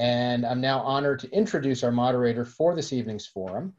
And 0.00 0.46
I'm 0.46 0.62
now 0.62 0.80
honored 0.80 1.18
to 1.18 1.30
introduce 1.30 1.84
our 1.84 1.92
moderator 1.92 2.46
for 2.46 2.74
this 2.74 2.90
evening's 2.90 3.26
forum, 3.26 3.74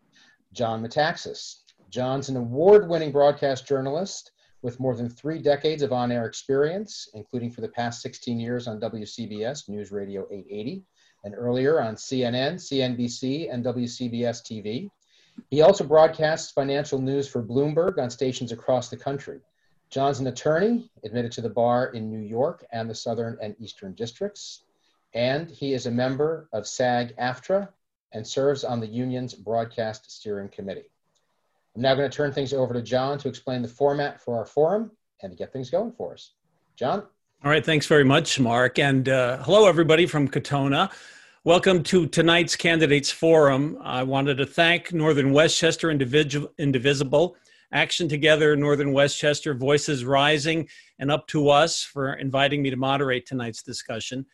John 0.54 0.84
Metaxas. 0.84 1.62
John's 1.90 2.30
an 2.30 2.38
award 2.38 2.88
winning 2.88 3.12
broadcast 3.12 3.68
journalist 3.68 4.30
with 4.62 4.80
more 4.80 4.96
than 4.96 5.10
three 5.10 5.40
decades 5.40 5.82
of 5.82 5.92
on 5.92 6.12
air 6.12 6.28
experience, 6.28 7.10
including 7.16 7.50
for 7.50 7.62
the 7.62 7.70
past 7.70 8.04
16 8.04 8.40
years 8.40 8.68
on 8.68 8.80
WCBS 8.80 9.68
News 9.68 9.92
Radio 9.92 10.28
880 10.30 10.84
and 11.24 11.34
earlier 11.36 11.82
on 11.82 11.96
CNN, 11.96 12.54
CNBC, 12.54 13.52
and 13.52 13.66
WCBS 13.66 14.44
TV. 14.44 14.92
He 15.50 15.64
also 15.64 15.84
broadcasts 15.84 16.52
financial 16.52 17.00
news 17.00 17.28
for 17.28 17.42
Bloomberg 17.42 17.98
on 17.98 18.12
stations 18.12 18.52
across 18.52 18.90
the 18.90 18.98
country. 18.98 19.40
John's 19.90 20.20
an 20.20 20.28
attorney, 20.28 20.92
admitted 21.04 21.32
to 21.32 21.42
the 21.42 21.50
bar 21.50 21.88
in 21.88 22.12
New 22.12 22.22
York 22.22 22.64
and 22.72 22.88
the 22.88 22.94
Southern 22.94 23.40
and 23.42 23.56
Eastern 23.60 23.96
districts, 23.96 24.62
and 25.14 25.50
he 25.50 25.74
is 25.74 25.86
a 25.86 25.92
member 25.92 26.48
of 26.54 26.68
SAG 26.68 27.16
AFTRA 27.18 27.70
and 28.14 28.26
serves 28.26 28.64
on 28.64 28.80
the 28.80 28.88
union's 28.88 29.34
broadcast 29.34 30.12
steering 30.12 30.50
committee. 30.50 30.90
I'm 31.76 31.82
now 31.82 31.96
going 31.96 32.10
to 32.10 32.16
turn 32.16 32.34
things 32.34 32.54
over 32.54 32.74
to 32.74 32.82
John 32.82 33.18
to 33.20 33.30
explain 33.30 33.62
the 33.62 33.68
format 33.68 34.22
for 34.22 34.38
our 34.38 34.46
forum 34.46 34.92
and 35.22 35.32
to 35.32 35.38
get 35.38 35.54
things 35.54 35.70
going 35.70 35.92
for 35.94 36.14
us. 36.14 36.32
John? 36.76 37.04
All 37.44 37.52
right, 37.52 37.66
thanks 37.66 37.88
very 37.88 38.04
much, 38.04 38.40
Mark. 38.40 38.80
And 38.80 39.08
uh, 39.08 39.38
hello, 39.44 39.68
everybody 39.68 40.06
from 40.06 40.28
Katonah. 40.28 40.92
Welcome 41.44 41.82
to 41.84 42.06
tonight's 42.08 42.56
Candidates 42.56 43.10
Forum. 43.10 43.78
I 43.82 44.04
wanted 44.04 44.38
to 44.38 44.46
thank 44.46 44.94
Northern 44.94 45.32
Westchester 45.32 45.90
Indivisible, 45.90 47.36
Action 47.74 48.08
Together 48.08 48.56
Northern 48.56 48.94
Westchester, 48.94 49.54
Voices 49.54 50.06
Rising, 50.06 50.68
and 51.00 51.10
Up 51.10 51.26
to 51.30 51.50
Us 51.50 51.84
for 51.84 52.14
inviting 52.14 52.62
me 52.62 52.70
to 52.70 52.76
moderate 52.76 53.26
tonight's 53.26 53.64
discussion. 53.64 54.26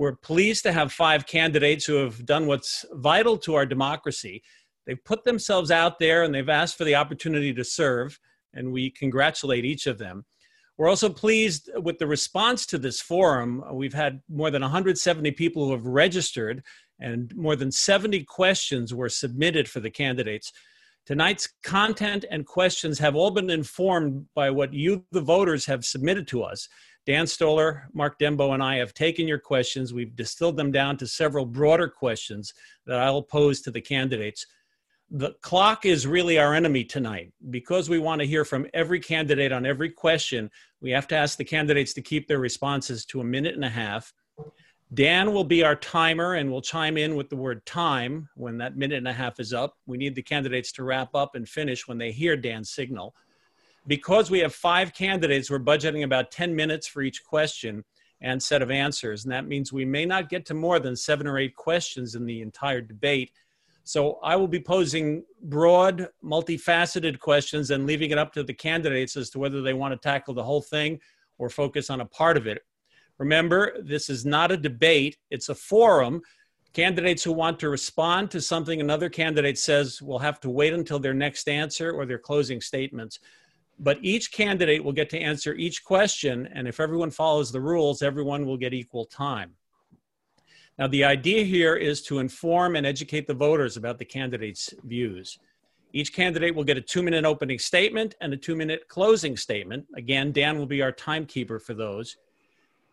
We're 0.00 0.16
pleased 0.16 0.62
to 0.62 0.72
have 0.72 0.94
five 0.94 1.26
candidates 1.26 1.84
who 1.84 1.96
have 1.96 2.24
done 2.24 2.46
what's 2.46 2.86
vital 2.92 3.36
to 3.36 3.54
our 3.56 3.66
democracy. 3.66 4.42
They've 4.86 5.04
put 5.04 5.24
themselves 5.24 5.70
out 5.70 5.98
there 5.98 6.22
and 6.22 6.34
they've 6.34 6.48
asked 6.48 6.78
for 6.78 6.84
the 6.84 6.94
opportunity 6.94 7.52
to 7.52 7.62
serve, 7.62 8.18
and 8.54 8.72
we 8.72 8.88
congratulate 8.92 9.66
each 9.66 9.86
of 9.86 9.98
them. 9.98 10.24
We're 10.78 10.88
also 10.88 11.10
pleased 11.10 11.68
with 11.82 11.98
the 11.98 12.06
response 12.06 12.64
to 12.68 12.78
this 12.78 13.02
forum. 13.02 13.62
We've 13.74 13.92
had 13.92 14.22
more 14.30 14.50
than 14.50 14.62
170 14.62 15.32
people 15.32 15.66
who 15.66 15.72
have 15.72 15.84
registered, 15.84 16.62
and 16.98 17.36
more 17.36 17.54
than 17.54 17.70
70 17.70 18.24
questions 18.24 18.94
were 18.94 19.10
submitted 19.10 19.68
for 19.68 19.80
the 19.80 19.90
candidates. 19.90 20.50
Tonight's 21.04 21.46
content 21.62 22.24
and 22.30 22.46
questions 22.46 22.98
have 23.00 23.16
all 23.16 23.32
been 23.32 23.50
informed 23.50 24.24
by 24.34 24.48
what 24.48 24.72
you, 24.72 25.04
the 25.12 25.20
voters, 25.20 25.66
have 25.66 25.84
submitted 25.84 26.26
to 26.28 26.42
us. 26.42 26.70
Dan 27.06 27.26
Stoller, 27.26 27.88
Mark 27.92 28.18
Dembo, 28.18 28.52
and 28.52 28.62
I 28.62 28.76
have 28.76 28.92
taken 28.92 29.26
your 29.26 29.38
questions. 29.38 29.92
We've 29.92 30.14
distilled 30.14 30.56
them 30.56 30.70
down 30.70 30.96
to 30.98 31.06
several 31.06 31.46
broader 31.46 31.88
questions 31.88 32.52
that 32.86 33.00
I'll 33.00 33.22
pose 33.22 33.62
to 33.62 33.70
the 33.70 33.80
candidates. 33.80 34.46
The 35.10 35.32
clock 35.40 35.86
is 35.86 36.06
really 36.06 36.38
our 36.38 36.54
enemy 36.54 36.84
tonight. 36.84 37.32
Because 37.48 37.88
we 37.88 37.98
want 37.98 38.20
to 38.20 38.26
hear 38.26 38.44
from 38.44 38.66
every 38.74 39.00
candidate 39.00 39.50
on 39.50 39.64
every 39.64 39.90
question 39.90 40.50
we 40.80 40.90
have 40.90 41.08
to 41.08 41.16
ask 41.16 41.38
the 41.38 41.44
candidates 41.44 41.94
to 41.94 42.02
keep 42.02 42.28
their 42.28 42.38
responses 42.38 43.04
to 43.06 43.20
a 43.20 43.24
minute 43.24 43.54
and 43.54 43.64
a 43.64 43.70
half. 43.70 44.12
Dan 44.92 45.32
will 45.32 45.44
be 45.44 45.62
our 45.62 45.76
timer 45.76 46.34
and 46.34 46.50
will 46.50 46.62
chime 46.62 46.96
in 46.96 47.16
with 47.16 47.30
the 47.30 47.36
word 47.36 47.64
time 47.64 48.28
when 48.34 48.58
that 48.58 48.76
minute 48.76 48.98
and 48.98 49.08
a 49.08 49.12
half 49.12 49.38
is 49.40 49.52
up. 49.52 49.76
We 49.86 49.98
need 49.98 50.14
the 50.14 50.22
candidates 50.22 50.72
to 50.72 50.84
wrap 50.84 51.14
up 51.14 51.34
and 51.34 51.48
finish 51.48 51.86
when 51.88 51.96
they 51.96 52.12
hear 52.12 52.36
dan's 52.36 52.70
signal 52.70 53.14
because 53.86 54.30
we 54.30 54.38
have 54.40 54.54
five 54.54 54.92
candidates 54.94 55.50
we're 55.50 55.58
budgeting 55.58 56.04
about 56.04 56.30
10 56.30 56.54
minutes 56.54 56.86
for 56.86 57.02
each 57.02 57.24
question 57.24 57.84
and 58.20 58.42
set 58.42 58.62
of 58.62 58.70
answers 58.70 59.24
and 59.24 59.32
that 59.32 59.46
means 59.46 59.72
we 59.72 59.84
may 59.84 60.04
not 60.04 60.28
get 60.28 60.44
to 60.46 60.54
more 60.54 60.78
than 60.78 60.94
seven 60.94 61.26
or 61.26 61.38
eight 61.38 61.56
questions 61.56 62.14
in 62.14 62.26
the 62.26 62.42
entire 62.42 62.80
debate 62.80 63.32
so 63.84 64.20
I 64.22 64.36
will 64.36 64.46
be 64.46 64.60
posing 64.60 65.24
broad, 65.42 66.06
multifaceted 66.22 67.18
questions 67.18 67.70
and 67.70 67.86
leaving 67.86 68.10
it 68.10 68.18
up 68.18 68.32
to 68.34 68.44
the 68.44 68.54
candidates 68.54 69.16
as 69.16 69.30
to 69.30 69.38
whether 69.38 69.62
they 69.62 69.72
want 69.72 69.92
to 69.92 70.08
tackle 70.08 70.32
the 70.32 70.44
whole 70.44 70.62
thing 70.62 71.00
or 71.38 71.50
focus 71.50 71.90
on 71.90 72.00
a 72.00 72.06
part 72.06 72.36
of 72.36 72.46
it. 72.46 72.62
Remember, 73.18 73.76
this 73.82 74.08
is 74.08 74.24
not 74.24 74.52
a 74.52 74.56
debate, 74.56 75.16
it's 75.30 75.48
a 75.48 75.54
forum. 75.56 76.22
Candidates 76.72 77.24
who 77.24 77.32
want 77.32 77.58
to 77.58 77.68
respond 77.68 78.30
to 78.30 78.40
something 78.40 78.80
another 78.80 79.08
candidate 79.08 79.58
says 79.58 80.00
will 80.00 80.20
have 80.20 80.38
to 80.40 80.50
wait 80.50 80.72
until 80.72 81.00
their 81.00 81.12
next 81.12 81.48
answer 81.48 81.90
or 81.90 82.06
their 82.06 82.18
closing 82.18 82.60
statements. 82.60 83.18
But 83.82 83.98
each 84.02 84.30
candidate 84.30 84.84
will 84.84 84.92
get 84.92 85.08
to 85.10 85.18
answer 85.18 85.54
each 85.54 85.84
question, 85.84 86.46
and 86.52 86.68
if 86.68 86.80
everyone 86.80 87.10
follows 87.10 87.50
the 87.50 87.62
rules, 87.62 88.02
everyone 88.02 88.44
will 88.44 88.58
get 88.58 88.74
equal 88.74 89.06
time. 89.06 89.54
Now, 90.78 90.86
the 90.86 91.04
idea 91.04 91.44
here 91.44 91.76
is 91.76 92.02
to 92.02 92.18
inform 92.18 92.76
and 92.76 92.86
educate 92.86 93.26
the 93.26 93.34
voters 93.34 93.78
about 93.78 93.98
the 93.98 94.04
candidate's 94.04 94.74
views. 94.84 95.38
Each 95.94 96.12
candidate 96.12 96.54
will 96.54 96.64
get 96.64 96.76
a 96.76 96.82
two 96.82 97.02
minute 97.02 97.24
opening 97.24 97.58
statement 97.58 98.14
and 98.20 98.32
a 98.32 98.36
two 98.36 98.54
minute 98.54 98.86
closing 98.88 99.36
statement. 99.36 99.86
Again, 99.96 100.30
Dan 100.30 100.58
will 100.58 100.66
be 100.66 100.82
our 100.82 100.92
timekeeper 100.92 101.58
for 101.58 101.74
those. 101.74 102.16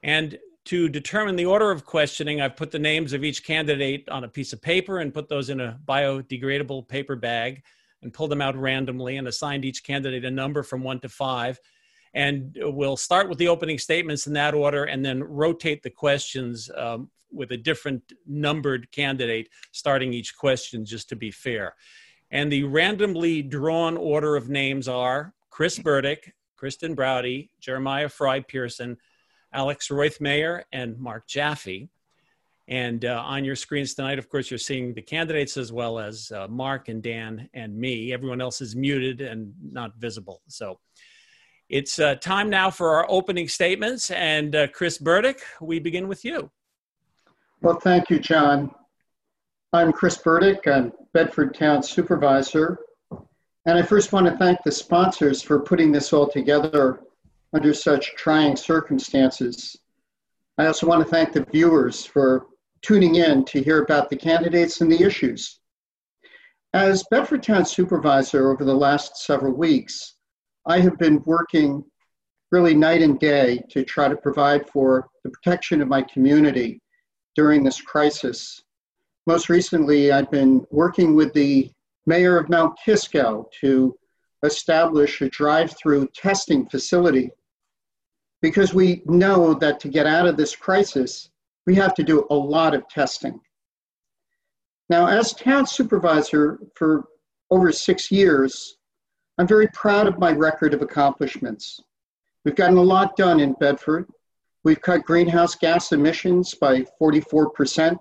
And 0.04 0.40
to 0.66 0.90
determine 0.90 1.36
the 1.36 1.46
order 1.46 1.70
of 1.70 1.86
questioning, 1.86 2.42
I've 2.42 2.56
put 2.56 2.72
the 2.72 2.80
names 2.80 3.14
of 3.14 3.24
each 3.24 3.44
candidate 3.44 4.08
on 4.10 4.24
a 4.24 4.28
piece 4.28 4.52
of 4.52 4.62
paper 4.62 5.00
and 5.00 5.14
put 5.14 5.30
those 5.30 5.50
in 5.50 5.62
a 5.62 5.80
biodegradable 5.88 6.88
paper 6.88 7.16
bag 7.16 7.64
and 8.08 8.14
pulled 8.14 8.32
them 8.32 8.42
out 8.42 8.56
randomly 8.56 9.18
and 9.18 9.28
assigned 9.28 9.66
each 9.66 9.84
candidate 9.84 10.24
a 10.24 10.32
number 10.32 10.64
from 10.64 10.82
one 10.82 10.98
to 11.02 11.10
five. 11.10 11.60
And 12.14 12.58
we'll 12.62 12.96
start 12.96 13.28
with 13.28 13.38
the 13.38 13.50
opening 13.50 13.78
statements 13.78 14.28
in 14.28 14.34
that 14.34 14.54
order 14.54 14.86
and 14.86 15.04
then 15.04 15.22
rotate 15.22 15.84
the 15.84 15.90
questions 15.90 16.72
um, 16.74 17.10
with 17.34 17.52
a 17.52 17.58
different 17.58 18.14
numbered 18.26 18.90
candidate 18.94 19.50
starting 19.74 20.14
each 20.14 20.38
question 20.38 20.86
just 20.86 21.10
to 21.10 21.18
be 21.18 21.32
fair. 21.32 21.76
And 22.32 22.50
the 22.50 22.64
randomly 22.64 23.42
drawn 23.42 23.98
order 23.98 24.38
of 24.38 24.48
names 24.48 24.88
are 24.88 25.34
Chris 25.50 25.78
Burdick, 25.78 26.34
Kristen 26.56 26.96
Browde, 26.96 27.50
Jeremiah 27.60 28.08
Frei-Pearson, 28.08 28.96
Alex 29.52 29.90
Roithmayr, 29.90 30.64
and 30.72 30.98
Mark 30.98 31.28
Jaffe. 31.28 31.90
And 32.70 33.06
uh, 33.06 33.24
on 33.26 33.46
your 33.46 33.56
screens 33.56 33.94
tonight, 33.94 34.20
of 34.20 34.28
course, 34.28 34.52
you're 34.52 34.58
seeing 34.58 34.94
the 34.94 35.02
candidates 35.02 35.56
as 35.56 35.72
well 35.72 36.00
as 36.00 36.32
uh, 36.32 36.48
Mark 36.50 36.90
and 36.90 37.02
Dan 37.02 37.50
and 37.54 37.78
me. 37.78 38.12
Everyone 38.12 38.42
else 38.42 38.60
is 38.60 38.76
muted 38.76 39.22
and 39.22 39.54
not 39.62 39.96
visible. 39.98 40.42
So 40.50 40.80
it's 41.70 41.98
uh, 42.00 42.16
time 42.16 42.50
now 42.50 42.70
for 42.70 42.96
our 42.96 43.06
opening 43.10 43.48
statements. 43.48 44.12
And 44.12 44.54
uh, 44.54 44.68
Chris 44.68 44.98
Burdick, 44.98 45.42
we 45.62 45.80
begin 45.80 46.10
with 46.10 46.26
you. 46.26 46.52
Well, 47.62 47.80
thank 47.80 48.10
you, 48.10 48.20
John. 48.20 48.72
I'm 49.72 49.94
Chris 49.94 50.18
Burdick. 50.18 50.68
I'm 50.68 50.92
Bedford 51.14 51.54
Town 51.54 51.82
Supervisor. 51.82 52.80
And 53.66 53.78
I 53.78 53.82
first 53.82 54.12
want 54.12 54.26
to 54.28 54.38
thank 54.38 54.60
the 54.64 54.72
sponsors 54.72 55.42
for 55.42 55.60
putting 55.60 55.92
this 55.92 56.12
all 56.12 56.28
together 56.30 57.02
under 57.54 57.74
such 57.74 58.16
trying 58.16 58.56
circumstances. 58.56 59.78
I 60.58 60.66
also 60.66 60.88
want 60.88 61.04
to 61.04 61.10
thank 61.10 61.34
the 61.34 61.46
viewers 61.52 62.06
for 62.06 62.48
tuning 62.82 63.16
in 63.16 63.46
to 63.46 63.62
hear 63.62 63.84
about 63.84 64.10
the 64.10 64.16
candidates 64.16 64.82
and 64.82 64.92
the 64.92 65.04
issues. 65.04 65.60
As 66.74 67.06
Bedford 67.10 67.44
Town 67.44 67.66
Supervisor 67.66 68.52
over 68.52 68.66
the 68.66 68.76
last 68.76 69.18
several 69.18 69.54
weeks, 69.54 70.16
I 70.66 70.80
have 70.80 70.98
been 70.98 71.24
working 71.26 71.84
really 72.52 72.76
night 72.76 73.02
and 73.02 73.20
day 73.20 73.64
to 73.70 73.84
try 73.84 74.08
to 74.08 74.16
provide 74.16 74.70
for 74.70 75.08
the 75.24 75.30
protection 75.30 75.82
of 75.82 75.88
my 75.88 76.02
community 76.02 76.82
during 77.36 77.64
this 77.64 77.82
crisis. 77.82 78.62
Most 79.26 79.50
recently, 79.50 80.12
I've 80.12 80.32
been 80.32 80.66
working 80.72 81.16
with 81.16 81.34
the 81.34 81.72
mayor 82.06 82.38
of 82.38 82.50
Mount 82.50 82.78
Kisco 82.84 83.50
to 83.62 83.98
establish 84.44 85.22
a 85.22 85.30
drive 85.30 85.76
through 85.78 86.08
testing 86.16 86.66
facility 86.68 87.32
because 88.42 88.74
we 88.74 89.02
know 89.06 89.54
that 89.56 89.80
to 89.82 89.90
get 89.90 90.06
out 90.06 90.28
of 90.28 90.38
this 90.38 90.56
crisis, 90.56 91.30
we 91.68 91.76
have 91.76 91.94
to 91.94 92.04
do 92.04 92.26
a 92.32 92.36
lot 92.36 92.74
of 92.74 92.88
testing. 92.88 93.40
Now, 94.90 95.06
as 95.06 95.34
town 95.34 95.68
supervisor 95.68 96.60
for 96.76 97.04
over 97.52 97.72
six 97.74 98.10
years, 98.10 98.78
I'm 99.38 99.48
very 99.48 99.68
proud 99.74 100.08
of 100.08 100.18
my 100.18 100.32
record 100.32 100.74
of 100.74 100.82
accomplishments. 100.82 101.80
We've 102.44 102.56
gotten 102.56 102.78
a 102.78 102.82
lot 102.82 103.18
done 103.18 103.42
in 103.42 103.54
Bedford. 103.60 104.08
We've 104.64 104.82
cut 104.82 105.04
greenhouse 105.04 105.56
gas 105.56 105.92
emissions 105.92 106.56
by 106.56 106.86
44%. 107.00 107.98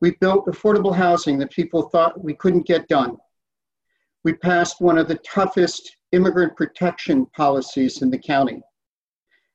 We've 0.00 0.18
built 0.20 0.46
affordable 0.46 0.94
housing 0.94 1.38
that 1.38 1.52
people 1.52 1.82
thought 1.90 2.24
we 2.24 2.34
couldn't 2.34 2.66
get 2.66 2.88
done. 2.88 3.18
We 4.24 4.32
passed 4.32 4.80
one 4.80 4.96
of 4.96 5.06
the 5.06 5.18
toughest 5.18 5.96
immigrant 6.12 6.56
protection 6.56 7.26
policies 7.26 8.00
in 8.00 8.10
the 8.10 8.18
county. 8.18 8.62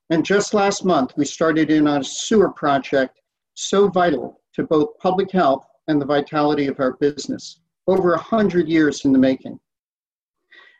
And 0.09 0.25
just 0.25 0.53
last 0.53 0.83
month, 0.83 1.13
we 1.17 1.25
started 1.25 1.69
in 1.69 1.87
on 1.87 2.01
a 2.01 2.03
sewer 2.03 2.51
project 2.51 3.19
so 3.53 3.87
vital 3.87 4.41
to 4.53 4.63
both 4.63 4.97
public 4.97 5.31
health 5.31 5.65
and 5.87 6.01
the 6.01 6.05
vitality 6.05 6.67
of 6.67 6.79
our 6.79 6.93
business, 6.93 7.59
over 7.87 8.11
100 8.11 8.67
years 8.67 9.05
in 9.05 9.11
the 9.11 9.19
making. 9.19 9.59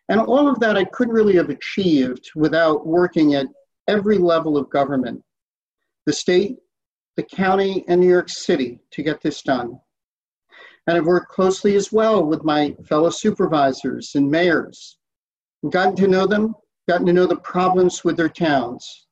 And 0.10 0.20
all 0.20 0.48
of 0.48 0.60
that 0.60 0.78
I 0.78 0.84
couldn't 0.86 1.14
really 1.14 1.36
have 1.36 1.50
achieved 1.50 2.32
without 2.36 2.88
working 2.88 3.36
at 3.36 3.48
every 3.88 4.18
level 4.18 4.58
of 4.58 4.70
government 4.70 5.24
the 6.06 6.14
state, 6.14 6.58
the 7.18 7.24
county, 7.24 7.86
and 7.88 8.02
New 8.02 8.08
York 8.08 8.30
City 8.30 8.80
to 8.90 9.04
get 9.04 9.22
this 9.22 9.44
done. 9.44 9.80
And 10.88 10.98
I've 10.98 11.06
worked 11.06 11.32
closely 11.32 11.76
as 11.76 11.92
well 11.92 12.26
with 12.26 12.44
my 12.44 12.76
fellow 12.88 13.12
supervisors 13.12 14.16
and 14.16 14.32
mayors, 14.32 14.98
gotten 15.70 15.96
to 15.98 16.08
know 16.08 16.26
them, 16.26 16.56
gotten 16.88 17.06
to 17.06 17.14
know 17.14 17.28
the 17.28 17.36
problems 17.36 18.04
with 18.04 18.18
their 18.18 18.30
towns. 18.30 19.06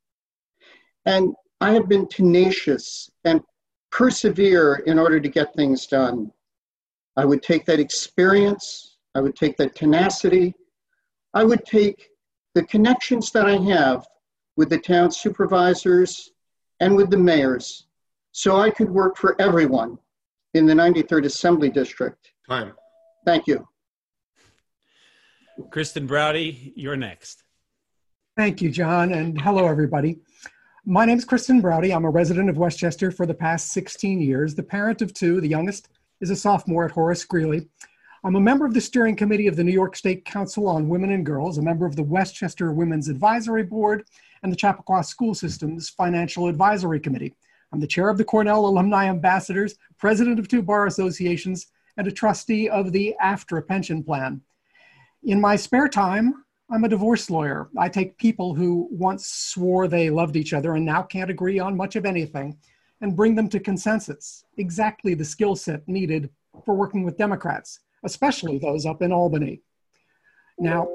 And 1.08 1.34
I 1.62 1.72
have 1.72 1.88
been 1.88 2.06
tenacious 2.08 3.10
and 3.24 3.42
persevere 3.92 4.84
in 4.86 5.00
order 5.00 5.20
to 5.22 5.30
get 5.30 5.56
things 5.56 5.88
done. 5.88 6.32
I 7.16 7.24
would 7.24 7.42
take 7.42 7.66
that 7.66 7.80
experience, 7.80 8.98
I 9.16 9.22
would 9.22 9.36
take 9.36 9.56
that 9.58 9.74
tenacity, 9.74 10.54
I 11.34 11.46
would 11.46 11.66
take 11.66 12.10
the 12.56 12.64
connections 12.64 13.32
that 13.32 13.46
I 13.46 13.56
have 13.56 14.06
with 14.58 14.70
the 14.70 14.78
town 14.78 15.10
supervisors 15.10 16.32
and 16.82 16.96
with 16.96 17.10
the 17.10 17.18
mayors 17.18 17.88
so 18.34 18.58
I 18.58 18.70
could 18.70 18.90
work 18.90 19.18
for 19.18 19.40
everyone 19.42 19.98
in 20.56 20.66
the 20.66 20.74
93rd 20.74 21.26
Assembly 21.26 21.70
District. 21.70 22.34
Time. 22.48 22.74
Thank 23.26 23.48
you. 23.48 23.66
Kristen 25.72 26.06
Browde, 26.06 26.56
you're 26.76 26.98
next. 26.98 27.44
Thank 28.36 28.62
you, 28.62 28.70
John, 28.70 29.14
and 29.14 29.40
hello, 29.40 29.68
everybody. 29.68 30.20
My 30.90 31.04
name 31.04 31.18
is 31.18 31.26
Kristen 31.26 31.60
Browde. 31.60 31.92
I'm 31.92 32.06
a 32.06 32.10
resident 32.10 32.50
of 32.50 32.58
Westchester 32.58 33.12
for 33.12 33.26
the 33.26 33.34
past 33.34 33.74
16 33.74 34.22
years, 34.22 34.56
the 34.56 34.64
parent 34.64 35.02
of 35.02 35.14
two. 35.14 35.42
The 35.42 35.48
youngest 35.50 35.90
is 36.22 36.30
a 36.30 36.36
sophomore 36.36 36.86
at 36.86 36.92
Horace 36.92 37.26
Greeley. 37.26 37.68
I'm 38.24 38.38
a 38.38 38.40
member 38.40 38.66
of 38.66 38.74
the 38.74 38.80
steering 38.80 39.18
committee 39.18 39.48
of 39.48 39.58
the 39.58 39.66
New 39.66 39.74
York 39.74 39.98
State 39.98 40.24
Council 40.24 40.66
on 40.66 40.88
Women 40.88 41.12
and 41.12 41.26
Girls, 41.26 41.58
a 41.58 41.62
member 41.62 41.86
of 41.86 41.98
the 41.98 42.04
Westchester 42.04 42.72
Women's 42.72 43.10
Advisory 43.10 43.64
Board, 43.64 44.06
and 44.44 44.50
the 44.50 44.56
Chappaqua 44.56 45.04
School 45.04 45.36
System's 45.36 45.90
Financial 45.90 46.48
Advisory 46.48 47.02
Committee. 47.02 47.36
I'm 47.74 47.82
the 47.82 47.86
chair 47.86 48.08
of 48.08 48.18
the 48.18 48.24
Cornell 48.24 48.66
Alumni 48.66 49.10
Ambassadors, 49.10 49.76
president 49.98 50.40
of 50.40 50.48
two 50.48 50.62
bar 50.62 50.88
associations, 50.88 51.68
and 51.98 52.08
a 52.08 52.14
trustee 52.14 52.70
of 52.70 52.94
the 52.94 53.14
AFTRA 53.22 53.68
pension 53.68 54.06
plan. 54.06 54.40
In 55.22 55.42
my 55.42 55.58
spare 55.58 55.90
time, 55.90 56.46
I'm 56.70 56.84
a 56.84 56.90
divorce 56.90 57.30
lawyer. 57.30 57.70
I 57.78 57.88
take 57.88 58.18
people 58.18 58.54
who 58.54 58.90
once 58.92 59.28
swore 59.30 59.88
they 59.88 60.10
loved 60.10 60.36
each 60.36 60.54
other 60.54 60.76
and 60.76 60.86
now 60.86 61.02
can't 61.02 61.30
agree 61.30 61.60
on 61.60 61.78
much 61.78 61.96
of 61.96 62.06
anything 62.06 62.58
and 63.02 63.16
bring 63.16 63.36
them 63.36 63.48
to 63.50 63.60
consensus, 63.60 64.44
exactly 64.58 65.14
the 65.14 65.24
skill 65.24 65.56
set 65.56 65.88
needed 65.88 66.30
for 66.66 66.74
working 66.74 67.04
with 67.04 67.18
Democrats, 67.18 67.80
especially 68.04 68.58
those 68.58 68.86
up 68.86 69.02
in 69.02 69.12
Albany. 69.12 69.62
Now. 70.60 70.88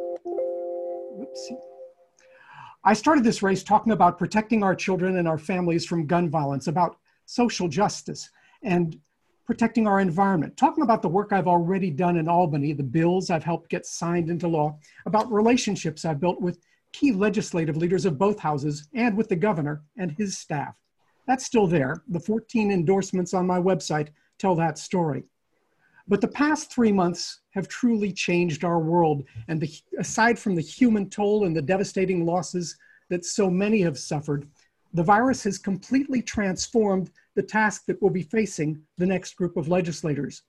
I 2.85 2.95
started 2.95 3.23
this 3.23 3.43
race 3.43 3.63
talking 3.63 3.93
about 3.93 4.19
protecting 4.19 4.65
our 4.65 4.75
children 4.75 5.19
and 5.19 5.29
our 5.29 5.39
families 5.39 5.87
from 5.87 6.07
gun 6.07 6.29
violence, 6.29 6.67
about 6.67 6.97
social 7.27 7.69
justice, 7.69 8.29
and 8.63 8.99
protecting 9.47 9.87
our 9.87 10.01
environment, 10.01 10.57
talking 10.57 10.83
about 10.83 11.03
the 11.03 11.09
work 11.09 11.33
I've 11.33 11.49
already 11.49 11.91
done 11.91 12.17
in 12.17 12.29
Albany, 12.29 12.73
the 12.73 12.83
bills 12.83 13.31
I've 13.31 13.45
helped 13.45 13.71
get 13.71 13.87
signed 13.87 14.31
into 14.31 14.49
law, 14.49 14.79
about 15.07 15.33
relationships 15.33 16.05
I've 16.05 16.21
built 16.21 16.41
with 16.41 16.61
key 16.93 17.13
legislative 17.13 17.77
leaders 17.77 18.05
of 18.05 18.19
both 18.19 18.39
houses 18.39 18.89
and 18.95 19.17
with 19.17 19.29
the 19.29 19.37
governor 19.37 19.83
and 19.97 20.13
his 20.13 20.39
staff. 20.39 20.79
That's 21.27 21.45
still 21.45 21.67
there. 21.67 22.03
The 22.09 22.21
14 22.21 22.71
endorsements 22.71 23.35
on 23.35 23.47
my 23.47 23.61
website 23.61 24.09
tell 24.39 24.55
that 24.57 24.79
story. 24.79 25.25
But 26.09 26.21
the 26.21 26.29
past 26.29 26.73
three 26.73 26.93
months 26.93 27.41
have 27.51 27.69
truly 27.69 28.13
changed 28.13 28.65
our 28.65 28.81
world. 28.81 29.25
And 29.49 29.61
the, 29.61 29.73
aside 29.99 30.39
from 30.39 30.55
the 30.55 30.63
human 30.63 31.09
toll 31.09 31.45
and 31.45 31.57
the 31.57 31.63
devastating 31.63 32.27
losses 32.27 32.77
that 33.09 33.25
so 33.25 33.49
many 33.49 33.81
have 33.83 33.99
suffered, 33.99 34.49
the 34.93 35.03
virus 35.03 35.45
has 35.45 35.59
completely 35.59 36.21
transformed 36.21 37.11
the 37.35 37.43
task 37.43 37.87
that 37.87 38.01
we'll 38.03 38.11
be 38.11 38.23
facing 38.23 38.83
the 38.99 39.07
next 39.07 39.37
group 39.37 39.57
of 39.57 39.69
legislators. 39.69 40.43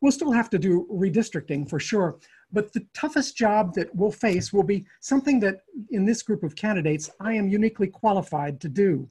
We'll 0.00 0.12
still 0.12 0.32
have 0.32 0.50
to 0.50 0.58
do 0.58 0.86
redistricting 0.92 1.68
for 1.68 1.78
sure, 1.78 2.18
but 2.52 2.72
the 2.72 2.86
toughest 2.92 3.36
job 3.36 3.74
that 3.74 3.94
we'll 3.94 4.10
face 4.10 4.52
will 4.52 4.64
be 4.64 4.84
something 5.00 5.40
that 5.40 5.60
in 5.90 6.04
this 6.04 6.22
group 6.22 6.42
of 6.42 6.56
candidates 6.56 7.08
I 7.20 7.34
am 7.34 7.48
uniquely 7.48 7.86
qualified 7.86 8.60
to 8.60 8.68
do. 8.68 9.08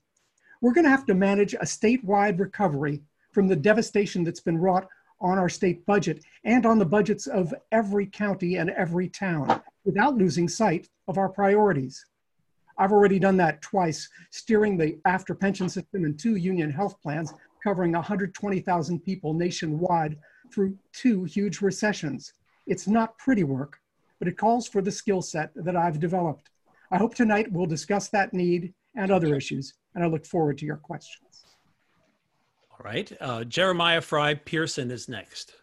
We're 0.62 0.74
going 0.74 0.86
to 0.86 0.92
have 0.92 1.06
to 1.08 1.16
manage 1.16 1.54
a 1.54 1.66
statewide 1.66 2.40
recovery 2.40 3.02
from 3.32 3.48
the 3.48 3.56
devastation 3.56 4.24
that's 4.24 4.40
been 4.40 4.58
wrought 4.58 4.88
on 5.20 5.38
our 5.38 5.50
state 5.50 5.86
budget 5.86 6.24
and 6.44 6.66
on 6.66 6.78
the 6.78 6.86
budgets 6.86 7.28
of 7.28 7.54
every 7.72 8.06
county 8.06 8.58
and 8.58 8.70
every 8.70 9.10
town 9.10 9.62
without 9.86 10.16
losing 10.16 10.48
sight 10.48 10.90
of 11.08 11.18
our 11.18 11.30
priorities. 11.30 12.06
I've 12.78 12.92
already 12.92 13.20
done 13.20 13.38
that 13.38 13.62
twice, 13.62 14.10
steering 14.32 14.78
the 14.78 14.98
AFTRA 15.08 15.40
pension 15.40 15.70
system 15.70 16.06
and 16.06 16.18
two 16.18 16.36
union 16.36 16.72
health 16.72 17.02
plans 17.02 17.34
covering 17.64 17.94
120,000 17.94 19.00
people 19.00 19.34
nationwide 19.34 20.18
through 20.54 20.78
two 20.92 21.24
huge 21.24 21.62
recessions. 21.62 22.34
It's 22.68 22.88
not 22.88 23.18
pretty 23.18 23.44
work, 23.44 23.80
but 24.20 24.28
it 24.28 24.38
calls 24.38 24.68
for 24.68 24.82
the 24.82 24.92
skill 24.92 25.22
set 25.22 25.52
that 25.56 25.76
I've 25.76 26.00
developed. 26.00 26.50
I 26.92 26.98
hope 26.98 27.16
tonight 27.16 27.52
we'll 27.52 27.66
discuss 27.66 28.10
that 28.10 28.34
need 28.34 28.74
and 28.96 29.12
other 29.12 29.36
issues, 29.36 29.74
and 29.96 30.04
I 30.04 30.08
look 30.08 30.26
forward 30.26 30.58
to 30.60 30.66
your 30.66 30.78
questions. 30.78 31.46
All 32.72 32.84
right. 32.84 33.12
Uh, 33.20 33.44
Jeremiah 33.44 34.02
Frei-Pearson 34.02 34.92
is 34.92 35.08
next. 35.08 35.56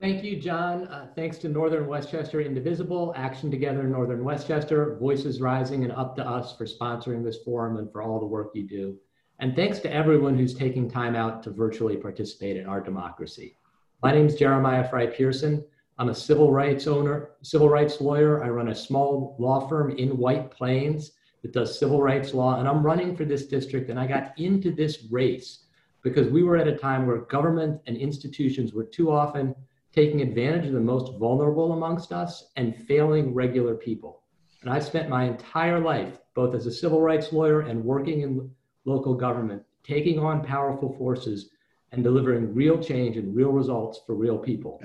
Thank 0.00 0.24
you, 0.24 0.40
John. 0.40 0.86
Uh, 0.86 1.08
thanks 1.14 1.36
to 1.38 1.50
Northern 1.50 1.86
Westchester 1.86 2.40
Indivisible, 2.40 3.12
Action 3.18 3.50
Together 3.50 3.82
Northern 3.82 4.24
Westchester, 4.24 4.96
Voices 4.98 5.42
Rising, 5.42 5.84
and 5.84 5.92
Up 5.92 6.16
to 6.16 6.26
Us 6.26 6.56
for 6.56 6.64
sponsoring 6.64 7.22
this 7.22 7.42
forum 7.44 7.76
and 7.76 7.92
for 7.92 8.00
all 8.00 8.18
the 8.18 8.24
work 8.24 8.52
you 8.54 8.66
do. 8.66 8.96
And 9.40 9.54
thanks 9.54 9.78
to 9.80 9.92
everyone 9.92 10.38
who's 10.38 10.54
taking 10.54 10.90
time 10.90 11.14
out 11.14 11.42
to 11.42 11.50
virtually 11.50 11.98
participate 11.98 12.56
in 12.56 12.64
our 12.64 12.80
democracy. 12.80 13.58
My 14.02 14.10
name 14.10 14.24
is 14.24 14.36
Jeremiah 14.36 14.88
Frei-Pearson. 14.88 15.62
I'm 15.98 16.08
a 16.08 16.14
civil 16.14 16.50
rights 16.50 16.86
owner, 16.86 17.32
civil 17.42 17.68
rights 17.68 18.00
lawyer. 18.00 18.42
I 18.42 18.48
run 18.48 18.68
a 18.68 18.74
small 18.74 19.36
law 19.38 19.68
firm 19.68 19.90
in 19.98 20.16
White 20.16 20.50
Plains 20.50 21.12
that 21.42 21.52
does 21.52 21.78
civil 21.78 22.00
rights 22.00 22.32
law, 22.32 22.58
and 22.58 22.66
I'm 22.66 22.82
running 22.82 23.14
for 23.14 23.26
this 23.26 23.48
district. 23.48 23.90
And 23.90 24.00
I 24.00 24.06
got 24.06 24.32
into 24.38 24.74
this 24.74 25.04
race 25.10 25.64
because 26.02 26.28
we 26.28 26.42
were 26.42 26.56
at 26.56 26.68
a 26.68 26.78
time 26.78 27.06
where 27.06 27.18
government 27.18 27.82
and 27.86 27.98
institutions 27.98 28.72
were 28.72 28.84
too 28.84 29.10
often 29.10 29.54
taking 29.92 30.20
advantage 30.22 30.66
of 30.66 30.72
the 30.72 30.80
most 30.80 31.18
vulnerable 31.18 31.72
amongst 31.72 32.12
us 32.12 32.50
and 32.56 32.76
failing 32.86 33.34
regular 33.34 33.74
people. 33.74 34.22
And 34.62 34.70
I 34.70 34.78
spent 34.78 35.08
my 35.08 35.24
entire 35.24 35.80
life, 35.80 36.18
both 36.34 36.54
as 36.54 36.66
a 36.66 36.72
civil 36.72 37.00
rights 37.00 37.32
lawyer 37.32 37.62
and 37.62 37.84
working 37.84 38.20
in 38.20 38.50
local 38.84 39.14
government, 39.14 39.62
taking 39.82 40.18
on 40.18 40.44
powerful 40.44 40.94
forces 40.96 41.50
and 41.92 42.04
delivering 42.04 42.54
real 42.54 42.80
change 42.80 43.16
and 43.16 43.34
real 43.34 43.50
results 43.50 44.00
for 44.06 44.14
real 44.14 44.38
people. 44.38 44.80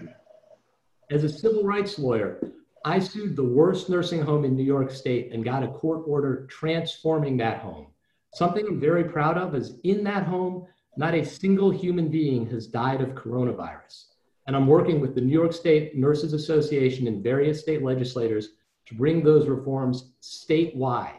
As 1.11 1.23
a 1.23 1.29
civil 1.29 1.63
rights 1.63 1.99
lawyer, 1.99 2.41
I 2.83 2.99
sued 2.99 3.35
the 3.35 3.43
worst 3.43 3.89
nursing 3.89 4.21
home 4.21 4.45
in 4.45 4.55
New 4.55 4.63
York 4.63 4.91
State 4.91 5.31
and 5.31 5.43
got 5.43 5.63
a 5.63 5.67
court 5.67 6.03
order 6.07 6.47
transforming 6.47 7.37
that 7.37 7.59
home. 7.59 7.87
Something 8.33 8.65
I'm 8.67 8.79
very 8.79 9.03
proud 9.03 9.37
of 9.37 9.55
is 9.55 9.79
in 9.83 10.03
that 10.05 10.23
home, 10.23 10.65
not 10.97 11.13
a 11.13 11.25
single 11.25 11.69
human 11.69 12.09
being 12.09 12.49
has 12.49 12.67
died 12.67 13.01
of 13.01 13.09
coronavirus. 13.09 14.05
And 14.47 14.55
I'm 14.55 14.67
working 14.67 14.99
with 14.99 15.15
the 15.15 15.21
New 15.21 15.33
York 15.33 15.53
State 15.53 15.95
Nurses 15.95 16.33
Association 16.33 17.07
and 17.07 17.23
various 17.23 17.59
state 17.61 17.81
legislators 17.81 18.49
to 18.85 18.95
bring 18.95 19.23
those 19.23 19.47
reforms 19.47 20.11
statewide. 20.21 21.17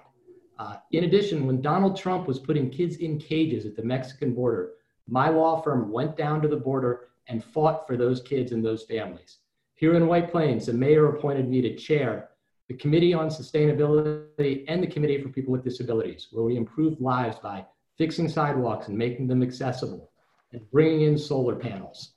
Uh, 0.58 0.76
in 0.92 1.04
addition, 1.04 1.46
when 1.46 1.60
Donald 1.60 1.96
Trump 1.96 2.26
was 2.26 2.38
putting 2.38 2.70
kids 2.70 2.96
in 2.96 3.18
cages 3.18 3.66
at 3.66 3.76
the 3.76 3.82
Mexican 3.82 4.32
border, 4.32 4.72
my 5.08 5.28
law 5.28 5.60
firm 5.60 5.90
went 5.90 6.16
down 6.16 6.40
to 6.42 6.48
the 6.48 6.56
border 6.56 7.08
and 7.28 7.42
fought 7.42 7.86
for 7.86 7.96
those 7.96 8.22
kids 8.22 8.52
and 8.52 8.64
those 8.64 8.84
families. 8.84 9.38
Here 9.74 9.94
in 9.94 10.06
White 10.06 10.30
Plains, 10.30 10.66
the 10.66 10.72
mayor 10.72 11.08
appointed 11.08 11.48
me 11.48 11.60
to 11.62 11.76
chair 11.76 12.30
the 12.68 12.74
Committee 12.74 13.14
on 13.14 13.28
Sustainability 13.28 14.64
and 14.68 14.82
the 14.82 14.86
Committee 14.86 15.20
for 15.20 15.28
People 15.28 15.52
with 15.52 15.62
Disabilities, 15.64 16.28
where 16.32 16.44
we 16.44 16.56
improve 16.56 17.00
lives 17.00 17.38
by 17.38 17.64
fixing 17.98 18.28
sidewalks 18.28 18.88
and 18.88 18.96
making 18.96 19.26
them 19.26 19.42
accessible 19.42 20.10
and 20.52 20.68
bringing 20.70 21.02
in 21.02 21.18
solar 21.18 21.54
panels. 21.54 22.12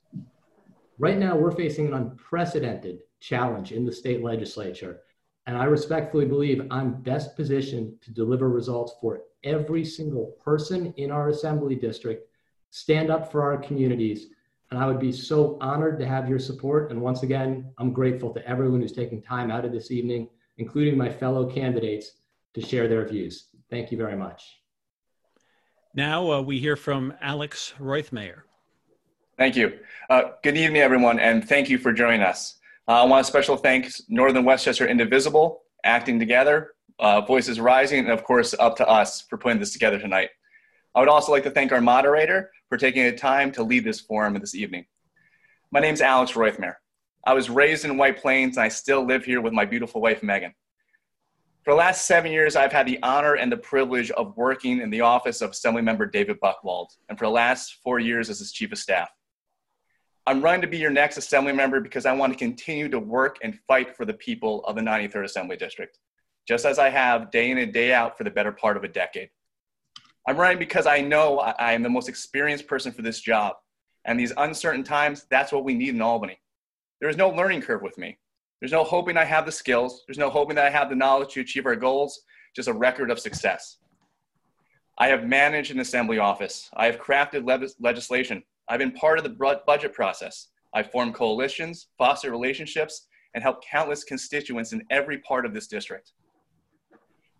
Right 1.00 1.16
now, 1.16 1.34
we're 1.34 1.50
facing 1.50 1.86
an 1.86 1.94
unprecedented 1.94 2.98
challenge 3.20 3.72
in 3.72 3.86
the 3.86 3.92
state 3.92 4.22
legislature. 4.22 5.00
And 5.46 5.56
I 5.56 5.64
respectfully 5.64 6.26
believe 6.26 6.66
I'm 6.70 7.00
best 7.00 7.36
positioned 7.36 8.02
to 8.02 8.10
deliver 8.10 8.50
results 8.50 8.92
for 9.00 9.22
every 9.42 9.82
single 9.82 10.36
person 10.44 10.92
in 10.98 11.10
our 11.10 11.30
assembly 11.30 11.74
district, 11.74 12.28
stand 12.68 13.08
up 13.08 13.32
for 13.32 13.42
our 13.42 13.56
communities. 13.56 14.26
And 14.70 14.78
I 14.78 14.86
would 14.86 15.00
be 15.00 15.10
so 15.10 15.56
honored 15.62 15.98
to 16.00 16.06
have 16.06 16.28
your 16.28 16.38
support. 16.38 16.90
And 16.90 17.00
once 17.00 17.22
again, 17.22 17.72
I'm 17.78 17.94
grateful 17.94 18.34
to 18.34 18.46
everyone 18.46 18.82
who's 18.82 18.92
taking 18.92 19.22
time 19.22 19.50
out 19.50 19.64
of 19.64 19.72
this 19.72 19.90
evening, 19.90 20.28
including 20.58 20.98
my 20.98 21.08
fellow 21.08 21.50
candidates, 21.50 22.12
to 22.52 22.60
share 22.60 22.88
their 22.88 23.08
views. 23.08 23.46
Thank 23.70 23.90
you 23.90 23.96
very 23.96 24.16
much. 24.16 24.60
Now 25.94 26.30
uh, 26.30 26.42
we 26.42 26.58
hear 26.58 26.76
from 26.76 27.14
Alex 27.22 27.72
Roithmayr. 27.80 28.42
Thank 29.40 29.56
you. 29.56 29.78
Uh, 30.10 30.32
good 30.42 30.58
evening, 30.58 30.82
everyone, 30.82 31.18
and 31.18 31.42
thank 31.48 31.70
you 31.70 31.78
for 31.78 31.94
joining 31.94 32.20
us. 32.20 32.58
Uh, 32.86 33.00
I 33.00 33.04
want 33.04 33.22
a 33.22 33.24
special 33.24 33.56
thanks 33.56 34.02
Northern 34.06 34.44
Westchester 34.44 34.86
Indivisible, 34.86 35.62
Acting 35.82 36.18
Together, 36.18 36.74
uh, 36.98 37.22
Voices 37.22 37.58
Rising, 37.58 38.00
and 38.00 38.10
of 38.10 38.22
course, 38.22 38.54
up 38.58 38.76
to 38.76 38.86
us 38.86 39.22
for 39.22 39.38
putting 39.38 39.58
this 39.58 39.72
together 39.72 39.98
tonight. 39.98 40.28
I 40.94 41.00
would 41.00 41.08
also 41.08 41.32
like 41.32 41.44
to 41.44 41.50
thank 41.50 41.72
our 41.72 41.80
moderator 41.80 42.50
for 42.68 42.76
taking 42.76 43.02
the 43.02 43.12
time 43.12 43.50
to 43.52 43.62
lead 43.62 43.82
this 43.82 43.98
forum 43.98 44.38
this 44.38 44.54
evening. 44.54 44.84
My 45.70 45.80
name 45.80 45.94
is 45.94 46.02
Alex 46.02 46.32
Roithmayr. 46.32 46.74
I 47.24 47.32
was 47.32 47.48
raised 47.48 47.86
in 47.86 47.96
White 47.96 48.20
Plains 48.20 48.58
and 48.58 48.64
I 48.64 48.68
still 48.68 49.06
live 49.06 49.24
here 49.24 49.40
with 49.40 49.54
my 49.54 49.64
beautiful 49.64 50.02
wife, 50.02 50.22
Megan. 50.22 50.52
For 51.64 51.70
the 51.70 51.78
last 51.78 52.06
seven 52.06 52.30
years, 52.30 52.56
I've 52.56 52.72
had 52.72 52.86
the 52.86 53.02
honor 53.02 53.36
and 53.36 53.50
the 53.50 53.56
privilege 53.56 54.10
of 54.10 54.36
working 54.36 54.82
in 54.82 54.90
the 54.90 55.00
office 55.00 55.40
of 55.40 55.52
Assemblymember 55.52 56.12
David 56.12 56.38
Buchwald, 56.42 56.88
and 57.08 57.18
for 57.18 57.24
the 57.24 57.30
last 57.30 57.78
four 57.82 58.00
years 58.00 58.28
as 58.28 58.40
his 58.40 58.52
chief 58.52 58.72
of 58.72 58.76
staff. 58.76 59.08
I'm 60.30 60.40
running 60.40 60.60
to 60.60 60.68
be 60.68 60.78
your 60.78 60.92
next 60.92 61.16
Assembly 61.16 61.52
member 61.52 61.80
because 61.80 62.06
I 62.06 62.12
want 62.12 62.32
to 62.32 62.38
continue 62.38 62.88
to 62.90 63.00
work 63.00 63.38
and 63.42 63.58
fight 63.66 63.96
for 63.96 64.04
the 64.04 64.14
people 64.14 64.64
of 64.64 64.76
the 64.76 64.80
93rd 64.80 65.24
Assembly 65.24 65.56
District, 65.56 65.98
just 66.46 66.64
as 66.64 66.78
I 66.78 66.88
have 66.88 67.32
day 67.32 67.50
in 67.50 67.58
and 67.58 67.72
day 67.72 67.92
out 67.92 68.16
for 68.16 68.22
the 68.22 68.30
better 68.30 68.52
part 68.52 68.76
of 68.76 68.84
a 68.84 68.88
decade. 68.88 69.30
I'm 70.28 70.36
running 70.36 70.60
because 70.60 70.86
I 70.86 71.00
know 71.00 71.40
I 71.40 71.72
am 71.72 71.82
the 71.82 71.88
most 71.88 72.08
experienced 72.08 72.68
person 72.68 72.92
for 72.92 73.02
this 73.02 73.18
job, 73.18 73.56
and 74.04 74.20
these 74.20 74.32
uncertain 74.36 74.84
times, 74.84 75.26
that's 75.32 75.50
what 75.50 75.64
we 75.64 75.74
need 75.74 75.96
in 75.96 76.00
Albany. 76.00 76.38
There 77.00 77.10
is 77.10 77.16
no 77.16 77.30
learning 77.30 77.62
curve 77.62 77.82
with 77.82 77.98
me. 77.98 78.16
There's 78.60 78.70
no 78.70 78.84
hoping 78.84 79.16
I 79.16 79.24
have 79.24 79.46
the 79.46 79.50
skills. 79.50 80.04
There's 80.06 80.16
no 80.16 80.30
hoping 80.30 80.54
that 80.54 80.66
I 80.66 80.70
have 80.70 80.90
the 80.90 80.94
knowledge 80.94 81.32
to 81.32 81.40
achieve 81.40 81.66
our 81.66 81.74
goals, 81.74 82.20
just 82.54 82.68
a 82.68 82.72
record 82.72 83.10
of 83.10 83.18
success. 83.18 83.78
I 84.96 85.08
have 85.08 85.24
managed 85.24 85.72
an 85.72 85.80
assembly 85.80 86.20
office. 86.20 86.70
I 86.74 86.86
have 86.86 87.00
crafted 87.00 87.44
le- 87.44 87.66
legislation. 87.80 88.44
I've 88.70 88.78
been 88.78 88.92
part 88.92 89.18
of 89.18 89.24
the 89.24 89.60
budget 89.66 89.92
process. 89.92 90.46
I've 90.72 90.92
formed 90.92 91.14
coalitions, 91.14 91.88
fostered 91.98 92.30
relationships, 92.30 93.08
and 93.34 93.42
helped 93.42 93.66
countless 93.66 94.04
constituents 94.04 94.72
in 94.72 94.84
every 94.90 95.18
part 95.18 95.44
of 95.44 95.52
this 95.52 95.66
district. 95.66 96.12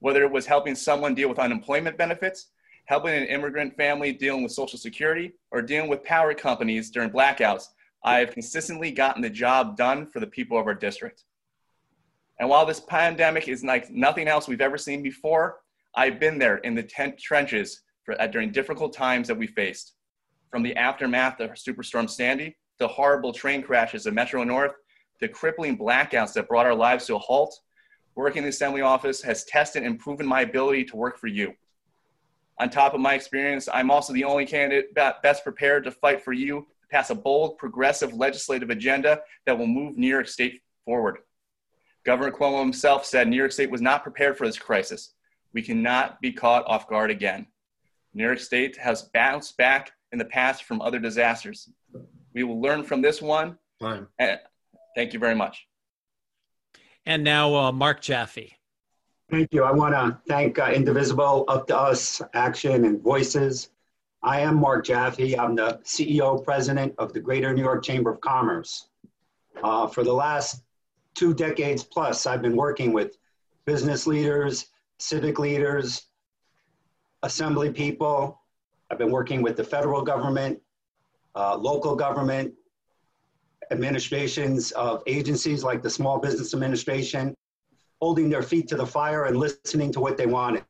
Whether 0.00 0.25
it 0.25 0.32
was 0.32 0.44
helping 0.44 0.75
someone 0.75 1.14
deal 1.14 1.28
with 1.28 1.38
unemployment 1.38 1.96
benefits, 1.96 2.49
helping 2.87 3.14
an 3.14 3.26
immigrant 3.26 3.76
family 3.76 4.12
dealing 4.12 4.42
with 4.42 4.50
Social 4.50 4.78
Security, 4.78 5.32
or 5.52 5.62
dealing 5.62 5.88
with 5.88 6.02
power 6.02 6.34
companies 6.34 6.90
during 6.90 7.10
blackouts, 7.10 7.68
I 8.02 8.18
have 8.18 8.32
consistently 8.32 8.90
gotten 8.90 9.22
the 9.22 9.30
job 9.30 9.76
done 9.76 10.08
for 10.08 10.18
the 10.18 10.26
people 10.26 10.58
of 10.58 10.66
our 10.66 10.75
district. 10.75 11.22
And 12.40 12.49
while 12.49 12.66
this 12.66 12.80
pandemic 12.80 13.46
is 13.46 13.62
like 13.62 13.88
nothing 13.88 14.26
else 14.26 14.49
we've 14.49 14.60
ever 14.60 14.78
seen 14.78 15.00
before, 15.00 15.60
I've 15.94 16.18
been 16.18 16.40
there 16.40 16.56
in 16.58 16.75
the 16.75 16.82
tent 16.82 17.18
trenches 17.18 17.82
for, 18.02 18.16
during 18.32 18.50
difficult 18.50 18.92
times 18.92 19.28
that 19.28 19.38
we 19.38 19.46
faced. 19.46 19.92
From 20.50 20.62
the 20.62 20.75
aftermath 20.76 21.40
of 21.40 21.50
Superstorm 21.50 22.11
Sandy, 22.11 22.57
to 22.78 22.88
horrible 22.88 23.33
train 23.33 23.62
crashes 23.62 24.07
at 24.07 24.14
Metro 24.14 24.42
North, 24.42 24.73
to 25.21 25.28
crippling 25.28 25.78
blackouts 25.78 26.33
that 26.33 26.49
brought 26.49 26.66
our 26.66 26.75
lives 26.75 27.07
to 27.07 27.14
a 27.14 27.19
halt, 27.19 27.59
working 28.16 28.38
in 28.38 28.45
the 28.45 28.50
Assembly 28.50 28.80
office 28.80 29.23
has 29.23 29.45
tested 29.45 29.83
and 29.85 29.99
proven 29.99 30.26
my 30.26 30.40
ability 30.40 30.85
to 30.85 30.97
work 30.97 31.19
for 31.19 31.28
you. 31.28 31.54
On 32.59 32.69
top 32.69 32.95
of 32.95 33.00
my 33.00 33.14
experience, 33.14 33.69
I'm 33.73 33.90
also 33.90 34.12
the 34.12 34.25
only 34.25 34.45
candidate 34.45 34.95
best 34.95 35.45
prepared 35.45 35.85
to 35.85 35.90
fight 35.90 36.23
for 36.23 36.33
you 36.33 36.66
to 36.83 36.88
pass 36.90 37.11
a 37.11 37.14
bold, 37.14 37.57
progressive 37.59 38.12
legislative 38.12 38.71
agenda 38.71 39.21
that 39.47 39.57
will 39.57 39.66
move 39.66 39.97
New 39.97 40.09
York 40.09 40.26
State 40.26 40.61
forward. 40.85 41.19
Governor 42.04 42.33
Cuomo 42.33 42.61
himself 42.61 43.04
said 43.04 43.28
New 43.28 43.37
York 43.37 43.52
State 43.52 43.71
was 43.71 43.80
not 43.80 44.02
prepared 44.02 44.37
for 44.37 44.47
this 44.47 44.59
crisis. 44.59 45.14
We 45.52 45.62
cannot 45.62 46.21
be 46.21 46.33
caught 46.33 46.66
off 46.66 46.88
guard 46.88 47.11
again. 47.11 47.47
New 48.14 48.25
York 48.25 48.40
State 48.40 48.76
has 48.78 49.02
bounced 49.14 49.57
back 49.57 49.92
in 50.12 50.19
the 50.19 50.25
past 50.25 50.64
from 50.64 50.81
other 50.81 50.99
disasters. 50.99 51.69
We 52.35 52.45
will 52.45 52.61
learn 52.61 52.83
from 52.85 53.02
this 53.02 53.21
one. 53.21 53.59
Fine. 53.81 54.07
Thank 54.97 55.12
you 55.12 55.19
very 55.19 55.35
much. 55.35 55.67
And 57.07 57.25
now, 57.25 57.55
uh, 57.55 57.73
Mark 57.73 58.00
Jaffe. 58.00 58.57
Thank 59.31 59.52
you. 59.52 59.64
I 59.64 59.71
want 59.71 59.95
to 59.95 60.19
thank 60.29 60.59
uh, 60.59 60.73
Indivisible, 60.75 61.45
Up 61.49 61.67
to 61.69 61.79
Us, 61.79 62.21
Action, 62.35 62.85
and 62.85 63.00
Voices 63.00 63.71
I 64.23 64.40
am 64.40 64.61
Mark 64.61 64.85
Jaffe. 64.85 65.38
I'm 65.38 65.55
the 65.55 65.81
CEO 65.83 66.45
president 66.45 66.95
of 66.99 67.14
the 67.14 67.21
Greater 67.21 67.55
New 67.55 67.62
York 67.62 67.83
Chamber 67.83 68.11
of 68.12 68.21
Commerce. 68.21 68.88
Uh, 69.62 69.87
for 69.87 70.05
the 70.05 70.12
last 70.12 70.62
two 71.14 71.33
decades 71.33 71.83
plus, 71.83 72.26
I've 72.26 72.43
been 72.43 72.57
working 72.57 72.93
with 72.93 73.17
business 73.64 74.07
leaders, 74.07 74.67
civic 74.99 75.38
leaders, 75.38 76.02
assembly 77.23 77.73
people. 77.73 78.39
I've 78.90 78.99
been 78.99 79.12
working 79.12 79.40
with 79.40 79.56
the 79.56 79.64
federal 79.64 80.02
government, 80.02 80.61
uh, 81.37 81.56
local 81.56 81.94
government, 81.94 82.52
administrations 83.70 84.73
of 84.73 85.02
agencies 85.06 85.62
like 85.62 85.82
the 85.82 85.90
Small 85.90 86.18
Business 86.18 86.54
Administration, 86.54 87.35
holding 88.00 88.28
their 88.28 88.42
feet 88.42 88.66
to 88.68 88.76
the 88.76 88.87
fire 88.87 89.26
and 89.26 89.37
listening 89.37 89.92
to 89.92 90.00
what 90.00 90.16
they 90.16 90.26
wanted. 90.26 90.64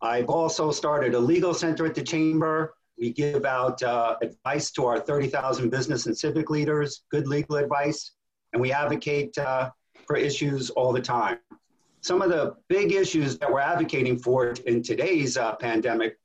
I've 0.00 0.28
also 0.28 0.70
started 0.70 1.14
a 1.14 1.18
legal 1.18 1.52
center 1.52 1.86
at 1.86 1.94
the 1.94 2.02
Chamber. 2.02 2.74
We 2.98 3.10
give 3.12 3.44
out 3.44 3.82
uh, 3.82 4.16
advice 4.22 4.70
to 4.72 4.86
our 4.86 5.00
30,000 5.00 5.70
business 5.70 6.06
and 6.06 6.16
civic 6.16 6.50
leaders, 6.50 7.02
good 7.10 7.26
legal 7.26 7.56
advice, 7.56 8.12
and 8.52 8.62
we 8.62 8.72
advocate 8.72 9.36
uh, 9.38 9.70
for 10.06 10.16
issues 10.16 10.70
all 10.70 10.92
the 10.92 11.00
time. 11.00 11.38
Some 12.02 12.22
of 12.22 12.30
the 12.30 12.54
big 12.68 12.92
issues 12.92 13.38
that 13.38 13.52
we're 13.52 13.60
advocating 13.60 14.18
for 14.18 14.54
in 14.66 14.82
today's 14.82 15.36
uh, 15.36 15.56
pandemic 15.56 16.19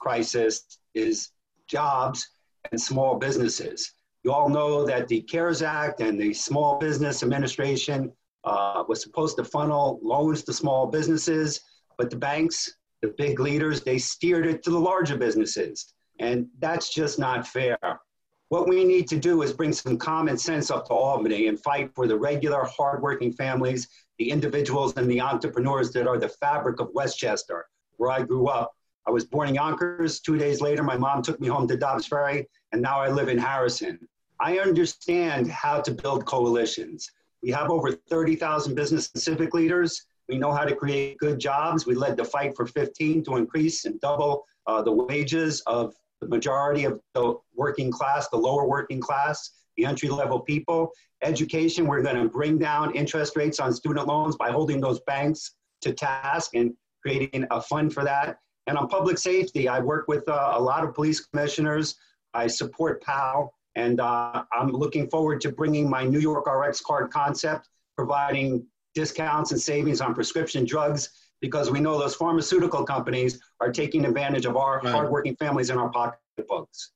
crisis 0.00 0.78
is 0.94 1.30
jobs 1.68 2.28
and 2.70 2.80
small 2.80 3.16
businesses. 3.16 3.92
You 4.24 4.32
all 4.32 4.48
know 4.48 4.84
that 4.84 5.08
the 5.08 5.22
CARES 5.22 5.62
Act 5.62 6.00
and 6.00 6.20
the 6.20 6.34
Small 6.34 6.78
Business 6.78 7.22
Administration 7.22 8.12
uh, 8.44 8.84
was 8.88 9.02
supposed 9.02 9.36
to 9.36 9.44
funnel 9.44 10.00
loans 10.02 10.42
to 10.44 10.52
small 10.52 10.86
businesses, 10.86 11.60
but 11.96 12.10
the 12.10 12.16
banks 12.16 12.74
the 13.00 13.08
big 13.16 13.40
leaders, 13.40 13.82
they 13.82 13.98
steered 13.98 14.46
it 14.46 14.62
to 14.62 14.70
the 14.70 14.78
larger 14.78 15.16
businesses. 15.16 15.94
And 16.18 16.48
that's 16.58 16.92
just 16.92 17.18
not 17.18 17.46
fair. 17.46 17.78
What 18.48 18.68
we 18.68 18.84
need 18.84 19.08
to 19.08 19.16
do 19.16 19.42
is 19.42 19.52
bring 19.52 19.72
some 19.72 19.96
common 19.96 20.36
sense 20.36 20.70
up 20.70 20.86
to 20.86 20.92
Albany 20.92 21.46
and 21.46 21.58
fight 21.58 21.92
for 21.94 22.06
the 22.06 22.18
regular, 22.18 22.64
hardworking 22.64 23.32
families, 23.32 23.88
the 24.18 24.30
individuals 24.30 24.92
and 24.96 25.10
the 25.10 25.20
entrepreneurs 25.20 25.92
that 25.92 26.06
are 26.06 26.18
the 26.18 26.28
fabric 26.28 26.80
of 26.80 26.90
Westchester, 26.92 27.66
where 27.96 28.10
I 28.10 28.22
grew 28.22 28.48
up. 28.48 28.72
I 29.10 29.12
was 29.12 29.24
born 29.24 29.48
in 29.48 29.56
Yonkers. 29.56 30.20
Two 30.20 30.38
days 30.38 30.60
later, 30.60 30.84
my 30.84 30.96
mom 30.96 31.20
took 31.20 31.40
me 31.40 31.48
home 31.48 31.66
to 31.66 31.76
Dobbs 31.76 32.06
Ferry, 32.06 32.46
and 32.70 32.80
now 32.80 33.00
I 33.00 33.08
live 33.08 33.28
in 33.28 33.38
Harrison. 33.38 33.98
I 34.38 34.60
understand 34.60 35.50
how 35.50 35.80
to 35.80 35.90
build 35.90 36.26
coalitions. 36.26 37.10
We 37.42 37.50
have 37.50 37.72
over 37.72 37.90
30,000 37.90 38.76
business 38.76 39.10
and 39.12 39.20
civic 39.20 39.52
leaders. 39.52 40.06
We 40.28 40.38
know 40.38 40.52
how 40.52 40.62
to 40.62 40.76
create 40.76 41.18
good 41.18 41.40
jobs. 41.40 41.86
We 41.86 41.96
led 41.96 42.16
the 42.16 42.24
fight 42.24 42.54
for 42.54 42.66
15 42.66 43.24
to 43.24 43.34
increase 43.34 43.84
and 43.84 44.00
double 44.00 44.44
uh, 44.68 44.80
the 44.80 44.92
wages 44.92 45.60
of 45.66 45.92
the 46.20 46.28
majority 46.28 46.84
of 46.84 47.00
the 47.14 47.34
working 47.56 47.90
class, 47.90 48.28
the 48.28 48.36
lower 48.36 48.68
working 48.68 49.00
class, 49.00 49.50
the 49.76 49.86
entry 49.86 50.08
level 50.08 50.38
people. 50.38 50.92
Education, 51.22 51.88
we're 51.88 52.02
going 52.02 52.22
to 52.22 52.28
bring 52.28 52.58
down 52.58 52.94
interest 52.94 53.34
rates 53.34 53.58
on 53.58 53.72
student 53.72 54.06
loans 54.06 54.36
by 54.36 54.52
holding 54.52 54.80
those 54.80 55.00
banks 55.00 55.56
to 55.80 55.92
task 55.92 56.54
and 56.54 56.74
creating 57.02 57.44
a 57.50 57.60
fund 57.60 57.92
for 57.92 58.04
that. 58.04 58.38
And 58.70 58.78
on 58.78 58.86
public 58.86 59.18
safety, 59.18 59.66
I 59.66 59.80
work 59.80 60.06
with 60.06 60.28
uh, 60.28 60.52
a 60.54 60.60
lot 60.60 60.84
of 60.84 60.94
police 60.94 61.18
commissioners. 61.18 61.96
I 62.34 62.46
support 62.46 63.02
POW, 63.02 63.50
and 63.74 63.98
uh, 63.98 64.44
I'm 64.52 64.68
looking 64.68 65.10
forward 65.10 65.40
to 65.40 65.50
bringing 65.50 65.90
my 65.90 66.04
New 66.04 66.20
York 66.20 66.46
RX 66.46 66.80
card 66.80 67.10
concept, 67.10 67.68
providing 67.96 68.64
discounts 68.94 69.50
and 69.50 69.60
savings 69.60 70.00
on 70.00 70.14
prescription 70.14 70.64
drugs 70.64 71.32
because 71.40 71.68
we 71.68 71.80
know 71.80 71.98
those 71.98 72.14
pharmaceutical 72.14 72.84
companies 72.84 73.40
are 73.58 73.72
taking 73.72 74.04
advantage 74.04 74.46
of 74.46 74.56
our 74.56 74.80
right. 74.84 74.94
hardworking 74.94 75.34
families 75.34 75.70
in 75.70 75.76
our 75.76 75.88
pocketbooks. 75.88 76.92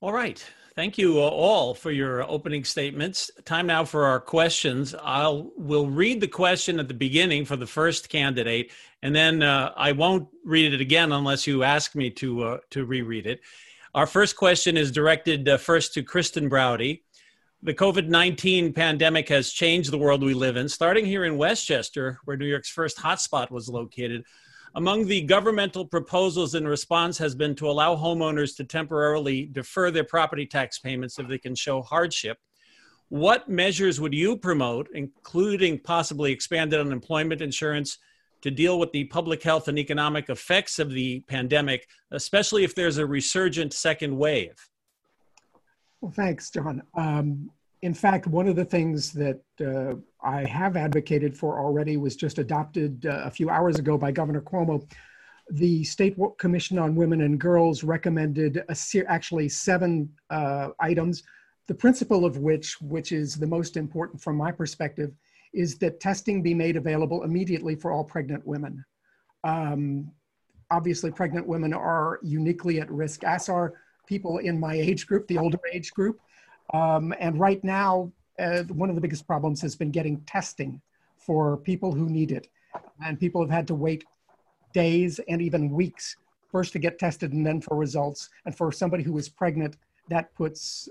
All 0.00 0.14
right. 0.14 0.42
Thank 0.78 0.96
you 0.96 1.18
all 1.18 1.74
for 1.74 1.90
your 1.90 2.22
opening 2.30 2.62
statements. 2.62 3.32
Time 3.44 3.66
now 3.66 3.84
for 3.84 4.04
our 4.04 4.20
questions. 4.20 4.94
I'll 5.02 5.50
will 5.56 5.88
read 5.88 6.20
the 6.20 6.28
question 6.28 6.78
at 6.78 6.86
the 6.86 6.94
beginning 6.94 7.46
for 7.46 7.56
the 7.56 7.66
first 7.66 8.08
candidate, 8.08 8.70
and 9.02 9.12
then 9.12 9.42
uh, 9.42 9.72
I 9.76 9.90
won't 9.90 10.28
read 10.44 10.72
it 10.72 10.80
again 10.80 11.10
unless 11.10 11.48
you 11.48 11.64
ask 11.64 11.96
me 11.96 12.10
to 12.10 12.44
uh, 12.44 12.58
to 12.70 12.84
reread 12.84 13.26
it. 13.26 13.40
Our 13.92 14.06
first 14.06 14.36
question 14.36 14.76
is 14.76 14.92
directed 14.92 15.48
uh, 15.48 15.56
first 15.56 15.94
to 15.94 16.04
Kristen 16.04 16.48
Browde. 16.48 16.98
The 17.64 17.74
COVID 17.74 18.06
19 18.06 18.72
pandemic 18.72 19.28
has 19.30 19.50
changed 19.50 19.90
the 19.90 19.98
world 19.98 20.22
we 20.22 20.32
live 20.32 20.56
in, 20.56 20.68
starting 20.68 21.04
here 21.04 21.24
in 21.24 21.36
Westchester, 21.36 22.20
where 22.24 22.36
New 22.36 22.46
York's 22.46 22.70
first 22.70 22.98
hotspot 22.98 23.50
was 23.50 23.68
located. 23.68 24.22
Among 24.78 25.06
the 25.06 25.22
governmental 25.22 25.84
proposals 25.84 26.54
in 26.54 26.64
response 26.64 27.18
has 27.18 27.34
been 27.34 27.56
to 27.56 27.68
allow 27.68 27.96
homeowners 27.96 28.54
to 28.58 28.64
temporarily 28.64 29.46
defer 29.46 29.90
their 29.90 30.04
property 30.04 30.46
tax 30.46 30.78
payments 30.78 31.18
if 31.18 31.26
they 31.26 31.36
can 31.36 31.56
show 31.56 31.82
hardship. 31.82 32.38
What 33.08 33.48
measures 33.48 34.00
would 34.00 34.14
you 34.14 34.36
promote, 34.36 34.88
including 34.94 35.80
possibly 35.80 36.30
expanded 36.30 36.78
unemployment 36.78 37.40
insurance, 37.40 37.98
to 38.42 38.52
deal 38.52 38.78
with 38.78 38.92
the 38.92 39.06
public 39.06 39.42
health 39.42 39.66
and 39.66 39.80
economic 39.80 40.30
effects 40.30 40.78
of 40.78 40.92
the 40.92 41.24
pandemic, 41.26 41.88
especially 42.12 42.62
if 42.62 42.76
there's 42.76 42.98
a 42.98 43.06
resurgent 43.06 43.72
second 43.72 44.16
wave? 44.16 44.54
Well, 46.00 46.12
thanks, 46.12 46.50
John. 46.52 46.84
Um, 46.94 47.50
in 47.82 47.94
fact, 47.94 48.26
one 48.26 48.48
of 48.48 48.56
the 48.56 48.64
things 48.64 49.12
that 49.12 49.40
uh, 49.60 49.94
I 50.26 50.44
have 50.44 50.76
advocated 50.76 51.36
for 51.36 51.58
already 51.60 51.96
was 51.96 52.16
just 52.16 52.38
adopted 52.38 53.06
uh, 53.06 53.22
a 53.24 53.30
few 53.30 53.50
hours 53.50 53.78
ago 53.78 53.96
by 53.96 54.10
Governor 54.10 54.40
Cuomo 54.40 54.84
the 55.50 55.82
State 55.84 56.16
Commission 56.38 56.78
on 56.78 56.94
Women 56.94 57.22
and 57.22 57.40
Girls 57.40 57.82
recommended 57.82 58.62
a 58.68 58.76
actually 59.06 59.48
seven 59.48 60.10
uh, 60.30 60.68
items, 60.80 61.22
the 61.66 61.74
principle 61.74 62.24
of 62.24 62.38
which, 62.38 62.80
which 62.80 63.12
is 63.12 63.34
the 63.34 63.46
most 63.46 63.76
important 63.76 64.20
from 64.20 64.36
my 64.36 64.52
perspective, 64.52 65.12
is 65.54 65.78
that 65.78 66.00
testing 66.00 66.42
be 66.42 66.54
made 66.54 66.76
available 66.76 67.24
immediately 67.24 67.74
for 67.74 67.92
all 67.92 68.04
pregnant 68.04 68.46
women. 68.46 68.84
Um, 69.44 70.12
obviously, 70.70 71.10
pregnant 71.10 71.46
women 71.46 71.72
are 71.72 72.20
uniquely 72.22 72.80
at 72.80 72.90
risk, 72.90 73.24
as 73.24 73.48
are 73.48 73.74
people 74.06 74.38
in 74.38 74.60
my 74.60 74.74
age 74.74 75.06
group, 75.06 75.26
the 75.28 75.38
older 75.38 75.58
age 75.72 75.92
group. 75.92 76.20
Um, 76.72 77.14
and 77.18 77.38
right 77.38 77.62
now, 77.64 78.12
uh, 78.38 78.62
one 78.64 78.88
of 78.88 78.94
the 78.94 79.00
biggest 79.00 79.26
problems 79.26 79.60
has 79.62 79.74
been 79.74 79.90
getting 79.90 80.20
testing 80.22 80.80
for 81.16 81.56
people 81.56 81.92
who 81.92 82.08
need 82.08 82.30
it. 82.30 82.48
And 83.04 83.18
people 83.18 83.40
have 83.40 83.50
had 83.50 83.66
to 83.68 83.74
wait 83.74 84.04
days 84.72 85.18
and 85.28 85.40
even 85.42 85.70
weeks 85.70 86.16
first 86.50 86.72
to 86.72 86.78
get 86.78 86.98
tested 86.98 87.32
and 87.32 87.46
then 87.46 87.60
for 87.60 87.76
results. 87.76 88.28
And 88.44 88.56
for 88.56 88.72
somebody 88.72 89.02
who 89.02 89.16
is 89.18 89.28
pregnant, 89.28 89.76
that 90.08 90.34
puts 90.34 90.88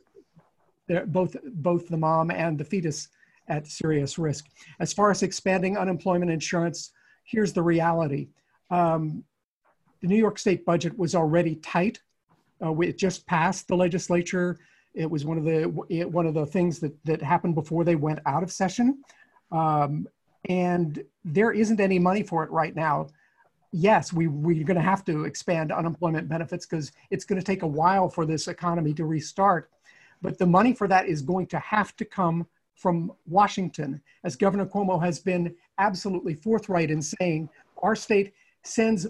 both, 1.07 1.35
both 1.43 1.87
the 1.87 1.97
mom 1.97 2.31
and 2.31 2.57
the 2.57 2.63
fetus 2.63 3.09
at 3.47 3.67
serious 3.67 4.17
risk. 4.17 4.45
As 4.79 4.93
far 4.93 5.09
as 5.09 5.23
expanding 5.23 5.77
unemployment 5.77 6.31
insurance, 6.31 6.91
here's 7.23 7.53
the 7.53 7.63
reality. 7.63 8.29
Um, 8.69 9.23
the 10.01 10.07
New 10.07 10.17
York 10.17 10.37
State 10.37 10.65
budget 10.65 10.97
was 10.97 11.15
already 11.15 11.55
tight. 11.55 12.01
Uh, 12.63 12.77
it 12.79 12.97
just 12.97 13.25
passed 13.25 13.67
the 13.67 13.75
legislature. 13.75 14.59
It 14.97 15.09
was 15.09 15.25
one 15.25 15.37
of 15.37 15.43
the 15.43 15.71
it, 15.89 16.11
one 16.11 16.25
of 16.25 16.33
the 16.33 16.45
things 16.45 16.79
that 16.79 16.93
that 17.05 17.21
happened 17.21 17.53
before 17.53 17.83
they 17.83 17.95
went 17.95 18.19
out 18.25 18.41
of 18.41 18.51
session, 18.51 19.03
um, 19.51 20.07
and 20.49 21.03
there 21.23 21.51
isn't 21.51 21.79
any 21.79 21.99
money 21.99 22.23
for 22.23 22.43
it 22.43 22.49
right 22.49 22.75
now. 22.75 23.07
Yes, 23.71 24.11
we 24.11 24.27
we're 24.27 24.63
going 24.63 24.75
to 24.75 24.81
have 24.81 25.05
to 25.05 25.25
expand 25.25 25.71
unemployment 25.71 26.27
benefits 26.27 26.65
because 26.65 26.91
it's 27.11 27.25
going 27.25 27.39
to 27.39 27.45
take 27.45 27.61
a 27.61 27.67
while 27.67 28.09
for 28.09 28.25
this 28.25 28.47
economy 28.47 28.93
to 28.95 29.05
restart, 29.05 29.69
but 30.23 30.39
the 30.39 30.47
money 30.47 30.73
for 30.73 30.87
that 30.87 31.07
is 31.07 31.21
going 31.21 31.45
to 31.47 31.59
have 31.59 31.95
to 31.97 32.05
come 32.05 32.47
from 32.73 33.11
Washington, 33.27 34.01
as 34.23 34.35
Governor 34.35 34.65
Cuomo 34.65 35.03
has 35.03 35.19
been 35.19 35.55
absolutely 35.77 36.33
forthright 36.33 36.89
in 36.89 37.01
saying 37.01 37.49
our 37.83 37.95
state 37.95 38.33
sends 38.63 39.05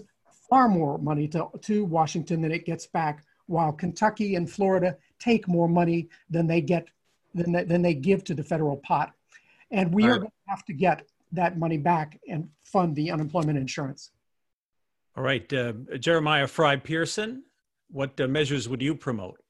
far 0.50 0.68
more 0.68 0.98
money 0.98 1.28
to, 1.28 1.48
to 1.62 1.84
Washington 1.84 2.42
than 2.42 2.52
it 2.52 2.66
gets 2.66 2.86
back, 2.86 3.24
while 3.46 3.72
Kentucky 3.72 4.34
and 4.34 4.50
Florida 4.50 4.96
take 5.18 5.48
more 5.48 5.68
money 5.68 6.08
than 6.30 6.46
they 6.46 6.60
get 6.60 6.88
than 7.34 7.52
they, 7.52 7.64
than 7.64 7.82
they 7.82 7.94
give 7.94 8.24
to 8.24 8.34
the 8.34 8.42
federal 8.42 8.76
pot. 8.78 9.12
And 9.70 9.92
we 9.92 10.04
are 10.04 10.18
going 10.18 10.28
to 10.28 10.50
have 10.50 10.64
to 10.64 10.72
get 10.72 11.06
that 11.32 11.58
money 11.58 11.76
back 11.76 12.18
and 12.28 12.48
fund 12.62 12.96
the 12.96 13.10
unemployment 13.10 13.58
insurance. 13.58 14.10
All 15.16 15.22
right, 15.22 15.52
uh, 15.52 15.74
Jeremiah 15.98 16.46
Frei-Pearson, 16.46 17.42
what 17.90 18.18
uh, 18.20 18.28
measures 18.28 18.68
would 18.68 18.80
you 18.80 18.94
promote? 18.94 19.40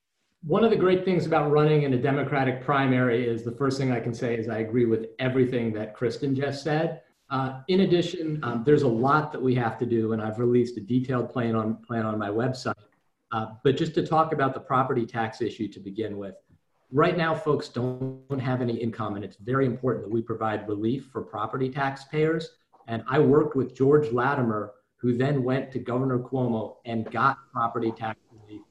one 0.46 0.62
of 0.62 0.70
the 0.70 0.76
great 0.76 1.04
things 1.04 1.26
about 1.26 1.50
running 1.50 1.82
in 1.82 1.94
a 1.94 1.98
Democratic 1.98 2.62
primary 2.62 3.26
is 3.26 3.42
the 3.42 3.52
first 3.52 3.78
thing 3.78 3.90
I 3.90 4.00
can 4.00 4.14
say 4.14 4.36
is 4.36 4.48
I 4.48 4.58
agree 4.58 4.86
with 4.86 5.06
everything 5.18 5.72
that 5.72 5.94
Kristen 5.94 6.34
just 6.34 6.62
said. 6.62 7.02
Uh, 7.30 7.60
in 7.68 7.80
addition, 7.80 8.40
um, 8.42 8.62
there's 8.64 8.82
a 8.82 8.88
lot 8.88 9.32
that 9.32 9.42
we 9.42 9.54
have 9.56 9.78
to 9.78 9.86
do, 9.86 10.12
and 10.12 10.22
I've 10.22 10.38
released 10.38 10.76
a 10.76 10.80
detailed 10.80 11.28
plan 11.28 11.54
on 11.54 11.76
plan 11.82 12.06
on 12.06 12.18
my 12.18 12.28
website. 12.28 12.74
Uh, 13.30 13.46
but 13.62 13.76
just 13.76 13.94
to 13.94 14.06
talk 14.06 14.32
about 14.32 14.54
the 14.54 14.60
property 14.60 15.04
tax 15.04 15.40
issue 15.40 15.68
to 15.68 15.80
begin 15.80 16.16
with, 16.16 16.34
right 16.92 17.16
now, 17.16 17.34
folks 17.34 17.68
don't 17.68 18.40
have 18.40 18.62
any 18.62 18.74
income, 18.76 19.16
and 19.16 19.24
it's 19.24 19.36
very 19.36 19.66
important 19.66 20.04
that 20.04 20.10
we 20.10 20.22
provide 20.22 20.66
relief 20.68 21.08
for 21.12 21.22
property 21.22 21.68
taxpayers. 21.68 22.50
And 22.86 23.02
I 23.08 23.18
worked 23.18 23.54
with 23.54 23.76
George 23.76 24.10
Latimer, 24.12 24.72
who 24.96 25.16
then 25.16 25.44
went 25.44 25.70
to 25.72 25.78
Governor 25.78 26.18
Cuomo 26.18 26.76
and 26.86 27.10
got 27.10 27.36
property 27.52 27.92
tax 27.92 28.18
relief 28.32 28.62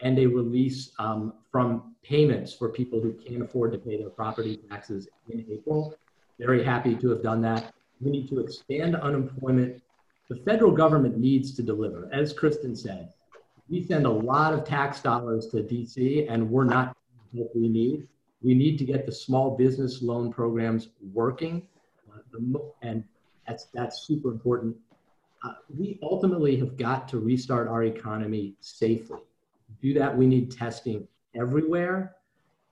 and 0.00 0.18
a 0.18 0.26
release 0.26 0.92
um, 0.98 1.34
from 1.50 1.94
payments 2.02 2.52
for 2.52 2.68
people 2.70 3.00
who 3.00 3.12
can't 3.12 3.42
afford 3.42 3.72
to 3.72 3.78
pay 3.78 3.96
their 3.96 4.10
property 4.10 4.60
taxes 4.70 5.08
in 5.28 5.44
April. 5.50 5.94
Very 6.38 6.62
happy 6.62 6.94
to 6.96 7.08
have 7.10 7.22
done 7.22 7.40
that. 7.42 7.72
We 8.00 8.10
need 8.10 8.28
to 8.28 8.40
expand 8.40 8.96
unemployment. 8.96 9.82
The 10.28 10.36
federal 10.36 10.72
government 10.72 11.18
needs 11.18 11.54
to 11.54 11.62
deliver. 11.62 12.10
As 12.12 12.32
Kristen 12.32 12.74
said, 12.76 13.12
we 13.68 13.84
send 13.84 14.06
a 14.06 14.10
lot 14.10 14.52
of 14.52 14.64
tax 14.64 15.00
dollars 15.00 15.46
to 15.48 15.58
DC 15.58 16.30
and 16.30 16.48
we're 16.48 16.64
not 16.64 16.96
what 17.32 17.54
we 17.54 17.68
need. 17.68 18.06
We 18.42 18.54
need 18.54 18.78
to 18.78 18.84
get 18.84 19.06
the 19.06 19.12
small 19.12 19.56
business 19.56 20.02
loan 20.02 20.32
programs 20.32 20.88
working. 21.12 21.66
Uh, 22.12 22.58
and 22.82 23.02
that's, 23.46 23.66
that's 23.74 24.02
super 24.06 24.30
important. 24.30 24.76
Uh, 25.44 25.54
we 25.76 25.98
ultimately 26.02 26.56
have 26.56 26.76
got 26.76 27.08
to 27.08 27.18
restart 27.18 27.68
our 27.68 27.84
economy 27.84 28.54
safely 28.60 29.18
To 29.18 29.74
do 29.82 29.94
that, 29.94 30.16
we 30.16 30.26
need 30.26 30.50
testing 30.50 31.06
everywhere. 31.34 32.16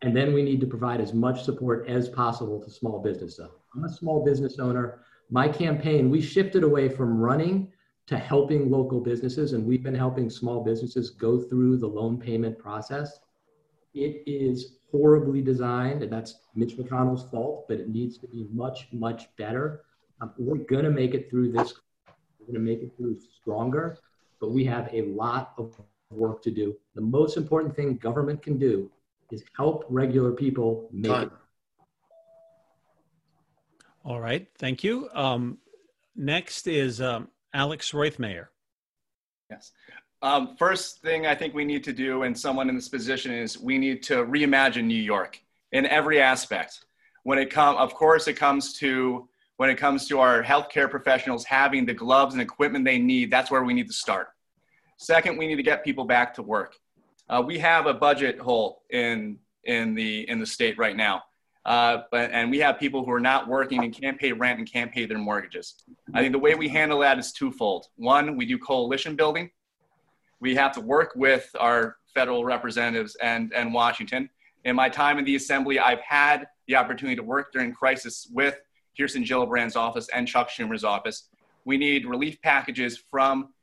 And 0.02 0.16
then 0.16 0.32
we 0.32 0.42
need 0.42 0.60
to 0.60 0.66
provide 0.66 1.00
as 1.00 1.14
much 1.14 1.44
support 1.44 1.88
as 1.88 2.08
possible 2.08 2.60
to 2.62 2.70
small 2.70 3.00
business 3.00 3.38
owners. 3.38 3.52
I'm 3.74 3.84
a 3.84 3.88
small 3.88 4.24
business 4.24 4.58
owner. 4.58 5.00
My 5.30 5.48
campaign, 5.48 6.10
we 6.10 6.20
shifted 6.20 6.62
away 6.62 6.88
from 6.88 7.18
running 7.18 7.72
to 8.06 8.18
helping 8.18 8.70
local 8.70 9.00
businesses, 9.00 9.52
and 9.52 9.64
we've 9.64 9.82
been 9.82 9.94
helping 9.94 10.28
small 10.28 10.62
businesses 10.62 11.10
go 11.10 11.40
through 11.40 11.78
the 11.78 11.86
loan 11.86 12.18
payment 12.18 12.58
process. 12.58 13.20
It 13.94 14.22
is 14.26 14.76
horribly 14.90 15.40
designed, 15.40 16.02
and 16.02 16.12
that's 16.12 16.40
Mitch 16.54 16.76
McConnell's 16.76 17.28
fault, 17.30 17.66
but 17.68 17.80
it 17.80 17.88
needs 17.88 18.18
to 18.18 18.26
be 18.26 18.46
much, 18.52 18.88
much 18.92 19.34
better. 19.36 19.84
Um, 20.20 20.32
we're 20.36 20.64
going 20.64 20.84
to 20.84 20.90
make 20.90 21.14
it 21.14 21.30
through 21.30 21.52
this. 21.52 21.74
We're 22.38 22.46
going 22.46 22.54
to 22.54 22.60
make 22.60 22.82
it 22.82 22.92
through 22.96 23.18
stronger, 23.40 23.98
but 24.40 24.50
we 24.50 24.64
have 24.66 24.88
a 24.92 25.02
lot 25.02 25.54
of 25.56 25.74
work 26.10 26.42
to 26.42 26.50
do. 26.50 26.76
The 26.94 27.00
most 27.00 27.36
important 27.36 27.74
thing 27.74 27.96
government 27.96 28.42
can 28.42 28.58
do 28.58 28.90
is 29.30 29.42
help 29.56 29.84
regular 29.88 30.32
people 30.32 30.88
make 30.92 31.10
Time. 31.10 31.24
it. 31.24 31.32
All 34.04 34.20
right, 34.20 34.46
thank 34.58 34.84
you. 34.84 35.08
Um, 35.14 35.58
next 36.14 36.66
is 36.66 37.00
um, 37.00 37.28
Alex 37.54 37.92
Roithmayr. 37.92 38.48
Yes. 39.50 39.72
Um, 40.20 40.56
first 40.58 41.00
thing 41.02 41.26
I 41.26 41.34
think 41.34 41.54
we 41.54 41.64
need 41.64 41.84
to 41.84 41.92
do, 41.92 42.22
and 42.22 42.38
someone 42.38 42.68
in 42.68 42.74
this 42.74 42.88
position, 42.88 43.32
is 43.32 43.58
we 43.58 43.78
need 43.78 44.02
to 44.04 44.24
reimagine 44.24 44.84
New 44.84 44.94
York 44.94 45.40
in 45.72 45.86
every 45.86 46.20
aspect. 46.20 46.84
When 47.22 47.38
it 47.38 47.50
comes, 47.50 47.78
of 47.78 47.94
course, 47.94 48.26
it 48.26 48.34
comes 48.34 48.74
to 48.78 49.28
when 49.56 49.70
it 49.70 49.76
comes 49.76 50.08
to 50.08 50.18
our 50.18 50.42
healthcare 50.42 50.90
professionals 50.90 51.44
having 51.44 51.86
the 51.86 51.94
gloves 51.94 52.34
and 52.34 52.42
equipment 52.42 52.84
they 52.84 52.98
need. 52.98 53.30
That's 53.30 53.50
where 53.50 53.62
we 53.62 53.72
need 53.72 53.86
to 53.86 53.92
start. 53.92 54.28
Second, 54.96 55.36
we 55.36 55.46
need 55.46 55.56
to 55.56 55.62
get 55.62 55.84
people 55.84 56.04
back 56.04 56.34
to 56.34 56.42
work. 56.42 56.76
Uh, 57.28 57.42
we 57.44 57.58
have 57.58 57.86
a 57.86 57.94
budget 57.94 58.38
hole 58.38 58.82
in 58.90 59.38
in 59.64 59.94
the 59.94 60.28
in 60.28 60.40
the 60.40 60.46
state 60.46 60.76
right 60.78 60.96
now, 60.96 61.22
uh, 61.64 62.02
but 62.10 62.30
and 62.30 62.50
we 62.50 62.58
have 62.58 62.78
people 62.78 63.04
who 63.04 63.10
are 63.10 63.20
not 63.20 63.48
working 63.48 63.84
and 63.84 63.92
can't 63.94 64.18
pay 64.18 64.32
rent 64.32 64.58
and 64.58 64.70
can't 64.70 64.92
pay 64.92 65.06
their 65.06 65.18
mortgages. 65.18 65.82
I 66.12 66.20
think 66.20 66.32
the 66.32 66.38
way 66.38 66.54
we 66.54 66.68
handle 66.68 66.98
that 67.00 67.18
is 67.18 67.32
twofold. 67.32 67.86
One, 67.96 68.36
we 68.36 68.44
do 68.44 68.58
coalition 68.58 69.16
building. 69.16 69.50
We 70.40 70.54
have 70.56 70.72
to 70.72 70.80
work 70.80 71.12
with 71.16 71.48
our 71.58 71.96
federal 72.12 72.44
representatives 72.44 73.16
and 73.16 73.52
and 73.54 73.72
Washington. 73.72 74.28
In 74.64 74.76
my 74.76 74.88
time 74.88 75.18
in 75.18 75.24
the 75.24 75.36
assembly, 75.36 75.78
I've 75.78 76.00
had 76.00 76.46
the 76.68 76.76
opportunity 76.76 77.16
to 77.16 77.22
work 77.22 77.52
during 77.52 77.72
crisis 77.72 78.28
with 78.32 78.58
Kirsten 78.98 79.24
Gillibrand's 79.24 79.76
office 79.76 80.08
and 80.14 80.26
Chuck 80.28 80.48
Schumer's 80.50 80.84
office. 80.84 81.28
We 81.64 81.78
need 81.78 82.06
relief 82.06 82.40
packages 82.42 82.98
from 83.10 83.54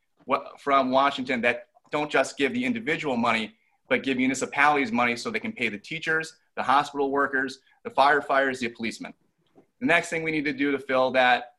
from 0.57 0.91
Washington 0.91 1.41
that 1.41 1.67
don't 1.91 2.09
just 2.09 2.37
give 2.37 2.53
the 2.53 2.63
individual 2.65 3.17
money, 3.17 3.53
but 3.89 4.01
give 4.01 4.17
municipalities 4.17 4.91
money 4.91 5.15
so 5.15 5.29
they 5.29 5.39
can 5.39 5.51
pay 5.51 5.67
the 5.69 5.77
teachers, 5.77 6.35
the 6.55 6.63
hospital 6.63 7.11
workers, 7.11 7.59
the 7.83 7.89
firefighters, 7.89 8.59
the 8.59 8.69
policemen. 8.69 9.13
The 9.79 9.87
next 9.87 10.09
thing 10.09 10.23
we 10.23 10.31
need 10.31 10.45
to 10.45 10.53
do 10.53 10.71
to 10.71 10.79
fill 10.79 11.11
that, 11.11 11.53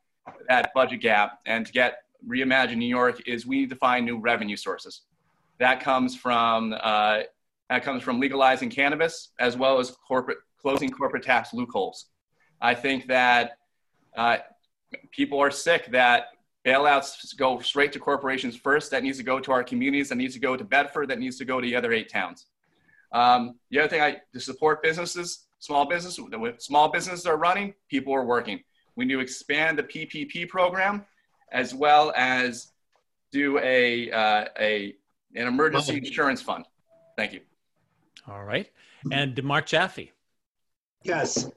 that 0.49 0.73
budget 0.75 1.01
gap 1.01 1.41
and 1.47 1.67
to 1.67 1.73
get 1.73 1.99
reimagine 2.27 2.77
New 2.77 2.87
York 2.87 3.21
is 3.27 3.47
we 3.47 3.59
need 3.59 3.71
to 3.71 3.77
find 3.77 4.07
new 4.07 4.19
revenue 4.19 4.57
sources. 4.57 5.03
That 5.59 5.81
comes 5.81 6.17
from 6.17 6.75
uh, 6.81 7.21
that 7.69 7.83
comes 7.83 8.03
from 8.03 8.21
legalizing 8.21 8.71
cannabis 8.71 9.31
as 9.39 9.57
well 9.57 9.79
as 9.79 9.91
corporate 10.07 10.39
closing 10.61 10.91
corporate 10.91 11.23
tax 11.23 11.53
loopholes. 11.53 12.07
I 12.61 12.75
think 12.75 13.07
that 13.09 13.59
uh, 14.17 14.39
people 15.11 15.41
are 15.41 15.51
sick 15.51 15.91
that 15.91 16.27
Bailouts 16.65 17.37
go 17.37 17.59
straight 17.61 17.93
to 17.93 17.99
corporations 17.99 18.57
first. 18.57 18.91
That 18.93 19.03
needs 19.03 19.19
to 19.19 19.25
go 19.25 19.41
to 19.41 19.51
our 19.51 19.65
communities. 19.65 20.11
That 20.11 20.17
needs 20.17 20.35
to 20.35 20.41
go 20.41 20.57
to 20.57 20.63
Bedford. 20.63 21.09
That 21.09 21.19
needs 21.19 21.37
to 21.39 21.45
go 21.45 21.61
to 21.61 21.67
the 21.67 21.75
other 21.75 21.93
eight 21.93 22.09
towns. 22.09 22.47
Um, 23.13 23.57
the 23.71 23.81
other 23.81 23.89
thing 23.89 24.01
I 24.01 24.19
to 24.33 24.41
support 24.41 24.83
businesses, 24.83 25.47
small 25.62 25.87
business, 25.87 26.18
with 26.18 26.61
small 26.61 26.90
businesses 26.90 27.25
are 27.25 27.37
running, 27.37 27.72
people 27.88 28.12
are 28.12 28.25
working. 28.25 28.61
We 28.96 29.05
need 29.05 29.14
to 29.14 29.20
expand 29.20 29.79
the 29.79 29.85
PPP 29.85 30.48
program, 30.48 31.07
as 31.53 31.72
well 31.72 32.12
as 32.16 32.72
do 33.31 33.59
a 33.59 34.11
uh, 34.11 34.44
a 34.59 34.94
an 35.37 35.46
emergency 35.46 35.98
insurance 35.98 36.42
fund. 36.42 36.66
Thank 37.16 37.33
you. 37.33 37.40
All 38.29 38.42
right, 38.42 38.68
and 39.12 39.40
Mark 39.44 39.66
Jaffe. 39.66 40.12
Yes, 41.05 41.48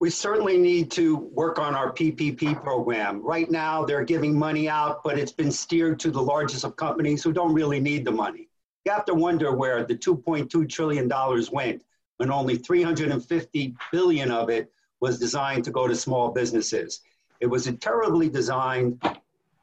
We 0.00 0.10
certainly 0.10 0.56
need 0.56 0.90
to 0.92 1.16
work 1.16 1.58
on 1.58 1.74
our 1.74 1.92
PPP 1.92 2.62
program. 2.62 3.22
Right 3.22 3.50
now, 3.50 3.84
they're 3.84 4.04
giving 4.04 4.36
money 4.36 4.68
out, 4.68 5.02
but 5.04 5.18
it's 5.18 5.32
been 5.32 5.52
steered 5.52 6.00
to 6.00 6.10
the 6.10 6.22
largest 6.22 6.64
of 6.64 6.74
companies 6.76 7.22
who 7.22 7.32
don't 7.32 7.52
really 7.52 7.80
need 7.80 8.04
the 8.04 8.10
money. 8.10 8.48
You 8.84 8.92
have 8.92 9.04
to 9.04 9.14
wonder 9.14 9.54
where 9.54 9.84
the 9.84 9.94
$2.2 9.94 10.68
trillion 10.68 11.08
went 11.52 11.84
when 12.20 12.30
only 12.30 12.56
350 12.56 13.74
billion 13.90 14.30
of 14.30 14.50
it 14.50 14.70
was 15.00 15.18
designed 15.18 15.64
to 15.64 15.70
go 15.70 15.88
to 15.88 15.94
small 15.94 16.30
businesses. 16.30 17.00
It 17.40 17.46
was 17.46 17.64
terribly 17.80 18.28
designed, 18.28 19.00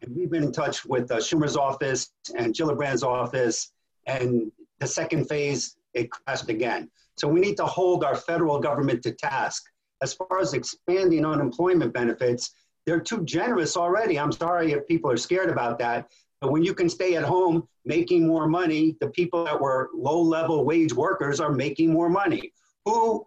and 0.02 0.15
we've 0.15 0.32
been 0.32 0.41
in 0.41 0.52
touch 0.52 0.84
with 0.84 1.12
uh, 1.12 1.17
Schumer's 1.17 1.56
office 1.56 2.12
and 2.36 2.56
Gillibrand's 2.56 3.04
office, 3.04 3.74
and 4.08 4.52
the 4.80 4.88
second 4.88 5.30
phase, 5.30 5.78
it 5.93 6.10
crashed 6.10 6.50
again. 6.50 6.89
So 7.15 7.28
we 7.28 7.41
need 7.41 7.58
to 7.58 7.65
hold 7.65 8.04
our 8.04 8.15
federal 8.15 8.60
government 8.60 9.04
to 9.04 9.12
task 9.12 9.65
as 10.02 10.13
far 10.13 10.39
as 10.39 10.56
expanding 10.56 11.26
unemployment 11.26 11.93
benefits, 11.93 12.56
they're 12.88 13.00
too 13.00 13.24
generous 13.24 13.78
already. 13.78 14.20
I'm 14.20 14.32
sorry 14.32 14.72
if 14.72 14.88
people 14.88 15.12
are 15.12 15.17
scared 15.17 15.50
about 15.50 15.78
that. 15.78 16.10
But 16.41 16.52
when 16.52 16.63
you 16.63 16.73
can 16.73 16.89
stay 16.89 17.15
at 17.15 17.23
home 17.23 17.67
making 17.86 18.28
more 18.28 18.47
money, 18.47 18.95
the 19.00 19.10
people 19.10 19.45
that 19.45 19.60
were 19.60 19.89
low 19.93 20.21
level 20.21 20.63
wage 20.65 20.93
workers 20.93 21.39
are 21.39 21.52
making 21.52 21.91
more 21.91 22.10
money. 22.10 22.54
Who, 22.86 23.26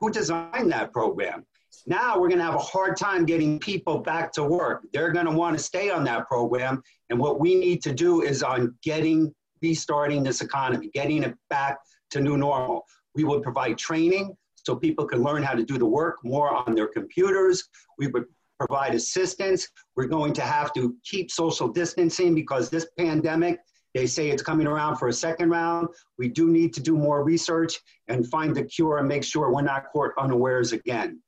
who 0.00 0.10
designed 0.10 0.70
that 0.70 0.92
program? 0.92 1.44
Now 1.86 2.18
we're 2.18 2.28
going 2.28 2.38
to 2.38 2.44
have 2.44 2.54
a 2.54 2.58
hard 2.58 2.96
time 2.96 3.24
getting 3.26 3.58
people 3.58 3.98
back 3.98 4.32
to 4.32 4.44
work. 4.44 4.86
They're 4.92 5.12
going 5.12 5.26
to 5.26 5.32
want 5.32 5.56
to 5.56 5.62
stay 5.62 5.90
on 5.90 6.04
that 6.04 6.26
program. 6.26 6.82
And 7.10 7.18
what 7.18 7.40
we 7.40 7.54
need 7.54 7.82
to 7.82 7.92
do 7.92 8.22
is 8.22 8.42
on 8.42 8.74
getting, 8.82 9.34
restarting 9.62 10.22
this 10.22 10.40
economy, 10.40 10.90
getting 10.94 11.22
it 11.22 11.34
back 11.50 11.78
to 12.10 12.20
new 12.20 12.36
normal. 12.36 12.84
We 13.14 13.24
will 13.24 13.40
provide 13.40 13.78
training 13.78 14.36
so 14.56 14.74
people 14.74 15.06
can 15.06 15.22
learn 15.22 15.42
how 15.42 15.54
to 15.54 15.64
do 15.64 15.78
the 15.78 15.86
work 15.86 16.16
more 16.24 16.50
on 16.50 16.74
their 16.74 16.88
computers. 16.88 17.68
We 17.98 18.08
would 18.08 18.24
provide 18.58 18.94
assistance. 18.94 19.68
We're 19.94 20.06
going 20.06 20.32
to 20.34 20.42
have 20.42 20.72
to 20.74 20.96
keep 21.04 21.30
social 21.30 21.68
distancing 21.68 22.34
because 22.34 22.70
this 22.70 22.86
pandemic, 22.98 23.58
they 23.94 24.06
say 24.06 24.30
it's 24.30 24.42
coming 24.42 24.66
around 24.66 24.96
for 24.96 25.08
a 25.08 25.12
second 25.12 25.50
round. 25.50 25.88
We 26.18 26.28
do 26.28 26.48
need 26.48 26.74
to 26.74 26.80
do 26.80 26.96
more 26.96 27.24
research 27.24 27.78
and 28.08 28.26
find 28.28 28.54
the 28.54 28.64
cure 28.64 28.98
and 28.98 29.08
make 29.08 29.24
sure 29.24 29.52
we're 29.52 29.62
not 29.62 29.90
caught 29.92 30.12
unawares 30.18 30.72
again. 30.72 31.20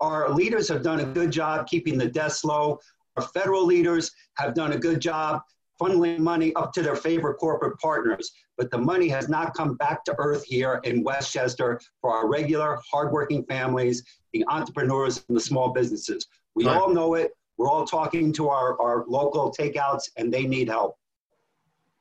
Our 0.00 0.30
leaders 0.30 0.68
have 0.68 0.82
done 0.82 1.00
a 1.00 1.04
good 1.04 1.30
job 1.30 1.66
keeping 1.66 1.98
the 1.98 2.08
deaths 2.08 2.44
low. 2.44 2.78
Our 3.16 3.22
federal 3.22 3.64
leaders 3.64 4.10
have 4.34 4.54
done 4.54 4.72
a 4.72 4.78
good 4.78 5.00
job 5.00 5.42
funneling 5.80 6.18
money 6.18 6.54
up 6.54 6.72
to 6.72 6.82
their 6.82 6.96
favorite 6.96 7.34
corporate 7.34 7.78
partners. 7.78 8.30
But 8.56 8.70
the 8.70 8.78
money 8.78 9.08
has 9.08 9.28
not 9.28 9.54
come 9.54 9.74
back 9.76 10.04
to 10.04 10.14
earth 10.18 10.44
here 10.44 10.80
in 10.84 11.02
Westchester 11.02 11.80
for 12.00 12.12
our 12.12 12.28
regular, 12.28 12.78
hardworking 12.90 13.44
families, 13.44 14.04
the 14.32 14.44
entrepreneurs, 14.48 15.24
and 15.28 15.36
the 15.36 15.40
small 15.40 15.72
businesses. 15.72 16.26
We 16.54 16.66
right. 16.66 16.76
all 16.76 16.92
know 16.92 17.14
it. 17.14 17.32
We're 17.56 17.68
all 17.68 17.86
talking 17.86 18.32
to 18.34 18.48
our, 18.48 18.80
our 18.80 19.04
local 19.06 19.52
takeouts, 19.52 20.10
and 20.16 20.32
they 20.32 20.46
need 20.46 20.68
help. 20.68 20.96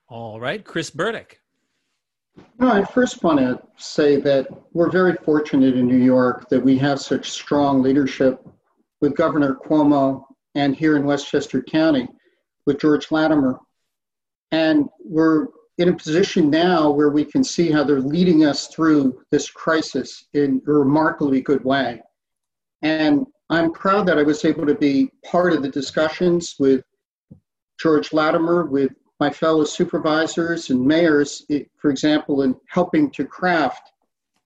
All 0.07 0.39
right, 0.39 0.63
Chris 0.63 0.89
Burdick. 0.89 1.39
No, 2.59 2.71
I 2.71 2.83
first 2.85 3.23
want 3.23 3.39
to 3.39 3.61
say 3.77 4.17
that 4.17 4.47
we're 4.73 4.89
very 4.89 5.15
fortunate 5.23 5.75
in 5.75 5.87
New 5.87 5.97
York 5.97 6.49
that 6.49 6.63
we 6.63 6.77
have 6.77 6.99
such 6.99 7.29
strong 7.29 7.81
leadership 7.81 8.45
with 9.01 9.15
Governor 9.15 9.55
Cuomo 9.55 10.23
and 10.55 10.75
here 10.75 10.95
in 10.95 11.05
Westchester 11.05 11.61
County 11.61 12.07
with 12.65 12.79
George 12.79 13.11
Latimer. 13.11 13.59
And 14.51 14.87
we're 15.03 15.47
in 15.77 15.89
a 15.89 15.95
position 15.95 16.49
now 16.49 16.89
where 16.91 17.09
we 17.09 17.25
can 17.25 17.43
see 17.43 17.71
how 17.71 17.83
they're 17.83 17.99
leading 17.99 18.45
us 18.45 18.67
through 18.67 19.21
this 19.31 19.49
crisis 19.49 20.27
in 20.33 20.61
a 20.67 20.71
remarkably 20.71 21.41
good 21.41 21.63
way. 21.63 22.01
And 22.81 23.25
I'm 23.51 23.73
proud 23.73 24.05
that 24.07 24.17
I 24.17 24.23
was 24.23 24.45
able 24.45 24.65
to 24.65 24.75
be 24.75 25.11
part 25.25 25.51
of 25.51 25.61
the 25.61 25.67
discussions 25.67 26.55
with 26.57 26.85
George 27.77 28.13
Latimer, 28.13 28.63
with 28.65 28.93
my 29.19 29.29
fellow 29.29 29.65
supervisors 29.65 30.69
and 30.69 30.81
mayors, 30.81 31.45
for 31.75 31.91
example, 31.91 32.43
in 32.43 32.55
helping 32.69 33.11
to 33.11 33.25
craft 33.25 33.91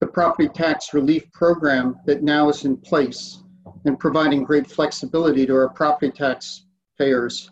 the 0.01 0.07
property 0.07 0.49
tax 0.49 0.91
relief 0.95 1.31
program 1.33 1.97
that 2.07 2.23
now 2.23 2.49
is 2.49 2.65
in 2.65 2.77
place 2.77 3.43
and 3.85 3.99
providing 3.99 4.43
great 4.43 4.65
flexibility 4.65 5.45
to 5.45 5.53
our 5.53 5.69
property 5.69 6.11
tax 6.11 6.65
payers. 6.97 7.51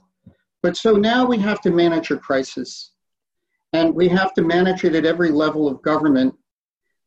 But 0.63 0.75
so 0.75 0.93
now 0.93 1.23
we 1.23 1.37
have 1.37 1.61
to 1.61 1.69
manage 1.69 2.09
a 2.09 2.17
crisis. 2.17 2.93
And 3.73 3.93
we 3.93 4.07
have 4.07 4.33
to 4.33 4.41
manage 4.41 4.85
it 4.85 4.95
at 4.95 5.05
every 5.05 5.29
level 5.29 5.67
of 5.67 5.83
government, 5.83 6.33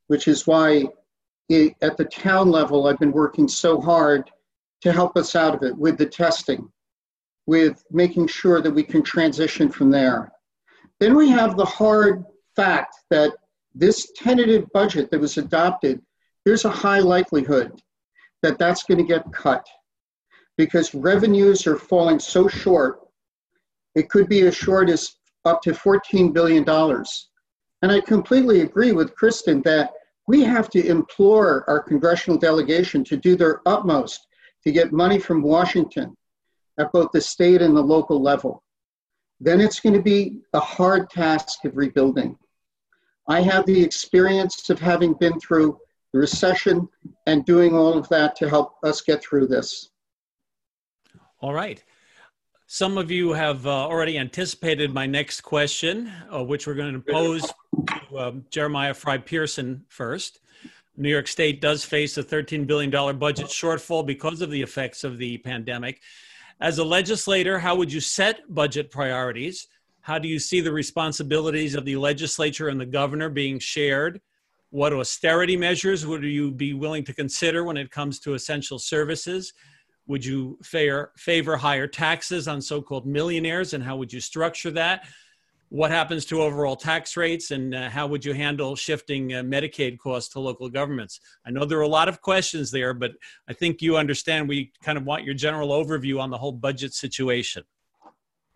which 0.07 0.29
is 0.29 0.47
why 0.47 0.85
it, 1.49 1.75
at 1.83 1.97
the 1.97 2.05
town 2.05 2.51
level, 2.51 2.87
I've 2.87 2.99
been 2.99 3.13
working 3.13 3.49
so 3.49 3.81
hard 3.81 4.31
to 4.83 4.93
help 4.93 5.17
us 5.17 5.35
out 5.35 5.55
of 5.55 5.62
it 5.62 5.77
with 5.77 5.99
the 5.99 6.07
testing, 6.07 6.71
with 7.47 7.83
making 7.91 8.27
sure 8.27 8.61
that 8.61 8.71
we 8.71 8.83
can 8.83 9.03
transition 9.03 9.69
from 9.71 9.91
there. 9.91 10.33
Then 11.01 11.15
we 11.15 11.29
have 11.31 11.57
the 11.57 11.65
hard 11.65 12.25
fact 12.55 12.97
that 13.11 13.33
this 13.75 14.12
tentative 14.17 14.67
budget 14.73 15.11
that 15.11 15.21
was 15.21 15.37
adopted, 15.37 16.01
there's 16.45 16.65
a 16.65 16.71
high 16.71 17.01
likelihood 17.01 17.81
that 18.43 18.59
that's 18.59 18.85
going 18.85 18.99
to 18.99 19.05
get 19.05 19.31
cut 19.33 19.67
because 20.57 20.95
revenues 20.95 21.67
are 21.67 21.77
falling 21.77 22.19
so 22.19 22.49
short 22.49 23.01
it 23.97 24.11
could 24.11 24.29
be 24.29 24.43
as 24.43 24.55
short 24.55 24.91
as 24.91 25.17
up 25.47 25.62
to 25.62 25.73
$14 25.73 26.33
billion. 26.33 26.69
And 26.69 27.93
I 27.93 28.01
completely 28.01 28.61
agree 28.61 28.93
with 28.93 29.15
Kristen 29.15 29.62
that 29.62 29.91
we 30.29 30.43
have 30.43 30.69
to 30.71 30.87
implore 30.87 31.65
our 31.69 31.81
congressional 31.81 32.39
delegation 32.39 33.03
to 33.05 33.17
do 33.17 33.37
their 33.37 33.62
utmost 33.65 34.27
to 34.66 34.72
get 34.72 34.92
money 34.92 35.18
from 35.18 35.42
Washington 35.42 36.16
at 36.79 36.90
both 36.90 37.12
the 37.12 37.20
state 37.20 37.62
and 37.62 37.76
the 37.76 37.81
local 37.81 38.20
level. 38.20 38.64
Then 39.38 39.61
it's 39.61 39.79
going 39.79 39.94
to 39.94 40.02
be 40.02 40.40
a 40.55 40.61
hard 40.61 41.09
task 41.09 41.64
of 41.64 41.76
rebuilding. 41.76 42.37
I 43.29 43.42
have 43.42 43.64
the 43.66 43.81
experience 43.81 44.68
of 44.68 44.81
having 44.81 45.14
been 45.14 45.38
through 45.38 45.79
the 46.12 46.18
recession 46.18 46.88
and 47.26 47.44
doing 47.44 47.74
all 47.74 47.96
of 47.96 48.09
that 48.09 48.35
to 48.37 48.48
help 48.48 48.74
us 48.83 49.02
get 49.02 49.22
through 49.22 49.46
this. 49.46 49.90
All 51.40 51.55
right. 51.55 51.83
Some 52.66 52.98
of 52.98 53.12
you 53.12 53.35
have 53.35 53.66
uh, 53.66 53.70
already 53.70 54.18
anticipated 54.18 54.92
my 54.92 55.07
next 55.07 55.42
question, 55.42 56.12
uh, 56.35 56.42
which 56.42 56.66
we're 56.66 56.74
going 56.74 56.94
to 56.94 57.12
pose 57.12 57.52
to 58.11 58.18
um, 58.18 58.44
Jeremiah 58.50 58.94
Frei-Pearson 58.94 59.85
first. 59.88 60.40
New 60.97 61.11
York 61.11 61.29
State 61.29 61.61
does 61.61 61.85
face 61.85 62.17
a 62.17 62.23
$13 62.23 62.67
billion 62.67 62.91
budget 63.19 63.47
shortfall 63.47 64.07
because 64.07 64.41
of 64.41 64.51
the 64.51 64.63
effects 64.63 65.05
of 65.05 65.19
the 65.19 65.39
pandemic. 65.39 66.01
As 66.61 66.79
a 66.79 66.85
legislator, 66.85 67.59
how 67.59 67.75
would 67.75 67.93
you 67.93 68.01
set 68.01 68.41
budget 68.49 68.91
priorities? 68.91 69.69
How 70.01 70.19
do 70.19 70.27
you 70.27 70.39
see 70.39 70.61
the 70.61 70.73
responsibilities 70.73 71.75
of 71.75 71.85
the 71.85 71.97
legislature 71.97 72.69
and 72.69 72.81
the 72.81 72.87
governor 72.87 73.29
being 73.29 73.59
shared? 73.59 74.23
What 74.71 74.95
austerity 74.95 75.57
measures 75.57 76.07
would 76.07 76.23
you 76.23 76.51
be 76.51 76.73
willing 76.73 77.05
to 77.05 77.13
consider 77.13 77.65
when 77.65 77.77
it 77.77 77.91
comes 77.91 78.19
to 78.21 78.35
essential 78.35 78.79
services? 78.79 79.53
Would 80.07 80.25
you 80.25 80.59
favor, 80.63 81.13
favor 81.17 81.57
higher 81.57 81.87
taxes 81.87 82.49
on 82.49 82.63
so 82.63 82.81
called 82.81 83.07
millionaires, 83.07 83.75
and 83.75 83.85
how 83.85 83.97
would 83.97 84.13
you 84.13 84.21
structure 84.21 84.71
that? 84.71 85.05
What 85.68 85.90
happens 85.90 86.24
to 86.26 86.42
overall 86.42 86.76
tax 86.76 87.16
rates, 87.16 87.50
and 87.50 87.74
uh, 87.74 87.90
how 87.90 88.07
would 88.07 88.24
you 88.24 88.33
handle 88.33 88.76
shifting 88.76 89.35
uh, 89.35 89.42
Medicaid 89.42 89.98
costs 89.98 90.33
to 90.35 90.40
local 90.40 90.68
governments? 90.68 91.20
I 91.44 91.50
know 91.50 91.64
there 91.64 91.79
are 91.79 91.83
a 91.83 91.88
lot 91.88 92.09
of 92.09 92.20
questions 92.20 92.70
there, 92.70 92.94
but 92.94 93.12
I 93.48 93.52
think 93.52 93.83
you 93.83 93.96
understand 93.96 94.48
we 94.48 94.70
kind 94.85 94.96
of 94.96 95.05
want 95.05 95.24
your 95.24 95.35
general 95.35 95.70
overview 95.70 96.20
on 96.20 96.31
the 96.31 96.38
whole 96.38 96.52
budget 96.52 96.94
situation. 96.94 97.64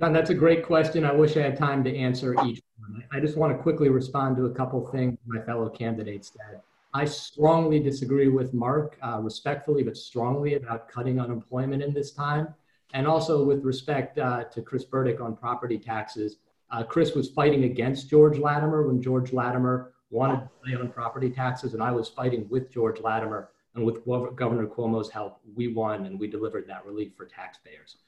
John, 0.00 0.12
that's 0.12 0.30
a 0.30 0.34
great 0.34 0.64
question. 0.64 1.04
I 1.04 1.12
wish 1.12 1.36
I 1.36 1.42
had 1.42 1.58
time 1.58 1.82
to 1.84 1.94
answer 1.94 2.32
each 2.46 2.62
one. 2.78 3.04
I 3.10 3.18
just 3.18 3.36
want 3.36 3.56
to 3.56 3.60
quickly 3.60 3.88
respond 3.88 4.36
to 4.36 4.46
a 4.46 4.50
couple 4.50 4.86
things 4.92 5.18
my 5.26 5.42
fellow 5.42 5.68
candidates 5.68 6.32
said. 6.32 6.60
I 6.94 7.04
strongly 7.06 7.80
disagree 7.80 8.28
with 8.28 8.54
Mark, 8.54 8.96
uh, 9.02 9.18
respectfully, 9.20 9.82
but 9.82 9.96
strongly 9.96 10.54
about 10.54 10.88
cutting 10.88 11.20
unemployment 11.20 11.82
in 11.82 11.92
this 11.92 12.12
time. 12.12 12.54
And 12.94 13.06
also 13.06 13.44
with 13.44 13.64
respect 13.64 14.18
uh, 14.18 14.44
to 14.44 14.62
Chris 14.62 14.84
Burdick 14.84 15.20
on 15.20 15.36
property 15.36 15.78
taxes, 15.78 16.36
uh, 16.70 16.82
Chris 16.84 17.14
was 17.14 17.30
fighting 17.30 17.64
against 17.64 18.08
George 18.08 18.38
Latimer 18.38 18.86
when 18.86 19.02
George 19.02 19.32
Latimer 19.32 19.92
wanted 20.10 20.40
to 20.40 20.50
play 20.62 20.74
on 20.74 20.88
property 20.90 21.30
taxes, 21.30 21.74
and 21.74 21.82
I 21.82 21.90
was 21.90 22.08
fighting 22.08 22.46
with 22.48 22.70
George 22.70 23.00
Latimer. 23.00 23.50
And 23.76 23.84
with 23.84 24.04
Governor 24.04 24.66
Cuomo's 24.66 25.10
help, 25.10 25.38
we 25.54 25.72
won 25.72 26.06
and 26.06 26.18
we 26.18 26.26
delivered 26.26 26.66
that 26.66 26.84
relief 26.84 27.12
for 27.16 27.24
taxpayers. 27.24 27.98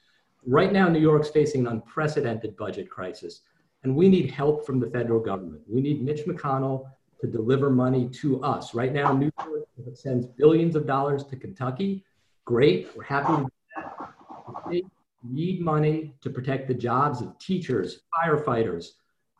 Right 0.45 0.73
now, 0.73 0.89
New 0.89 0.99
York's 0.99 1.29
facing 1.29 1.61
an 1.61 1.67
unprecedented 1.67 2.57
budget 2.57 2.89
crisis, 2.89 3.41
and 3.83 3.95
we 3.95 4.09
need 4.09 4.29
help 4.29 4.65
from 4.65 4.81
the 4.81 4.89
federal 4.89 5.21
government. 5.21 5.61
We 5.65 5.79
need 5.79 6.03
Mitch 6.03 6.25
McConnell 6.25 6.89
to 7.21 7.27
deliver 7.27 7.69
money 7.69 8.09
to 8.09 8.43
us. 8.43 8.73
Right 8.73 8.91
now, 8.91 9.13
New 9.13 9.31
York 9.39 9.63
sends 9.93 10.25
billions 10.25 10.75
of 10.75 10.85
dollars 10.85 11.23
to 11.27 11.37
Kentucky. 11.37 12.03
Great, 12.43 12.89
we're 12.93 13.03
happy 13.03 13.33
to 13.33 13.43
do 13.43 13.49
that. 13.77 15.02
Need 15.23 15.61
money 15.61 16.15
to 16.21 16.29
protect 16.29 16.67
the 16.67 16.73
jobs 16.73 17.21
of 17.21 17.37
teachers, 17.39 18.01
firefighters, 18.13 18.91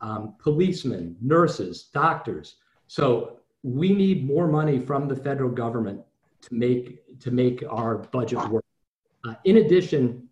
um, 0.01 0.35
policemen, 0.39 1.15
nurses, 1.21 1.89
doctors. 1.93 2.55
So 2.87 3.39
we 3.63 3.93
need 3.93 4.25
more 4.25 4.47
money 4.47 4.79
from 4.79 5.07
the 5.07 5.15
federal 5.15 5.49
government 5.49 6.01
to 6.41 6.53
make 6.53 7.19
to 7.19 7.31
make 7.31 7.63
our 7.69 7.97
budget 7.97 8.47
work. 8.49 8.65
Uh, 9.27 9.35
in 9.45 9.57
addition, 9.57 10.27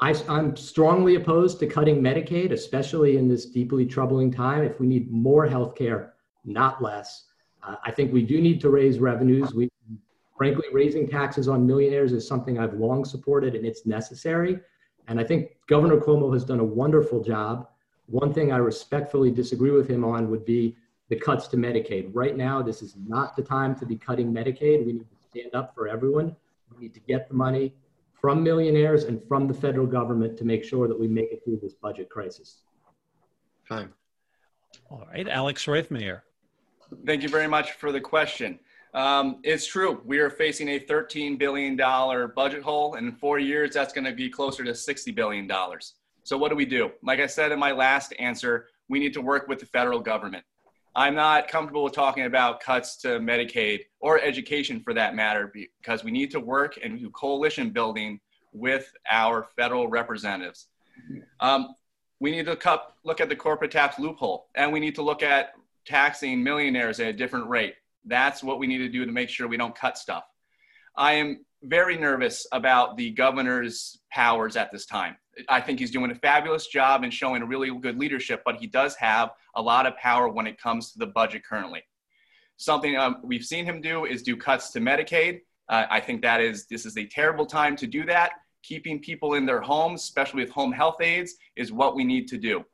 I, 0.00 0.14
I'm 0.28 0.56
strongly 0.56 1.14
opposed 1.14 1.60
to 1.60 1.66
cutting 1.66 2.02
Medicaid, 2.02 2.52
especially 2.52 3.18
in 3.18 3.28
this 3.28 3.46
deeply 3.46 3.86
troubling 3.86 4.32
time. 4.32 4.64
If 4.64 4.80
we 4.80 4.86
need 4.86 5.12
more 5.12 5.46
health 5.46 5.74
care, 5.74 6.14
not 6.44 6.82
less. 6.82 7.26
Uh, 7.62 7.76
I 7.84 7.92
think 7.92 8.12
we 8.12 8.22
do 8.22 8.40
need 8.40 8.60
to 8.62 8.70
raise 8.70 8.98
revenues. 8.98 9.54
We, 9.54 9.68
frankly, 10.42 10.66
raising 10.72 11.06
taxes 11.06 11.46
on 11.46 11.64
millionaires 11.64 12.12
is 12.12 12.26
something 12.26 12.58
I've 12.58 12.74
long 12.74 13.04
supported, 13.04 13.54
and 13.54 13.64
it's 13.64 13.86
necessary. 13.86 14.58
And 15.06 15.20
I 15.20 15.22
think 15.22 15.52
Governor 15.68 15.98
Cuomo 15.98 16.32
has 16.32 16.44
done 16.44 16.58
a 16.58 16.64
wonderful 16.64 17.22
job. 17.22 17.68
One 18.06 18.34
thing 18.34 18.50
I 18.50 18.56
respectfully 18.56 19.30
disagree 19.30 19.70
with 19.70 19.88
him 19.88 20.04
on 20.04 20.28
would 20.30 20.44
be 20.44 20.76
the 21.10 21.14
cuts 21.14 21.46
to 21.48 21.56
Medicaid. 21.56 22.10
Right 22.12 22.36
now, 22.36 22.60
this 22.60 22.82
is 22.82 22.96
not 23.06 23.36
the 23.36 23.42
time 23.42 23.76
to 23.76 23.86
be 23.86 23.94
cutting 23.94 24.34
Medicaid. 24.34 24.84
We 24.84 24.94
need 24.94 25.08
to 25.08 25.28
stand 25.30 25.54
up 25.54 25.76
for 25.76 25.86
everyone. 25.86 26.34
We 26.74 26.86
need 26.86 26.94
to 26.94 27.00
get 27.06 27.28
the 27.28 27.34
money 27.34 27.76
from 28.20 28.42
millionaires 28.42 29.04
and 29.04 29.22
from 29.28 29.46
the 29.46 29.54
federal 29.54 29.86
government 29.86 30.36
to 30.38 30.44
make 30.44 30.64
sure 30.64 30.88
that 30.88 30.98
we 30.98 31.06
make 31.06 31.30
it 31.30 31.44
through 31.44 31.60
this 31.62 31.74
budget 31.74 32.10
crisis. 32.10 32.62
Time. 33.68 33.94
All 34.90 35.06
right, 35.12 35.28
Alex 35.28 35.66
Roithmayr. 35.66 36.22
Thank 37.06 37.22
you 37.22 37.28
very 37.28 37.46
much 37.46 37.74
for 37.74 37.92
the 37.92 38.00
question. 38.00 38.58
Um, 38.94 39.38
it's 39.42 39.66
true. 39.66 40.02
We 40.04 40.18
are 40.18 40.28
facing 40.28 40.68
a 40.68 40.80
$13 40.80 41.38
billion 41.38 41.76
budget 41.76 42.62
hole, 42.62 42.94
and 42.94 43.08
in 43.08 43.14
four 43.14 43.38
years, 43.38 43.72
that's 43.72 43.92
going 43.92 44.04
to 44.04 44.12
be 44.12 44.28
closer 44.28 44.64
to 44.64 44.72
$60 44.72 45.14
billion. 45.14 45.50
So, 46.24 46.36
what 46.36 46.50
do 46.50 46.56
we 46.56 46.66
do? 46.66 46.90
Like 47.02 47.20
I 47.20 47.26
said 47.26 47.52
in 47.52 47.58
my 47.58 47.72
last 47.72 48.12
answer, 48.18 48.68
we 48.88 48.98
need 48.98 49.14
to 49.14 49.22
work 49.22 49.48
with 49.48 49.60
the 49.60 49.66
federal 49.66 49.98
government. 50.00 50.44
I'm 50.94 51.14
not 51.14 51.48
comfortable 51.48 51.84
with 51.84 51.94
talking 51.94 52.26
about 52.26 52.60
cuts 52.60 52.96
to 52.98 53.18
Medicaid 53.18 53.80
or 54.00 54.20
education 54.20 54.80
for 54.80 54.92
that 54.92 55.14
matter, 55.14 55.50
because 55.54 56.04
we 56.04 56.10
need 56.10 56.30
to 56.32 56.40
work 56.40 56.78
and 56.82 57.00
do 57.00 57.08
coalition 57.10 57.70
building 57.70 58.20
with 58.52 58.92
our 59.10 59.46
federal 59.56 59.88
representatives. 59.88 60.68
Um, 61.40 61.74
we 62.20 62.30
need 62.30 62.44
to 62.44 62.80
look 63.04 63.20
at 63.22 63.28
the 63.30 63.36
corporate 63.36 63.70
tax 63.70 63.98
loophole, 63.98 64.48
and 64.54 64.70
we 64.70 64.80
need 64.80 64.94
to 64.96 65.02
look 65.02 65.22
at 65.22 65.54
taxing 65.86 66.42
millionaires 66.42 67.00
at 67.00 67.08
a 67.08 67.12
different 67.12 67.48
rate. 67.48 67.74
That's 68.04 68.42
what 68.42 68.58
we 68.58 68.66
need 68.66 68.78
to 68.78 68.88
do 68.88 69.04
to 69.04 69.12
make 69.12 69.28
sure 69.28 69.48
we 69.48 69.56
don't 69.56 69.74
cut 69.74 69.96
stuff. 69.98 70.24
I 70.96 71.14
am 71.14 71.44
very 71.62 71.96
nervous 71.96 72.46
about 72.52 72.96
the 72.96 73.10
governor's 73.10 73.98
powers 74.10 74.56
at 74.56 74.72
this 74.72 74.84
time. 74.84 75.16
I 75.48 75.60
think 75.60 75.78
he's 75.78 75.90
doing 75.90 76.10
a 76.10 76.14
fabulous 76.14 76.66
job 76.66 77.04
and 77.04 77.14
showing 77.14 77.42
really 77.44 77.70
good 77.80 77.98
leadership, 77.98 78.42
but 78.44 78.56
he 78.56 78.66
does 78.66 78.94
have 78.96 79.30
a 79.54 79.62
lot 79.62 79.86
of 79.86 79.96
power 79.96 80.28
when 80.28 80.46
it 80.46 80.60
comes 80.60 80.92
to 80.92 80.98
the 80.98 81.06
budget 81.06 81.44
currently. 81.44 81.82
Something 82.56 82.96
um, 82.96 83.16
we've 83.22 83.44
seen 83.44 83.64
him 83.64 83.80
do 83.80 84.04
is 84.04 84.22
do 84.22 84.36
cuts 84.36 84.70
to 84.72 84.80
Medicaid. 84.80 85.40
Uh, 85.68 85.86
I 85.88 86.00
think 86.00 86.22
that 86.22 86.40
is 86.40 86.66
this 86.66 86.84
is 86.84 86.98
a 86.98 87.06
terrible 87.06 87.46
time 87.46 87.76
to 87.76 87.86
do 87.86 88.04
that. 88.06 88.32
Keeping 88.62 89.00
people 89.00 89.34
in 89.34 89.46
their 89.46 89.60
homes, 89.60 90.02
especially 90.02 90.42
with 90.42 90.50
home 90.52 90.70
health 90.70 91.00
aides, 91.00 91.34
is 91.56 91.72
what 91.72 91.96
we 91.96 92.04
need 92.04 92.28
to 92.28 92.36
do. 92.36 92.64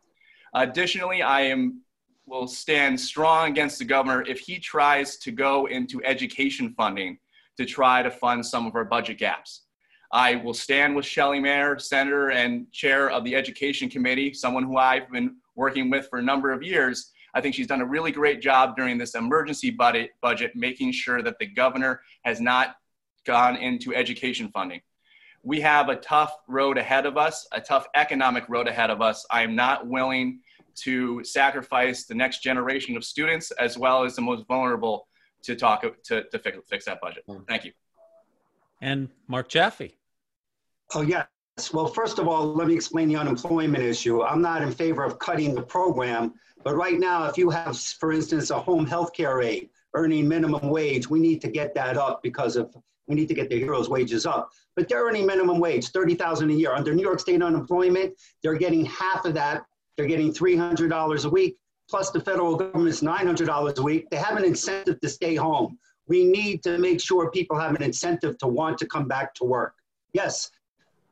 Additionally, 0.54 1.22
I 1.22 1.42
am 1.42 1.82
will 2.28 2.46
stand 2.46 3.00
strong 3.00 3.50
against 3.50 3.78
the 3.78 3.84
governor 3.84 4.22
if 4.26 4.38
he 4.38 4.58
tries 4.58 5.16
to 5.18 5.32
go 5.32 5.66
into 5.66 6.02
education 6.04 6.74
funding 6.76 7.18
to 7.56 7.64
try 7.64 8.02
to 8.02 8.10
fund 8.10 8.44
some 8.44 8.66
of 8.66 8.74
our 8.76 8.84
budget 8.84 9.18
gaps. 9.18 9.62
I 10.12 10.36
will 10.36 10.54
stand 10.54 10.96
with 10.96 11.04
Shelley 11.04 11.40
Mayer, 11.40 11.78
Senator 11.78 12.30
and 12.30 12.70
Chair 12.72 13.10
of 13.10 13.24
the 13.24 13.34
Education 13.34 13.90
Committee, 13.90 14.32
someone 14.32 14.62
who 14.62 14.76
I've 14.76 15.10
been 15.10 15.36
working 15.54 15.90
with 15.90 16.08
for 16.08 16.18
a 16.18 16.22
number 16.22 16.50
of 16.50 16.62
years. 16.62 17.12
I 17.34 17.40
think 17.40 17.54
she's 17.54 17.66
done 17.66 17.82
a 17.82 17.86
really 17.86 18.12
great 18.12 18.40
job 18.40 18.74
during 18.76 18.96
this 18.96 19.14
emergency 19.14 19.70
budget, 19.70 20.12
budget 20.22 20.52
making 20.54 20.92
sure 20.92 21.22
that 21.22 21.38
the 21.38 21.46
governor 21.46 22.00
has 22.22 22.40
not 22.40 22.76
gone 23.26 23.56
into 23.56 23.94
education 23.94 24.48
funding. 24.48 24.80
We 25.42 25.60
have 25.60 25.88
a 25.88 25.96
tough 25.96 26.32
road 26.48 26.78
ahead 26.78 27.04
of 27.04 27.16
us, 27.16 27.46
a 27.52 27.60
tough 27.60 27.86
economic 27.94 28.48
road 28.48 28.66
ahead 28.66 28.90
of 28.90 29.02
us. 29.02 29.26
I 29.30 29.42
am 29.42 29.54
not 29.54 29.86
willing 29.86 30.40
to 30.82 31.22
sacrifice 31.24 32.04
the 32.04 32.14
next 32.14 32.42
generation 32.42 32.96
of 32.96 33.04
students 33.04 33.50
as 33.52 33.78
well 33.78 34.04
as 34.04 34.16
the 34.16 34.22
most 34.22 34.46
vulnerable 34.46 35.08
to 35.42 35.54
talk 35.54 35.84
to, 36.04 36.24
to 36.24 36.38
fix, 36.38 36.58
fix 36.68 36.84
that 36.86 37.00
budget. 37.00 37.24
Hmm. 37.26 37.38
Thank 37.46 37.64
you. 37.64 37.72
And 38.80 39.08
Mark 39.26 39.48
Jaffe. 39.48 39.96
Oh, 40.94 41.02
yes. 41.02 41.26
Well, 41.72 41.88
first 41.88 42.18
of 42.18 42.28
all, 42.28 42.54
let 42.54 42.68
me 42.68 42.74
explain 42.74 43.08
the 43.08 43.16
unemployment 43.16 43.82
issue. 43.82 44.22
I'm 44.22 44.40
not 44.40 44.62
in 44.62 44.70
favor 44.70 45.04
of 45.04 45.18
cutting 45.18 45.54
the 45.54 45.62
program, 45.62 46.34
but 46.62 46.76
right 46.76 46.98
now, 46.98 47.24
if 47.24 47.36
you 47.36 47.50
have, 47.50 47.76
for 47.78 48.12
instance, 48.12 48.50
a 48.50 48.60
home 48.60 48.86
health 48.86 49.12
care 49.12 49.42
aide 49.42 49.68
earning 49.94 50.28
minimum 50.28 50.68
wage, 50.68 51.10
we 51.10 51.18
need 51.18 51.40
to 51.40 51.48
get 51.48 51.74
that 51.74 51.96
up 51.96 52.22
because 52.22 52.56
of 52.56 52.74
we 53.08 53.14
need 53.14 53.28
to 53.28 53.34
get 53.34 53.48
the 53.48 53.58
heroes' 53.58 53.88
wages 53.88 54.26
up. 54.26 54.50
But 54.76 54.88
they're 54.88 55.02
earning 55.02 55.26
minimum 55.26 55.58
wage, 55.58 55.88
30,000 55.88 56.50
a 56.50 56.52
year. 56.52 56.74
Under 56.74 56.94
New 56.94 57.02
York 57.02 57.20
State 57.20 57.42
unemployment, 57.42 58.14
they're 58.42 58.54
getting 58.54 58.84
half 58.84 59.24
of 59.24 59.34
that 59.34 59.64
they're 59.98 60.06
getting 60.06 60.32
$300 60.32 61.24
a 61.24 61.28
week, 61.28 61.58
plus 61.90 62.10
the 62.10 62.20
federal 62.20 62.56
government's 62.56 63.00
$900 63.00 63.76
a 63.76 63.82
week. 63.82 64.08
They 64.10 64.16
have 64.16 64.36
an 64.36 64.44
incentive 64.44 65.00
to 65.00 65.08
stay 65.08 65.34
home. 65.34 65.76
We 66.06 66.24
need 66.24 66.62
to 66.62 66.78
make 66.78 67.00
sure 67.00 67.30
people 67.32 67.58
have 67.58 67.74
an 67.74 67.82
incentive 67.82 68.38
to 68.38 68.46
want 68.46 68.78
to 68.78 68.86
come 68.86 69.08
back 69.08 69.34
to 69.34 69.44
work. 69.44 69.74
Yes, 70.12 70.50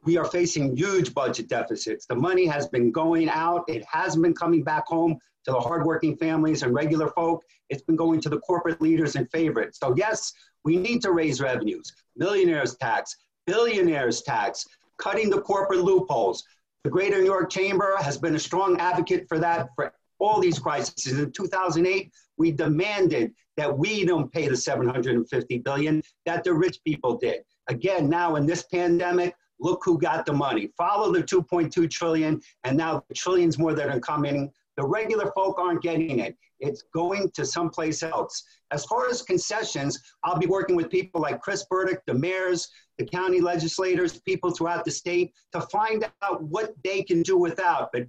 we 0.05 0.16
are 0.16 0.25
facing 0.25 0.77
huge 0.77 1.12
budget 1.12 1.49
deficits. 1.49 2.07
The 2.07 2.14
money 2.14 2.46
has 2.46 2.68
been 2.68 2.92
going 2.92 3.29
out. 3.29 3.64
It 3.66 3.85
hasn't 3.90 4.22
been 4.22 4.35
coming 4.35 4.62
back 4.62 4.87
home 4.87 5.18
to 5.44 5.51
the 5.51 5.59
hardworking 5.59 6.16
families 6.16 6.62
and 6.62 6.72
regular 6.72 7.09
folk. 7.09 7.44
It's 7.68 7.83
been 7.83 7.96
going 7.96 8.20
to 8.20 8.29
the 8.29 8.38
corporate 8.38 8.81
leaders 8.81 9.16
and 9.16 9.29
favorites. 9.33 9.81
So 9.81 9.96
yes, 9.96 10.33
we 10.64 10.77
need 10.77 11.03
to 11.03 11.11
raise 11.11 11.40
revenues, 11.40 11.92
millionaires 12.14 12.77
tax, 12.77 13.16
billionaires 13.46 14.22
tax, 14.22 14.64
cutting 14.99 15.29
the 15.29 15.40
corporate 15.40 15.81
loopholes, 15.81 16.44
the 16.87 16.92
Greater 16.92 17.18
New 17.18 17.25
York 17.25 17.51
Chamber 17.51 17.96
has 18.01 18.16
been 18.16 18.37
a 18.37 18.38
strong 18.38 18.79
advocate 18.79 19.27
for 19.29 19.40
that 19.40 19.70
for 19.75 19.92
all 20.20 20.38
these 20.38 20.61
crises. 20.61 21.18
In 21.18 21.33
2008, 21.33 22.12
we 22.37 22.53
demanded 22.53 23.33
that 23.57 23.77
we 23.77 24.05
don't 24.05 24.33
pay 24.33 24.46
the 24.46 24.57
750 24.57 25.59
billion, 25.59 26.01
that 26.27 26.44
the 26.44 26.55
rich 26.55 26.79
people 26.87 27.18
did. 27.18 27.40
Again, 27.66 28.09
now 28.09 28.37
in 28.37 28.46
this 28.46 28.62
pandemic, 28.72 29.35
look 29.59 29.83
who 29.85 29.99
got 29.99 30.27
the 30.27 30.33
money. 30.33 30.70
Follow 30.79 31.12
the 31.12 31.25
2.2 31.25 31.90
trillion, 31.90 32.40
and 32.62 32.77
now 32.77 33.03
the 33.09 33.14
trillions 33.16 33.59
more 33.59 33.75
that 33.75 33.88
are 33.88 33.99
coming. 33.99 34.49
The 34.77 34.87
regular 34.87 35.33
folk 35.35 35.59
aren't 35.59 35.83
getting 35.83 36.20
it. 36.20 36.37
It's 36.61 36.85
going 36.94 37.33
to 37.35 37.44
someplace 37.44 38.05
else. 38.05 38.44
As 38.70 38.85
far 38.85 39.09
as 39.09 39.22
concessions, 39.22 40.01
I'll 40.22 40.38
be 40.38 40.46
working 40.46 40.77
with 40.77 40.88
people 40.88 41.20
like 41.20 41.40
Chris 41.40 41.66
Burdick, 41.68 42.03
the 42.07 42.14
mayors, 42.14 42.68
the 42.98 43.04
county 43.04 43.40
legislators, 43.40 44.18
people 44.20 44.50
throughout 44.50 44.85
the 44.85 44.90
state 44.90 45.32
to 45.52 45.61
find 45.62 46.09
out 46.22 46.42
what 46.42 46.74
they 46.82 47.02
can 47.02 47.22
do 47.22 47.37
without. 47.37 47.90
But 47.92 48.06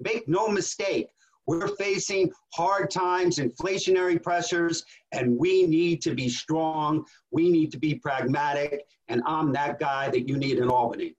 make 0.00 0.26
no 0.28 0.48
mistake, 0.48 1.08
we're 1.46 1.68
facing 1.76 2.30
hard 2.54 2.90
times, 2.90 3.38
inflationary 3.38 4.22
pressures, 4.22 4.84
and 5.12 5.36
we 5.36 5.66
need 5.66 6.00
to 6.02 6.14
be 6.14 6.28
strong. 6.28 7.04
We 7.30 7.50
need 7.50 7.72
to 7.72 7.78
be 7.78 7.96
pragmatic. 7.96 8.86
And 9.08 9.22
I'm 9.26 9.52
that 9.52 9.80
guy 9.80 10.10
that 10.10 10.28
you 10.28 10.36
need 10.36 10.58
in 10.58 10.68
Albany. 10.68 11.16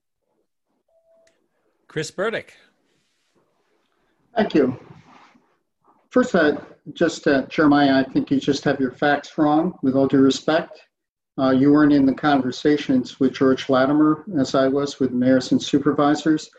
Chris 1.86 2.10
Burdick. 2.10 2.54
Thank 4.34 4.54
you. 4.54 4.78
First, 6.08 6.34
uh, 6.34 6.58
just 6.94 7.26
uh, 7.26 7.42
Jeremiah, 7.46 8.00
I 8.00 8.04
think 8.10 8.30
you 8.30 8.40
just 8.40 8.64
have 8.64 8.80
your 8.80 8.92
facts 8.92 9.36
wrong, 9.36 9.78
with 9.82 9.94
all 9.94 10.06
due 10.06 10.22
respect. 10.22 10.80
Uh, 11.38 11.50
you 11.50 11.72
weren't 11.72 11.92
in 11.92 12.04
the 12.04 12.14
conversations 12.14 13.18
with 13.18 13.32
George 13.32 13.68
Latimer, 13.68 14.24
as 14.38 14.54
I 14.54 14.68
was 14.68 15.00
with 15.00 15.12
mayors 15.12 15.52
and 15.52 15.62
supervisors. 15.62 16.50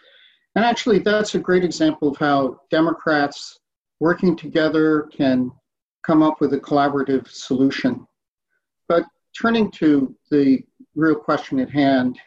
And 0.55 0.65
actually, 0.65 0.99
that's 0.99 1.35
a 1.35 1.39
great 1.39 1.63
example 1.63 2.09
of 2.09 2.17
how 2.17 2.59
Democrats 2.71 3.59
working 3.99 4.35
together 4.35 5.09
can 5.15 5.51
come 6.05 6.23
up 6.23 6.41
with 6.41 6.53
a 6.53 6.59
collaborative 6.59 7.27
solution. 7.27 8.05
But 8.87 9.03
turning 9.39 9.71
to 9.71 10.15
the 10.31 10.63
real 10.95 11.15
question 11.15 11.59
at 11.59 11.69
hand, 11.69 12.19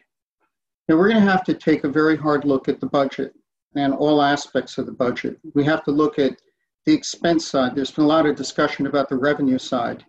we're 0.88 1.08
going 1.08 1.24
to 1.24 1.30
have 1.30 1.44
to 1.44 1.54
take 1.54 1.84
a 1.84 1.88
very 1.88 2.16
hard 2.16 2.44
look 2.44 2.68
at 2.68 2.80
the 2.80 2.86
budget 2.86 3.34
and 3.74 3.92
all 3.92 4.22
aspects 4.22 4.78
of 4.78 4.86
the 4.86 4.92
budget. 4.92 5.38
We 5.54 5.64
have 5.64 5.84
to 5.84 5.90
look 5.90 6.18
at 6.18 6.40
the 6.86 6.94
expense 6.94 7.46
side. 7.46 7.74
There's 7.74 7.90
been 7.90 8.04
a 8.04 8.08
lot 8.08 8.26
of 8.26 8.36
discussion 8.36 8.86
about 8.86 9.08
the 9.08 9.16
revenue 9.16 9.58
side. 9.58 10.04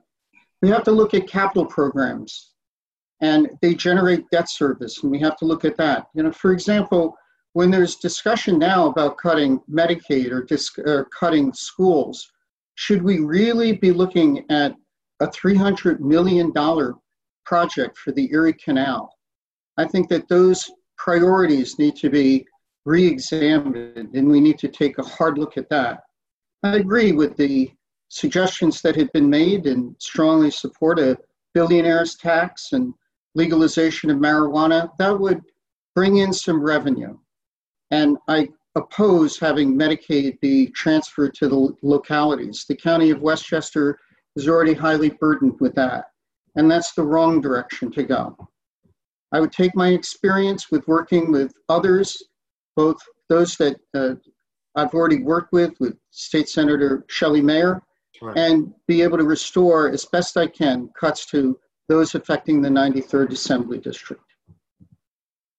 We 0.61 0.69
have 0.69 0.83
to 0.85 0.91
look 0.91 1.13
at 1.13 1.27
capital 1.27 1.65
programs 1.65 2.53
and 3.21 3.49
they 3.61 3.73
generate 3.73 4.29
debt 4.31 4.49
service, 4.49 5.01
and 5.01 5.11
we 5.11 5.19
have 5.19 5.37
to 5.37 5.45
look 5.45 5.65
at 5.65 5.77
that. 5.77 6.07
You 6.13 6.23
know, 6.23 6.31
for 6.31 6.51
example, 6.51 7.15
when 7.53 7.71
there's 7.71 7.95
discussion 7.95 8.59
now 8.59 8.87
about 8.87 9.17
cutting 9.17 9.59
Medicaid 9.71 10.31
or, 10.31 10.43
dis- 10.43 10.77
or 10.77 11.07
cutting 11.17 11.51
schools, 11.53 12.31
should 12.75 13.01
we 13.01 13.19
really 13.19 13.73
be 13.73 13.91
looking 13.91 14.45
at 14.51 14.75
a 15.19 15.27
$300 15.27 15.99
million 15.99 16.53
project 17.43 17.97
for 17.97 18.11
the 18.11 18.31
Erie 18.31 18.53
Canal? 18.53 19.11
I 19.77 19.85
think 19.85 20.09
that 20.09 20.27
those 20.27 20.69
priorities 20.97 21.79
need 21.79 21.95
to 21.97 22.09
be 22.09 22.45
re 22.85 23.05
examined, 23.05 24.15
and 24.15 24.29
we 24.29 24.39
need 24.39 24.59
to 24.59 24.67
take 24.67 24.97
a 24.97 25.03
hard 25.03 25.37
look 25.37 25.57
at 25.57 25.69
that. 25.69 26.01
I 26.63 26.75
agree 26.75 27.11
with 27.11 27.35
the 27.35 27.71
suggestions 28.09 28.81
that 28.81 28.95
have 28.95 29.11
been 29.13 29.29
made 29.29 29.67
and 29.67 29.95
strongly 29.99 30.51
support 30.51 30.99
a 30.99 31.17
billionaires 31.53 32.15
tax 32.15 32.73
and 32.73 32.93
legalization 33.35 34.09
of 34.09 34.17
marijuana, 34.17 34.89
that 34.97 35.19
would 35.19 35.41
bring 35.95 36.17
in 36.17 36.31
some 36.31 36.61
revenue. 36.61 37.17
And 37.91 38.17
I 38.27 38.49
oppose 38.75 39.39
having 39.39 39.77
Medicaid 39.77 40.39
be 40.39 40.67
transferred 40.67 41.33
to 41.35 41.47
the 41.47 41.75
localities. 41.81 42.65
The 42.67 42.75
county 42.75 43.09
of 43.09 43.21
Westchester 43.21 43.99
is 44.35 44.47
already 44.47 44.73
highly 44.73 45.09
burdened 45.09 45.59
with 45.59 45.73
that, 45.75 46.05
and 46.55 46.69
that's 46.69 46.93
the 46.93 47.03
wrong 47.03 47.41
direction 47.41 47.91
to 47.93 48.03
go. 48.03 48.37
I 49.31 49.39
would 49.39 49.51
take 49.51 49.75
my 49.75 49.89
experience 49.89 50.71
with 50.71 50.87
working 50.87 51.31
with 51.31 51.53
others, 51.69 52.21
both 52.75 52.97
those 53.29 53.57
that 53.57 53.77
uh, 53.95 54.15
I've 54.75 54.93
already 54.93 55.23
worked 55.23 55.51
with, 55.51 55.73
with 55.79 55.97
State 56.11 56.47
Senator 56.47 57.03
Shelley 57.09 57.41
Mayer, 57.41 57.81
right. 58.21 58.37
and 58.37 58.73
be 58.87 59.01
able 59.01 59.17
to 59.17 59.23
restore 59.23 59.89
as 59.89 60.05
best 60.05 60.37
I 60.37 60.47
can 60.47 60.89
cuts 60.99 61.25
to 61.27 61.59
those 61.87 62.15
affecting 62.15 62.61
the 62.61 62.69
93rd 62.69 63.31
Assembly 63.31 63.79
District. 63.79 64.21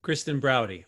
Kristen 0.02 0.40
Browde. 0.40 0.84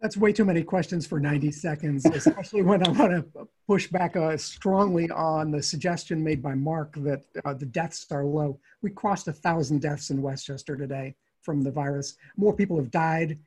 That's 0.00 0.16
way 0.16 0.32
too 0.32 0.44
many 0.44 0.62
questions 0.62 1.06
for 1.06 1.18
90 1.18 1.50
seconds, 1.52 2.04
especially 2.12 2.62
when 2.62 2.86
I 2.86 2.90
want 2.90 3.12
to 3.12 3.48
push 3.66 3.88
back 3.88 4.16
uh, 4.16 4.36
strongly 4.36 5.10
on 5.10 5.50
the 5.50 5.62
suggestion 5.62 6.22
made 6.22 6.42
by 6.42 6.54
Mark 6.54 6.94
that 6.96 7.24
uh, 7.44 7.54
the 7.54 7.66
deaths 7.66 8.06
are 8.10 8.24
low. 8.24 8.58
We 8.82 8.90
crossed 8.90 9.28
a 9.28 9.32
thousand 9.32 9.80
deaths 9.80 10.10
in 10.10 10.20
Westchester 10.20 10.76
today 10.76 11.14
from 11.42 11.62
the 11.62 11.70
virus. 11.70 12.16
More 12.36 12.52
people 12.52 12.76
have 12.76 12.90
died 12.90 13.38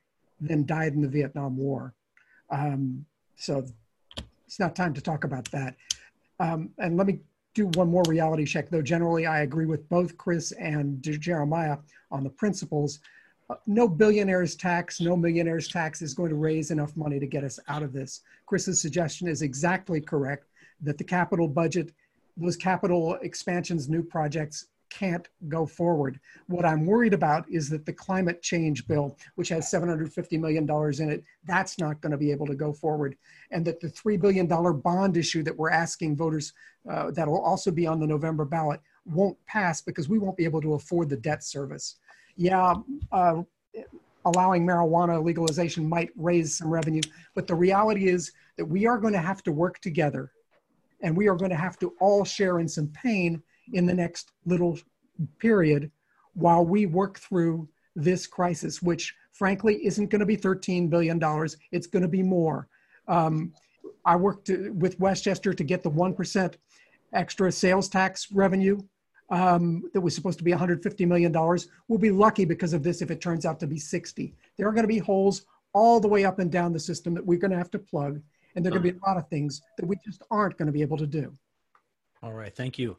than 0.41 0.65
died 0.65 0.93
in 0.93 1.01
the 1.01 1.07
Vietnam 1.07 1.57
War. 1.57 1.93
Um, 2.49 3.05
so 3.35 3.65
it's 4.47 4.59
not 4.59 4.75
time 4.75 4.93
to 4.95 5.01
talk 5.01 5.23
about 5.23 5.49
that. 5.51 5.75
Um, 6.39 6.71
and 6.77 6.97
let 6.97 7.07
me 7.07 7.19
do 7.59 7.67
one 7.77 7.89
more 7.89 8.03
reality 8.07 8.45
check, 8.45 8.69
though 8.69 8.81
generally 8.81 9.25
I 9.25 9.41
agree 9.41 9.65
with 9.65 9.87
both 9.89 10.17
Chris 10.17 10.53
and 10.53 11.01
Jeremiah 11.01 11.77
on 12.09 12.23
the 12.23 12.29
principles. 12.29 12.99
Uh, 13.49 13.55
no 13.67 13.85
billionaires 13.85 14.55
tax, 14.55 15.01
no 15.01 15.17
millionaires 15.17 15.67
tax 15.67 16.01
is 16.01 16.13
going 16.13 16.29
to 16.29 16.37
raise 16.37 16.71
enough 16.71 16.95
money 16.95 17.19
to 17.19 17.27
get 17.27 17.43
us 17.43 17.59
out 17.67 17.83
of 17.83 17.91
this. 17.91 18.21
Chris's 18.45 18.79
suggestion 18.79 19.27
is 19.27 19.41
exactly 19.41 19.99
correct 19.99 20.47
that 20.81 20.97
the 20.97 21.03
capital 21.03 21.49
budget, 21.49 21.91
those 22.37 22.55
capital 22.55 23.15
expansions, 23.15 23.89
new 23.89 24.03
projects 24.03 24.67
can't 24.89 25.27
go 25.47 25.65
forward. 25.65 26.19
What 26.47 26.65
I'm 26.65 26.85
worried 26.85 27.13
about 27.13 27.49
is 27.49 27.69
that 27.69 27.85
the 27.85 27.93
climate 27.93 28.41
change 28.41 28.87
bill, 28.87 29.17
which 29.35 29.49
has 29.49 29.71
$750 29.71 30.39
million 30.39 30.69
in 30.99 31.09
it, 31.09 31.23
that's 31.45 31.79
not 31.79 32.01
going 32.01 32.11
to 32.11 32.17
be 32.17 32.31
able 32.31 32.47
to 32.47 32.55
go 32.55 32.73
forward. 32.73 33.15
And 33.51 33.65
that 33.65 33.79
the 33.79 33.89
$3 33.89 34.19
billion 34.19 34.47
bond 34.47 35.17
issue 35.17 35.43
that 35.43 35.55
we're 35.55 35.71
asking 35.71 36.15
voters 36.15 36.53
uh, 36.89 37.11
that 37.11 37.27
will 37.27 37.41
also 37.41 37.71
be 37.71 37.87
on 37.87 37.99
the 37.99 38.07
November 38.07 38.45
ballot 38.45 38.81
won't 39.05 39.37
pass 39.45 39.81
because 39.81 40.09
we 40.09 40.19
won't 40.19 40.37
be 40.37 40.45
able 40.45 40.61
to 40.61 40.73
afford 40.73 41.09
the 41.09 41.17
debt 41.17 41.43
service. 41.43 41.97
Yeah, 42.35 42.75
uh, 43.11 43.41
allowing 44.25 44.65
marijuana 44.65 45.23
legalization 45.23 45.87
might 45.87 46.09
raise 46.15 46.57
some 46.57 46.69
revenue, 46.69 47.01
but 47.35 47.47
the 47.47 47.55
reality 47.55 48.07
is 48.07 48.31
that 48.57 48.65
we 48.65 48.85
are 48.85 48.97
going 48.97 49.13
to 49.13 49.19
have 49.19 49.43
to 49.43 49.51
work 49.51 49.79
together 49.79 50.31
and 51.01 51.15
we 51.15 51.27
are 51.27 51.35
going 51.35 51.51
to 51.51 51.57
have 51.57 51.79
to 51.79 51.93
all 51.99 52.25
share 52.25 52.59
in 52.59 52.67
some 52.67 52.87
pain 52.87 53.41
in 53.73 53.85
the 53.85 53.93
next 53.93 54.31
little 54.45 54.77
period 55.39 55.91
while 56.33 56.65
we 56.65 56.85
work 56.85 57.19
through 57.19 57.67
this 57.95 58.27
crisis, 58.27 58.81
which 58.81 59.13
frankly 59.31 59.85
isn't 59.85 60.09
going 60.09 60.19
to 60.19 60.25
be 60.25 60.37
$13 60.37 60.89
billion. 60.89 61.19
It's 61.71 61.87
going 61.87 62.01
to 62.01 62.07
be 62.07 62.23
more. 62.23 62.67
Um, 63.07 63.53
I 64.05 64.15
worked 64.15 64.49
with 64.71 64.99
Westchester 64.99 65.53
to 65.53 65.63
get 65.63 65.83
the 65.83 65.91
1% 65.91 66.55
extra 67.13 67.51
sales 67.51 67.89
tax 67.89 68.31
revenue 68.31 68.79
um, 69.29 69.83
that 69.93 70.01
was 70.01 70.15
supposed 70.15 70.37
to 70.39 70.43
be 70.43 70.51
$150 70.51 71.07
million. 71.07 71.31
We'll 71.87 71.99
be 71.99 72.11
lucky 72.11 72.45
because 72.45 72.73
of 72.73 72.83
this 72.83 73.01
if 73.01 73.11
it 73.11 73.21
turns 73.21 73.45
out 73.45 73.59
to 73.59 73.67
be 73.67 73.77
60. 73.77 74.33
There 74.57 74.67
are 74.67 74.71
going 74.71 74.83
to 74.83 74.87
be 74.87 74.99
holes 74.99 75.45
all 75.73 75.99
the 75.99 76.07
way 76.07 76.25
up 76.25 76.39
and 76.39 76.51
down 76.51 76.73
the 76.73 76.79
system 76.79 77.13
that 77.13 77.25
we're 77.25 77.39
going 77.39 77.51
to 77.51 77.57
have 77.57 77.71
to 77.71 77.79
plug. 77.79 78.21
And 78.55 78.65
there 78.65 78.71
are 78.71 78.79
going 78.79 78.87
to 78.87 78.93
be 78.93 78.99
a 79.03 79.07
lot 79.07 79.17
of 79.17 79.27
things 79.29 79.61
that 79.77 79.85
we 79.85 79.97
just 80.03 80.23
aren't 80.31 80.57
going 80.57 80.65
to 80.65 80.71
be 80.71 80.81
able 80.81 80.97
to 80.97 81.07
do. 81.07 81.31
All 82.23 82.33
right. 82.33 82.53
Thank 82.53 82.79
you. 82.79 82.97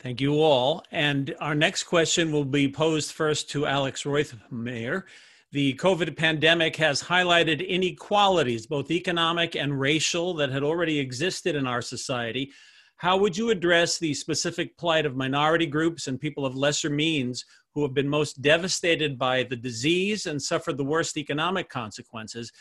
Thank 0.00 0.20
you 0.20 0.42
all. 0.42 0.84
And 0.90 1.34
our 1.40 1.54
next 1.54 1.84
question 1.84 2.30
will 2.30 2.44
be 2.44 2.70
posed 2.70 3.12
first 3.12 3.48
to 3.50 3.66
Alex 3.66 4.02
Roithmayr. 4.02 5.04
The 5.52 5.74
COVID 5.74 6.16
pandemic 6.16 6.76
has 6.76 7.00
highlighted 7.00 7.66
inequalities, 7.66 8.66
both 8.66 8.90
economic 8.90 9.54
and 9.54 9.78
racial, 9.78 10.34
that 10.34 10.50
had 10.50 10.64
already 10.64 10.98
existed 10.98 11.54
in 11.54 11.66
our 11.66 11.80
society. 11.80 12.50
How 12.96 13.16
would 13.16 13.36
you 13.36 13.50
address 13.50 13.98
the 13.98 14.14
specific 14.14 14.76
plight 14.76 15.06
of 15.06 15.16
minority 15.16 15.66
groups 15.66 16.06
and 16.08 16.20
people 16.20 16.44
of 16.44 16.56
lesser 16.56 16.90
means 16.90 17.44
who 17.72 17.82
have 17.82 17.94
been 17.94 18.08
most 18.08 18.42
devastated 18.42 19.16
by 19.16 19.44
the 19.44 19.56
disease 19.56 20.26
and 20.26 20.42
suffered 20.42 20.76
the 20.76 20.84
worst 20.84 21.16
economic 21.16 21.68
consequences? 21.68 22.52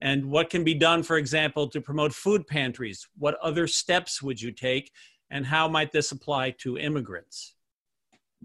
And 0.00 0.24
what 0.26 0.50
can 0.50 0.64
be 0.64 0.74
done, 0.74 1.02
for 1.02 1.18
example, 1.18 1.68
to 1.68 1.80
promote 1.80 2.12
food 2.12 2.46
pantries? 2.46 3.06
What 3.18 3.38
other 3.42 3.66
steps 3.66 4.22
would 4.22 4.40
you 4.40 4.50
take? 4.52 4.90
And 5.30 5.46
how 5.46 5.68
might 5.68 5.92
this 5.92 6.12
apply 6.12 6.50
to 6.50 6.78
immigrants? 6.78 7.54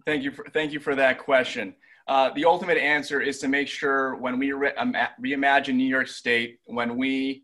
Thank 0.05 0.23
you 0.23 0.31
for, 0.31 0.45
thank 0.53 0.71
you 0.71 0.79
for 0.79 0.95
that 0.95 1.19
question. 1.19 1.75
Uh, 2.07 2.29
the 2.35 2.45
ultimate 2.45 2.77
answer 2.77 3.21
is 3.21 3.39
to 3.39 3.47
make 3.47 3.67
sure 3.67 4.15
when 4.15 4.37
we 4.37 4.51
re- 4.51 4.73
um, 4.77 4.95
reimagine 5.23 5.75
New 5.75 5.87
York 5.87 6.07
State, 6.07 6.59
when 6.65 6.97
we 6.97 7.43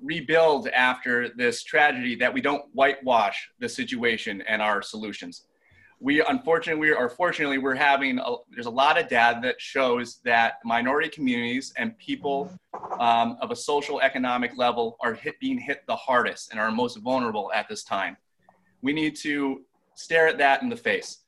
rebuild 0.00 0.66
after 0.68 1.28
this 1.28 1.62
tragedy, 1.62 2.16
that 2.16 2.32
we 2.32 2.40
don't 2.40 2.64
whitewash 2.72 3.50
the 3.60 3.68
situation 3.68 4.42
and 4.48 4.60
our 4.60 4.82
solutions. 4.82 5.44
We 6.00 6.24
unfortunately, 6.24 6.92
are 6.92 7.10
fortunately, 7.10 7.58
we're 7.58 7.74
having 7.74 8.18
a, 8.18 8.36
there's 8.50 8.66
a 8.66 8.70
lot 8.70 8.98
of 8.98 9.08
data 9.08 9.38
that 9.42 9.60
shows 9.60 10.20
that 10.24 10.54
minority 10.64 11.10
communities 11.10 11.74
and 11.76 11.96
people 11.98 12.50
um, 12.98 13.36
of 13.42 13.50
a 13.50 13.56
social 13.56 14.00
economic 14.00 14.56
level 14.56 14.96
are 15.02 15.12
hit, 15.12 15.38
being 15.38 15.58
hit 15.58 15.82
the 15.86 15.94
hardest 15.94 16.50
and 16.50 16.58
are 16.58 16.70
most 16.72 16.96
vulnerable 16.96 17.52
at 17.54 17.68
this 17.68 17.84
time. 17.84 18.16
We 18.82 18.92
need 18.92 19.16
to 19.16 19.62
stare 19.94 20.28
at 20.28 20.38
that 20.38 20.62
in 20.62 20.68
the 20.68 20.76
face. 20.76 21.18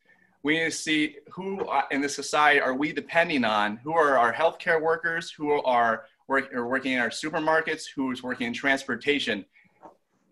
We 0.42 0.58
need 0.58 0.64
to 0.64 0.70
see 0.70 1.16
who 1.30 1.64
uh, 1.66 1.82
in 1.90 2.00
the 2.00 2.08
society 2.08 2.60
are 2.60 2.74
we 2.74 2.92
depending 2.92 3.44
on? 3.44 3.76
Who 3.78 3.92
are 3.92 4.18
our 4.18 4.32
healthcare 4.32 4.80
workers? 4.80 5.30
Who 5.30 5.62
are, 5.62 6.04
work, 6.26 6.52
are 6.52 6.66
working 6.66 6.92
in 6.92 6.98
our 6.98 7.10
supermarkets? 7.10 7.84
Who 7.94 8.10
is 8.10 8.22
working 8.22 8.48
in 8.48 8.52
transportation? 8.52 9.44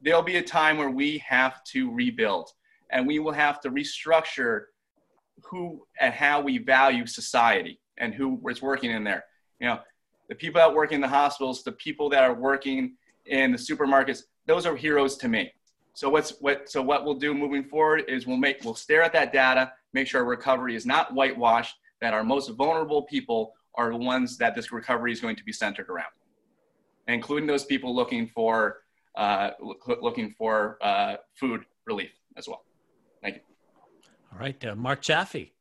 There'll 0.03 0.23
be 0.23 0.37
a 0.37 0.43
time 0.43 0.79
where 0.79 0.91
we 0.91 1.19
have 1.19 1.63
to 1.65 1.93
rebuild 1.93 2.51
and 2.91 3.07
we 3.07 3.19
will 3.19 3.33
have 3.33 3.61
to 3.61 3.71
restructure 3.71 4.65
who 5.45 5.87
and 6.01 6.13
how 6.13 6.41
we 6.41 6.59
value 6.59 7.07
society 7.07 7.81
and 7.99 8.15
who 8.15 8.41
is 8.49 8.61
working 8.61 8.91
in 8.91 9.05
there. 9.05 9.25
You 9.61 9.69
know, 9.69 9.81
the 10.29 10.35
people 10.35 10.59
that 10.59 10.75
work 10.75 10.93
in 10.93 11.01
the 11.01 11.09
hospitals, 11.09 11.63
the 11.63 11.73
people 11.73 12.09
that 12.11 12.25
are 12.25 12.35
working 12.35 12.97
in 13.27 13.53
the 13.53 13.59
supermarkets, 13.59 14.23
those 14.47 14.67
are 14.67 14.75
heroes 14.75 15.17
to 15.19 15.29
me. 15.29 15.53
So 15.95 16.09
what's 16.09 16.31
what 16.41 16.71
so 16.71 16.83
what 16.83 17.05
we'll 17.05 17.15
do 17.15 17.35
moving 17.35 17.65
forward 17.65 18.05
is 18.09 18.27
we'll 18.27 18.37
make 18.37 18.65
we'll 18.65 18.75
stare 18.75 19.03
at 19.03 19.13
that 19.13 19.33
data, 19.33 19.73
make 19.93 20.07
sure 20.07 20.23
our 20.23 20.27
recovery 20.29 20.75
is 20.75 20.87
not 20.87 21.13
whitewashed, 21.13 21.77
that 22.01 22.15
our 22.15 22.25
most 22.25 22.49
vulnerable 22.51 23.03
people 23.03 23.53
are 23.75 23.91
the 23.91 23.97
ones 23.97 24.37
that 24.39 24.55
this 24.55 24.73
recovery 24.73 25.13
is 25.13 25.21
going 25.21 25.37
to 25.37 25.45
be 25.45 25.53
centered 25.53 25.89
around, 25.89 26.11
including 27.09 27.47
those 27.47 27.65
people 27.65 27.95
looking 27.95 28.27
for 28.29 28.79
uh, 29.17 29.51
looking 30.01 30.31
for 30.39 30.79
uh, 30.83 31.17
food 31.35 31.65
relief 31.87 32.13
as 32.37 32.47
well. 32.47 32.65
Thank 33.23 33.37
you. 33.37 33.41
All 34.33 34.39
right, 34.39 34.65
uh, 34.65 34.75
Mark 34.77 35.03
Jaffe. 35.03 35.53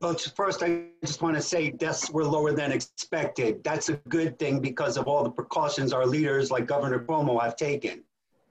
Well, 0.00 0.14
first, 0.14 0.62
I 0.62 0.84
just 1.04 1.22
want 1.22 1.34
to 1.34 1.42
say 1.42 1.70
deaths 1.70 2.08
were 2.10 2.24
lower 2.24 2.52
than 2.52 2.70
expected. 2.70 3.64
That's 3.64 3.88
a 3.88 3.94
good 4.08 4.38
thing 4.38 4.60
because 4.60 4.96
of 4.96 5.08
all 5.08 5.24
the 5.24 5.30
precautions 5.30 5.92
our 5.92 6.06
leaders, 6.06 6.52
like 6.52 6.66
Governor 6.66 7.00
Cuomo, 7.00 7.42
have 7.42 7.56
taken 7.56 8.04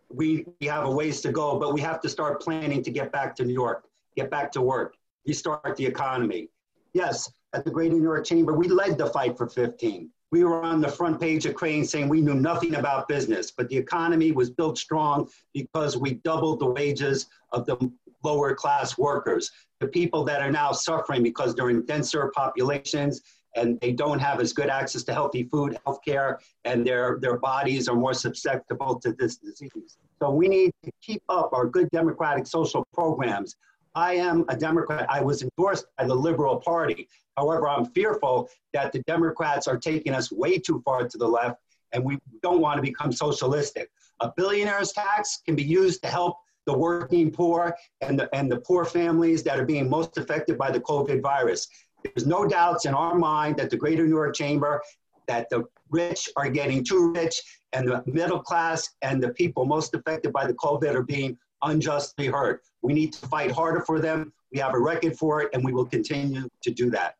we, 0.10 0.46
we 0.60 0.68
have 0.68 0.86
a 0.86 0.92
ways 0.92 1.22
to 1.22 1.32
go, 1.32 1.60
but 1.60 1.74
we 1.74 1.82
have 1.82 2.02
to 2.02 2.10
start 2.10 2.42
planning 2.42 2.84
to 2.84 2.92
get 2.92 3.12
back 3.12 3.36
to 3.38 3.46
New 3.46 3.54
York, 3.54 3.86
get 4.16 4.30
back 4.30 4.52
to 4.54 4.62
work, 4.62 4.96
restart 5.26 5.76
the 5.76 5.86
economy. 5.86 6.50
Yes, 6.94 7.32
at 7.54 7.66
the 7.66 7.72
Greater 7.72 7.96
New 7.96 8.04
York 8.04 8.26
Chamber, 8.26 8.54
we 8.54 8.68
led 8.68 8.98
the 8.98 9.08
fight 9.08 9.38
for 9.38 9.48
15. 9.48 10.10
We 10.32 10.44
were 10.44 10.62
on 10.62 10.82
the 10.82 10.90
front 10.90 11.22
page 11.22 11.46
of 11.46 11.56
Crane 11.56 11.86
saying 11.86 12.10
we 12.10 12.22
knew 12.22 12.36
nothing 12.36 12.76
about 12.76 13.08
business, 13.08 13.52
but 13.52 13.70
the 13.70 13.78
economy 13.78 14.32
was 14.32 14.50
built 14.50 14.78
strong 14.78 15.30
because 15.54 15.98
we 15.98 16.16
doubled 16.16 16.60
the 16.60 16.66
wages 16.66 17.28
of 17.54 17.66
the 17.66 17.78
lower 18.24 18.54
class 18.54 18.98
workers, 18.98 19.52
the 19.80 19.88
people 19.88 20.24
that 20.26 20.42
are 20.42 20.52
now 20.52 20.72
suffering 20.72 21.24
because 21.24 21.56
they're 21.56 21.70
in 21.70 21.86
denser 21.86 22.32
populations 22.36 23.22
and 23.58 23.80
they 23.82 23.92
don't 23.92 24.20
have 24.20 24.40
as 24.40 24.54
good 24.54 24.70
access 24.70 25.04
to 25.04 25.14
healthy 25.14 25.44
food, 25.44 25.78
health 25.86 26.00
care, 26.06 26.40
and 26.64 26.86
their, 26.86 27.18
their 27.20 27.38
bodies 27.38 27.90
are 27.90 27.96
more 27.96 28.14
susceptible 28.14 29.00
to 29.00 29.12
this 29.14 29.38
disease. 29.38 29.98
So 30.22 30.32
we 30.32 30.48
need 30.48 30.72
to 30.86 30.92
keep 31.02 31.24
up 31.28 31.50
our 31.54 31.66
good 31.66 31.90
democratic 31.92 32.48
social 32.48 32.86
programs. 32.94 33.56
I 33.96 34.14
am 34.14 34.46
a 34.48 34.56
Democrat. 34.56 35.08
I 35.10 35.22
was 35.22 35.42
endorsed 35.42 35.88
by 35.98 36.06
the 36.06 36.14
Liberal 36.14 36.58
Party. 36.58 37.10
However, 37.36 37.68
I'm 37.68 37.86
fearful 37.86 38.48
that 38.74 38.92
the 38.92 39.02
Democrats 39.04 39.68
are 39.68 39.78
taking 39.78 40.14
us 40.14 40.32
way 40.32 40.60
too 40.60 40.82
far 40.86 41.08
to 41.08 41.18
the 41.18 41.28
left, 41.28 41.60
and 41.94 42.04
we 42.04 42.20
don't 42.44 42.62
want 42.62 42.78
to 42.78 42.82
become 42.82 43.12
socialistic. 43.12 43.90
A 44.20 44.32
billionaire's 44.38 44.92
tax 44.92 45.42
can 45.46 45.56
be 45.56 45.64
used 45.64 46.02
to 46.04 46.10
help 46.10 46.38
the 46.68 46.78
working 46.78 47.32
poor 47.32 47.76
and 48.02 48.20
the, 48.20 48.36
and 48.36 48.52
the 48.52 48.58
poor 48.58 48.86
families 48.86 49.42
that 49.44 49.60
are 49.60 49.66
being 49.66 49.90
most 49.90 50.18
affected 50.18 50.58
by 50.58 50.70
the 50.70 50.82
COVID 50.82 51.22
virus. 51.22 51.68
There's 52.16 52.28
no 52.28 52.48
doubts 52.48 52.86
in 52.86 52.94
our 52.94 53.16
mind 53.18 53.58
that 53.58 53.70
the 53.70 53.78
Greater 53.78 54.04
New 54.04 54.16
York 54.16 54.36
Chamber, 54.36 54.82
that 55.28 55.50
the 55.50 55.64
rich 55.90 56.30
are 56.36 56.50
getting 56.50 56.84
too 56.84 57.12
rich 57.14 57.42
and 57.74 57.88
the 57.88 58.04
middle 58.06 58.40
class 58.40 58.90
and 59.02 59.22
the 59.22 59.30
people 59.30 59.66
most 59.66 59.94
affected 59.94 60.32
by 60.32 60.48
the 60.48 60.54
COVID 60.54 60.94
are 60.94 61.04
being 61.04 61.38
unjustly 61.64 62.28
hurt. 62.28 62.62
We 62.82 62.94
need 62.94 63.14
to 63.14 63.28
fight 63.28 63.52
harder 63.52 63.82
for 63.82 64.00
them. 64.00 64.32
We 64.52 64.60
have 64.60 64.74
a 64.74 64.80
record 64.80 65.18
for 65.18 65.42
it 65.42 65.50
and 65.54 65.64
we 65.64 65.74
will 65.74 65.86
continue 65.86 66.48
to 66.62 66.72
do 66.72 66.90
that. 66.92 67.16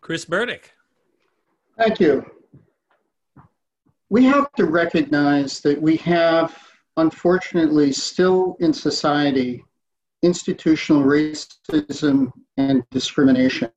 Chris 0.00 0.24
Burdick. 0.24 0.72
Thank 1.78 2.00
you. 2.00 2.28
We 4.08 4.24
have 4.24 4.52
to 4.54 4.66
recognize 4.66 5.60
that 5.60 5.80
we 5.80 5.96
have, 5.98 6.58
unfortunately, 6.96 7.92
still 7.92 8.56
in 8.60 8.72
society, 8.72 9.64
institutional 10.22 11.02
racism 11.02 12.32
and 12.56 12.82
discrimination. 12.90 13.70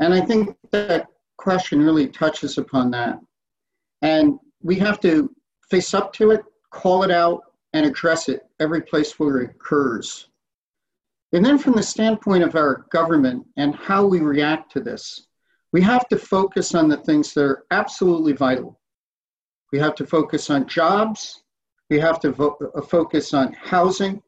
And 0.00 0.14
I 0.14 0.20
think 0.20 0.56
that 0.72 1.06
question 1.36 1.80
really 1.80 2.08
touches 2.08 2.58
upon 2.58 2.90
that. 2.90 3.18
And 4.02 4.38
we 4.62 4.76
have 4.76 5.00
to 5.00 5.34
face 5.70 5.94
up 5.94 6.12
to 6.14 6.32
it, 6.32 6.42
call 6.70 7.02
it 7.02 7.10
out, 7.10 7.42
and 7.72 7.86
address 7.86 8.28
it 8.28 8.42
every 8.58 8.82
place 8.82 9.18
where 9.18 9.38
it 9.38 9.50
occurs. 9.50 10.28
And 11.32 11.44
then, 11.44 11.58
from 11.58 11.74
the 11.74 11.82
standpoint 11.82 12.42
of 12.42 12.56
our 12.56 12.86
government 12.90 13.46
and 13.56 13.74
how 13.74 14.04
we 14.04 14.18
react 14.18 14.72
to 14.72 14.80
this, 14.80 15.28
we 15.72 15.80
have 15.82 16.08
to 16.08 16.18
focus 16.18 16.74
on 16.74 16.88
the 16.88 16.96
things 16.96 17.32
that 17.34 17.44
are 17.44 17.64
absolutely 17.70 18.32
vital. 18.32 18.80
We 19.72 19.78
have 19.78 19.94
to 19.96 20.06
focus 20.06 20.50
on 20.50 20.66
jobs, 20.66 21.44
we 21.88 22.00
have 22.00 22.18
to 22.20 22.32
vo- 22.32 22.58
focus 22.88 23.32
on 23.32 23.52
housing, 23.52 24.20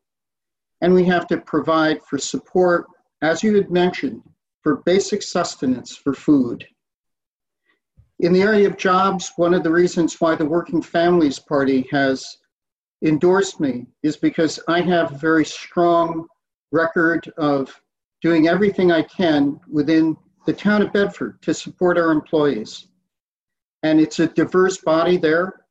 and 0.82 0.92
we 0.92 1.04
have 1.04 1.26
to 1.28 1.38
provide 1.38 2.02
for 2.02 2.18
support, 2.18 2.86
as 3.22 3.42
you 3.42 3.54
had 3.54 3.70
mentioned, 3.70 4.20
for 4.62 4.82
basic 4.84 5.22
sustenance 5.22 5.96
for 5.96 6.12
food. 6.12 6.66
In 8.18 8.32
the 8.32 8.42
area 8.42 8.68
of 8.68 8.76
jobs, 8.76 9.32
one 9.36 9.54
of 9.54 9.62
the 9.62 9.70
reasons 9.70 10.20
why 10.20 10.34
the 10.34 10.44
Working 10.44 10.82
Families 10.82 11.38
Party 11.38 11.86
has 11.90 12.36
endorsed 13.02 13.60
me 13.60 13.86
is 14.02 14.16
because 14.16 14.60
I 14.68 14.80
have 14.80 15.12
a 15.12 15.18
very 15.18 15.44
strong 15.44 16.26
record 16.72 17.32
of 17.36 17.80
doing 18.20 18.48
everything 18.48 18.92
I 18.92 19.02
can 19.02 19.60
within 19.70 20.16
the 20.46 20.52
town 20.52 20.82
of 20.82 20.92
Bedford 20.92 21.40
to 21.42 21.54
support 21.54 21.98
our 21.98 22.10
employees. 22.10 22.88
And 23.84 24.00
it's 24.00 24.20
a 24.20 24.28
diverse 24.28 24.78
body 24.78 25.16
there, 25.16 25.64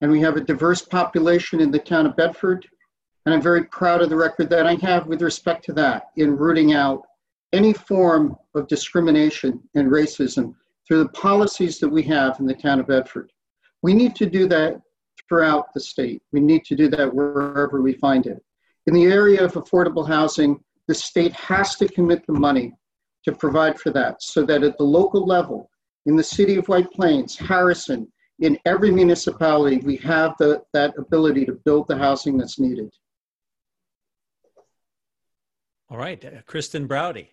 and 0.00 0.10
we 0.10 0.20
have 0.20 0.36
a 0.36 0.40
diverse 0.40 0.82
population 0.82 1.60
in 1.60 1.70
the 1.70 1.78
town 1.78 2.06
of 2.06 2.16
Bedford. 2.16 2.68
And 3.24 3.34
I'm 3.34 3.42
very 3.42 3.64
proud 3.64 4.02
of 4.02 4.10
the 4.10 4.16
record 4.16 4.50
that 4.50 4.66
I 4.66 4.74
have 4.76 5.06
with 5.06 5.22
respect 5.22 5.64
to 5.66 5.72
that 5.74 6.10
in 6.16 6.36
rooting 6.36 6.72
out 6.72 7.02
any 7.52 7.72
form 7.72 8.36
of 8.54 8.66
discrimination 8.66 9.60
and 9.74 9.90
racism 9.90 10.54
through 10.86 11.04
the 11.04 11.10
policies 11.10 11.78
that 11.78 11.88
we 11.88 12.02
have 12.02 12.40
in 12.40 12.46
the 12.46 12.54
town 12.54 12.80
of 12.80 12.88
Bedford. 12.88 13.30
We 13.82 13.94
need 13.94 14.16
to 14.16 14.26
do 14.26 14.48
that 14.48 14.80
throughout 15.28 15.72
the 15.72 15.80
state. 15.80 16.22
We 16.32 16.40
need 16.40 16.64
to 16.64 16.74
do 16.74 16.88
that 16.88 17.14
wherever 17.14 17.80
we 17.80 17.92
find 17.94 18.26
it. 18.26 18.42
In 18.86 18.94
the 18.94 19.04
area 19.04 19.44
of 19.44 19.52
affordable 19.52 20.06
housing, 20.06 20.58
the 20.88 20.94
state 20.94 21.32
has 21.32 21.76
to 21.76 21.88
commit 21.88 22.26
the 22.26 22.32
money 22.32 22.74
to 23.24 23.32
provide 23.32 23.78
for 23.78 23.90
that 23.90 24.22
so 24.22 24.44
that 24.44 24.64
at 24.64 24.76
the 24.78 24.84
local 24.84 25.24
level, 25.24 25.70
in 26.06 26.16
the 26.16 26.24
city 26.24 26.56
of 26.56 26.68
White 26.68 26.90
Plains, 26.90 27.36
Harrison, 27.36 28.10
in 28.40 28.58
every 28.64 28.90
municipality, 28.90 29.78
we 29.78 29.96
have 29.98 30.34
the, 30.38 30.62
that 30.72 30.94
ability 30.98 31.46
to 31.46 31.52
build 31.64 31.86
the 31.86 31.96
housing 31.96 32.36
that's 32.36 32.58
needed. 32.58 32.92
All 35.92 35.98
right, 35.98 36.24
uh, 36.24 36.40
Kristen 36.46 36.86
Browde. 36.86 37.26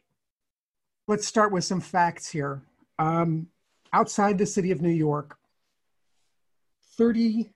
Let's 1.08 1.26
start 1.26 1.54
with 1.54 1.64
some 1.64 1.80
facts 1.80 2.30
here. 2.30 2.62
Um, 3.00 3.48
outside 3.94 4.38
the 4.38 4.46
city 4.46 4.72
of 4.72 4.82
New 4.82 4.90
York, 4.90 5.38
32% 7.00 7.54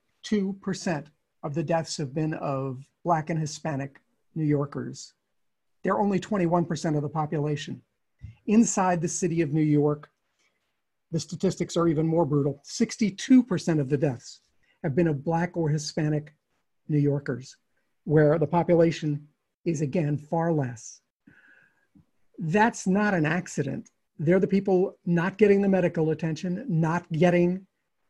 of 1.43 1.53
the 1.53 1.61
deaths 1.61 1.97
have 1.97 2.13
been 2.13 2.33
of 2.35 2.85
Black 3.03 3.29
and 3.29 3.37
Hispanic 3.37 3.99
New 4.33 4.45
Yorkers. 4.45 5.13
They're 5.83 5.99
only 5.99 6.21
21% 6.21 6.95
of 6.95 7.01
the 7.01 7.09
population. 7.09 7.81
Inside 8.47 9.01
the 9.01 9.09
city 9.09 9.41
of 9.41 9.51
New 9.51 9.61
York, 9.61 10.09
the 11.11 11.19
statistics 11.19 11.75
are 11.75 11.89
even 11.89 12.07
more 12.07 12.25
brutal. 12.25 12.61
62% 12.63 13.81
of 13.81 13.89
the 13.89 13.97
deaths 13.97 14.39
have 14.83 14.95
been 14.95 15.09
of 15.09 15.25
Black 15.25 15.57
or 15.57 15.67
Hispanic 15.67 16.33
New 16.87 16.97
Yorkers, 16.97 17.57
where 18.05 18.39
the 18.39 18.47
population 18.47 19.27
is 19.65 19.81
again 19.81 20.17
far 20.17 20.51
less. 20.51 21.01
That's 22.37 22.87
not 22.87 23.13
an 23.13 23.25
accident. 23.25 23.89
They're 24.19 24.39
the 24.39 24.47
people 24.47 24.97
not 25.05 25.37
getting 25.37 25.61
the 25.61 25.69
medical 25.69 26.11
attention, 26.11 26.65
not 26.67 27.11
getting 27.11 27.65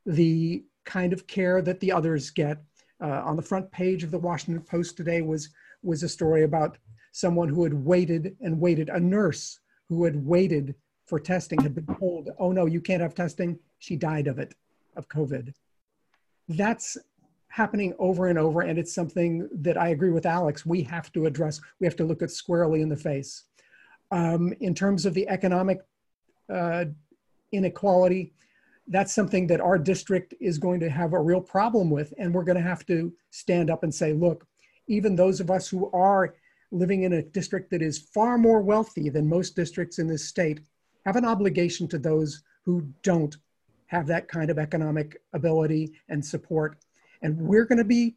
the 0.05 0.63
kind 0.85 1.13
of 1.13 1.27
care 1.27 1.61
that 1.61 1.79
the 1.79 1.91
others 1.91 2.29
get. 2.29 2.61
Uh, 3.01 3.21
on 3.25 3.35
the 3.35 3.41
front 3.41 3.69
page 3.71 4.03
of 4.03 4.11
the 4.11 4.19
Washington 4.19 4.63
Post 4.63 4.95
today 4.95 5.21
was 5.21 5.49
was 5.81 6.03
a 6.03 6.09
story 6.09 6.43
about 6.43 6.77
someone 7.11 7.49
who 7.49 7.63
had 7.63 7.73
waited 7.73 8.35
and 8.41 8.59
waited, 8.59 8.89
a 8.89 8.99
nurse 8.99 9.59
who 9.89 10.03
had 10.05 10.25
waited 10.25 10.75
for 11.05 11.19
testing 11.19 11.61
had 11.61 11.75
been 11.75 11.85
told, 11.97 12.29
oh 12.39 12.51
no, 12.51 12.65
you 12.65 12.81
can't 12.81 13.01
have 13.01 13.13
testing. 13.13 13.59
She 13.79 13.95
died 13.95 14.27
of 14.27 14.39
it, 14.39 14.53
of 14.95 15.09
COVID. 15.09 15.53
That's 16.47 16.97
happening 17.53 17.93
over 17.99 18.29
and 18.29 18.39
over. 18.39 18.61
And 18.61 18.79
it's 18.79 18.95
something 18.95 19.47
that 19.61 19.77
I 19.77 19.89
agree 19.89 20.09
with 20.09 20.25
Alex, 20.25 20.65
we 20.65 20.81
have 20.81 21.11
to 21.11 21.27
address. 21.27 21.61
We 21.79 21.85
have 21.85 21.95
to 21.97 22.03
look 22.03 22.23
at 22.23 22.31
squarely 22.31 22.81
in 22.81 22.89
the 22.89 22.95
face. 22.95 23.43
Um, 24.09 24.55
in 24.59 24.73
terms 24.73 25.05
of 25.05 25.13
the 25.13 25.29
economic 25.29 25.81
uh, 26.51 26.85
inequality, 27.51 28.33
that's 28.87 29.13
something 29.13 29.45
that 29.47 29.61
our 29.61 29.77
district 29.77 30.33
is 30.41 30.57
going 30.57 30.79
to 30.79 30.89
have 30.89 31.13
a 31.13 31.21
real 31.21 31.39
problem 31.39 31.91
with. 31.91 32.11
And 32.17 32.33
we're 32.33 32.43
going 32.43 32.57
to 32.57 32.69
have 32.69 32.87
to 32.87 33.13
stand 33.29 33.69
up 33.69 33.83
and 33.83 33.93
say, 33.93 34.13
look, 34.13 34.47
even 34.87 35.15
those 35.15 35.39
of 35.39 35.51
us 35.51 35.67
who 35.67 35.91
are 35.93 36.33
living 36.71 37.03
in 37.03 37.13
a 37.13 37.21
district 37.21 37.69
that 37.69 37.83
is 37.83 37.99
far 37.99 38.39
more 38.39 38.63
wealthy 38.63 39.09
than 39.09 39.29
most 39.29 39.55
districts 39.55 39.99
in 39.99 40.07
this 40.07 40.25
state 40.27 40.61
have 41.05 41.17
an 41.17 41.25
obligation 41.25 41.87
to 41.89 41.99
those 41.99 42.41
who 42.65 42.81
don't 43.03 43.37
have 43.85 44.07
that 44.07 44.27
kind 44.27 44.49
of 44.49 44.57
economic 44.57 45.21
ability 45.33 45.93
and 46.09 46.25
support. 46.25 46.79
And 47.23 47.37
we're 47.37 47.65
going 47.65 47.79
to 47.79 47.85
be 47.85 48.15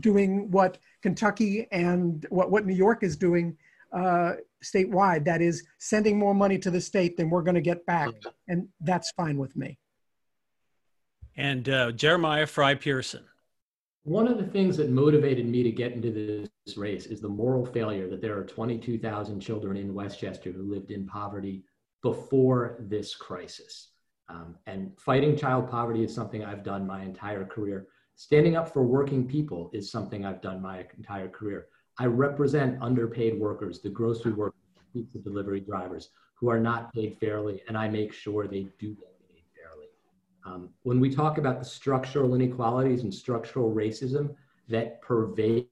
doing 0.00 0.50
what 0.50 0.78
Kentucky 1.02 1.66
and 1.72 2.26
what, 2.30 2.50
what 2.50 2.66
New 2.66 2.74
York 2.74 3.02
is 3.02 3.16
doing 3.16 3.56
uh, 3.92 4.34
statewide. 4.62 5.24
That 5.24 5.40
is 5.40 5.64
sending 5.78 6.18
more 6.18 6.34
money 6.34 6.58
to 6.58 6.70
the 6.70 6.80
state 6.80 7.16
than 7.16 7.30
we're 7.30 7.42
going 7.42 7.54
to 7.54 7.60
get 7.60 7.86
back. 7.86 8.10
And 8.48 8.68
that's 8.80 9.12
fine 9.12 9.38
with 9.38 9.56
me. 9.56 9.78
And 11.36 11.68
uh, 11.68 11.92
Jeremiah 11.92 12.46
Fry 12.46 12.74
Pearson. 12.74 13.24
One 14.02 14.26
of 14.26 14.38
the 14.38 14.46
things 14.46 14.76
that 14.78 14.90
motivated 14.90 15.46
me 15.46 15.62
to 15.62 15.70
get 15.70 15.92
into 15.92 16.10
this 16.10 16.76
race 16.76 17.06
is 17.06 17.20
the 17.20 17.28
moral 17.28 17.64
failure 17.66 18.08
that 18.08 18.20
there 18.20 18.36
are 18.38 18.44
22,000 18.44 19.38
children 19.38 19.76
in 19.76 19.94
Westchester 19.94 20.50
who 20.50 20.62
lived 20.62 20.90
in 20.90 21.06
poverty 21.06 21.62
before 22.02 22.76
this 22.80 23.14
crisis. 23.14 23.88
Um, 24.28 24.56
and 24.66 24.92
fighting 24.98 25.36
child 25.36 25.70
poverty 25.70 26.04
is 26.04 26.14
something 26.14 26.44
I've 26.44 26.62
done 26.62 26.86
my 26.86 27.02
entire 27.02 27.44
career. 27.44 27.86
Standing 28.16 28.56
up 28.56 28.72
for 28.72 28.82
working 28.82 29.26
people 29.26 29.70
is 29.72 29.90
something 29.90 30.24
I've 30.26 30.42
done 30.42 30.60
my 30.60 30.84
entire 30.96 31.28
career. 31.28 31.68
I 31.98 32.06
represent 32.06 32.82
underpaid 32.82 33.38
workers, 33.38 33.80
the 33.80 33.88
grocery 33.88 34.32
workers, 34.32 34.60
pizza 34.92 35.18
delivery 35.18 35.60
drivers 35.60 36.10
who 36.34 36.48
are 36.48 36.60
not 36.60 36.92
paid 36.92 37.16
fairly, 37.18 37.62
and 37.68 37.76
I 37.76 37.88
make 37.88 38.12
sure 38.12 38.46
they 38.46 38.68
do 38.78 38.94
get 38.94 39.18
paid 39.28 39.42
fairly. 39.56 39.86
um, 40.44 40.70
when 40.82 41.00
we 41.00 41.14
talk 41.14 41.38
about 41.38 41.58
the 41.58 41.64
structural 41.64 42.34
inequalities 42.34 43.02
and 43.02 43.12
structural 43.12 43.72
racism 43.74 44.34
that 44.68 45.00
pervade 45.02 45.68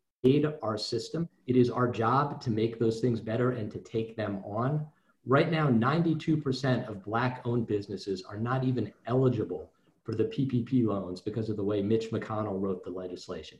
our 0.62 0.76
system, 0.76 1.28
it 1.46 1.56
is 1.56 1.70
our 1.70 1.88
job 1.88 2.40
to 2.42 2.50
make 2.50 2.78
those 2.78 3.00
things 3.00 3.20
better 3.20 3.52
and 3.52 3.70
to 3.70 3.78
take 3.78 4.16
them 4.16 4.42
on. 4.44 4.86
Right 5.28 5.50
now, 5.50 5.66
92% 5.66 6.88
of 6.88 7.04
Black 7.04 7.42
owned 7.44 7.66
businesses 7.66 8.22
are 8.22 8.38
not 8.38 8.62
even 8.62 8.92
eligible 9.06 9.72
for 10.04 10.14
the 10.14 10.26
PPP 10.26 10.86
loans 10.86 11.20
because 11.20 11.50
of 11.50 11.56
the 11.56 11.64
way 11.64 11.82
Mitch 11.82 12.12
McConnell 12.12 12.60
wrote 12.60 12.84
the 12.84 12.90
legislation. 12.90 13.58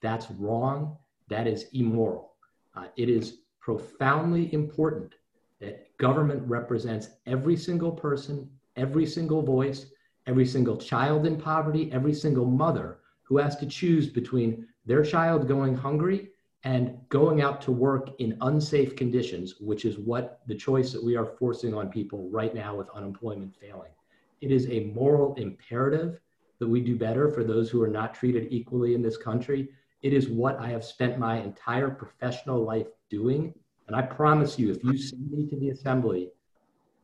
That's 0.00 0.30
wrong. 0.30 0.96
That 1.28 1.48
is 1.48 1.66
immoral. 1.72 2.34
Uh, 2.76 2.86
it 2.96 3.08
is 3.08 3.38
profoundly 3.60 4.54
important 4.54 5.16
that 5.60 5.96
government 5.98 6.40
represents 6.46 7.08
every 7.26 7.56
single 7.56 7.90
person, 7.90 8.48
every 8.76 9.04
single 9.04 9.42
voice, 9.42 9.86
every 10.28 10.46
single 10.46 10.76
child 10.76 11.26
in 11.26 11.36
poverty, 11.36 11.90
every 11.90 12.14
single 12.14 12.46
mother 12.46 13.00
who 13.22 13.38
has 13.38 13.56
to 13.56 13.66
choose 13.66 14.06
between 14.06 14.68
their 14.86 15.02
child 15.02 15.48
going 15.48 15.74
hungry 15.74 16.30
and 16.64 16.98
going 17.08 17.40
out 17.40 17.60
to 17.62 17.72
work 17.72 18.10
in 18.18 18.36
unsafe 18.40 18.96
conditions, 18.96 19.54
which 19.60 19.84
is 19.84 19.98
what 19.98 20.40
the 20.46 20.54
choice 20.54 20.92
that 20.92 21.04
we 21.04 21.16
are 21.16 21.24
forcing 21.24 21.74
on 21.74 21.88
people 21.88 22.28
right 22.30 22.54
now 22.54 22.74
with 22.74 22.88
unemployment 22.94 23.54
failing. 23.54 23.92
It 24.40 24.50
is 24.50 24.68
a 24.68 24.92
moral 24.94 25.34
imperative 25.34 26.20
that 26.58 26.68
we 26.68 26.80
do 26.80 26.96
better 26.96 27.28
for 27.28 27.44
those 27.44 27.70
who 27.70 27.82
are 27.82 27.88
not 27.88 28.14
treated 28.14 28.48
equally 28.50 28.94
in 28.94 29.02
this 29.02 29.16
country. 29.16 29.68
It 30.02 30.12
is 30.12 30.28
what 30.28 30.58
I 30.58 30.68
have 30.68 30.84
spent 30.84 31.18
my 31.18 31.40
entire 31.40 31.90
professional 31.90 32.64
life 32.64 32.88
doing. 33.08 33.54
And 33.86 33.96
I 33.96 34.02
promise 34.02 34.58
you, 34.58 34.70
if 34.70 34.82
you 34.82 34.98
send 34.98 35.30
me 35.30 35.46
to 35.46 35.56
the 35.56 35.70
assembly, 35.70 36.30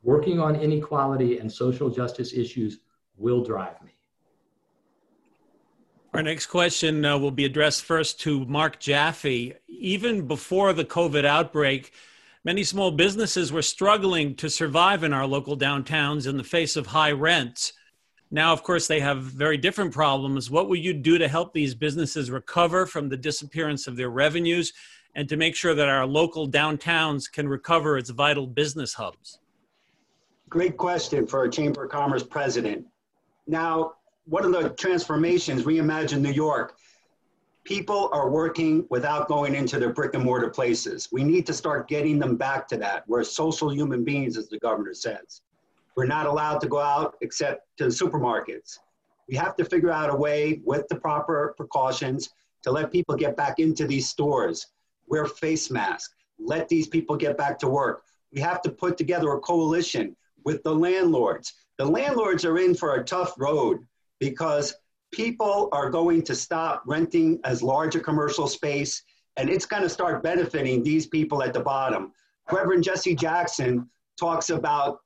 working 0.03 0.41
on 0.41 0.57
inequality 0.57 1.39
and 1.39 1.51
social 1.51 1.89
justice 1.89 2.33
issues 2.33 2.81
will 3.17 3.43
drive 3.43 3.81
me. 3.83 3.93
Our 6.15 6.23
next 6.23 6.47
question 6.47 7.05
uh, 7.05 7.19
will 7.19 7.33
be 7.33 7.45
addressed 7.45 7.83
first 7.83 8.21
to 8.21 8.45
Mark 8.45 8.79
Jaffe. 8.79 9.53
Even 9.67 10.29
before 10.29 10.73
the 10.73 10.85
COVID 10.85 11.25
outbreak, 11.25 11.93
many 12.45 12.63
small 12.63 12.93
businesses 12.93 13.51
were 13.51 13.63
struggling 13.63 14.37
to 14.37 14.49
survive 14.49 15.03
in 15.03 15.13
our 15.13 15.27
local 15.27 15.57
downtowns 15.57 16.29
in 16.29 16.37
the 16.37 16.45
face 16.45 16.77
of 16.77 16.87
high 16.87 17.11
rents. 17.11 17.73
Now, 18.31 18.53
of 18.53 18.63
course, 18.63 18.87
they 18.87 19.01
have 19.01 19.23
very 19.23 19.57
different 19.57 19.93
problems. 19.93 20.53
What 20.53 20.69
will 20.69 20.77
you 20.77 20.95
do 20.95 21.19
to 21.19 21.27
help 21.27 21.53
these 21.53 21.75
businesses 21.75 22.31
recover 22.31 22.87
from 22.87 23.09
the 23.09 23.17
disappearance 23.17 23.89
of 23.89 23.97
their 23.97 24.11
revenues 24.11 24.73
and 25.17 25.29
to 25.29 25.37
make 25.37 25.57
sure 25.57 25.75
that 25.75 25.89
our 25.89 26.07
local 26.07 26.49
downtowns 26.49 27.25
can 27.31 27.49
recover 27.49 27.99
its 27.99 28.11
vital 28.11 28.47
business 28.47 28.95
hubs? 28.95 29.41
Great 30.49 30.77
question 30.77 31.27
for 31.27 31.43
a 31.43 31.51
Chamber 31.51 31.87
of 31.87 31.91
Commerce 31.91 32.23
president. 32.23 32.87
Now, 33.49 33.95
one 34.27 34.45
of 34.45 34.53
the 34.53 34.71
transformations, 34.71 35.65
Reimagine 35.65 36.21
New 36.21 36.33
York, 36.33 36.77
people 37.65 38.09
are 38.13 38.31
working 38.31 38.87
without 38.91 39.29
going 39.29 39.55
into 39.55 39.79
their 39.79 39.93
brick 39.93 40.15
and 40.15 40.25
mortar 40.25 40.49
places. 40.49 41.09
We 41.13 41.25
need 41.25 41.47
to 41.47 41.53
start 41.53 41.89
getting 41.89 42.19
them 42.19 42.37
back 42.37 42.67
to 42.69 42.77
that. 42.79 43.07
We're 43.07 43.25
social 43.25 43.73
human 43.73 44.05
beings, 44.05 44.37
as 44.37 44.49
the 44.49 44.59
governor 44.59 44.95
says. 44.95 45.43
We're 45.97 46.07
not 46.07 46.27
allowed 46.27 46.61
to 46.63 46.69
go 46.69 46.81
out 46.81 47.17
except 47.21 47.67
to 47.79 47.85
the 47.85 47.91
supermarkets. 47.91 48.79
We 49.29 49.37
have 49.37 49.57
to 49.57 49.65
figure 49.65 49.91
out 49.91 50.11
a 50.11 50.17
way 50.17 50.61
with 50.65 50.89
the 50.89 50.97
proper 50.97 51.55
precautions 51.57 52.31
to 52.63 52.71
let 52.71 52.91
people 52.91 53.15
get 53.17 53.37
back 53.37 53.59
into 53.59 53.87
these 53.87 54.09
stores, 54.09 54.69
wear 55.07 55.27
face 55.27 55.71
masks, 55.71 56.15
let 56.39 56.69
these 56.69 56.89
people 56.89 57.17
get 57.17 57.37
back 57.37 57.59
to 57.61 57.69
work. 57.69 58.05
We 58.33 58.41
have 58.41 58.63
to 58.63 58.71
put 58.71 58.97
together 58.97 59.33
a 59.33 59.41
coalition 59.41 60.17
with 60.45 60.63
the 60.63 60.75
landlords. 60.75 61.55
The 61.79 61.85
landlords 61.85 62.45
are 62.45 62.59
in 62.59 62.75
for 62.75 62.97
a 62.97 63.05
tough 63.05 63.35
road 63.39 63.87
because 64.25 64.75
people 65.13 65.69
are 65.73 65.91
going 65.91 66.23
to 66.23 66.35
stop 66.35 66.83
renting 66.87 67.39
as 67.45 67.63
large 67.63 67.95
a 67.95 68.01
commercial 68.01 68.47
space 68.49 69.03
and 69.37 69.51
it's 69.51 69.67
going 69.67 69.83
to 69.83 69.89
start 69.89 70.23
benefiting 70.23 70.83
these 70.83 71.07
people 71.07 71.43
at 71.43 71.53
the 71.53 71.61
bottom. 71.61 72.11
Reverend 72.51 72.85
Jesse 72.85 73.15
Jackson 73.15 73.87
talks 74.19 74.49
about 74.49 75.01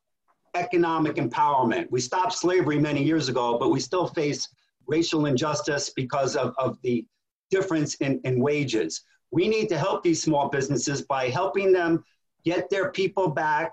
economic 0.55 1.17
empowerment. 1.17 1.87
We 1.91 2.01
stopped 2.01 2.33
slavery 2.33 2.79
many 2.79 3.03
years 3.03 3.29
ago, 3.29 3.59
but 3.59 3.71
we 3.71 3.81
still 3.81 4.07
face 4.07 4.49
racial 4.87 5.27
injustice 5.27 5.91
because 5.91 6.37
of, 6.37 6.55
of 6.57 6.79
the 6.83 7.05
difference 7.51 7.97
in, 7.97 8.21
in 8.23 8.39
wages. 8.41 9.03
We 9.33 9.49
need 9.49 9.69
to 9.71 9.79
help 9.79 10.05
these 10.05 10.23
small 10.23 10.49
businesses 10.49 11.03
by 11.03 11.29
helping 11.29 11.73
them 11.73 12.05
get 12.45 12.71
their 12.71 12.93
people 12.93 13.29
back, 13.29 13.73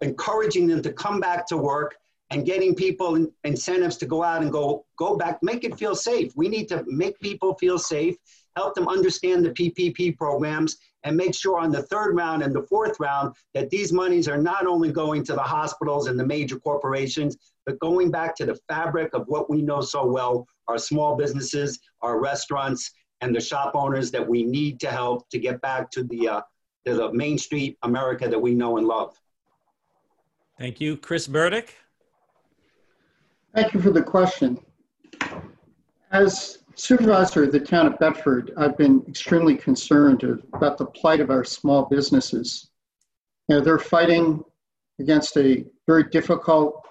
encouraging 0.00 0.66
them 0.66 0.80
to 0.82 0.92
come 0.92 1.20
back 1.20 1.46
to 1.48 1.58
work, 1.58 1.96
and 2.30 2.44
getting 2.44 2.74
people 2.74 3.26
incentives 3.44 3.96
to 3.98 4.06
go 4.06 4.22
out 4.22 4.42
and 4.42 4.50
go 4.50 4.84
go 4.96 5.16
back 5.16 5.38
make 5.42 5.64
it 5.64 5.78
feel 5.78 5.94
safe. 5.94 6.32
We 6.36 6.48
need 6.48 6.68
to 6.68 6.84
make 6.86 7.18
people 7.20 7.54
feel 7.54 7.78
safe 7.78 8.16
help 8.56 8.74
them 8.74 8.88
understand 8.88 9.44
the 9.44 9.50
ppp 9.50 10.16
programs 10.16 10.78
and 11.04 11.16
make 11.16 11.34
sure 11.34 11.58
on 11.58 11.70
the 11.70 11.82
third 11.82 12.16
round 12.16 12.42
and 12.42 12.54
the 12.54 12.62
fourth 12.62 12.98
round 12.98 13.34
that 13.54 13.70
these 13.70 13.92
monies 13.92 14.26
are 14.26 14.38
not 14.38 14.66
only 14.66 14.90
going 14.90 15.22
to 15.22 15.34
the 15.34 15.42
hospitals 15.42 16.08
and 16.08 16.18
the 16.18 16.26
major 16.26 16.58
corporations 16.58 17.36
but 17.64 17.78
going 17.78 18.10
back 18.10 18.34
to 18.34 18.46
the 18.46 18.58
fabric 18.68 19.10
of 19.14 19.24
what 19.28 19.48
we 19.48 19.62
know 19.62 19.80
so 19.80 20.04
well 20.04 20.46
our 20.68 20.78
small 20.78 21.16
businesses 21.16 21.78
our 22.00 22.18
restaurants 22.20 22.92
and 23.20 23.34
the 23.34 23.40
shop 23.40 23.72
owners 23.74 24.10
that 24.10 24.26
we 24.26 24.42
need 24.42 24.80
to 24.80 24.90
help 24.90 25.28
to 25.28 25.38
get 25.38 25.60
back 25.60 25.90
to 25.90 26.02
the 26.04 26.28
uh, 26.28 26.40
to 26.84 26.94
the 26.94 27.12
main 27.12 27.38
street 27.38 27.76
america 27.82 28.28
that 28.28 28.38
we 28.38 28.54
know 28.54 28.78
and 28.78 28.86
love. 28.86 29.16
Thank 30.58 30.80
you. 30.80 30.96
Chris 30.96 31.26
burdick 31.26 31.76
Thank 33.56 33.72
you 33.72 33.80
for 33.80 33.90
the 33.90 34.02
question. 34.02 34.58
As 36.12 36.58
supervisor 36.74 37.44
of 37.44 37.52
the 37.52 37.58
town 37.58 37.86
of 37.86 37.98
Bedford, 37.98 38.52
I've 38.58 38.76
been 38.76 39.02
extremely 39.08 39.56
concerned 39.56 40.22
about 40.52 40.76
the 40.76 40.84
plight 40.84 41.20
of 41.20 41.30
our 41.30 41.42
small 41.42 41.86
businesses. 41.86 42.68
You 43.48 43.54
know, 43.54 43.60
they're 43.62 43.78
fighting 43.78 44.44
against 44.98 45.38
a 45.38 45.64
very 45.86 46.02
difficult 46.10 46.86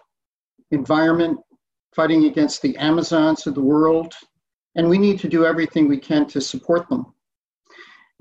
environment, 0.72 1.38
fighting 1.96 2.26
against 2.26 2.64
the 2.64 2.76
Amazons 2.78 3.46
of 3.46 3.54
the 3.54 3.62
world, 3.62 4.16
and 4.74 4.90
we 4.90 4.98
need 4.98 5.20
to 5.20 5.30
do 5.30 5.46
everything 5.46 5.88
we 5.88 6.00
can 6.00 6.26
to 6.30 6.42
support 6.42 6.90
them. 6.90 7.14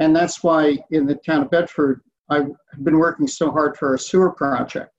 And 0.01 0.14
that's 0.14 0.42
why 0.42 0.76
in 0.90 1.07
the 1.07 1.14
town 1.14 1.45
of 1.45 1.51
Bedford, 1.51 2.03
I've 2.28 2.51
been 2.82 2.99
working 2.99 3.26
so 3.26 3.51
hard 3.51 3.78
for 3.78 3.88
our 3.88 3.99
sewer 3.99 4.32
project. 4.32 4.90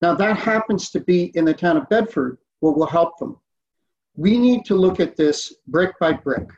Now, 0.00 0.14
that 0.14 0.36
happens 0.36 0.90
to 0.90 1.00
be 1.00 1.32
in 1.34 1.44
the 1.44 1.54
town 1.54 1.76
of 1.76 1.88
Bedford, 1.88 2.38
what 2.62 2.76
will 2.76 2.86
help 2.86 3.18
them. 3.18 3.36
We 4.16 4.38
need 4.38 4.64
to 4.66 4.76
look 4.76 5.00
at 5.00 5.16
this 5.16 5.52
brick 5.66 5.98
by 5.98 6.12
brick. 6.12 6.48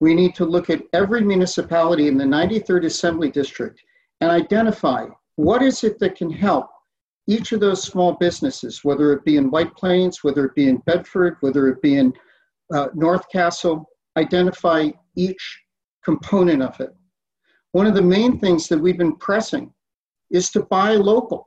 We 0.00 0.14
need 0.14 0.34
to 0.34 0.44
look 0.44 0.68
at 0.68 0.82
every 0.92 1.22
municipality 1.22 2.08
in 2.08 2.18
the 2.18 2.24
93rd 2.24 2.86
Assembly 2.86 3.30
District 3.30 3.80
and 4.20 4.32
identify 4.32 5.06
what 5.36 5.62
is 5.62 5.84
it 5.84 6.00
that 6.00 6.16
can 6.16 6.28
help 6.28 6.68
each 7.28 7.52
of 7.52 7.60
those 7.60 7.84
small 7.84 8.14
businesses, 8.14 8.80
whether 8.82 9.12
it 9.12 9.24
be 9.24 9.36
in 9.36 9.52
White 9.52 9.72
Plains, 9.76 10.24
whether 10.24 10.44
it 10.44 10.56
be 10.56 10.68
in 10.68 10.78
Bedford, 10.86 11.36
whether 11.38 11.68
it 11.68 11.80
be 11.80 11.98
in 11.98 12.12
uh, 12.74 12.88
North 12.92 13.28
Castle, 13.30 13.88
identify 14.16 14.88
each 15.14 15.62
component 16.04 16.62
of 16.62 16.80
it. 16.80 16.92
One 17.70 17.86
of 17.86 17.94
the 17.94 18.02
main 18.02 18.40
things 18.40 18.66
that 18.68 18.78
we've 18.78 18.98
been 18.98 19.16
pressing 19.16 19.72
is 20.32 20.50
to 20.50 20.64
buy 20.64 20.94
local 20.94 21.46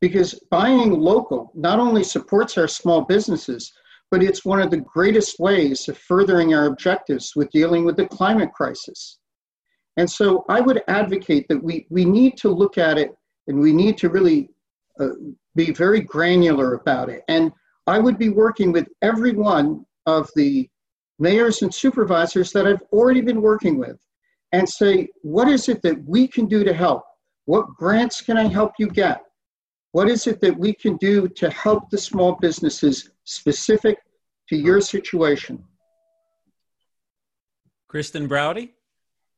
because 0.00 0.38
buying 0.50 0.92
local 0.92 1.52
not 1.54 1.78
only 1.78 2.02
supports 2.02 2.56
our 2.56 2.68
small 2.68 3.02
businesses, 3.02 3.72
but 4.10 4.22
it's 4.22 4.44
one 4.44 4.60
of 4.60 4.70
the 4.70 4.78
greatest 4.78 5.38
ways 5.38 5.88
of 5.88 5.96
furthering 5.96 6.54
our 6.54 6.66
objectives 6.66 7.32
with 7.36 7.50
dealing 7.50 7.84
with 7.84 7.96
the 7.96 8.06
climate 8.06 8.52
crisis. 8.52 9.18
And 9.96 10.10
so 10.10 10.44
I 10.48 10.60
would 10.60 10.82
advocate 10.88 11.46
that 11.48 11.62
we, 11.62 11.86
we 11.90 12.04
need 12.04 12.36
to 12.38 12.48
look 12.48 12.78
at 12.78 12.98
it 12.98 13.14
and 13.46 13.60
we 13.60 13.72
need 13.72 13.98
to 13.98 14.08
really 14.08 14.48
uh, 14.98 15.10
be 15.54 15.72
very 15.72 16.00
granular 16.00 16.74
about 16.74 17.08
it. 17.08 17.22
And 17.28 17.52
I 17.86 17.98
would 17.98 18.18
be 18.18 18.30
working 18.30 18.72
with 18.72 18.88
every 19.02 19.32
one 19.32 19.84
of 20.06 20.28
the 20.36 20.68
mayors 21.18 21.62
and 21.62 21.72
supervisors 21.72 22.50
that 22.52 22.66
I've 22.66 22.82
already 22.92 23.20
been 23.20 23.42
working 23.42 23.78
with 23.78 23.98
and 24.52 24.68
say, 24.68 25.08
what 25.22 25.48
is 25.48 25.68
it 25.68 25.82
that 25.82 26.02
we 26.04 26.26
can 26.26 26.46
do 26.46 26.64
to 26.64 26.72
help? 26.72 27.04
What 27.44 27.68
grants 27.76 28.20
can 28.20 28.36
I 28.36 28.46
help 28.46 28.72
you 28.78 28.88
get? 28.88 29.22
What 29.92 30.08
is 30.08 30.26
it 30.28 30.40
that 30.40 30.56
we 30.56 30.72
can 30.72 30.96
do 30.98 31.28
to 31.28 31.50
help 31.50 31.90
the 31.90 31.98
small 31.98 32.36
businesses 32.40 33.10
specific 33.24 33.98
to 34.48 34.56
your 34.56 34.80
situation? 34.80 35.64
Kristen 37.88 38.28
Browde? 38.28 38.68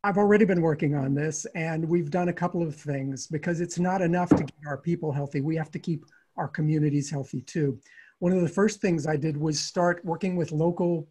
I've 0.05 0.19
already 0.19 0.45
been 0.45 0.61
working 0.61 0.95
on 0.95 1.15
this, 1.15 1.47
and 1.55 1.89
we've 1.89 2.11
done 2.11 2.29
a 2.29 2.33
couple 2.33 2.63
of 2.63 2.75
things 2.75 3.27
because 3.29 3.61
it's 3.61 3.79
not 3.79 4.03
enough 4.03 4.29
to 4.31 4.43
get 4.43 4.67
our 4.67 4.77
people 4.77 5.11
healthy. 5.11 5.41
We 5.41 5.57
have 5.57 5.71
to 5.71 5.79
keep 5.79 6.05
our 6.37 6.49
communities 6.49 7.09
healthy 7.09 7.41
too. 7.41 7.79
One 8.19 8.33
of 8.33 8.43
the 8.43 8.49
first 8.49 8.81
things 8.81 9.07
I 9.07 9.17
did 9.17 9.37
was 9.37 9.59
start 9.59 10.05
working 10.05 10.37
with 10.37 10.53
local 10.53 11.09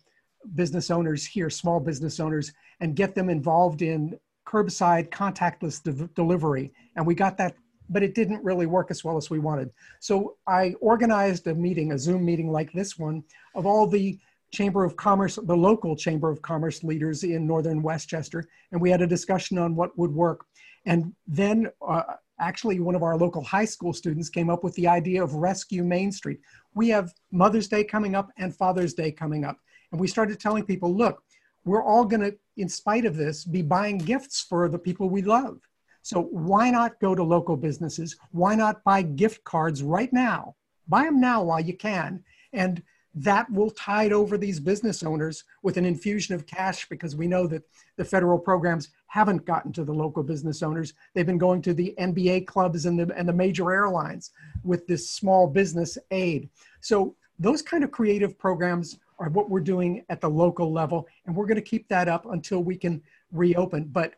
business 0.56 0.92
owners 0.92 1.26
here, 1.26 1.50
small 1.50 1.80
business 1.80 2.20
owners, 2.20 2.52
and 2.80 2.96
get 2.96 3.16
them 3.16 3.30
involved 3.30 3.82
in 3.82 4.20
curbside 4.48 5.10
contactless 5.10 5.82
de- 5.82 6.08
delivery. 6.14 6.74
And 6.96 7.08
we 7.08 7.16
got 7.16 7.38
that 7.38 7.56
but 7.92 8.02
it 8.02 8.16
didn't 8.16 8.44
really 8.44 8.66
work 8.66 8.90
as 8.90 9.04
well 9.04 9.18
as 9.18 9.30
we 9.30 9.40
wanted. 9.40 9.70
So 10.00 10.38
I 10.48 10.74
organized 10.82 11.46
a 11.48 11.54
meeting, 11.54 11.92
a 11.92 12.00
Zoom 12.00 12.26
meeting 12.26 12.52
like 12.52 12.72
this 12.74 12.98
one, 12.98 13.24
of 13.54 13.66
all 13.66 13.86
the 13.86 14.18
Chamber 14.52 14.84
of 14.84 14.96
Commerce, 14.96 15.38
the 15.44 15.56
local 15.56 15.96
Chamber 15.96 16.30
of 16.30 16.42
Commerce 16.42 16.84
leaders 16.84 17.24
in 17.24 17.46
Northern 17.46 17.82
Westchester, 17.82 18.48
and 18.72 18.82
we 18.82 18.90
had 18.90 19.02
a 19.02 19.08
discussion 19.08 19.58
on 19.58 19.76
what 19.76 19.98
would 19.98 20.12
work. 20.12 20.46
And 20.86 21.14
then 21.28 21.70
uh, 21.88 22.04
actually 22.40 22.80
one 22.80 22.96
of 22.96 23.04
our 23.04 23.18
local 23.18 23.44
high 23.44 23.66
school 23.66 23.94
students 23.94 24.30
came 24.30 24.50
up 24.50 24.64
with 24.64 24.74
the 24.76 24.88
idea 24.88 25.24
of 25.24 25.36
Rescue 25.36 25.84
Main 25.84 26.12
Street. 26.12 26.40
We 26.74 26.90
have 26.90 27.14
Mother's 27.32 27.68
Day 27.68 27.84
coming 27.84 28.16
up 28.16 28.32
and 28.38 28.56
Father's 28.56 28.94
Day 28.94 29.12
coming 29.12 29.46
up. 29.46 29.58
And 29.92 30.02
we 30.02 30.08
started 30.08 30.40
telling 30.40 30.66
people, 30.66 30.94
look, 30.94 31.24
we're 31.64 31.84
all 31.84 32.08
to, 32.08 32.36
in 32.58 32.70
spite 32.70 33.06
of 33.06 33.16
this, 33.16 33.46
be 33.46 33.62
buying 33.62 34.00
gifts 34.00 34.42
for 34.42 34.68
the 34.68 34.80
people 34.80 35.10
we 35.10 35.22
love. 35.22 35.60
So 36.02 36.24
why 36.24 36.72
not 36.72 37.00
go 37.00 37.16
to 37.16 37.24
local 37.24 37.56
businesses? 37.56 38.16
Why 38.32 38.56
not 38.56 38.84
buy 38.84 39.02
gift 39.02 39.44
cards 39.44 39.84
right 39.84 40.12
now? 40.12 40.56
Buy 40.88 41.04
them 41.04 41.22
now 41.22 41.44
while 41.44 41.62
you 41.62 41.76
can. 41.76 42.24
And 42.54 42.82
that 43.14 43.52
will 43.52 43.72
tide 43.72 44.14
over 44.14 44.38
these 44.38 44.60
business 44.60 45.04
owners 45.04 45.44
with 45.64 45.78
an 45.78 45.86
infusion 45.86 46.34
of 46.34 46.46
cash 46.46 46.88
because 46.88 47.16
we 47.16 47.28
know 47.28 47.46
that 47.48 47.64
the 47.98 48.06
federal 48.06 48.40
programs 48.40 48.90
haven't 49.08 49.46
gotten 49.46 49.74
to 49.74 49.84
the 49.84 49.94
local 49.94 50.24
business 50.24 50.64
owners. 50.64 50.94
They've 51.14 51.26
been 51.26 51.38
going 51.38 51.62
to 51.64 51.74
the 51.74 51.94
NBA 52.00 52.48
clubs 52.48 52.86
and 52.86 52.98
the, 52.98 53.14
and 53.16 53.28
the 53.28 53.34
major 53.34 53.72
airlines 53.72 54.32
with 54.64 54.88
this 54.88 55.10
small 55.10 55.48
business 55.48 55.98
aid. 56.12 56.50
So 56.80 57.16
those 57.38 57.62
kind 57.62 57.84
of 57.84 57.92
creative 57.92 58.38
programs 58.38 58.98
are 59.20 59.30
what 59.30 59.50
we're 59.50 59.60
doing 59.60 60.06
at 60.10 60.22
the 60.22 60.30
local 60.30 60.72
level, 60.72 61.08
and 61.26 61.36
we're 61.36 61.46
going 61.46 61.56
to 61.56 61.62
keep 61.62 61.88
that 61.90 62.08
up 62.08 62.26
until 62.28 62.64
we 62.64 62.78
can 62.78 63.02
reopen. 63.32 63.86
But 63.92 64.16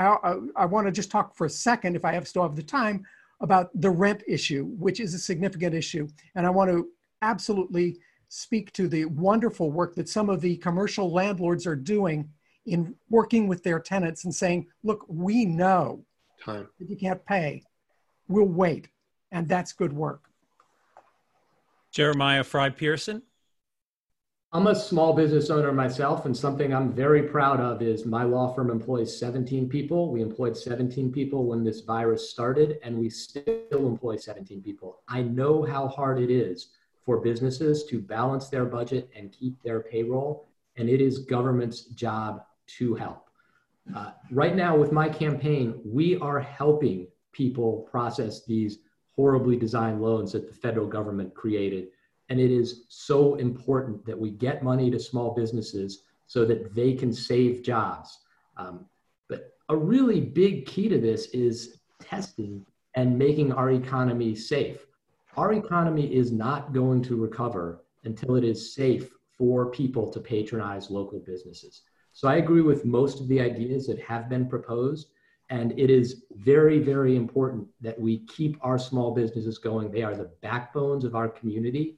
I, 0.00 0.06
uh, 0.06 0.40
I, 0.56 0.62
I 0.62 0.64
want 0.66 0.86
to 0.86 0.92
just 0.92 1.10
talk 1.10 1.36
for 1.36 1.46
a 1.46 1.50
second, 1.50 1.94
if 1.94 2.04
I 2.04 2.12
have 2.12 2.26
still 2.26 2.42
have 2.42 2.56
the 2.56 2.62
time, 2.62 3.04
about 3.40 3.70
the 3.80 3.90
rent 3.90 4.22
issue, 4.26 4.64
which 4.78 5.00
is 5.00 5.14
a 5.14 5.18
significant 5.18 5.74
issue. 5.74 6.08
And 6.34 6.46
I 6.46 6.50
want 6.50 6.70
to 6.70 6.88
absolutely 7.22 7.98
speak 8.28 8.72
to 8.72 8.88
the 8.88 9.06
wonderful 9.06 9.70
work 9.70 9.94
that 9.96 10.08
some 10.08 10.30
of 10.30 10.40
the 10.40 10.56
commercial 10.56 11.10
landlords 11.12 11.66
are 11.66 11.76
doing 11.76 12.28
in 12.66 12.94
working 13.08 13.48
with 13.48 13.62
their 13.62 13.80
tenants 13.80 14.24
and 14.24 14.34
saying, 14.34 14.66
look, 14.84 15.04
we 15.08 15.44
know 15.44 16.04
Time. 16.42 16.68
that 16.78 16.88
you 16.88 16.96
can't 16.96 17.24
pay. 17.24 17.62
We'll 18.28 18.44
wait. 18.44 18.88
And 19.32 19.48
that's 19.48 19.72
good 19.72 19.92
work. 19.92 20.22
Jeremiah 21.90 22.44
Frei-Pearson. 22.44 23.22
I'm 24.52 24.66
a 24.66 24.74
small 24.74 25.12
business 25.12 25.48
owner 25.48 25.70
myself, 25.70 26.26
and 26.26 26.36
something 26.36 26.74
I'm 26.74 26.92
very 26.92 27.22
proud 27.22 27.60
of 27.60 27.82
is 27.82 28.04
my 28.04 28.24
law 28.24 28.52
firm 28.52 28.68
employs 28.68 29.16
17 29.16 29.68
people. 29.68 30.10
We 30.10 30.22
employed 30.22 30.56
17 30.56 31.12
people 31.12 31.46
when 31.46 31.62
this 31.62 31.82
virus 31.82 32.30
started, 32.30 32.80
and 32.82 32.98
we 32.98 33.10
still 33.10 33.44
employ 33.70 34.16
17 34.16 34.60
people. 34.60 35.02
I 35.06 35.22
know 35.22 35.62
how 35.62 35.86
hard 35.86 36.20
it 36.20 36.32
is 36.32 36.70
for 37.06 37.20
businesses 37.20 37.84
to 37.84 38.00
balance 38.00 38.48
their 38.48 38.64
budget 38.64 39.08
and 39.14 39.30
keep 39.30 39.62
their 39.62 39.82
payroll, 39.82 40.48
and 40.74 40.88
it 40.88 41.00
is 41.00 41.20
government's 41.20 41.82
job 41.84 42.42
to 42.78 42.96
help. 42.96 43.30
Uh, 43.94 44.10
right 44.32 44.56
now, 44.56 44.76
with 44.76 44.90
my 44.90 45.08
campaign, 45.08 45.80
we 45.84 46.18
are 46.18 46.40
helping 46.40 47.06
people 47.30 47.86
process 47.88 48.44
these 48.44 48.80
horribly 49.14 49.54
designed 49.54 50.02
loans 50.02 50.32
that 50.32 50.48
the 50.48 50.54
federal 50.54 50.88
government 50.88 51.36
created 51.36 51.90
and 52.30 52.40
it 52.40 52.52
is 52.52 52.84
so 52.88 53.34
important 53.34 54.06
that 54.06 54.18
we 54.18 54.30
get 54.30 54.62
money 54.62 54.90
to 54.90 54.98
small 54.98 55.34
businesses 55.34 56.04
so 56.28 56.44
that 56.44 56.74
they 56.74 56.94
can 56.94 57.12
save 57.12 57.62
jobs. 57.62 58.20
Um, 58.56 58.86
but 59.28 59.52
a 59.68 59.76
really 59.76 60.20
big 60.20 60.64
key 60.64 60.88
to 60.88 60.98
this 60.98 61.26
is 61.26 61.80
testing 62.00 62.64
and 62.94 63.18
making 63.18 63.52
our 63.52 63.72
economy 63.72 64.34
safe. 64.36 64.86
Our 65.36 65.52
economy 65.54 66.14
is 66.14 66.30
not 66.30 66.72
going 66.72 67.02
to 67.04 67.16
recover 67.16 67.84
until 68.04 68.36
it 68.36 68.44
is 68.44 68.74
safe 68.74 69.10
for 69.36 69.70
people 69.70 70.08
to 70.10 70.20
patronize 70.20 70.90
local 70.90 71.18
businesses. 71.18 71.82
So 72.12 72.28
I 72.28 72.36
agree 72.36 72.62
with 72.62 72.84
most 72.84 73.20
of 73.20 73.28
the 73.28 73.40
ideas 73.40 73.86
that 73.86 74.00
have 74.00 74.28
been 74.28 74.48
proposed. 74.48 75.08
And 75.48 75.72
it 75.78 75.90
is 75.90 76.24
very, 76.36 76.78
very 76.78 77.16
important 77.16 77.66
that 77.80 77.98
we 77.98 78.18
keep 78.26 78.56
our 78.60 78.78
small 78.78 79.12
businesses 79.12 79.58
going. 79.58 79.90
They 79.90 80.02
are 80.02 80.14
the 80.14 80.30
backbones 80.42 81.04
of 81.04 81.16
our 81.16 81.28
community. 81.28 81.96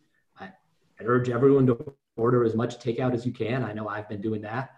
I 1.02 1.06
urge 1.06 1.28
everyone 1.28 1.66
to 1.66 1.94
order 2.16 2.44
as 2.44 2.54
much 2.54 2.78
takeout 2.78 3.14
as 3.14 3.26
you 3.26 3.32
can. 3.32 3.64
I 3.64 3.72
know 3.72 3.88
I've 3.88 4.08
been 4.08 4.20
doing 4.20 4.42
that. 4.42 4.70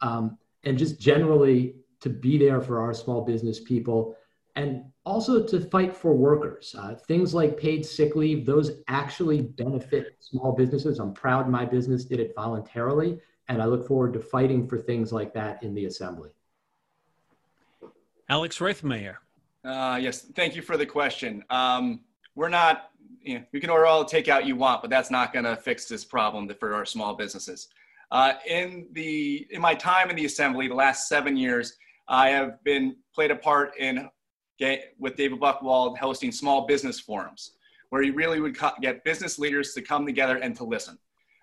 Um, 0.00 0.38
and 0.64 0.78
just 0.78 1.00
generally 1.00 1.76
to 2.00 2.08
be 2.08 2.38
there 2.38 2.60
for 2.60 2.80
our 2.80 2.94
small 2.94 3.22
business 3.22 3.60
people 3.60 4.16
and 4.54 4.84
also 5.04 5.44
to 5.44 5.60
fight 5.60 5.96
for 5.96 6.14
workers. 6.14 6.74
Uh, 6.78 6.94
things 6.94 7.34
like 7.34 7.58
paid 7.58 7.84
sick 7.84 8.14
leave, 8.14 8.44
those 8.44 8.82
actually 8.88 9.42
benefit 9.42 10.16
small 10.20 10.52
businesses. 10.52 10.98
I'm 10.98 11.14
proud 11.14 11.48
my 11.48 11.64
business 11.64 12.04
did 12.04 12.20
it 12.20 12.32
voluntarily, 12.36 13.18
and 13.48 13.62
I 13.62 13.64
look 13.64 13.86
forward 13.88 14.12
to 14.12 14.20
fighting 14.20 14.68
for 14.68 14.78
things 14.78 15.12
like 15.12 15.32
that 15.34 15.62
in 15.62 15.74
the 15.74 15.86
assembly. 15.86 16.30
Alex 18.28 18.58
Roithmayr. 18.58 19.16
Uh, 19.64 19.98
yes, 20.00 20.20
thank 20.20 20.54
you 20.54 20.62
for 20.62 20.76
the 20.76 20.86
question. 20.86 21.44
Um, 21.48 22.00
we're 22.34 22.48
not 22.48 22.91
you 23.24 23.38
know, 23.38 23.44
you 23.52 23.60
can 23.60 23.70
order 23.70 23.86
all 23.86 24.04
the 24.04 24.10
takeout 24.10 24.44
you 24.44 24.56
want, 24.56 24.82
but 24.82 24.90
that's 24.90 25.10
not 25.10 25.32
going 25.32 25.44
to 25.44 25.56
fix 25.56 25.86
this 25.86 26.04
problem 26.04 26.48
for 26.58 26.74
our 26.74 26.84
small 26.84 27.14
businesses. 27.14 27.68
Uh, 28.10 28.34
in 28.46 28.86
the 28.92 29.46
in 29.50 29.60
my 29.60 29.74
time 29.74 30.10
in 30.10 30.16
the 30.16 30.26
assembly, 30.26 30.68
the 30.68 30.74
last 30.74 31.08
seven 31.08 31.36
years, 31.36 31.76
I 32.08 32.28
have 32.28 32.62
been 32.64 32.96
played 33.14 33.30
a 33.30 33.36
part 33.36 33.72
in 33.78 34.08
with 34.98 35.16
David 35.16 35.40
Buchwald 35.40 35.98
hosting 35.98 36.30
small 36.30 36.66
business 36.66 37.00
forums, 37.00 37.52
where 37.90 38.02
he 38.02 38.10
really 38.10 38.38
would 38.38 38.56
get 38.80 39.02
business 39.02 39.38
leaders 39.38 39.72
to 39.72 39.82
come 39.82 40.06
together 40.06 40.36
and 40.36 40.54
to 40.56 40.64
listen. 40.64 40.98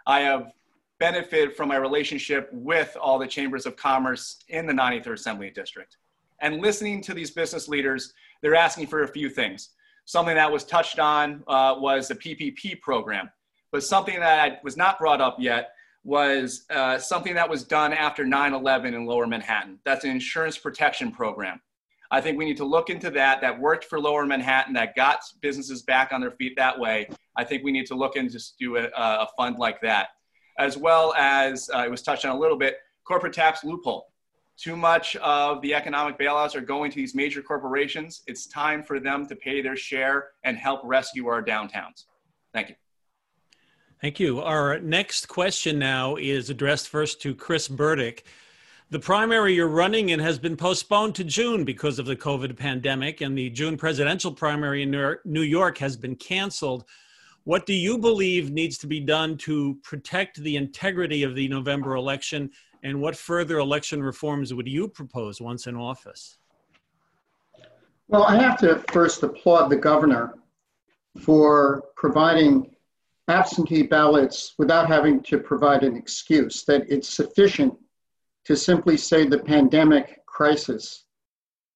I 0.07 0.21
have 0.21 0.53
benefited 0.99 1.55
from 1.55 1.69
my 1.69 1.77
relationship 1.77 2.49
with 2.51 2.95
all 3.01 3.19
the 3.19 3.27
chambers 3.27 3.65
of 3.65 3.75
commerce 3.75 4.37
in 4.49 4.65
the 4.65 4.73
93rd 4.73 5.13
Assembly 5.13 5.49
District. 5.49 5.97
And 6.41 6.61
listening 6.61 7.01
to 7.03 7.13
these 7.13 7.31
business 7.31 7.67
leaders, 7.67 8.13
they're 8.41 8.55
asking 8.55 8.87
for 8.87 9.03
a 9.03 9.07
few 9.07 9.29
things. 9.29 9.69
Something 10.09 10.37
that 10.37 10.51
was 10.51 10.63
touched 10.63 10.97
on 10.97 11.43
uh, 11.45 11.75
was 11.77 12.07
the 12.07 12.15
PPP 12.15 12.81
program, 12.81 13.29
but 13.71 13.83
something 13.83 14.19
that 14.19 14.59
was 14.63 14.75
not 14.75 14.97
brought 14.97 15.21
up 15.21 15.35
yet 15.37 15.69
was 16.03 16.65
uh, 16.71 16.97
something 16.97 17.35
that 17.35 17.47
was 17.47 17.63
done 17.63 17.93
after 17.93 18.25
9 18.25 18.55
11 18.55 18.95
in 18.95 19.05
lower 19.05 19.27
Manhattan. 19.27 19.77
That's 19.85 20.05
an 20.05 20.09
insurance 20.09 20.57
protection 20.57 21.11
program. 21.11 21.61
I 22.09 22.21
think 22.21 22.39
we 22.39 22.45
need 22.45 22.57
to 22.57 22.65
look 22.65 22.89
into 22.89 23.11
that. 23.11 23.39
That 23.41 23.59
worked 23.59 23.85
for 23.85 23.99
lower 23.99 24.25
Manhattan, 24.25 24.73
that 24.73 24.95
got 24.95 25.19
businesses 25.43 25.83
back 25.83 26.11
on 26.11 26.21
their 26.21 26.31
feet 26.31 26.53
that 26.57 26.79
way. 26.79 27.07
I 27.37 27.43
think 27.43 27.63
we 27.63 27.71
need 27.71 27.85
to 27.85 27.95
look 27.95 28.15
into 28.15 28.31
just 28.31 28.57
do 28.57 28.77
a, 28.77 28.89
a 28.95 29.27
fund 29.37 29.59
like 29.59 29.79
that. 29.81 30.07
As 30.57 30.75
well 30.75 31.13
as 31.19 31.69
uh, 31.71 31.83
it 31.85 31.91
was 31.91 32.01
touched 32.01 32.25
on 32.25 32.35
a 32.35 32.39
little 32.39 32.57
bit, 32.57 32.77
corporate 33.05 33.33
tax 33.33 33.63
loophole 33.63 34.07
too 34.59 34.75
much 34.75 35.15
of 35.17 35.61
the 35.61 35.73
economic 35.73 36.19
bailouts 36.19 36.55
are 36.55 36.61
going 36.61 36.91
to 36.91 36.97
these 36.97 37.15
major 37.15 37.41
corporations. 37.41 38.23
It's 38.27 38.45
time 38.47 38.83
for 38.83 38.99
them 38.99 39.25
to 39.27 39.35
pay 39.35 39.61
their 39.61 39.77
share 39.77 40.31
and 40.43 40.57
help 40.57 40.81
rescue 40.83 41.27
our 41.27 41.41
downtowns. 41.41 42.05
Thank 42.53 42.69
you. 42.69 42.75
Thank 44.01 44.19
you. 44.19 44.41
Our 44.41 44.79
next 44.79 45.27
question 45.27 45.79
now 45.79 46.15
is 46.15 46.49
addressed 46.49 46.89
first 46.89 47.21
to 47.21 47.35
Chris 47.35 47.67
Burdick. 47.67 48.25
The 48.91 48.99
primary 48.99 49.53
you're 49.53 49.67
running 49.67 50.09
in 50.09 50.19
has 50.19 50.39
been 50.39 50.57
postponed 50.57 51.15
to 51.15 51.23
June 51.23 51.63
because 51.63 51.99
of 51.99 52.05
the 52.05 52.15
COVID 52.15 52.57
pandemic, 52.57 53.21
and 53.21 53.37
the 53.37 53.49
June 53.51 53.77
presidential 53.77 54.31
primary 54.31 54.83
in 54.83 55.17
New 55.25 55.41
York 55.41 55.77
has 55.77 55.95
been 55.95 56.15
canceled. 56.15 56.85
What 57.43 57.65
do 57.65 57.73
you 57.73 57.97
believe 57.97 58.51
needs 58.51 58.77
to 58.79 58.87
be 58.87 58.99
done 58.99 59.37
to 59.39 59.77
protect 59.83 60.41
the 60.41 60.55
integrity 60.55 61.23
of 61.23 61.35
the 61.35 61.47
November 61.47 61.95
election 61.95 62.49
and 62.83 63.01
what 63.01 63.15
further 63.15 63.59
election 63.59 64.01
reforms 64.01 64.53
would 64.53 64.67
you 64.67 64.87
propose 64.87 65.41
once 65.41 65.67
in 65.67 65.75
office? 65.75 66.37
Well, 68.07 68.23
I 68.23 68.41
have 68.41 68.57
to 68.59 68.83
first 68.91 69.21
applaud 69.21 69.69
the 69.69 69.75
governor 69.75 70.35
for 71.19 71.83
providing 71.95 72.75
absentee 73.27 73.83
ballots 73.83 74.55
without 74.57 74.87
having 74.87 75.21
to 75.21 75.37
provide 75.37 75.83
an 75.83 75.95
excuse, 75.95 76.63
that 76.63 76.89
it's 76.89 77.07
sufficient 77.07 77.73
to 78.45 78.55
simply 78.55 78.97
say 78.97 79.25
the 79.25 79.37
pandemic 79.37 80.25
crisis. 80.25 81.03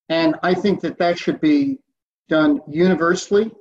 And 0.08 0.34
I 0.42 0.54
think 0.54 0.80
that 0.80 0.98
that 0.98 1.18
should 1.18 1.40
be 1.40 1.78
done 2.28 2.60
universally. 2.68 3.52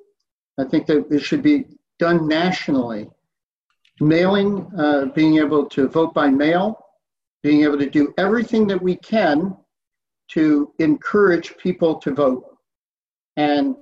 I 0.59 0.63
think 0.63 0.87
that 0.87 1.05
it 1.11 1.19
should 1.19 1.43
be 1.43 1.65
done 1.99 2.27
nationally. 2.27 3.09
Mailing, 3.99 4.67
uh, 4.77 5.05
being 5.13 5.37
able 5.37 5.67
to 5.67 5.87
vote 5.87 6.13
by 6.13 6.27
mail, 6.29 6.83
being 7.43 7.63
able 7.63 7.77
to 7.77 7.89
do 7.89 8.13
everything 8.17 8.65
that 8.67 8.81
we 8.81 8.95
can 8.95 9.55
to 10.29 10.73
encourage 10.79 11.57
people 11.57 11.95
to 11.95 12.11
vote. 12.13 12.57
And 13.35 13.75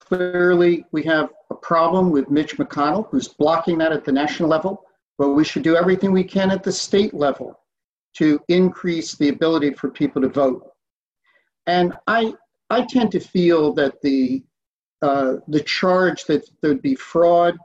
clearly, 0.00 0.84
we 0.90 1.02
have 1.04 1.30
a 1.50 1.54
problem 1.54 2.10
with 2.10 2.30
Mitch 2.30 2.56
McConnell, 2.58 3.08
who's 3.10 3.28
blocking 3.28 3.78
that 3.78 3.92
at 3.92 4.04
the 4.04 4.12
national 4.12 4.48
level, 4.48 4.84
but 5.18 5.30
we 5.30 5.44
should 5.44 5.62
do 5.62 5.76
everything 5.76 6.12
we 6.12 6.24
can 6.24 6.50
at 6.50 6.62
the 6.62 6.72
state 6.72 7.14
level 7.14 7.58
to 8.14 8.40
increase 8.48 9.14
the 9.14 9.28
ability 9.28 9.72
for 9.74 9.88
people 9.88 10.20
to 10.20 10.28
vote. 10.28 10.66
And 11.66 11.96
I, 12.08 12.34
I 12.68 12.84
tend 12.84 13.12
to 13.12 13.20
feel 13.20 13.72
that 13.74 14.00
the, 14.02 14.42
uh, 15.02 15.36
the 15.46 15.60
charge 15.60 16.24
that 16.24 16.48
there'd 16.60 16.82
be 16.82 16.96
fraud 16.96 17.56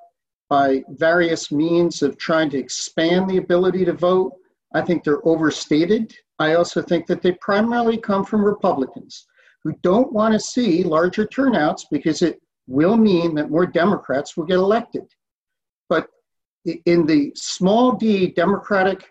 by 0.49 0.83
various 0.89 1.51
means 1.51 2.03
of 2.03 2.17
trying 2.17 2.51
to 2.51 2.59
expand 2.59 3.27
the 3.27 3.37
ability 3.37 3.83
to 3.85 3.93
vote 3.93 4.33
I 4.75 4.81
think 4.81 5.03
they're 5.03 5.25
overstated. 5.25 6.13
I 6.37 6.55
also 6.55 6.81
think 6.81 7.07
that 7.07 7.21
they 7.21 7.31
primarily 7.33 7.97
come 7.97 8.25
from 8.25 8.43
Republicans 8.43 9.25
who 9.63 9.73
don't 9.81 10.11
want 10.11 10.33
to 10.33 10.39
see 10.39 10.83
larger 10.83 11.25
turnouts 11.25 11.85
because 11.89 12.21
it 12.21 12.41
will 12.67 12.97
mean 12.97 13.35
that 13.35 13.49
more 13.49 13.65
Democrats 13.65 14.35
will 14.35 14.43
get 14.43 14.57
elected. 14.57 15.05
But 15.87 16.09
in 16.85 17.05
the 17.05 17.31
small 17.35 17.93
d 17.93 18.27
Democratic 18.27 19.09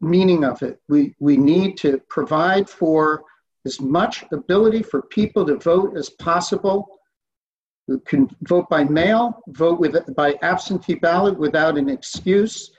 meaning 0.00 0.44
of 0.44 0.62
it, 0.62 0.78
we, 0.88 1.14
we 1.18 1.36
need 1.36 1.76
to 1.78 1.98
provide 2.08 2.70
for 2.70 3.24
as 3.66 3.80
much 3.80 4.24
ability 4.32 4.84
for 4.84 5.02
people 5.02 5.44
to 5.46 5.56
vote 5.56 5.96
as 5.96 6.08
possible 6.10 6.86
who 7.88 7.98
can 8.00 8.30
vote 8.42 8.68
by 8.68 8.84
mail, 8.84 9.42
vote 9.48 9.80
with 9.80 10.14
by 10.14 10.36
absentee 10.42 10.94
ballot 10.94 11.36
without 11.36 11.76
an 11.76 11.88
excuse, 11.88 12.70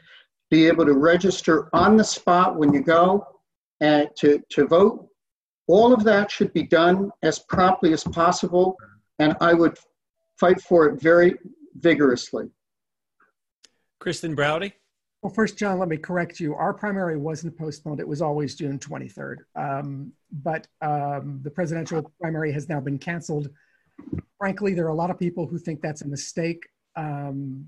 be 0.50 0.68
able 0.68 0.86
to 0.86 0.94
register 0.94 1.70
on 1.74 1.98
the 1.98 2.04
spot 2.04 2.58
when 2.58 2.74
you 2.74 2.82
go 2.82 3.26
and 3.82 4.10
to, 4.18 4.42
to 4.50 4.68
vote. 4.68 5.08
All 5.68 5.94
of 5.94 6.04
that 6.04 6.32
should 6.32 6.52
be 6.54 6.64
done 6.64 7.12
as 7.22 7.40
promptly 7.40 7.94
as 7.94 8.04
possible, 8.04 8.76
and 9.20 9.36
I 9.40 9.54
would 9.54 9.78
fight 10.40 10.60
for 10.62 10.88
it 10.88 11.00
very 11.02 11.36
vigorously. 11.76 12.50
Kristen 14.00 14.34
Browde? 14.34 14.74
Well, 15.22 15.34
first, 15.34 15.58
John, 15.58 15.80
let 15.80 15.90
me 15.90 15.98
correct 15.98 16.40
you. 16.40 16.56
Our 16.56 16.74
primary 16.74 17.18
wasn't 17.18 17.58
postponed. 17.58 18.00
It 18.00 18.08
was 18.08 18.22
always 18.22 18.56
June 18.56 18.80
23rd. 18.80 19.38
Um, 19.56 20.14
but 20.32 20.66
um, 20.82 21.42
the 21.44 21.52
presidential 21.52 22.10
primary 22.22 22.54
has 22.54 22.70
now 22.70 22.80
been 22.80 22.98
canceled. 22.98 23.50
Frankly, 24.38 24.74
there 24.74 24.86
are 24.86 24.90
a 24.90 24.96
lot 24.96 25.12
of 25.12 25.20
people 25.20 25.46
who 25.46 25.60
think 25.60 25.82
that's 25.82 26.04
a 26.04 26.08
mistake. 26.08 26.66
Um, 26.96 27.68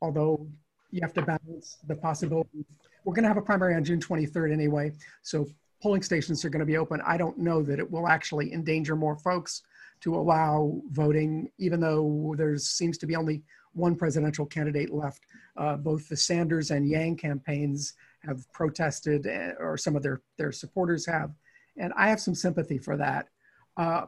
although 0.00 0.46
you 0.90 1.00
have 1.02 1.12
to 1.14 1.22
balance 1.22 1.78
the 1.86 1.96
possibility. 1.96 2.64
We're 3.04 3.14
going 3.14 3.24
to 3.24 3.28
have 3.28 3.36
a 3.36 3.42
primary 3.42 3.74
on 3.74 3.84
June 3.84 4.00
23rd 4.00 4.52
anyway. 4.52 4.92
So 5.22 5.46
polling 5.82 6.02
stations 6.02 6.44
are 6.44 6.50
going 6.50 6.60
to 6.60 6.66
be 6.66 6.76
open. 6.76 7.00
I 7.06 7.16
don't 7.16 7.38
know 7.38 7.62
that 7.62 7.78
it 7.78 7.90
will 7.90 8.08
actually 8.08 8.52
endanger 8.52 8.96
more 8.96 9.16
folks 9.16 9.62
to 10.00 10.14
allow 10.14 10.80
voting, 10.90 11.50
even 11.58 11.80
though 11.80 12.34
there 12.36 12.56
seems 12.58 12.98
to 12.98 13.06
be 13.06 13.16
only 13.16 13.42
one 13.72 13.94
presidential 13.94 14.46
candidate 14.46 14.92
left. 14.92 15.24
Uh, 15.56 15.76
both 15.76 16.08
the 16.08 16.16
Sanders 16.16 16.70
and 16.70 16.88
Yang 16.88 17.16
campaigns 17.16 17.94
have 18.24 18.50
protested, 18.52 19.26
uh, 19.26 19.52
or 19.58 19.76
some 19.76 19.96
of 19.96 20.02
their, 20.02 20.20
their 20.36 20.52
supporters 20.52 21.06
have. 21.06 21.30
And 21.76 21.92
I 21.96 22.08
have 22.08 22.20
some 22.20 22.34
sympathy 22.34 22.78
for 22.78 22.96
that. 22.96 23.28
Uh, 23.76 24.06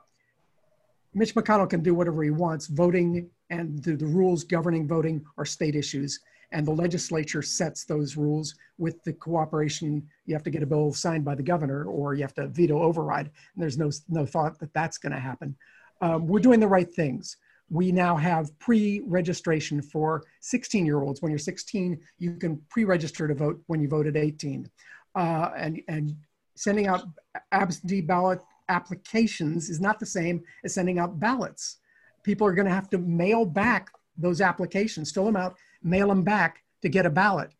Mitch 1.14 1.34
McConnell 1.34 1.68
can 1.68 1.82
do 1.82 1.94
whatever 1.94 2.22
he 2.22 2.30
wants. 2.30 2.66
Voting 2.66 3.30
and 3.50 3.82
the, 3.82 3.96
the 3.96 4.06
rules 4.06 4.44
governing 4.44 4.86
voting 4.86 5.24
are 5.36 5.44
state 5.44 5.74
issues. 5.74 6.20
And 6.50 6.66
the 6.66 6.72
legislature 6.72 7.42
sets 7.42 7.84
those 7.84 8.16
rules 8.16 8.54
with 8.78 9.02
the 9.04 9.12
cooperation. 9.12 10.08
You 10.24 10.34
have 10.34 10.44
to 10.44 10.50
get 10.50 10.62
a 10.62 10.66
bill 10.66 10.92
signed 10.92 11.24
by 11.24 11.34
the 11.34 11.42
governor 11.42 11.84
or 11.84 12.14
you 12.14 12.22
have 12.22 12.34
to 12.34 12.48
veto 12.48 12.80
override. 12.80 13.26
And 13.26 13.62
there's 13.62 13.76
no, 13.76 13.90
no 14.08 14.24
thought 14.24 14.58
that 14.60 14.72
that's 14.72 14.98
going 14.98 15.12
to 15.12 15.20
happen. 15.20 15.56
Um, 16.00 16.26
we're 16.26 16.40
doing 16.40 16.60
the 16.60 16.68
right 16.68 16.90
things 16.90 17.36
we 17.70 17.92
now 17.92 18.16
have 18.16 18.56
pre-registration 18.58 19.82
for 19.82 20.24
16 20.40 20.86
year 20.86 21.02
olds. 21.02 21.20
When 21.20 21.30
you're 21.30 21.38
16, 21.38 21.98
you 22.18 22.34
can 22.34 22.60
pre-register 22.70 23.28
to 23.28 23.34
vote 23.34 23.62
when 23.66 23.80
you 23.80 23.88
vote 23.88 24.06
at 24.06 24.16
18. 24.16 24.68
Uh, 25.14 25.50
and, 25.56 25.82
and 25.88 26.16
sending 26.56 26.86
out 26.86 27.04
absentee 27.52 28.00
ballot 28.00 28.40
applications 28.68 29.68
is 29.68 29.80
not 29.80 29.98
the 29.98 30.06
same 30.06 30.42
as 30.64 30.74
sending 30.74 30.98
out 30.98 31.20
ballots. 31.20 31.78
People 32.22 32.46
are 32.46 32.54
gonna 32.54 32.70
have 32.70 32.90
to 32.90 32.98
mail 32.98 33.44
back 33.44 33.90
those 34.16 34.40
applications, 34.40 35.12
fill 35.12 35.24
them 35.24 35.36
out, 35.36 35.56
mail 35.82 36.08
them 36.08 36.22
back 36.22 36.64
to 36.82 36.88
get 36.88 37.06
a 37.06 37.10
ballot. 37.10 37.50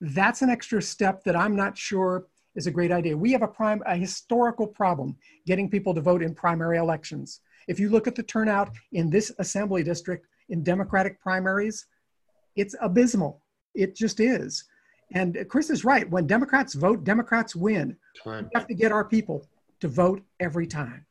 That's 0.00 0.42
an 0.42 0.50
extra 0.50 0.82
step 0.82 1.24
that 1.24 1.36
I'm 1.36 1.56
not 1.56 1.78
sure 1.78 2.26
is 2.54 2.66
a 2.66 2.70
great 2.70 2.92
idea. 2.92 3.16
We 3.16 3.32
have 3.32 3.42
a 3.42 3.48
prime, 3.48 3.82
a 3.86 3.96
historical 3.96 4.66
problem 4.66 5.16
getting 5.46 5.68
people 5.70 5.94
to 5.94 6.00
vote 6.00 6.22
in 6.22 6.34
primary 6.34 6.78
elections. 6.78 7.40
If 7.66 7.80
you 7.80 7.88
look 7.88 8.06
at 8.06 8.14
the 8.14 8.22
turnout 8.22 8.70
in 8.92 9.10
this 9.10 9.32
assembly 9.38 9.82
district 9.82 10.26
in 10.50 10.62
Democratic 10.62 11.20
primaries, 11.20 11.86
it's 12.56 12.74
abysmal. 12.80 13.42
It 13.74 13.96
just 13.96 14.20
is. 14.20 14.64
And 15.12 15.44
Chris 15.48 15.70
is 15.70 15.84
right. 15.84 16.08
When 16.08 16.26
Democrats 16.26 16.74
vote, 16.74 17.04
Democrats 17.04 17.56
win. 17.56 17.96
Time. 18.22 18.44
We 18.44 18.50
have 18.54 18.68
to 18.68 18.74
get 18.74 18.92
our 18.92 19.04
people 19.04 19.46
to 19.80 19.88
vote 19.88 20.22
every 20.40 20.66
time. 20.66 21.06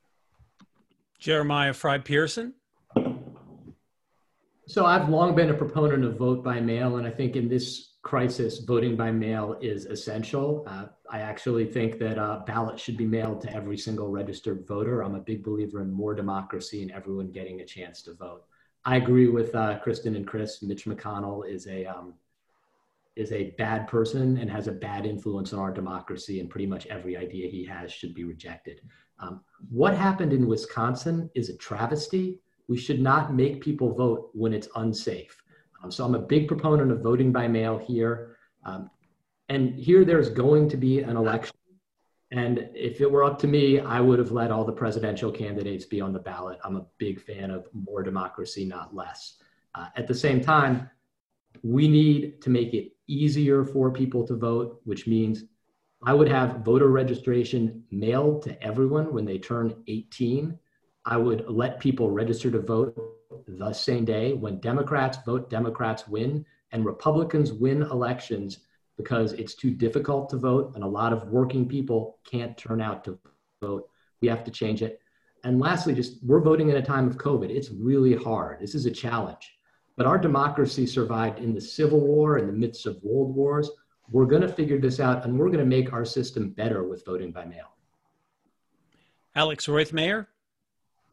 Jeremiah 1.19 1.73
Frei-Pearson. 1.73 2.53
So 4.65 4.85
I've 4.85 5.09
long 5.09 5.35
been 5.35 5.49
a 5.49 5.53
proponent 5.53 6.05
of 6.05 6.17
vote 6.17 6.43
by 6.43 6.61
mail, 6.61 6.97
and 6.97 7.05
I 7.05 7.11
think 7.11 7.35
in 7.35 7.49
this 7.49 7.95
crisis, 8.01 8.59
voting 8.59 8.95
by 8.95 9.11
mail 9.11 9.57
is 9.61 9.85
essential. 9.85 10.63
Uh, 10.67 10.85
I 11.09 11.19
actually 11.19 11.65
think 11.65 11.99
that 11.99 12.17
uh, 12.17 12.41
ballots 12.47 12.81
should 12.81 12.97
be 12.97 13.05
mailed 13.05 13.41
to 13.41 13.53
every 13.53 13.77
single 13.77 14.09
registered 14.09 14.65
voter. 14.65 15.01
I'm 15.01 15.15
a 15.15 15.19
big 15.19 15.43
believer 15.43 15.81
in 15.81 15.91
more 15.91 16.13
democracy 16.13 16.81
and 16.81 16.91
everyone 16.91 17.31
getting 17.31 17.61
a 17.61 17.65
chance 17.65 18.01
to 18.03 18.13
vote. 18.13 18.43
I 18.85 18.97
agree 18.97 19.27
with 19.27 19.53
uh, 19.55 19.79
Kristen 19.79 20.15
and 20.15 20.27
Chris. 20.27 20.61
Mitch 20.61 20.85
McConnell 20.85 21.47
is 21.49 21.67
a 21.67 21.85
um, 21.85 22.13
is 23.15 23.31
a 23.31 23.51
bad 23.57 23.87
person 23.87 24.37
and 24.37 24.49
has 24.49 24.67
a 24.67 24.71
bad 24.71 25.05
influence 25.05 25.53
on 25.53 25.59
our 25.59 25.71
democracy, 25.71 26.39
and 26.39 26.49
pretty 26.49 26.65
much 26.65 26.87
every 26.87 27.15
idea 27.15 27.49
he 27.49 27.63
has 27.65 27.91
should 27.91 28.13
be 28.13 28.23
rejected. 28.23 28.81
Um, 29.19 29.41
what 29.69 29.95
happened 29.95 30.33
in 30.33 30.47
Wisconsin 30.47 31.29
is 31.35 31.49
a 31.49 31.57
travesty. 31.57 32.39
We 32.67 32.77
should 32.77 33.01
not 33.01 33.33
make 33.33 33.61
people 33.61 33.93
vote 33.93 34.29
when 34.33 34.53
it's 34.53 34.67
unsafe. 34.75 35.41
Um, 35.83 35.91
so 35.91 36.05
I'm 36.05 36.15
a 36.15 36.19
big 36.19 36.47
proponent 36.47 36.91
of 36.91 37.01
voting 37.01 37.31
by 37.31 37.47
mail 37.47 37.77
here. 37.77 38.37
Um, 38.65 38.89
and 39.49 39.75
here 39.75 40.05
there's 40.05 40.29
going 40.29 40.69
to 40.69 40.77
be 40.77 40.99
an 40.99 41.17
election. 41.17 41.55
And 42.31 42.69
if 42.73 42.99
it 43.01 43.11
were 43.11 43.23
up 43.23 43.37
to 43.39 43.47
me, 43.47 43.79
I 43.79 43.99
would 43.99 44.17
have 44.17 44.31
let 44.31 44.49
all 44.49 44.65
the 44.65 44.71
presidential 44.71 45.31
candidates 45.31 45.85
be 45.85 46.01
on 46.01 46.13
the 46.13 46.19
ballot. 46.19 46.57
I'm 46.63 46.77
a 46.77 46.85
big 46.97 47.21
fan 47.21 47.51
of 47.51 47.67
more 47.73 48.01
democracy, 48.01 48.65
not 48.65 48.95
less. 48.95 49.37
Uh, 49.75 49.89
at 49.95 50.07
the 50.07 50.15
same 50.15 50.41
time, 50.41 50.89
we 51.61 51.87
need 51.87 52.41
to 52.41 52.49
make 52.49 52.73
it 52.73 52.93
easier 53.07 53.63
for 53.63 53.91
people 53.91 54.25
to 54.25 54.35
vote, 54.35 54.81
which 54.85 55.05
means 55.05 55.43
I 56.05 56.13
would 56.13 56.27
have 56.27 56.65
voter 56.65 56.87
registration 56.87 57.83
mailed 57.91 58.41
to 58.43 58.63
everyone 58.63 59.13
when 59.13 59.25
they 59.25 59.37
turn 59.37 59.83
18. 59.87 60.57
I 61.05 61.17
would 61.17 61.49
let 61.49 61.79
people 61.79 62.11
register 62.11 62.49
to 62.51 62.59
vote 62.59 62.97
the 63.47 63.73
same 63.73 64.05
day. 64.05 64.33
When 64.33 64.59
Democrats 64.59 65.17
vote, 65.25 65.49
Democrats 65.49 66.07
win, 66.07 66.45
and 66.71 66.85
Republicans 66.85 67.51
win 67.51 67.81
elections 67.83 68.59
because 68.97 69.33
it's 69.33 69.55
too 69.55 69.71
difficult 69.71 70.29
to 70.29 70.37
vote, 70.37 70.73
and 70.75 70.83
a 70.83 70.87
lot 70.87 71.13
of 71.13 71.27
working 71.27 71.67
people 71.67 72.19
can't 72.29 72.57
turn 72.57 72.81
out 72.81 73.03
to 73.03 73.19
vote. 73.61 73.89
We 74.21 74.27
have 74.27 74.43
to 74.45 74.51
change 74.51 74.81
it. 74.81 75.01
And 75.43 75.59
lastly, 75.59 75.93
just 75.93 76.23
we're 76.23 76.39
voting 76.39 76.69
in 76.69 76.77
a 76.77 76.81
time 76.81 77.07
of 77.07 77.17
COVID. 77.17 77.49
It's 77.49 77.69
really 77.69 78.15
hard. 78.15 78.61
This 78.61 78.75
is 78.75 78.85
a 78.85 78.91
challenge. 78.91 79.51
But 79.97 80.05
our 80.05 80.17
democracy 80.17 80.87
survived 80.87 81.39
in 81.39 81.53
the 81.53 81.61
Civil 81.61 81.99
War, 81.99 82.37
in 82.37 82.47
the 82.47 82.53
midst 82.53 82.85
of 82.85 82.97
world 83.03 83.35
wars. 83.35 83.69
We're 84.09 84.25
going 84.25 84.41
to 84.41 84.47
figure 84.47 84.79
this 84.79 84.99
out, 84.99 85.25
and 85.25 85.37
we're 85.37 85.47
going 85.47 85.59
to 85.59 85.65
make 85.65 85.91
our 85.91 86.05
system 86.05 86.49
better 86.49 86.83
with 86.83 87.05
voting 87.05 87.31
by 87.31 87.45
mail. 87.45 87.75
Alex 89.35 89.67
Roithmayr. 89.67 90.27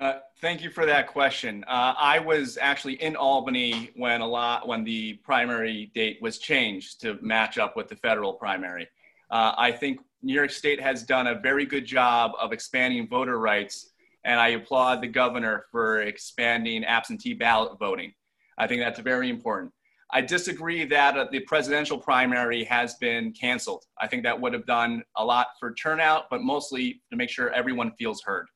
Uh, 0.01 0.15
thank 0.41 0.63
you 0.63 0.71
for 0.71 0.87
that 0.87 1.09
question. 1.09 1.63
Uh, 1.69 1.93
I 1.99 2.19
was 2.19 2.57
actually 2.59 2.95
in 3.03 3.17
Albany 3.17 3.91
when 3.95 4.23
a 4.23 4.27
lot 4.27 4.67
when 4.67 4.83
the 4.83 5.15
primary 5.23 5.91
date 5.95 6.23
was 6.23 6.39
changed 6.39 7.03
to 7.03 7.19
match 7.21 7.59
up 7.59 7.77
with 7.77 7.89
the 7.89 7.97
federal 7.97 8.33
primary. 8.33 8.89
Uh, 9.31 9.53
I 9.59 9.73
think 9.73 10.01
New 10.23 10.33
York 10.33 10.53
State 10.53 10.81
has 10.81 11.03
done 11.03 11.27
a 11.27 11.39
very 11.39 11.67
good 11.67 11.85
job 11.85 12.33
of 12.41 12.51
expanding 12.51 13.09
voter 13.09 13.39
rights, 13.39 13.91
and 14.25 14.41
I 14.41 14.49
applaud 14.49 15.03
the 15.03 15.07
governor 15.07 15.67
for 15.71 16.01
expanding 16.01 16.83
absentee 16.83 17.35
ballot 17.35 17.79
voting. 17.79 18.15
I 18.57 18.67
think 18.67 18.81
that's 18.81 19.01
very 19.01 19.29
important. 19.29 19.71
I 20.11 20.23
disagree 20.23 20.87
that 20.87 21.17
uh, 21.19 21.27
the 21.31 21.41
presidential 21.41 21.99
primary 21.99 22.65
has 22.65 22.95
been 22.95 23.33
canceled. 23.33 23.85
I 24.01 24.07
think 24.07 24.23
that 24.23 24.41
would 24.41 24.55
have 24.55 24.65
done 24.65 25.03
a 25.17 25.25
lot 25.25 25.49
for 25.61 25.75
turnout, 25.75 26.31
but 26.31 26.41
mostly 26.41 27.03
to 27.11 27.17
make 27.17 27.29
sure 27.29 27.51
everyone 27.51 27.93
feels 27.99 28.23
heard. 28.23 28.47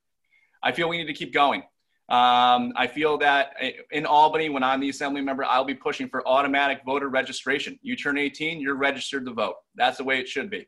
I 0.64 0.72
feel 0.72 0.88
we 0.88 0.98
need 0.98 1.06
to 1.06 1.12
keep 1.12 1.32
going. 1.32 1.62
Um, 2.08 2.72
I 2.76 2.86
feel 2.86 3.16
that 3.18 3.54
in 3.92 4.04
Albany, 4.04 4.48
when 4.48 4.62
I'm 4.62 4.80
the 4.80 4.88
assembly 4.88 5.20
member, 5.20 5.44
I'll 5.44 5.64
be 5.64 5.74
pushing 5.74 6.08
for 6.08 6.26
automatic 6.26 6.82
voter 6.84 7.08
registration. 7.08 7.78
You 7.82 7.96
turn 7.96 8.18
18, 8.18 8.60
you're 8.60 8.76
registered 8.76 9.24
to 9.26 9.32
vote. 9.32 9.56
That's 9.74 9.98
the 9.98 10.04
way 10.04 10.18
it 10.18 10.28
should 10.28 10.50
be. 10.50 10.66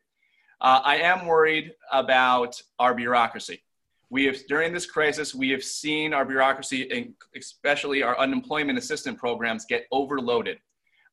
Uh, 0.61 0.81
I 0.85 0.99
am 0.99 1.27
worried 1.27 1.73
about 1.93 2.61
our 2.79 2.95
bureaucracy. 2.95 3.63
We 4.09 4.25
have, 4.27 4.37
during 4.47 4.73
this 4.73 4.87
crisis, 4.87 5.35
we 5.35 5.51
have 5.51 5.65
seen 5.65 6.15
our 6.15 6.25
bureaucracy, 6.25 7.15
especially 7.37 8.03
our 8.03 8.19
unemployment 8.19 8.79
assistance 8.79 9.19
programs, 9.19 9.67
get 9.67 9.87
overloaded. 9.91 10.59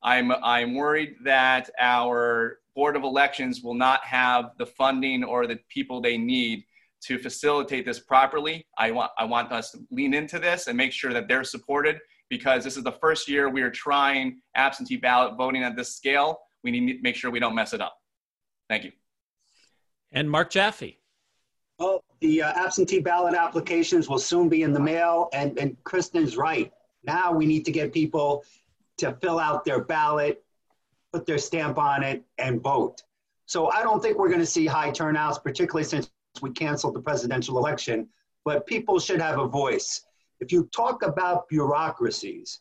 I'm, 0.03 0.31
I'm 0.31 0.75
worried 0.75 1.15
that 1.23 1.69
our 1.79 2.59
Board 2.75 2.95
of 2.95 3.03
Elections 3.03 3.61
will 3.61 3.73
not 3.73 4.03
have 4.05 4.51
the 4.57 4.65
funding 4.65 5.23
or 5.23 5.47
the 5.47 5.59
people 5.69 6.01
they 6.01 6.17
need 6.17 6.65
to 7.08 7.18
facilitate 7.20 7.86
this 7.86 7.99
properly. 7.99 8.66
I 8.78 8.91
want, 8.91 9.12
I 9.18 9.26
want 9.26 9.51
us 9.51 9.72
to 9.72 9.80
lean 9.91 10.14
into 10.14 10.39
this 10.39 10.68
and 10.68 10.78
make 10.78 10.91
sure 10.91 11.14
that 11.14 11.28
they're 11.28 11.43
supported 11.43 11.99
because 12.30 12.64
this 12.64 12.78
is 12.78 12.84
the 12.84 12.91
first 12.91 13.28
year 13.28 13.49
we 13.49 13.62
are 13.62 13.70
trying 13.70 14.39
absentee 14.56 14.97
ballot 14.97 15.38
voting 15.38 15.64
at 15.64 15.76
this 15.76 15.95
scale. 15.95 16.39
We 16.64 16.72
need 16.72 16.93
to 16.93 17.01
make 17.01 17.16
sure 17.16 17.30
we 17.30 17.39
don't 17.39 17.56
mess 17.56 17.74
it 17.74 17.82
up. 17.82 17.95
Thank 18.70 18.86
you. 18.86 18.91
And 20.12 20.30
Mark 20.30 20.49
Jaffe. 20.49 20.99
Well, 21.80 22.04
the 22.22 22.43
uh, 22.43 22.54
absentee 22.54 22.99
ballot 22.99 23.36
applications 23.36 24.08
will 24.08 24.20
soon 24.20 24.47
be 24.47 24.64
in 24.64 24.74
the 24.74 24.80
mail, 24.80 25.30
and, 25.34 25.58
and 25.60 25.76
Kristen's 25.84 26.38
right. 26.38 26.72
Now 27.04 27.34
we 27.34 27.45
need 27.45 27.66
to 27.66 27.72
get 27.72 27.91
people 27.91 28.45
to 28.97 29.18
fill 29.22 29.39
out 29.39 29.66
their 29.66 29.84
ballot, 29.84 30.43
put 31.12 31.26
their 31.26 31.38
stamp 31.39 31.78
on 31.78 32.04
it, 32.04 32.24
and 32.38 32.62
vote. 32.62 33.01
So 33.45 33.70
I 33.70 33.84
don't 33.84 34.01
think 34.01 34.18
we're 34.18 34.30
going 34.30 34.39
to 34.39 34.45
see 34.45 34.66
high 34.66 34.91
turnouts, 34.91 35.39
particularly 35.39 35.84
since 35.84 36.10
we 36.41 36.51
canceled 36.51 36.95
the 36.95 37.01
presidential 37.01 37.57
election, 37.57 38.07
but 38.45 38.65
people 38.65 38.99
should 38.99 39.21
have 39.21 39.39
a 39.39 39.47
voice. 39.47 40.05
If 40.39 40.51
you 40.51 40.69
talk 40.75 41.03
about 41.03 41.47
bureaucracies, 41.47 42.59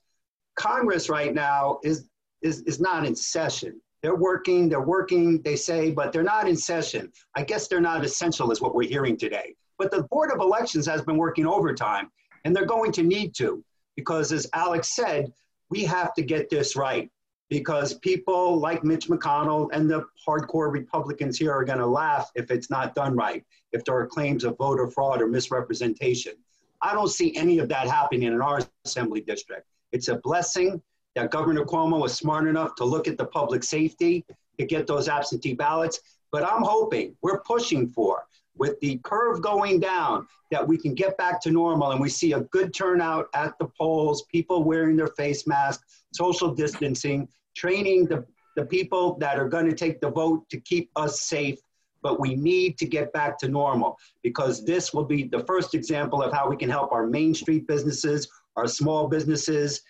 Congress 0.54 1.08
right 1.08 1.34
now 1.34 1.80
is, 1.82 2.08
is, 2.42 2.62
is 2.62 2.80
not 2.80 3.06
in 3.06 3.16
session. 3.16 3.80
They're 4.02 4.16
working, 4.16 4.68
they're 4.68 4.80
working, 4.80 5.40
they 5.42 5.56
say, 5.56 5.90
but 5.90 6.12
they're 6.12 6.22
not 6.22 6.48
in 6.48 6.56
session. 6.56 7.12
I 7.34 7.44
guess 7.44 7.68
they're 7.68 7.80
not 7.80 8.04
essential, 8.04 8.50
is 8.50 8.60
what 8.60 8.74
we're 8.74 8.88
hearing 8.88 9.16
today. 9.16 9.54
But 9.78 9.90
the 9.90 10.02
Board 10.04 10.30
of 10.32 10.40
Elections 10.40 10.86
has 10.86 11.02
been 11.02 11.16
working 11.16 11.46
overtime, 11.46 12.10
and 12.44 12.54
they're 12.54 12.66
going 12.66 12.92
to 12.92 13.02
need 13.02 13.34
to, 13.36 13.64
because 13.96 14.32
as 14.32 14.48
Alex 14.54 14.94
said, 14.94 15.32
we 15.70 15.84
have 15.84 16.12
to 16.14 16.22
get 16.22 16.50
this 16.50 16.76
right. 16.76 17.10
Because 17.53 17.92
people 17.92 18.59
like 18.59 18.82
Mitch 18.82 19.09
McConnell 19.09 19.68
and 19.74 19.90
the 19.90 20.07
hardcore 20.26 20.72
Republicans 20.72 21.36
here 21.38 21.53
are 21.53 21.66
going 21.66 21.80
to 21.80 21.86
laugh 21.86 22.30
if 22.34 22.50
it's 22.50 22.70
not 22.70 22.94
done 22.94 23.14
right, 23.14 23.44
if 23.72 23.84
there 23.84 23.94
are 23.94 24.07
claims 24.07 24.42
of 24.42 24.57
voter 24.57 24.88
fraud 24.88 25.20
or 25.20 25.26
misrepresentation. 25.26 26.32
I 26.80 26.94
don't 26.94 27.11
see 27.11 27.36
any 27.36 27.59
of 27.59 27.68
that 27.68 27.88
happening 27.88 28.32
in 28.32 28.40
our 28.40 28.61
assembly 28.86 29.20
district. 29.20 29.66
It's 29.92 30.09
a 30.09 30.16
blessing 30.16 30.80
that 31.14 31.30
Governor 31.30 31.66
Cuomo 31.66 32.00
was 32.00 32.14
smart 32.14 32.48
enough 32.48 32.74
to 32.76 32.86
look 32.86 33.07
at 33.07 33.18
the 33.18 33.26
public 33.26 33.64
safety 33.64 34.24
to 34.59 34.64
get 34.64 34.86
those 34.86 35.07
absentee 35.07 35.53
ballots. 35.53 36.00
But 36.30 36.44
I'm 36.44 36.62
hoping, 36.62 37.14
we're 37.20 37.42
pushing 37.42 37.86
for, 37.90 38.24
with 38.57 38.80
the 38.80 38.98
curve 39.05 39.42
going 39.42 39.78
down, 39.78 40.26
that 40.50 40.66
we 40.66 40.78
can 40.78 40.94
get 40.94 41.18
back 41.18 41.38
to 41.42 41.50
normal 41.50 41.90
and 41.90 42.00
we 42.00 42.09
see 42.09 42.32
a 42.32 42.40
good 42.40 42.72
turnout 42.72 43.28
at 43.34 43.59
the 43.59 43.66
polls, 43.78 44.22
people 44.32 44.64
wearing 44.64 44.96
their 44.96 45.09
face 45.09 45.46
masks, 45.46 46.05
social 46.14 46.55
distancing, 46.55 47.28
training 47.55 48.07
the, 48.07 48.24
the 48.57 48.64
people 48.64 49.16
that 49.18 49.38
are 49.38 49.48
going 49.48 49.66
to 49.66 49.74
take 49.74 50.00
the 50.00 50.11
vote 50.11 50.48
to 50.50 50.61
keep 50.61 50.90
us 50.96 51.22
safe. 51.22 51.59
But 52.03 52.18
we 52.18 52.34
need 52.34 52.78
to 52.78 52.86
get 52.86 53.12
back 53.12 53.38
to 53.38 53.48
normal 53.48 53.96
because 54.22 54.64
this 54.64 54.92
will 54.92 55.05
be 55.05 55.24
the 55.24 55.44
first 55.44 55.74
example 55.74 56.22
of 56.22 56.32
how 56.32 56.48
we 56.48 56.57
can 56.57 56.68
help 56.68 56.90
our 56.90 57.07
Main 57.07 57.32
Street 57.32 57.66
businesses, 57.68 58.28
our 58.57 58.66
small 58.66 59.07
businesses 59.07 59.82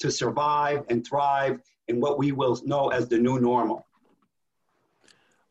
to 0.00 0.10
survive 0.10 0.84
and 0.88 1.06
thrive 1.06 1.60
in 1.86 2.00
what 2.00 2.18
we 2.18 2.32
will 2.32 2.60
know 2.64 2.88
as 2.88 3.08
the 3.08 3.18
new 3.18 3.38
normal. 3.38 3.86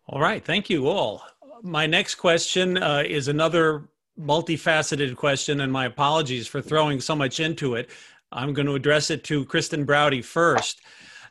All 0.07 0.20
right. 0.20 0.43
Thank 0.43 0.70
you 0.70 0.88
all. 0.88 1.24
My 1.61 1.86
next 1.86 2.15
question 2.15 2.82
uh, 2.82 3.03
is 3.05 3.28
another 3.28 3.84
multifaceted 4.20 5.15
question, 5.15 5.61
and 5.61 5.72
my 5.72 5.86
apologies 5.86 6.47
for 6.47 6.61
throwing 6.61 6.99
so 6.99 7.15
much 7.15 7.39
into 7.39 7.76
it. 7.76 7.89
I'm 8.32 8.53
going 8.53 8.65
to 8.65 8.76
address 8.76 9.09
it 9.09 9.24
to 9.26 9.45
Kristen 9.45 9.86
Browde 9.86 10.24
first. 10.26 10.82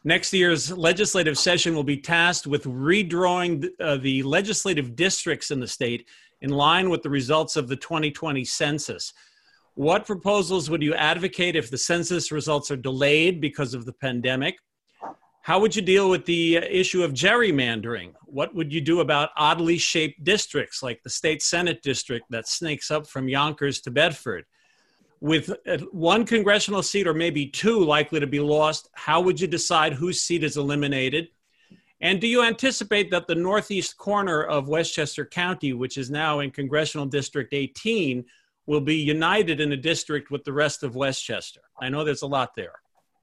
Next 0.05 0.33
year's 0.33 0.71
legislative 0.71 1.37
session 1.37 1.75
will 1.75 1.85
be 1.85 1.97
tasked 1.97 2.47
with 2.47 2.65
redrawing 2.65 3.69
uh, 3.81 3.97
the 3.97 4.23
legislative 4.23 4.95
districts 4.95 5.51
in 5.51 5.61
the 5.61 5.67
state 5.67 6.09
in 6.41 6.51
line 6.51 6.89
with 6.89 7.03
the 7.03 7.11
results 7.11 7.57
of 7.57 7.69
the 7.69 7.77
2020 7.77 8.45
census. 8.45 9.13
What 9.75 10.07
proposals 10.07 10.71
would 10.71 10.83
you 10.83 10.95
advocate 10.95 11.57
if 11.57 11.71
the 11.71 11.79
census 11.79 12.33
results 12.33 12.71
are 12.71 12.77
delayed 12.77 13.41
because 13.41 13.75
of 13.75 13.85
the 13.87 13.93
pandemic? 13.93 14.57
How 15.43 15.59
would 15.61 15.75
you 15.75 15.83
deal 15.83 16.11
with 16.11 16.27
the 16.27 16.59
uh, 16.59 16.61
issue 16.69 17.03
of 17.03 17.13
gerrymandering? 17.13 18.13
What 18.27 18.55
would 18.55 18.73
you 18.73 18.81
do 18.81 19.01
about 19.01 19.31
oddly 19.37 19.79
shaped 19.79 20.23
districts 20.23 20.83
like 20.83 21.03
the 21.03 21.11
state 21.11 21.43
Senate 21.43 21.83
district 21.83 22.27
that 22.31 22.47
snakes 22.47 22.91
up 22.91 23.07
from 23.07 23.29
Yonkers 23.29 23.81
to 23.81 23.91
Bedford? 23.91 24.45
With 25.21 25.53
one 25.91 26.25
congressional 26.25 26.83
seat 26.83 27.07
or 27.07 27.15
maybe 27.15 27.47
two 27.47 27.81
likely 27.85 28.21
to 28.21 28.27
be 28.27 28.41
lost, 28.41 28.89
how 28.95 29.21
would 29.21 29.41
you 29.41 29.49
decide 29.49 29.93
whose 29.93 30.21
seat 30.23 30.45
is 30.45 30.57
eliminated? 30.57 31.29
And 32.01 32.21
do 32.21 32.29
you 32.29 32.45
anticipate 32.45 33.11
that 33.11 33.27
the 33.27 33.35
northeast 33.35 33.97
corner 33.97 34.45
of 34.45 34.69
Westchester 34.69 35.27
County, 35.27 35.73
which 35.73 35.99
is 35.99 36.11
now 36.11 36.41
in 36.41 36.53
Congressional 36.53 37.07
District 37.07 37.53
18, 37.53 38.25
will 38.67 38.81
be 38.81 38.97
united 38.97 39.61
in 39.61 39.73
a 39.73 39.77
district 39.77 40.31
with 40.31 40.45
the 40.45 40.53
rest 40.53 40.85
of 40.85 40.95
Westchester? 40.95 41.63
I 41.81 41.89
know 41.89 42.05
there's 42.05 42.23
a 42.23 42.27
lot 42.27 42.55
there. 42.55 42.75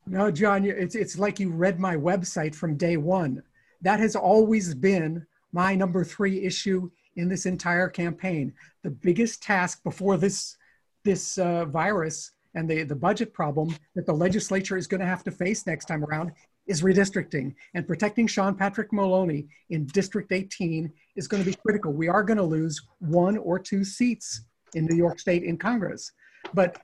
No, 0.07 0.29
John, 0.29 0.65
it's, 0.65 0.95
it's 0.95 1.17
like 1.17 1.39
you 1.39 1.51
read 1.51 1.79
my 1.79 1.95
website 1.95 2.53
from 2.53 2.75
day 2.75 2.97
one. 2.97 3.41
That 3.81 3.99
has 3.99 4.15
always 4.15 4.73
been 4.75 5.25
my 5.51 5.73
number 5.75 6.03
three 6.03 6.43
issue 6.43 6.89
in 7.15 7.29
this 7.29 7.45
entire 7.45 7.87
campaign. 7.87 8.53
The 8.83 8.91
biggest 8.91 9.41
task 9.41 9.83
before 9.83 10.17
this, 10.17 10.57
this 11.05 11.37
uh, 11.37 11.63
virus 11.65 12.31
and 12.55 12.69
the, 12.69 12.83
the 12.83 12.95
budget 12.95 13.33
problem 13.33 13.73
that 13.95 14.05
the 14.05 14.13
legislature 14.13 14.75
is 14.75 14.87
going 14.87 15.01
to 15.01 15.07
have 15.07 15.23
to 15.23 15.31
face 15.31 15.65
next 15.65 15.85
time 15.85 16.03
around 16.03 16.31
is 16.67 16.81
redistricting. 16.81 17.53
And 17.73 17.87
protecting 17.87 18.27
Sean 18.27 18.55
Patrick 18.55 18.91
Maloney 18.91 19.47
in 19.69 19.85
District 19.87 20.31
18 20.31 20.91
is 21.15 21.27
going 21.27 21.43
to 21.43 21.49
be 21.49 21.55
critical. 21.55 21.93
We 21.93 22.07
are 22.07 22.23
going 22.23 22.37
to 22.37 22.43
lose 22.43 22.81
one 22.99 23.37
or 23.37 23.59
two 23.59 23.83
seats 23.83 24.41
in 24.73 24.85
New 24.85 24.95
York 24.95 25.19
State 25.19 25.43
in 25.43 25.57
Congress. 25.57 26.11
But 26.53 26.81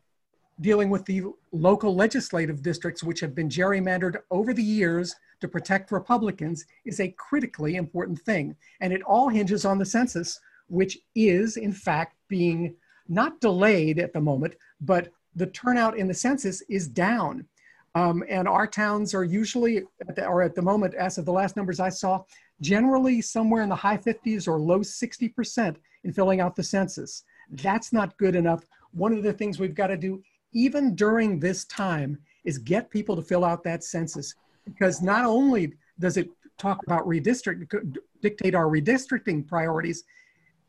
dealing 0.60 0.90
with 0.90 1.06
the 1.06 1.24
local 1.52 1.96
legislative 1.96 2.62
districts, 2.62 3.04
which 3.04 3.20
have 3.20 3.34
been 3.34 3.50
gerrymandered 3.50 4.18
over 4.30 4.54
the 4.54 4.64
years 4.64 5.16
to 5.40 5.48
protect 5.48 5.92
Republicans, 5.92 6.66
is 6.86 7.00
a 7.00 7.16
critically 7.18 7.76
important 7.76 8.20
thing. 8.20 8.56
And 8.82 8.94
it 8.94 9.02
all 9.04 9.30
hinges 9.30 9.66
on 9.66 9.80
the 9.80 9.86
census, 9.86 10.40
which 10.68 11.00
is, 11.16 11.58
in 11.58 11.74
fact, 11.74 12.16
being 12.28 12.76
not 13.12 13.40
delayed 13.42 14.00
at 14.00 14.14
the 14.14 14.22
moment, 14.22 14.56
but 14.80 15.12
the 15.36 15.48
turnout 15.48 15.98
in 15.98 16.08
the 16.08 16.14
census 16.14 16.62
is 16.70 16.88
down. 16.88 17.46
Um, 17.94 18.24
and 18.30 18.48
our 18.48 18.68
towns 18.68 19.14
are 19.14 19.26
usually, 19.26 19.84
at 20.08 20.16
the, 20.16 20.26
or 20.26 20.42
at 20.42 20.56
the 20.56 20.62
moment, 20.62 20.94
as 20.96 21.18
of 21.18 21.26
the 21.26 21.34
last 21.34 21.58
numbers 21.58 21.80
I 21.80 21.90
saw, 21.90 22.24
generally 22.62 23.22
somewhere 23.22 23.64
in 23.64 23.70
the 23.70 23.76
high 23.76 23.98
50s 23.98 24.48
or 24.48 24.60
low 24.60 24.80
60% 24.80 25.76
in 26.04 26.14
filling 26.14 26.40
out 26.40 26.56
the 26.56 26.64
census. 26.64 27.24
That's 27.50 27.92
not 27.92 28.18
good 28.18 28.36
enough. 28.36 28.66
One 28.92 29.14
of 29.14 29.24
the 29.24 29.34
things 29.34 29.60
we've 29.60 29.76
got 29.76 29.88
to 29.88 29.98
do 29.98 30.24
even 30.54 30.96
during 30.96 31.40
this 31.40 31.66
time, 31.66 32.18
is 32.44 32.58
get 32.58 32.90
people 32.90 33.16
to 33.16 33.22
fill 33.22 33.46
out 33.46 33.64
that 33.64 33.84
census. 33.84 34.36
Because 34.66 35.02
not 35.02 35.26
only 35.26 35.74
does 36.00 36.18
it 36.18 36.30
talk 36.58 36.82
about 36.86 37.08
redistrict, 37.08 37.98
dictate 38.22 38.56
our 38.56 38.66
redistricting 38.66 39.48
priorities, 39.48 40.04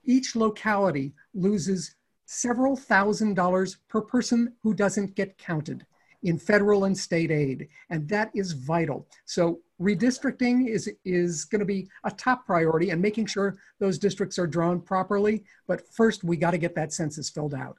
each 0.04 0.34
locality 0.34 1.12
loses 1.34 1.94
several 2.26 2.76
thousand 2.76 3.34
dollars 3.34 3.78
per 3.88 4.00
person 4.00 4.52
who 4.62 4.74
doesn't 4.74 5.14
get 5.14 5.38
counted 5.38 5.86
in 6.22 6.38
federal 6.38 6.84
and 6.84 6.96
state 6.96 7.30
aid. 7.30 7.68
And 7.90 8.08
that 8.08 8.30
is 8.34 8.52
vital. 8.52 9.08
So 9.24 9.60
redistricting 9.80 10.68
is, 10.68 10.90
is 11.04 11.44
going 11.44 11.60
to 11.60 11.64
be 11.64 11.88
a 12.04 12.10
top 12.10 12.46
priority 12.46 12.90
and 12.90 13.02
making 13.02 13.26
sure 13.26 13.56
those 13.80 13.98
districts 13.98 14.38
are 14.38 14.46
drawn 14.46 14.80
properly. 14.80 15.44
But 15.66 15.86
first, 15.92 16.22
we 16.22 16.36
got 16.36 16.52
to 16.52 16.58
get 16.58 16.74
that 16.76 16.92
census 16.92 17.28
filled 17.28 17.54
out. 17.54 17.78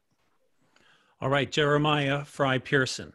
All 1.22 1.30
right, 1.30 1.50
Jeremiah 1.50 2.26
Frei-Pearson. 2.26 3.14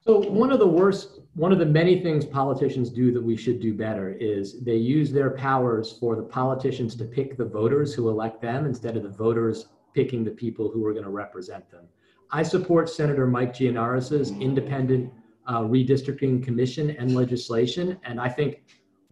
So 0.00 0.18
one 0.18 0.50
of 0.50 0.58
the 0.58 0.66
worst, 0.66 1.20
one 1.34 1.52
of 1.52 1.58
the 1.58 1.66
many 1.66 2.00
things 2.00 2.24
politicians 2.24 2.90
do 2.90 3.12
that 3.12 3.22
we 3.22 3.36
should 3.36 3.60
do 3.60 3.74
better 3.74 4.16
is 4.18 4.60
they 4.64 4.76
use 4.76 5.12
their 5.12 5.30
powers 5.30 5.96
for 6.00 6.16
the 6.16 6.22
politicians 6.22 6.96
to 6.96 7.04
pick 7.04 7.36
the 7.36 7.44
voters 7.44 7.94
who 7.94 8.08
elect 8.08 8.40
them 8.40 8.64
instead 8.64 8.96
of 8.96 9.02
the 9.02 9.10
voters 9.10 9.66
picking 9.94 10.24
the 10.24 10.30
people 10.30 10.70
who 10.70 10.84
are 10.86 10.92
going 10.92 11.04
to 11.04 11.10
represent 11.10 11.70
them. 11.70 11.84
I 12.30 12.42
support 12.42 12.90
Senator 12.90 13.26
Mike 13.26 13.54
Gianaris's 13.54 14.30
independent 14.32 15.12
uh, 15.46 15.60
redistricting 15.60 16.42
commission 16.44 16.90
and 16.90 17.14
legislation, 17.14 17.98
and 18.04 18.20
I 18.20 18.28
think 18.28 18.64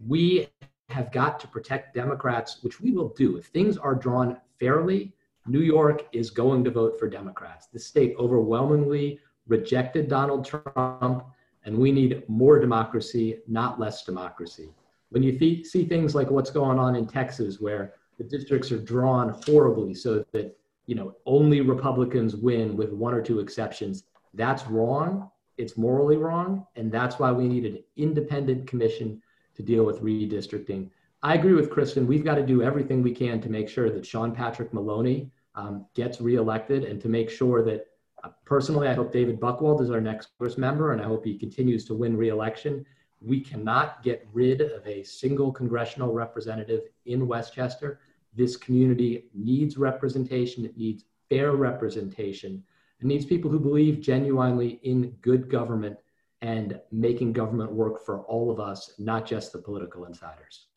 we 0.05 0.49
have 0.89 1.11
got 1.11 1.39
to 1.39 1.47
protect 1.47 1.95
Democrats, 1.95 2.59
which 2.61 2.79
we 2.79 2.91
will 2.91 3.09
do. 3.09 3.37
If 3.37 3.47
things 3.47 3.77
are 3.77 3.95
drawn 3.95 4.37
fairly 4.59 5.13
New 5.47 5.61
York 5.61 6.07
is 6.11 6.29
going 6.29 6.63
to 6.65 6.71
vote 6.71 6.99
for 6.99 7.09
Democrats. 7.09 7.67
The 7.67 7.79
state 7.79 8.15
overwhelmingly 8.19 9.19
rejected 9.47 10.09
Donald 10.09 10.45
Trump, 10.45 11.23
and 11.63 11.77
we 11.77 11.91
need 11.91 12.23
more 12.27 12.59
democracy, 12.59 13.39
not 13.47 13.79
less 13.79 14.03
democracy. 14.03 14.69
When 15.09 15.23
you 15.23 15.39
th- 15.39 15.65
see 15.65 15.85
things 15.85 16.15
like 16.15 16.29
what's 16.29 16.51
going 16.51 16.77
on 16.79 16.95
in 16.95 17.07
Texas, 17.07 17.61
where 17.61 17.93
the 18.17 18.25
districts 18.25 18.71
are 18.71 18.79
drawn 18.79 19.41
horribly 19.45 19.93
so 19.93 20.25
that 20.33 20.57
you 20.87 20.95
know 20.95 21.15
only 21.25 21.61
Republicans 21.61 22.35
win 22.35 22.75
with 22.75 22.91
one 22.91 23.13
or 23.13 23.21
two 23.21 23.39
exceptions, 23.39 24.03
that's 24.33 24.65
wrong. 24.67 25.29
It's 25.57 25.77
morally 25.77 26.17
wrong, 26.17 26.65
and 26.75 26.91
that's 26.91 27.19
why 27.19 27.31
we 27.31 27.47
need 27.47 27.65
an 27.65 27.83
independent 27.95 28.67
commission 28.67 29.21
to 29.55 29.63
deal 29.63 29.83
with 29.83 30.01
redistricting. 30.01 30.89
I 31.23 31.33
agree 31.33 31.53
with 31.53 31.71
Kristen. 31.71 32.05
We've 32.05 32.23
got 32.23 32.35
to 32.35 32.45
do 32.45 32.61
everything 32.61 33.01
we 33.01 33.13
can 33.13 33.41
to 33.41 33.49
make 33.49 33.67
sure 33.69 33.89
that 33.89 34.05
Sean 34.05 34.33
Patrick 34.33 34.73
Maloney 34.73 35.31
um, 35.55 35.85
gets 35.95 36.21
reelected 36.21 36.83
and 36.83 37.01
to 37.01 37.09
make 37.09 37.29
sure 37.29 37.63
that 37.63 37.87
uh, 38.23 38.29
personally, 38.45 38.87
I 38.87 38.93
hope 38.93 39.11
David 39.11 39.39
Buchwald 39.39 39.81
is 39.81 39.89
our 39.89 40.01
next 40.01 40.29
Congress 40.37 40.57
member 40.57 40.93
and 40.93 41.01
I 41.01 41.05
hope 41.05 41.25
he 41.25 41.37
continues 41.37 41.85
to 41.85 41.95
win 41.95 42.15
reelection. 42.15 42.85
We 43.19 43.41
cannot 43.41 44.03
get 44.03 44.27
rid 44.31 44.61
of 44.61 44.85
a 44.85 45.03
single 45.03 45.51
congressional 45.51 46.13
representative 46.13 46.83
in 47.05 47.27
Westchester. 47.27 47.99
This 48.37 48.55
community 48.55 49.25
needs 49.33 49.77
representation. 49.77 50.63
It 50.63 50.77
needs 50.77 51.05
fair 51.27 51.53
representation. 51.53 52.63
It 52.99 53.05
needs 53.07 53.25
people 53.25 53.49
who 53.49 53.59
believe 53.59 53.99
genuinely 53.99 54.79
in 54.83 55.09
good 55.21 55.49
government 55.49 55.97
and 56.43 56.79
making 56.91 57.33
government 57.33 57.71
work 57.71 58.05
for 58.05 58.21
all 58.25 58.51
of 58.51 58.59
us, 58.59 58.93
not 58.99 59.25
just 59.25 59.51
the 59.51 59.57
political 59.57 60.05
insiders. 60.05 60.67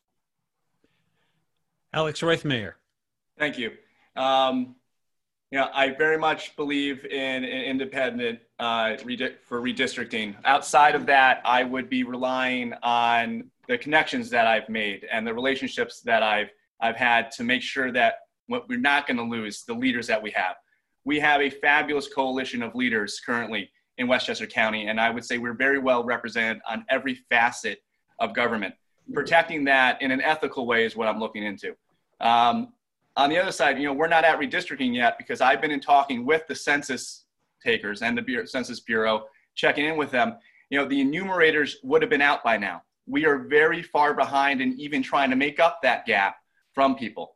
Alex 1.93 2.21
Roithmayr. 2.21 2.73
Thank 3.37 3.59
you. 3.59 3.73
Um, 4.15 4.75
you 5.51 5.59
know, 5.59 5.69
I 5.71 5.89
very 5.89 6.17
much 6.17 6.55
believe 6.55 7.05
in, 7.05 7.43
in 7.43 7.63
independent 7.63 8.39
uh, 8.57 8.95
redi- 9.03 9.35
for 9.43 9.61
redistricting. 9.61 10.35
Outside 10.45 10.95
of 10.95 11.05
that, 11.07 11.41
I 11.45 11.63
would 11.63 11.89
be 11.89 12.03
relying 12.03 12.73
on 12.81 13.51
the 13.67 13.77
connections 13.77 14.31
that 14.31 14.47
I've 14.47 14.67
made 14.67 15.05
and 15.11 15.27
the 15.27 15.33
relationships 15.33 16.01
that 16.01 16.23
I've 16.23 16.49
I've 16.81 16.95
had 16.95 17.31
to 17.31 17.43
make 17.43 17.61
sure 17.61 17.91
that 17.91 18.15
what 18.47 18.67
we're 18.67 18.79
not 18.79 19.07
going 19.07 19.17
to 19.17 19.23
lose 19.23 19.63
the 19.63 19.73
leaders 19.73 20.07
that 20.07 20.21
we 20.21 20.31
have. 20.31 20.55
We 21.05 21.19
have 21.19 21.41
a 21.41 21.49
fabulous 21.49 22.07
coalition 22.07 22.61
of 22.61 22.75
leaders 22.75 23.19
currently 23.25 23.71
in 23.97 24.07
Westchester 24.07 24.45
County, 24.45 24.87
and 24.87 24.99
I 24.99 25.09
would 25.09 25.25
say 25.25 25.37
we're 25.37 25.53
very 25.53 25.79
well 25.79 26.03
represented 26.03 26.61
on 26.69 26.85
every 26.89 27.15
facet 27.29 27.81
of 28.19 28.35
government. 28.35 28.75
Protecting 29.13 29.63
that 29.65 30.01
in 30.01 30.11
an 30.11 30.21
ethical 30.21 30.65
way 30.65 30.85
is 30.85 30.95
what 30.95 31.07
I'm 31.07 31.19
looking 31.19 31.43
into. 31.43 31.75
Um, 32.19 32.73
on 33.17 33.29
the 33.29 33.37
other 33.37 33.51
side, 33.51 33.77
you 33.77 33.85
know, 33.85 33.93
we're 33.93 34.07
not 34.07 34.23
at 34.23 34.39
redistricting 34.39 34.95
yet 34.95 35.17
because 35.17 35.41
I've 35.41 35.61
been 35.61 35.71
in 35.71 35.79
talking 35.79 36.25
with 36.25 36.47
the 36.47 36.55
census 36.55 37.25
takers 37.63 38.01
and 38.01 38.17
the 38.17 38.21
Bureau, 38.21 38.45
Census 38.45 38.79
Bureau, 38.79 39.25
checking 39.55 39.85
in 39.85 39.97
with 39.97 40.11
them. 40.11 40.37
You 40.69 40.79
know, 40.79 40.85
the 40.85 41.01
enumerators 41.01 41.77
would 41.83 42.01
have 42.01 42.09
been 42.09 42.21
out 42.21 42.43
by 42.43 42.57
now. 42.57 42.83
We 43.07 43.25
are 43.25 43.39
very 43.39 43.81
far 43.81 44.13
behind 44.13 44.61
in 44.61 44.79
even 44.79 45.03
trying 45.03 45.29
to 45.31 45.35
make 45.35 45.59
up 45.59 45.81
that 45.81 46.05
gap 46.05 46.37
from 46.73 46.95
people. 46.95 47.35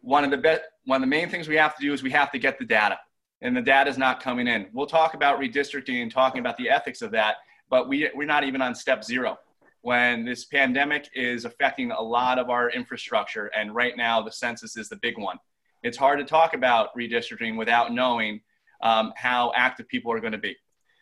One 0.00 0.24
of 0.24 0.30
the 0.30 0.38
be- 0.38 0.64
one 0.84 0.96
of 0.96 1.02
the 1.02 1.06
main 1.06 1.28
things 1.28 1.48
we 1.48 1.56
have 1.56 1.76
to 1.76 1.82
do 1.82 1.92
is 1.92 2.02
we 2.02 2.10
have 2.10 2.32
to 2.32 2.38
get 2.38 2.58
the 2.58 2.64
data, 2.64 2.98
and 3.40 3.56
the 3.56 3.62
data 3.62 3.88
is 3.88 3.98
not 3.98 4.22
coming 4.22 4.48
in. 4.48 4.68
We'll 4.72 4.86
talk 4.86 5.14
about 5.14 5.40
redistricting 5.40 6.02
and 6.02 6.10
talking 6.10 6.40
about 6.40 6.56
the 6.56 6.68
ethics 6.68 7.02
of 7.02 7.10
that, 7.12 7.36
but 7.70 7.88
we, 7.88 8.10
we're 8.14 8.26
not 8.26 8.44
even 8.44 8.60
on 8.60 8.74
step 8.74 9.04
zero 9.04 9.38
when 9.82 10.24
this 10.24 10.44
pandemic 10.44 11.08
is 11.14 11.44
affecting 11.44 11.90
a 11.90 12.00
lot 12.00 12.38
of 12.38 12.50
our 12.50 12.70
infrastructure. 12.70 13.46
And 13.46 13.74
right 13.74 13.96
now, 13.96 14.22
the 14.22 14.32
census 14.32 14.76
is 14.76 14.88
the 14.88 14.96
big 14.96 15.18
one. 15.18 15.38
It's 15.82 15.98
hard 15.98 16.20
to 16.20 16.24
talk 16.24 16.54
about 16.54 16.96
redistricting 16.96 17.56
without 17.56 17.92
knowing 17.92 18.40
um, 18.82 19.12
how 19.16 19.52
active 19.54 19.88
people 19.88 20.12
are 20.12 20.20
going 20.20 20.32
to 20.32 20.38
be. 20.38 20.56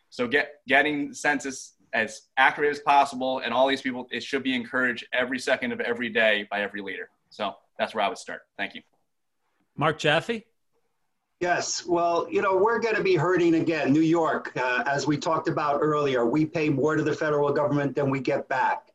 So, 0.09 0.27
get, 0.27 0.55
getting 0.67 1.13
census 1.13 1.75
as 1.93 2.23
accurate 2.37 2.71
as 2.71 2.81
possible, 2.81 3.41
and 3.41 3.53
all 3.53 3.69
these 3.69 3.83
people, 3.83 4.07
it 4.11 4.23
should 4.23 4.43
be 4.43 4.55
encouraged 4.55 5.07
every 5.13 5.39
second 5.39 5.73
of 5.73 5.81
every 5.81 6.09
day 6.09 6.47
by 6.51 6.63
every 6.63 6.81
leader. 6.81 7.11
So, 7.31 7.55
that's 7.79 7.95
where 7.95 8.05
I 8.05 8.09
would 8.09 8.19
start. 8.19 8.43
Thank 8.59 8.75
you. 8.75 8.83
Mark 9.77 9.99
Jaffe? 9.99 10.45
Yes, 11.41 11.87
well, 11.87 12.27
you 12.31 12.43
know, 12.43 12.55
we're 12.59 12.81
going 12.81 12.97
to 12.97 13.03
be 13.03 13.17
hurting 13.17 13.55
again. 13.55 13.95
New 13.95 14.03
York, 14.03 14.53
uh, 14.57 14.83
as 14.87 15.07
we 15.07 15.17
talked 15.17 15.49
about 15.49 15.79
earlier, 15.81 16.27
we 16.27 16.45
pay 16.45 16.69
more 16.69 16.97
to 16.97 17.03
the 17.03 17.15
federal 17.15 17.51
government 17.51 17.97
than 17.97 18.11
we 18.11 18.21
get 18.21 18.47
back. 18.51 18.89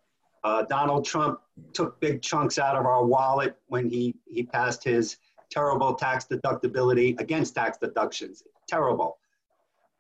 Uh, 0.44 0.62
Donald 0.70 1.04
Trump 1.04 1.40
took 1.74 2.00
big 2.00 2.22
chunks 2.22 2.60
out 2.60 2.76
of 2.76 2.86
our 2.86 3.04
wallet 3.04 3.58
when 3.66 3.90
he, 3.90 4.14
he 4.28 4.44
passed 4.44 4.84
his 4.84 5.18
terrible 5.50 5.96
tax 5.96 6.28
deductibility 6.32 7.20
against 7.20 7.56
tax 7.56 7.80
deductions. 7.80 8.44
Terrible. 8.68 9.18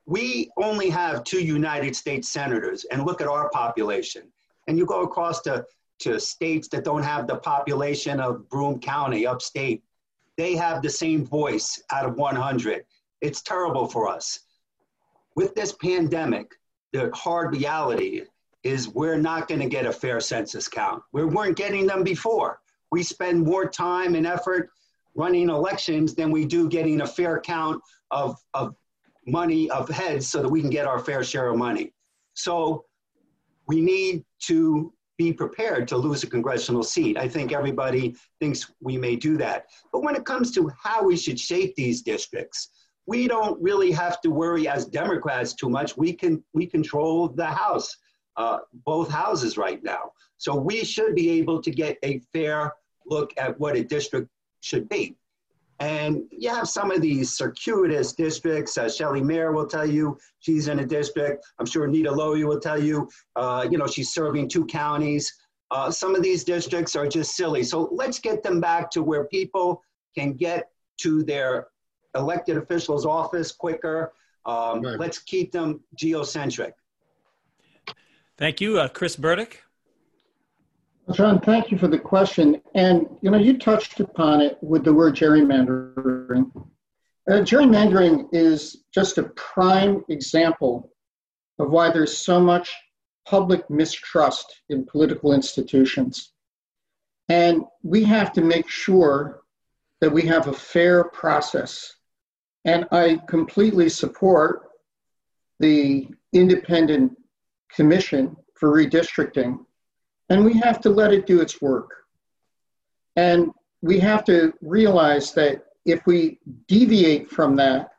We 0.05 0.51
only 0.57 0.91
have 0.91 1.23
two 1.23 1.43
United 1.43 1.95
States 1.95 2.29
senators, 2.29 2.85
and 2.91 3.07
look 3.07 3.21
at 3.21 3.27
our 3.27 3.49
population. 3.49 4.31
And 4.67 4.77
you 4.77 4.85
go 4.85 5.01
across 5.01 5.41
to, 5.41 5.65
to 5.99 6.19
states 6.19 6.67
that 6.69 6.83
don't 6.83 7.03
have 7.03 7.27
the 7.27 7.37
population 7.37 8.19
of 8.19 8.49
Broome 8.49 8.79
County, 8.79 9.25
upstate, 9.25 9.83
they 10.37 10.55
have 10.55 10.81
the 10.81 10.89
same 10.89 11.25
voice 11.25 11.81
out 11.91 12.05
of 12.05 12.15
100. 12.15 12.85
It's 13.21 13.41
terrible 13.41 13.87
for 13.87 14.07
us. 14.07 14.39
With 15.35 15.55
this 15.55 15.73
pandemic, 15.73 16.51
the 16.91 17.11
hard 17.13 17.53
reality 17.53 18.23
is 18.63 18.89
we're 18.89 19.17
not 19.17 19.47
going 19.47 19.61
to 19.61 19.69
get 19.69 19.85
a 19.85 19.93
fair 19.93 20.19
census 20.19 20.67
count. 20.67 21.03
We 21.13 21.23
weren't 21.23 21.55
getting 21.55 21.85
them 21.85 22.03
before. 22.03 22.59
We 22.91 23.03
spend 23.03 23.43
more 23.43 23.67
time 23.69 24.15
and 24.15 24.25
effort 24.25 24.71
running 25.15 25.49
elections 25.49 26.15
than 26.15 26.31
we 26.31 26.45
do 26.45 26.67
getting 26.67 27.01
a 27.01 27.07
fair 27.07 27.39
count 27.39 27.81
of, 28.11 28.37
of 28.53 28.75
money 29.27 29.69
of 29.69 29.89
heads 29.89 30.27
so 30.29 30.41
that 30.41 30.49
we 30.49 30.61
can 30.61 30.69
get 30.69 30.85
our 30.85 30.99
fair 30.99 31.23
share 31.23 31.49
of 31.49 31.57
money. 31.57 31.93
So 32.33 32.85
we 33.67 33.81
need 33.81 34.23
to 34.47 34.93
be 35.17 35.31
prepared 35.31 35.87
to 35.87 35.97
lose 35.97 36.23
a 36.23 36.27
congressional 36.27 36.83
seat. 36.83 37.17
I 37.17 37.27
think 37.27 37.51
everybody 37.51 38.15
thinks 38.39 38.71
we 38.81 38.97
may 38.97 39.15
do 39.15 39.37
that. 39.37 39.67
But 39.91 40.03
when 40.03 40.15
it 40.15 40.25
comes 40.25 40.51
to 40.55 40.69
how 40.81 41.03
we 41.03 41.15
should 41.15 41.39
shape 41.39 41.75
these 41.75 42.01
districts, 42.01 42.69
we 43.07 43.27
don't 43.27 43.61
really 43.61 43.91
have 43.91 44.19
to 44.21 44.29
worry 44.29 44.67
as 44.67 44.85
Democrats 44.85 45.53
too 45.53 45.69
much. 45.69 45.95
We 45.95 46.13
can 46.13 46.43
we 46.53 46.65
control 46.65 47.29
the 47.29 47.45
House, 47.45 47.95
uh, 48.35 48.59
both 48.85 49.09
houses 49.09 49.57
right 49.57 49.81
now. 49.83 50.11
So 50.37 50.55
we 50.55 50.83
should 50.83 51.15
be 51.15 51.29
able 51.31 51.61
to 51.61 51.71
get 51.71 51.97
a 52.03 52.19
fair 52.33 52.73
look 53.05 53.31
at 53.37 53.59
what 53.59 53.75
a 53.75 53.83
district 53.83 54.29
should 54.61 54.89
be. 54.89 55.15
And 55.79 56.23
you 56.31 56.49
have 56.49 56.69
some 56.69 56.91
of 56.91 57.01
these 57.01 57.33
circuitous 57.33 58.13
districts. 58.13 58.77
Uh, 58.77 58.89
Shelley 58.89 59.21
Mayer 59.21 59.51
will 59.51 59.67
tell 59.67 59.85
you 59.85 60.17
she's 60.39 60.69
in 60.69 60.79
a 60.79 60.85
district. 60.85 61.45
I'm 61.59 61.65
sure 61.65 61.85
Nita 61.87 62.11
Lowey 62.11 62.47
will 62.47 62.61
tell 62.61 62.81
you, 62.81 63.09
uh, 63.35 63.67
you 63.69 63.77
know, 63.77 63.87
she's 63.87 64.13
serving 64.13 64.47
two 64.47 64.65
counties. 64.65 65.33
Uh, 65.71 65.91
some 65.91 66.15
of 66.15 66.23
these 66.23 66.43
districts 66.45 66.95
are 66.95 67.07
just 67.07 67.35
silly. 67.35 67.63
So 67.63 67.89
let's 67.91 68.19
get 68.19 68.41
them 68.41 68.61
back 68.61 68.89
to 68.91 69.03
where 69.03 69.25
people 69.25 69.81
can 70.17 70.33
get 70.33 70.69
to 70.99 71.23
their 71.23 71.67
elected 72.15 72.55
officials' 72.55 73.05
office 73.05 73.51
quicker. 73.51 74.13
Um, 74.45 74.81
right. 74.81 74.97
Let's 74.97 75.19
keep 75.19 75.51
them 75.51 75.81
geocentric. 75.99 76.71
Thank 78.37 78.61
you. 78.61 78.79
Uh, 78.79 78.87
Chris 78.87 79.17
Burdick. 79.17 79.64
John, 81.11 81.39
thank 81.39 81.71
you 81.71 81.77
for 81.77 81.87
the 81.87 81.99
question. 81.99 82.61
And 82.73 83.07
you 83.21 83.29
know, 83.29 83.37
you 83.37 83.57
touched 83.57 83.99
upon 83.99 84.41
it 84.41 84.57
with 84.61 84.83
the 84.83 84.93
word 84.93 85.15
gerrymandering. 85.15 86.51
Uh, 87.29 87.41
gerrymandering 87.41 88.27
is 88.31 88.83
just 88.93 89.17
a 89.17 89.23
prime 89.35 90.03
example 90.09 90.91
of 91.59 91.69
why 91.69 91.91
there's 91.91 92.17
so 92.17 92.39
much 92.39 92.73
public 93.27 93.69
mistrust 93.69 94.61
in 94.69 94.85
political 94.85 95.33
institutions. 95.33 96.31
And 97.29 97.63
we 97.83 98.03
have 98.03 98.33
to 98.33 98.41
make 98.41 98.69
sure 98.69 99.41
that 100.01 100.11
we 100.11 100.23
have 100.23 100.47
a 100.47 100.53
fair 100.53 101.03
process. 101.03 101.93
And 102.65 102.85
I 102.91 103.19
completely 103.27 103.89
support 103.89 104.69
the 105.59 106.07
independent 106.33 107.13
commission 107.75 108.35
for 108.55 108.69
redistricting 108.71 109.59
and 110.29 110.43
we 110.43 110.53
have 110.53 110.81
to 110.81 110.89
let 110.89 111.13
it 111.13 111.27
do 111.27 111.41
its 111.41 111.61
work. 111.61 111.91
And 113.15 113.51
we 113.81 113.99
have 113.99 114.23
to 114.25 114.53
realize 114.61 115.33
that 115.33 115.65
if 115.85 116.05
we 116.05 116.39
deviate 116.67 117.29
from 117.29 117.55
that, 117.57 117.91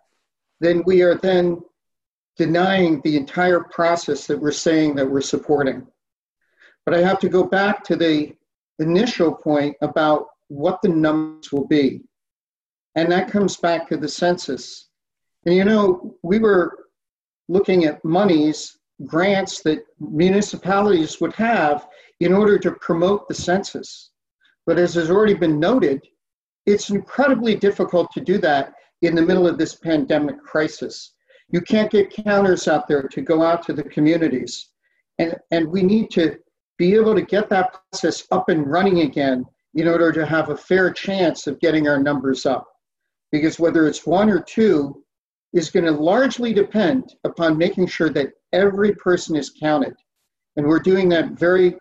then 0.60 0.82
we 0.86 1.02
are 1.02 1.14
then 1.14 1.60
denying 2.36 3.00
the 3.02 3.16
entire 3.16 3.60
process 3.60 4.26
that 4.26 4.38
we're 4.38 4.50
saying 4.50 4.96
that 4.96 5.10
we're 5.10 5.20
supporting. 5.20 5.86
But 6.84 6.94
I 6.94 7.02
have 7.02 7.18
to 7.20 7.28
go 7.28 7.44
back 7.44 7.84
to 7.84 7.96
the 7.96 8.34
initial 8.78 9.32
point 9.32 9.76
about 9.80 10.26
what 10.48 10.82
the 10.82 10.88
numbers 10.88 11.50
will 11.52 11.66
be. 11.66 12.02
And 12.94 13.10
that 13.12 13.30
comes 13.30 13.56
back 13.56 13.88
to 13.88 13.96
the 13.96 14.08
census. 14.08 14.88
And 15.44 15.54
you 15.54 15.64
know, 15.64 16.16
we 16.22 16.38
were 16.38 16.86
looking 17.48 17.84
at 17.84 18.04
monies, 18.04 18.78
grants 19.04 19.62
that 19.62 19.84
municipalities 20.00 21.20
would 21.20 21.34
have 21.34 21.86
in 22.20 22.32
order 22.32 22.58
to 22.58 22.72
promote 22.72 23.28
the 23.28 23.34
census. 23.34 24.10
But 24.66 24.78
as 24.78 24.94
has 24.94 25.10
already 25.10 25.34
been 25.34 25.60
noted, 25.60 26.02
it's 26.66 26.90
incredibly 26.90 27.54
difficult 27.54 28.10
to 28.12 28.20
do 28.20 28.38
that 28.38 28.74
in 29.02 29.14
the 29.14 29.22
middle 29.22 29.46
of 29.46 29.58
this 29.58 29.76
pandemic 29.76 30.42
crisis. 30.42 31.12
You 31.48 31.60
can't 31.60 31.90
get 31.90 32.10
counters 32.10 32.66
out 32.66 32.88
there 32.88 33.02
to 33.02 33.20
go 33.20 33.42
out 33.42 33.62
to 33.66 33.72
the 33.72 33.84
communities. 33.84 34.70
And, 35.18 35.36
and 35.50 35.68
we 35.68 35.82
need 35.82 36.10
to 36.12 36.36
be 36.78 36.94
able 36.94 37.14
to 37.14 37.22
get 37.22 37.48
that 37.50 37.78
process 37.90 38.26
up 38.32 38.48
and 38.48 38.68
running 38.68 39.00
again 39.00 39.44
in 39.74 39.86
order 39.86 40.10
to 40.12 40.26
have 40.26 40.48
a 40.48 40.56
fair 40.56 40.90
chance 40.90 41.46
of 41.46 41.60
getting 41.60 41.86
our 41.86 42.02
numbers 42.02 42.46
up. 42.46 42.66
Because 43.30 43.60
whether 43.60 43.86
it's 43.86 44.06
one 44.06 44.30
or 44.30 44.40
two 44.40 45.04
is 45.52 45.70
going 45.70 45.84
to 45.84 45.92
largely 45.92 46.52
depend 46.52 47.14
upon 47.24 47.56
making 47.56 47.86
sure 47.86 48.10
that 48.10 48.32
every 48.52 48.94
person 48.94 49.36
is 49.36 49.50
counted. 49.50 49.94
And 50.56 50.66
we're 50.66 50.80
doing 50.80 51.08
that 51.10 51.32
very 51.32 51.76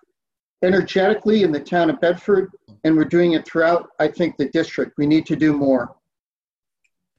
energetically 0.63 1.43
in 1.43 1.51
the 1.51 1.59
town 1.59 1.89
of 1.89 1.99
Bedford, 1.99 2.51
and 2.83 2.95
we're 2.95 3.05
doing 3.05 3.33
it 3.33 3.45
throughout, 3.45 3.89
I 3.99 4.07
think, 4.07 4.37
the 4.37 4.49
district. 4.49 4.97
We 4.97 5.05
need 5.05 5.25
to 5.27 5.35
do 5.35 5.53
more. 5.53 5.95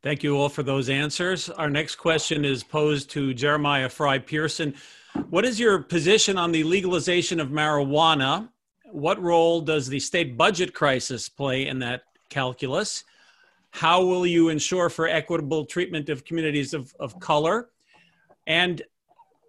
Thank 0.03 0.22
you 0.22 0.37
all 0.37 0.49
for 0.49 0.62
those 0.62 0.89
answers. 0.89 1.51
Our 1.51 1.68
next 1.68 1.97
question 1.97 2.45
is 2.45 2.62
posed 2.62 3.11
to 3.11 3.34
Jeremiah 3.34 3.89
Frei-Pearson. 3.89 4.74
What 5.30 5.45
is 5.45 5.59
your 5.59 5.82
position 5.82 6.39
on 6.39 6.53
the 6.53 6.62
legalization 6.62 7.41
of 7.41 7.49
marijuana? 7.49 8.49
What 8.84 9.20
role 9.20 9.61
does 9.61 9.89
the 9.89 9.99
state 9.99 10.37
budget 10.37 10.74
crisis 10.74 11.28
play 11.28 11.66
in 11.66 11.80
that 11.80 12.05
calculus? 12.28 13.05
How 13.70 14.05
will 14.05 14.26
you 14.26 14.49
ensure 14.49 14.89
for 14.89 15.09
equitable 15.09 15.66
treatment 15.66 16.09
of 16.09 16.24
communities 16.24 16.72
of, 16.72 16.95
of 17.01 17.18
color? 17.18 17.70
And 18.47 18.82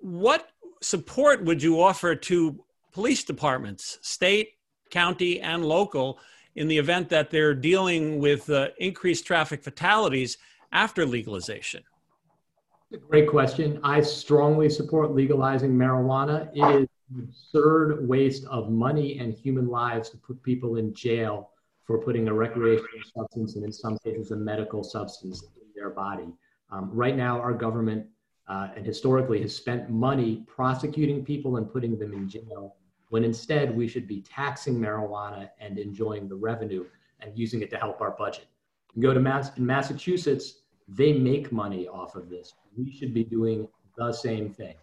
what 0.01 0.49
support 0.81 1.43
would 1.43 1.61
you 1.61 1.81
offer 1.81 2.15
to 2.15 2.63
police 2.97 3.23
departments, 3.23 3.99
state, 4.01 4.53
county, 4.89 5.39
and 5.39 5.63
local, 5.63 6.17
in 6.55 6.67
the 6.67 6.75
event 6.79 7.09
that 7.09 7.29
they're 7.29 7.53
dealing 7.53 8.17
with 8.17 8.49
uh, 8.49 8.69
increased 8.79 9.23
traffic 9.23 9.63
fatalities 9.63 10.39
after 10.71 11.05
legalization? 11.05 11.83
Great 13.07 13.29
question. 13.29 13.79
I 13.83 14.01
strongly 14.01 14.67
support 14.67 15.11
legalizing 15.11 15.73
marijuana. 15.73 16.49
It 16.55 16.81
is 16.81 16.87
an 17.11 17.29
absurd 17.29 18.07
waste 18.09 18.45
of 18.45 18.71
money 18.71 19.19
and 19.19 19.31
human 19.31 19.67
lives 19.67 20.09
to 20.09 20.17
put 20.17 20.41
people 20.41 20.77
in 20.77 20.91
jail 20.95 21.51
for 21.85 21.99
putting 21.99 22.27
a 22.29 22.33
recreational 22.33 23.03
substance 23.15 23.57
and, 23.57 23.63
in 23.63 23.71
some 23.71 23.95
cases, 24.03 24.31
a 24.31 24.35
medical 24.35 24.83
substance 24.83 25.43
in 25.43 25.67
their 25.75 25.91
body. 25.91 26.29
Um, 26.71 26.89
right 26.91 27.15
now, 27.15 27.39
our 27.39 27.53
government 27.53 28.07
uh, 28.47 28.69
and 28.75 28.83
historically 28.83 29.39
has 29.43 29.55
spent 29.55 29.87
money 29.87 30.43
prosecuting 30.47 31.23
people 31.23 31.57
and 31.57 31.71
putting 31.71 31.99
them 31.99 32.13
in 32.13 32.27
jail 32.27 32.76
when 33.09 33.23
instead 33.23 33.75
we 33.75 33.87
should 33.87 34.07
be 34.07 34.21
taxing 34.21 34.79
marijuana 34.79 35.49
and 35.59 35.77
enjoying 35.77 36.27
the 36.27 36.35
revenue 36.35 36.85
and 37.19 37.37
using 37.37 37.61
it 37.61 37.69
to 37.71 37.77
help 37.77 38.01
our 38.01 38.11
budget. 38.11 38.47
You 38.95 39.01
go 39.01 39.13
to 39.13 39.19
Mass 39.19 39.55
in 39.57 39.65
Massachusetts, 39.65 40.61
they 40.87 41.13
make 41.13 41.51
money 41.51 41.87
off 41.87 42.15
of 42.15 42.29
this. 42.29 42.53
We 42.77 42.91
should 42.91 43.13
be 43.13 43.23
doing 43.23 43.67
the 43.97 44.11
same 44.11 44.49
thing. 44.51 44.75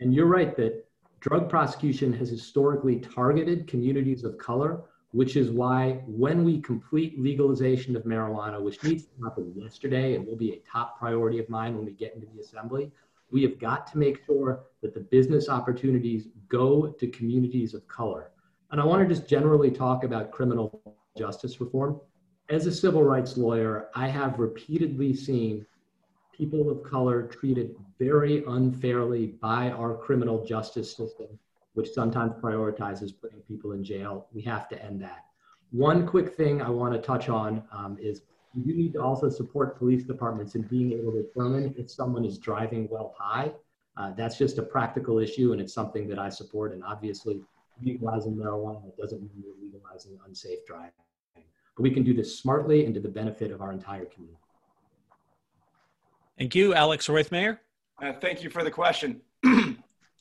And 0.00 0.14
you're 0.14 0.26
right 0.26 0.56
that 0.56 0.84
drug 1.20 1.48
prosecution 1.48 2.12
has 2.14 2.28
historically 2.28 2.98
targeted 2.98 3.68
communities 3.68 4.24
of 4.24 4.38
color, 4.38 4.82
which 5.12 5.36
is 5.36 5.50
why 5.50 6.02
when 6.06 6.42
we 6.42 6.60
complete 6.60 7.20
legalization 7.20 7.94
of 7.94 8.02
marijuana, 8.04 8.60
which 8.60 8.82
needs 8.82 9.04
to 9.04 9.10
happen 9.22 9.52
yesterday 9.54 10.16
and 10.16 10.26
will 10.26 10.36
be 10.36 10.52
a 10.52 10.62
top 10.70 10.98
priority 10.98 11.38
of 11.38 11.48
mine 11.48 11.76
when 11.76 11.84
we 11.84 11.92
get 11.92 12.14
into 12.14 12.26
the 12.34 12.40
assembly, 12.40 12.90
we 13.32 13.42
have 13.42 13.58
got 13.58 13.90
to 13.90 13.98
make 13.98 14.24
sure 14.26 14.64
that 14.82 14.94
the 14.94 15.00
business 15.00 15.48
opportunities 15.48 16.28
go 16.48 16.88
to 16.88 17.06
communities 17.08 17.74
of 17.74 17.88
color. 17.88 18.30
And 18.70 18.80
I 18.80 18.84
want 18.84 19.06
to 19.06 19.14
just 19.14 19.28
generally 19.28 19.70
talk 19.70 20.04
about 20.04 20.30
criminal 20.30 20.82
justice 21.16 21.60
reform. 21.60 22.00
As 22.50 22.66
a 22.66 22.72
civil 22.72 23.02
rights 23.02 23.36
lawyer, 23.36 23.88
I 23.94 24.08
have 24.08 24.38
repeatedly 24.38 25.14
seen 25.14 25.66
people 26.36 26.70
of 26.70 26.82
color 26.82 27.22
treated 27.22 27.74
very 27.98 28.44
unfairly 28.46 29.26
by 29.26 29.70
our 29.70 29.94
criminal 29.96 30.44
justice 30.44 30.94
system, 30.94 31.26
which 31.74 31.90
sometimes 31.90 32.32
prioritizes 32.42 33.12
putting 33.18 33.40
people 33.40 33.72
in 33.72 33.82
jail. 33.82 34.26
We 34.32 34.42
have 34.42 34.68
to 34.70 34.82
end 34.82 35.00
that. 35.02 35.24
One 35.70 36.06
quick 36.06 36.34
thing 36.34 36.60
I 36.60 36.68
want 36.68 36.92
to 36.92 37.00
touch 37.00 37.30
on 37.30 37.62
um, 37.72 37.96
is 38.00 38.22
you 38.54 38.74
need 38.74 38.92
to 38.94 39.02
also 39.02 39.28
support 39.28 39.78
police 39.78 40.04
departments 40.04 40.54
in 40.54 40.62
being 40.62 40.92
able 40.92 41.12
to 41.12 41.22
determine 41.22 41.74
if 41.78 41.90
someone 41.90 42.24
is 42.24 42.38
driving 42.38 42.86
while 42.88 43.14
high. 43.18 43.52
Uh, 43.96 44.12
that's 44.16 44.38
just 44.38 44.58
a 44.58 44.62
practical 44.62 45.18
issue, 45.18 45.52
and 45.52 45.60
it's 45.60 45.72
something 45.72 46.08
that 46.08 46.18
I 46.18 46.28
support. 46.28 46.72
And 46.72 46.82
obviously, 46.84 47.40
legalizing 47.82 48.34
marijuana 48.34 48.96
doesn't 48.96 49.20
mean 49.20 49.30
you're 49.42 49.54
legalizing 49.62 50.18
unsafe 50.26 50.64
driving. 50.66 50.92
But 51.34 51.82
we 51.82 51.90
can 51.90 52.02
do 52.02 52.14
this 52.14 52.38
smartly 52.38 52.84
and 52.84 52.94
to 52.94 53.00
the 53.00 53.08
benefit 53.08 53.50
of 53.50 53.60
our 53.60 53.72
entire 53.72 54.04
community. 54.04 54.38
Thank 56.38 56.54
you, 56.54 56.74
Alex 56.74 57.08
Roithmayr. 57.08 57.58
Uh, 58.00 58.12
thank 58.20 58.42
you 58.42 58.50
for 58.50 58.64
the 58.64 58.70
question. 58.70 59.20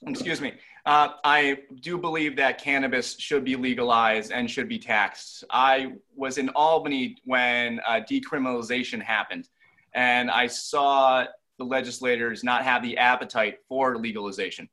Excuse 0.08 0.42
me. 0.42 0.51
Uh, 0.86 1.10
I 1.24 1.60
do 1.82 1.98
believe 1.98 2.36
that 2.38 2.62
cannabis 2.62 3.16
should 3.20 3.44
be 3.44 3.56
legalized 3.56 4.32
and 4.32 4.50
should 4.50 4.68
be 4.68 4.80
taxed. 4.80 5.44
I 5.52 5.94
was 6.16 6.38
in 6.38 6.50
Albany 6.50 7.18
when 7.24 7.80
uh, 7.88 8.02
decriminalization 8.10 9.02
happened, 9.02 9.50
and 9.94 10.32
I 10.32 10.48
saw 10.48 11.26
the 11.60 11.64
legislators 11.66 12.44
not 12.44 12.64
have 12.64 12.82
the 12.82 12.98
appetite 12.98 13.60
for 13.68 13.98
legalization. 13.98 14.68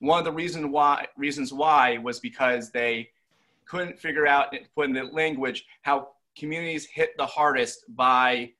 One 0.00 0.18
of 0.18 0.26
the 0.26 0.32
reason 0.32 0.70
why, 0.70 1.06
reasons 1.16 1.52
why 1.52 1.96
was 1.96 2.20
because 2.20 2.70
they 2.70 3.08
couldn't 3.66 3.98
figure 3.98 4.26
out, 4.26 4.54
put 4.74 4.88
in 4.88 4.92
the 4.92 5.04
language, 5.04 5.64
how 5.80 6.08
communities 6.36 6.84
hit 6.84 7.16
the 7.16 7.24
hardest 7.24 7.84
by 7.96 8.50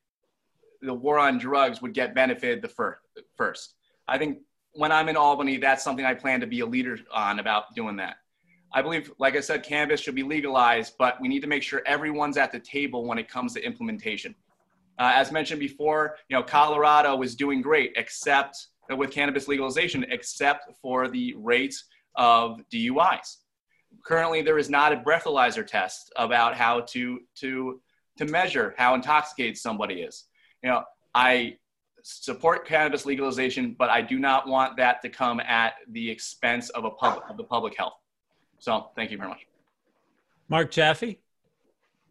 the 0.80 0.94
war 0.94 1.18
on 1.18 1.36
drugs 1.36 1.82
would 1.82 1.92
get 1.92 2.14
benefited 2.14 2.62
the 2.62 2.68
fir- 2.68 2.98
first. 3.36 3.74
I 4.09 4.16
think 4.16 4.38
when 4.74 4.92
I'm 4.92 5.08
in 5.08 5.16
Albany, 5.16 5.56
that's 5.56 5.82
something 5.82 6.04
I 6.04 6.14
plan 6.14 6.40
to 6.40 6.46
be 6.46 6.60
a 6.60 6.66
leader 6.66 6.98
on 7.12 7.38
about 7.38 7.74
doing 7.74 7.96
that. 7.96 8.16
I 8.72 8.82
believe, 8.82 9.12
like 9.18 9.36
I 9.36 9.40
said, 9.40 9.62
cannabis 9.62 10.00
should 10.00 10.16
be 10.16 10.24
legalized, 10.24 10.94
but 10.98 11.20
we 11.20 11.28
need 11.28 11.40
to 11.40 11.46
make 11.46 11.62
sure 11.62 11.82
everyone's 11.86 12.36
at 12.36 12.50
the 12.50 12.58
table 12.58 13.06
when 13.06 13.18
it 13.18 13.28
comes 13.28 13.54
to 13.54 13.64
implementation. 13.64 14.34
Uh, 14.98 15.12
as 15.14 15.30
mentioned 15.30 15.60
before, 15.60 16.16
you 16.28 16.36
know, 16.36 16.42
Colorado 16.42 17.20
is 17.22 17.36
doing 17.36 17.62
great, 17.62 17.92
except 17.96 18.68
uh, 18.90 18.96
with 18.96 19.12
cannabis 19.12 19.46
legalization, 19.46 20.04
except 20.10 20.76
for 20.82 21.08
the 21.08 21.34
rates 21.36 21.84
of 22.16 22.60
DUIs. 22.72 23.36
Currently, 24.04 24.42
there 24.42 24.58
is 24.58 24.68
not 24.68 24.92
a 24.92 24.96
breathalyzer 24.96 25.64
test 25.64 26.12
about 26.16 26.56
how 26.56 26.80
to 26.80 27.20
to 27.36 27.80
to 28.18 28.24
measure 28.26 28.74
how 28.76 28.94
intoxicated 28.94 29.56
somebody 29.56 30.02
is. 30.02 30.26
You 30.62 30.70
know, 30.70 30.84
I 31.14 31.56
support 32.05 32.66
cannabis 32.66 33.07
legalization, 33.07 33.74
but 33.78 33.88
I 33.88 34.02
do 34.02 34.18
not 34.18 34.46
want 34.46 34.76
that 34.76 35.00
to 35.02 35.09
come 35.09 35.40
at 35.40 35.76
the 35.88 36.11
expense 36.11 36.68
of 36.70 36.84
a 36.84 36.90
public 36.90 37.24
of 37.30 37.38
the 37.38 37.44
public 37.44 37.76
health. 37.78 37.94
So 38.59 38.90
thank 38.94 39.11
you 39.11 39.16
very 39.16 39.30
much. 39.30 39.46
Mark 40.50 40.70
Jaffe. 40.70 41.18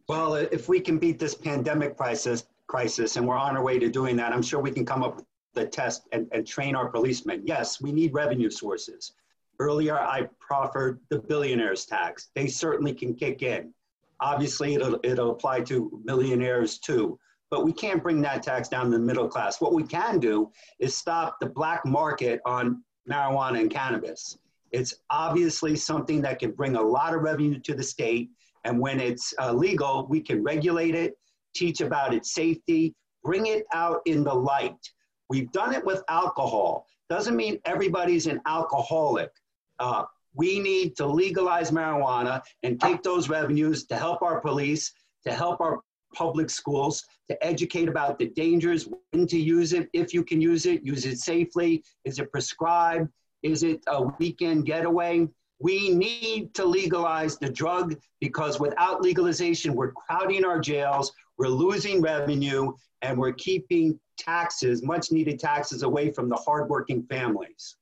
Well, 0.10 0.34
if 0.34 0.68
we 0.68 0.80
can 0.80 0.98
beat 0.98 1.20
this 1.20 1.36
pandemic 1.36 1.96
crisis, 1.96 2.46
crisis, 2.66 3.18
and 3.18 3.28
we're 3.28 3.38
on 3.38 3.56
our 3.56 3.64
way 3.64 3.78
to 3.78 3.88
doing 3.88 4.16
that, 4.16 4.34
I'm 4.34 4.42
sure 4.42 4.60
we 4.60 4.72
can 4.72 4.84
come 4.84 5.04
up 5.04 5.18
with 5.18 5.26
the 5.54 5.68
test 5.68 6.08
and, 6.12 6.28
and 6.32 6.46
train 6.46 6.76
our 6.76 6.90
policemen. 6.90 7.44
Yes, 7.46 7.80
we 7.80 7.92
need 7.92 8.16
revenue 8.16 8.50
sources. 8.50 9.14
Earlier, 9.60 10.00
I 10.00 10.28
proffered 10.40 11.00
the 11.10 11.20
billionaires 11.20 11.86
tax. 11.86 12.30
They 12.34 12.48
certainly 12.48 12.94
can 12.96 13.14
kick 13.14 13.44
in. 13.44 13.72
Obviously, 14.20 14.74
it'll, 14.74 15.00
it'll 15.04 15.30
apply 15.30 15.62
to 15.62 16.02
millionaires 16.04 16.80
too 16.80 17.20
but 17.54 17.64
we 17.64 17.72
can't 17.72 18.02
bring 18.02 18.20
that 18.20 18.42
tax 18.42 18.68
down 18.68 18.86
to 18.86 18.90
the 18.90 18.98
middle 18.98 19.28
class. 19.28 19.62
What 19.62 19.74
we 19.74 19.84
can 19.84 20.18
do 20.18 20.52
is 20.80 20.96
stop 20.96 21.40
the 21.40 21.46
black 21.46 21.86
market 21.86 22.42
on 22.48 22.82
marijuana 23.08 23.60
and 23.60 23.70
cannabis. 23.70 24.40
It's 24.72 24.96
obviously 25.12 25.76
something 25.76 26.20
that 26.24 26.40
can 26.40 26.50
bring 26.54 26.76
a 26.78 26.82
lot 26.82 27.14
of 27.14 27.22
revenue 27.22 27.60
to 27.60 27.76
the 27.76 27.84
state. 27.84 28.32
And 28.64 28.80
when 28.80 29.00
it's 29.00 29.36
uh, 29.40 29.54
legal, 29.54 30.08
we 30.08 30.20
can 30.20 30.42
regulate 30.42 30.96
it, 30.96 31.14
teach 31.54 31.80
about 31.82 32.12
its 32.12 32.34
safety, 32.34 32.96
bring 33.24 33.46
it 33.46 33.66
out 33.72 34.02
in 34.08 34.24
the 34.24 34.34
light. 34.34 34.90
We've 35.30 35.52
done 35.52 35.76
it 35.76 35.86
with 35.86 36.02
alcohol. 36.10 36.88
Doesn't 37.08 37.36
mean 37.36 37.60
everybody's 37.66 38.26
an 38.26 38.42
alcoholic. 38.48 39.30
Uh, 39.78 40.06
we 40.34 40.60
need 40.60 40.98
to 40.98 41.06
legalize 41.06 41.70
marijuana 41.70 42.42
and 42.64 42.82
take 42.82 43.04
those 43.04 43.30
revenues 43.30 43.86
to 43.86 43.96
help 43.96 44.24
our 44.24 44.42
police, 44.42 44.92
to 45.24 45.32
help 45.32 45.62
our 45.62 45.82
public 46.14 46.50
schools 46.50 47.04
to 47.30 47.46
educate 47.46 47.88
about 47.88 48.18
the 48.20 48.30
dangers, 48.30 48.88
when 49.12 49.28
to 49.28 49.40
use 49.40 49.74
it, 49.74 49.90
if 49.94 50.14
you 50.14 50.24
can 50.24 50.42
use 50.42 50.66
it, 50.66 50.84
use 50.84 51.06
it 51.06 51.20
safely. 51.20 51.84
Is 52.06 52.20
it 52.20 52.32
prescribed? 52.32 53.10
Is 53.42 53.64
it 53.64 53.82
a 53.88 54.04
weekend 54.20 54.66
getaway? 54.66 55.28
We 55.60 55.90
need 55.90 56.54
to 56.56 56.66
legalize 56.66 57.38
the 57.38 57.50
drug 57.50 57.96
because 58.20 58.60
without 58.60 59.02
legalization, 59.02 59.76
we're 59.76 59.92
crowding 59.92 60.44
our 60.44 60.60
jails, 60.60 61.14
we're 61.38 61.48
losing 61.48 62.02
revenue, 62.02 62.74
and 63.02 63.18
we're 63.18 63.34
keeping 63.34 64.00
taxes, 64.18 64.84
much 64.84 65.12
needed 65.12 65.40
taxes, 65.40 65.84
away 65.84 66.12
from 66.12 66.30
the 66.30 66.36
hardworking 66.36 67.04
families. 67.04 67.76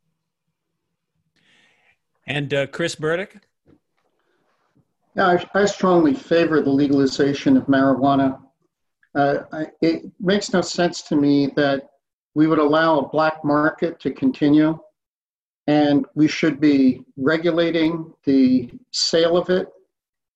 And 2.28 2.54
uh, 2.54 2.68
Chris 2.68 2.96
Burdick? 2.96 3.40
Yeah, 5.16 5.28
I, 5.28 5.60
I 5.62 5.66
strongly 5.66 6.14
favor 6.14 6.62
the 6.62 6.70
legalization 6.70 7.58
of 7.58 7.66
marijuana. 7.66 8.40
Uh, 9.14 9.40
I, 9.52 9.68
it 9.82 10.04
makes 10.20 10.54
no 10.54 10.62
sense 10.62 11.02
to 11.04 11.16
me 11.16 11.48
that 11.58 11.90
we 12.34 12.48
would 12.48 12.60
allow 12.60 13.00
a 13.00 13.10
black 13.10 13.44
market 13.44 14.00
to 14.02 14.12
continue 14.12 14.80
and 15.68 16.06
we 16.16 16.28
should 16.28 16.60
be 16.62 17.04
regulating 17.18 18.14
the 18.24 18.72
sale 18.92 19.38
of 19.38 19.50
it 19.50 19.68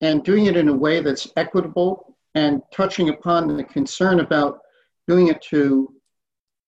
and 0.02 0.23
doing 0.23 0.45
it 0.45 0.57
in 0.57 0.68
a 0.68 0.73
way 0.73 0.99
that's 0.99 1.31
equitable 1.38 2.18
and 2.35 2.61
touching 2.73 3.10
upon 3.10 3.56
the 3.56 3.64
concern 3.64 4.19
about 4.19 4.60
doing 5.07 5.30
it 5.30 5.41
to 5.41 5.93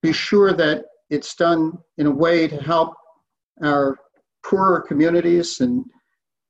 be 0.01 0.13
sure 0.13 0.53
that 0.53 0.85
it's 1.09 1.35
done 1.35 1.77
in 1.97 2.07
a 2.07 2.11
way 2.11 2.47
to 2.47 2.57
help 2.61 2.93
our 3.63 3.97
poorer 4.45 4.79
communities 4.81 5.59
and 5.59 5.84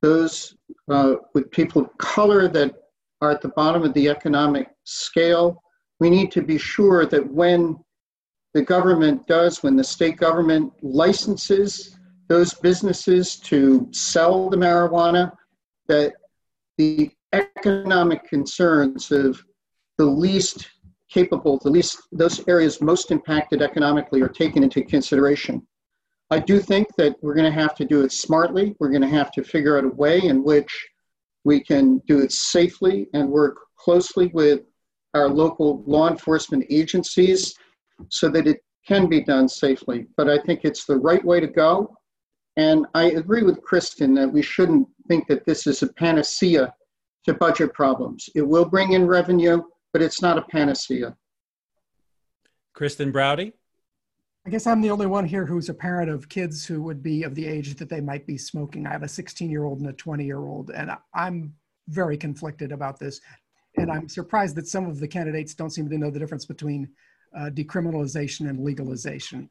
those 0.02 0.54
uh, 0.88 1.16
with 1.34 1.50
people 1.50 1.82
of 1.82 1.98
color 1.98 2.48
that 2.48 2.74
are 3.20 3.30
at 3.30 3.40
the 3.40 3.48
bottom 3.48 3.82
of 3.82 3.92
the 3.94 4.08
economic 4.08 4.68
scale. 4.84 5.62
We 6.00 6.10
need 6.10 6.30
to 6.32 6.42
be 6.42 6.58
sure 6.58 7.06
that 7.06 7.32
when 7.32 7.76
the 8.54 8.62
government 8.62 9.26
does, 9.26 9.62
when 9.62 9.76
the 9.76 9.84
state 9.84 10.16
government 10.16 10.72
licenses 10.82 11.98
those 12.28 12.54
businesses 12.54 13.36
to 13.36 13.88
sell 13.90 14.50
the 14.50 14.56
marijuana, 14.56 15.32
that 15.88 16.12
the 16.76 17.10
economic 17.32 18.28
concerns 18.28 19.10
of 19.10 19.42
the 19.96 20.04
least 20.04 20.68
capable, 21.10 21.58
the 21.58 21.70
least, 21.70 21.98
those 22.12 22.46
areas 22.46 22.80
most 22.80 23.10
impacted 23.10 23.62
economically 23.62 24.20
are 24.20 24.28
taken 24.28 24.62
into 24.62 24.82
consideration. 24.82 25.66
I 26.30 26.38
do 26.38 26.60
think 26.60 26.88
that 26.96 27.16
we're 27.22 27.34
going 27.34 27.50
to 27.50 27.60
have 27.60 27.74
to 27.76 27.84
do 27.84 28.02
it 28.02 28.12
smartly. 28.12 28.76
We're 28.78 28.90
going 28.90 29.02
to 29.02 29.08
have 29.08 29.32
to 29.32 29.42
figure 29.42 29.78
out 29.78 29.84
a 29.84 29.88
way 29.88 30.20
in 30.22 30.44
which 30.44 30.88
we 31.44 31.60
can 31.60 31.98
do 32.06 32.20
it 32.20 32.32
safely 32.32 33.08
and 33.14 33.28
work 33.28 33.56
closely 33.78 34.26
with 34.34 34.60
our 35.14 35.28
local 35.28 35.82
law 35.86 36.08
enforcement 36.10 36.64
agencies 36.68 37.54
so 38.10 38.28
that 38.28 38.46
it 38.46 38.58
can 38.86 39.06
be 39.06 39.22
done 39.22 39.48
safely. 39.48 40.06
But 40.16 40.28
I 40.28 40.38
think 40.38 40.60
it's 40.62 40.84
the 40.84 40.98
right 40.98 41.24
way 41.24 41.40
to 41.40 41.46
go. 41.46 41.96
And 42.56 42.86
I 42.94 43.10
agree 43.12 43.42
with 43.42 43.62
Kristen 43.62 44.14
that 44.14 44.30
we 44.30 44.42
shouldn't 44.42 44.88
think 45.06 45.28
that 45.28 45.46
this 45.46 45.66
is 45.66 45.82
a 45.82 45.92
panacea 45.94 46.74
to 47.24 47.34
budget 47.34 47.72
problems. 47.72 48.28
It 48.34 48.42
will 48.42 48.64
bring 48.64 48.92
in 48.92 49.06
revenue, 49.06 49.62
but 49.92 50.02
it's 50.02 50.20
not 50.20 50.38
a 50.38 50.42
panacea. 50.42 51.16
Kristen 52.74 53.12
Browde? 53.12 53.52
I 54.48 54.50
guess 54.50 54.66
I'm 54.66 54.80
the 54.80 54.90
only 54.90 55.04
one 55.04 55.26
here 55.26 55.44
who's 55.44 55.68
a 55.68 55.74
parent 55.74 56.08
of 56.08 56.30
kids 56.30 56.64
who 56.64 56.80
would 56.80 57.02
be 57.02 57.22
of 57.22 57.34
the 57.34 57.44
age 57.44 57.74
that 57.74 57.90
they 57.90 58.00
might 58.00 58.26
be 58.26 58.38
smoking. 58.38 58.86
I 58.86 58.92
have 58.92 59.02
a 59.02 59.08
16 59.08 59.50
year 59.50 59.64
old 59.64 59.80
and 59.80 59.90
a 59.90 59.92
20 59.92 60.24
year 60.24 60.38
old, 60.38 60.70
and 60.70 60.90
I'm 61.12 61.52
very 61.88 62.16
conflicted 62.16 62.72
about 62.72 62.98
this. 62.98 63.20
And 63.76 63.92
I'm 63.92 64.08
surprised 64.08 64.56
that 64.56 64.66
some 64.66 64.86
of 64.86 65.00
the 65.00 65.06
candidates 65.06 65.52
don't 65.52 65.68
seem 65.68 65.90
to 65.90 65.98
know 65.98 66.10
the 66.10 66.18
difference 66.18 66.46
between 66.46 66.88
uh, 67.36 67.50
decriminalization 67.52 68.48
and 68.48 68.64
legalization. 68.64 69.50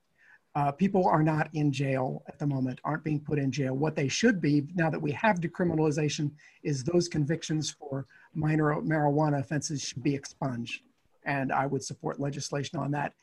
Uh, 0.55 0.71
people 0.71 1.05
are 1.05 1.21
not 1.21 1.51
in 1.53 1.71
jail 1.71 2.23
at 2.27 2.39
the 2.39 2.47
moment, 2.47 2.81
aren't 2.83 3.03
being 3.03 3.19
put 3.19 3.37
in 3.37 3.51
jail. 3.51 3.75
What 3.75 3.95
they 3.95 4.07
should 4.07 4.41
be, 4.41 4.65
now 4.73 4.89
that 4.89 4.99
we 4.99 5.11
have 5.11 5.39
decriminalization, 5.39 6.31
is 6.63 6.83
those 6.83 7.07
convictions 7.07 7.69
for 7.69 8.07
minor 8.33 8.73
marijuana 8.81 9.41
offenses 9.41 9.83
should 9.83 10.01
be 10.01 10.15
expunged. 10.15 10.81
And 11.23 11.51
I 11.51 11.67
would 11.67 11.83
support 11.83 12.19
legislation 12.19 12.79
on 12.79 12.89
that. 12.93 13.13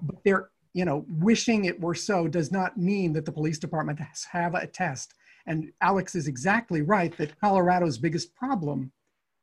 But 0.00 0.24
there, 0.24 0.48
you 0.78 0.84
know, 0.84 1.04
wishing 1.08 1.64
it 1.64 1.80
were 1.80 1.92
so 1.92 2.28
does 2.28 2.52
not 2.52 2.76
mean 2.76 3.12
that 3.12 3.24
the 3.24 3.32
police 3.32 3.58
department 3.58 3.98
has 3.98 4.22
have 4.22 4.54
a 4.54 4.64
test. 4.64 5.14
And 5.44 5.72
Alex 5.80 6.14
is 6.14 6.28
exactly 6.28 6.82
right 6.82 7.16
that 7.16 7.36
Colorado's 7.40 7.98
biggest 7.98 8.32
problem 8.36 8.92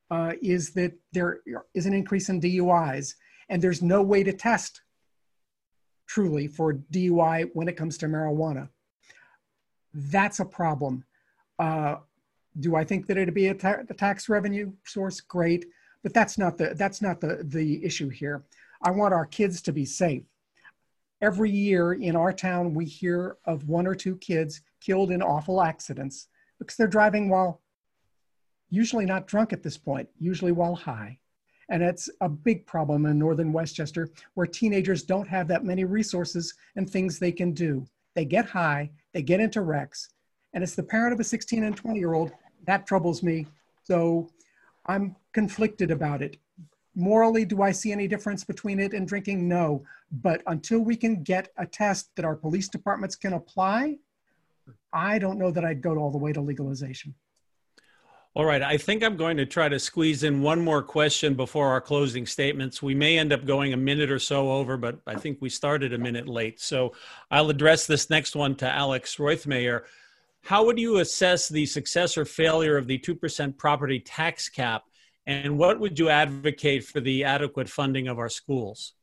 uh, 0.09 0.31
is 0.41 0.71
that 0.75 0.93
there 1.11 1.41
is 1.73 1.87
an 1.87 1.93
increase 1.93 2.29
in 2.29 2.39
DUIs, 2.39 3.15
and 3.49 3.61
there's 3.61 3.81
no 3.81 4.01
way 4.01 4.23
to 4.23 4.31
test 4.31 4.79
truly 6.07 6.47
for 6.47 6.75
DUI 6.93 7.49
when 7.51 7.67
it 7.67 7.75
comes 7.75 7.97
to 7.97 8.05
marijuana. 8.05 8.69
That's 9.93 10.39
a 10.39 10.45
problem. 10.45 11.03
Uh, 11.59 11.95
do 12.61 12.77
I 12.77 12.85
think 12.85 13.07
that 13.07 13.17
it'd 13.17 13.33
be 13.33 13.47
a, 13.47 13.55
ta- 13.55 13.83
a, 13.89 13.93
tax 13.93 14.29
revenue 14.29 14.71
source? 14.85 15.19
Great, 15.19 15.65
but 16.01 16.13
that's 16.13 16.37
not 16.37 16.57
the 16.57 16.75
that's 16.75 17.01
not 17.01 17.19
the 17.19 17.43
the 17.43 17.83
issue 17.83 18.07
here. 18.07 18.45
I 18.81 18.91
want 18.91 19.13
our 19.13 19.25
kids 19.25 19.61
to 19.63 19.73
be 19.73 19.83
safe. 19.83 20.23
Every 21.21 21.49
year 21.49 21.93
in 21.93 22.15
our 22.15 22.33
town, 22.33 22.73
we 22.73 22.85
hear 22.85 23.37
of 23.45 23.67
one 23.67 23.87
or 23.87 23.95
two 23.95 24.17
kids 24.17 24.61
killed 24.81 25.11
in 25.11 25.21
awful 25.21 25.61
accidents 25.61 26.27
because 26.59 26.75
they're 26.75 26.87
driving 26.87 27.29
while 27.29 27.61
usually 28.69 29.05
not 29.05 29.27
drunk 29.27 29.53
at 29.53 29.63
this 29.63 29.77
point, 29.77 30.09
usually 30.19 30.51
while 30.51 30.75
high. 30.75 31.19
And 31.69 31.81
it's 31.81 32.09
a 32.21 32.29
big 32.29 32.65
problem 32.65 33.05
in 33.05 33.17
northern 33.17 33.51
Westchester 33.51 34.09
where 34.35 34.45
teenagers 34.45 35.03
don't 35.03 35.27
have 35.27 35.47
that 35.47 35.63
many 35.63 35.83
resources 35.83 36.53
and 36.75 36.89
things 36.89 37.17
they 37.17 37.31
can 37.31 37.53
do. 37.53 37.85
They 38.13 38.25
get 38.25 38.45
high, 38.45 38.91
they 39.13 39.21
get 39.21 39.39
into 39.39 39.61
wrecks, 39.61 40.09
and 40.53 40.63
it's 40.63 40.75
the 40.75 40.83
parent 40.83 41.13
of 41.13 41.19
a 41.19 41.23
16 41.23 41.63
and 41.63 41.75
20 41.75 41.99
year 41.99 42.13
old 42.13 42.31
that 42.65 42.85
troubles 42.85 43.23
me. 43.23 43.47
So 43.83 44.29
I'm 44.85 45.15
conflicted 45.33 45.91
about 45.91 46.21
it. 46.21 46.37
Morally, 46.95 47.45
do 47.45 47.61
I 47.61 47.71
see 47.71 47.91
any 47.91 48.07
difference 48.07 48.43
between 48.43 48.79
it 48.79 48.93
and 48.93 49.07
drinking? 49.07 49.47
No. 49.47 49.83
But 50.11 50.41
until 50.47 50.79
we 50.79 50.95
can 50.95 51.23
get 51.23 51.51
a 51.57 51.65
test 51.65 52.15
that 52.15 52.25
our 52.25 52.35
police 52.35 52.69
departments 52.69 53.15
can 53.15 53.33
apply, 53.33 53.97
I 54.93 55.19
don't 55.19 55.37
know 55.37 55.51
that 55.51 55.65
I'd 55.65 55.81
go 55.81 55.97
all 55.97 56.11
the 56.11 56.17
way 56.17 56.31
to 56.31 56.41
legalization. 56.41 57.13
All 58.33 58.45
right. 58.45 58.61
I 58.61 58.77
think 58.77 59.01
I'm 59.01 59.15
going 59.15 59.37
to 59.37 59.45
try 59.45 59.69
to 59.69 59.79
squeeze 59.79 60.23
in 60.23 60.41
one 60.41 60.59
more 60.59 60.83
question 60.83 61.35
before 61.35 61.69
our 61.69 61.79
closing 61.79 62.25
statements. 62.25 62.83
We 62.83 62.93
may 62.93 63.17
end 63.17 63.31
up 63.31 63.45
going 63.45 63.71
a 63.71 63.77
minute 63.77 64.11
or 64.11 64.19
so 64.19 64.51
over, 64.51 64.75
but 64.75 64.99
I 65.07 65.15
think 65.15 65.37
we 65.39 65.49
started 65.49 65.93
a 65.93 65.97
minute 65.97 66.27
late. 66.27 66.59
So 66.59 66.93
I'll 67.31 67.49
address 67.49 67.87
this 67.87 68.09
next 68.09 68.35
one 68.35 68.55
to 68.55 68.69
Alex 68.69 69.15
Roithmayr. 69.15 69.83
How 70.43 70.65
would 70.65 70.77
you 70.77 70.97
assess 70.97 71.47
the 71.47 71.65
success 71.65 72.17
or 72.17 72.25
failure 72.25 72.75
of 72.75 72.87
the 72.87 72.99
2% 72.99 73.57
property 73.57 74.01
tax 74.01 74.49
cap? 74.49 74.83
And 75.27 75.57
what 75.57 75.79
would 75.79 75.97
you 75.97 76.09
advocate 76.09 76.85
for 76.85 76.99
the 76.99 77.23
adequate 77.23 77.69
funding 77.69 78.07
of 78.07 78.19
our 78.19 78.29
schools? 78.29 78.93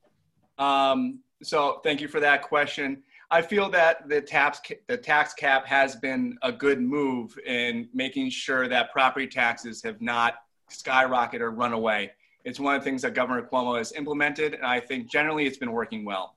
Um, 0.58 1.20
so 1.42 1.80
thank 1.82 2.00
you 2.00 2.08
for 2.08 2.20
that 2.20 2.42
question. 2.42 3.02
I 3.30 3.40
feel 3.42 3.70
that 3.70 4.08
the 4.08 4.20
tax 4.20 4.60
the 4.88 4.96
tax 4.96 5.32
cap 5.32 5.66
has 5.66 5.96
been 5.96 6.36
a 6.42 6.52
good 6.52 6.80
move 6.80 7.36
in 7.46 7.88
making 7.94 8.30
sure 8.30 8.68
that 8.68 8.92
property 8.92 9.26
taxes 9.26 9.82
have 9.82 10.00
not 10.02 10.34
skyrocketed 10.70 11.40
or 11.40 11.50
run 11.50 11.72
away. 11.72 12.12
It's 12.44 12.60
one 12.60 12.74
of 12.74 12.82
the 12.82 12.84
things 12.84 13.02
that 13.02 13.14
Governor 13.14 13.48
Cuomo 13.50 13.78
has 13.78 13.92
implemented, 13.92 14.54
and 14.54 14.64
I 14.64 14.80
think 14.80 15.10
generally 15.10 15.46
it's 15.46 15.56
been 15.56 15.72
working 15.72 16.04
well. 16.04 16.34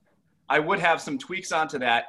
I 0.49 0.60
would 0.60 0.80
have 0.80 1.02
some 1.02 1.18
tweaks 1.18 1.52
onto 1.52 1.80
that. 1.80 2.06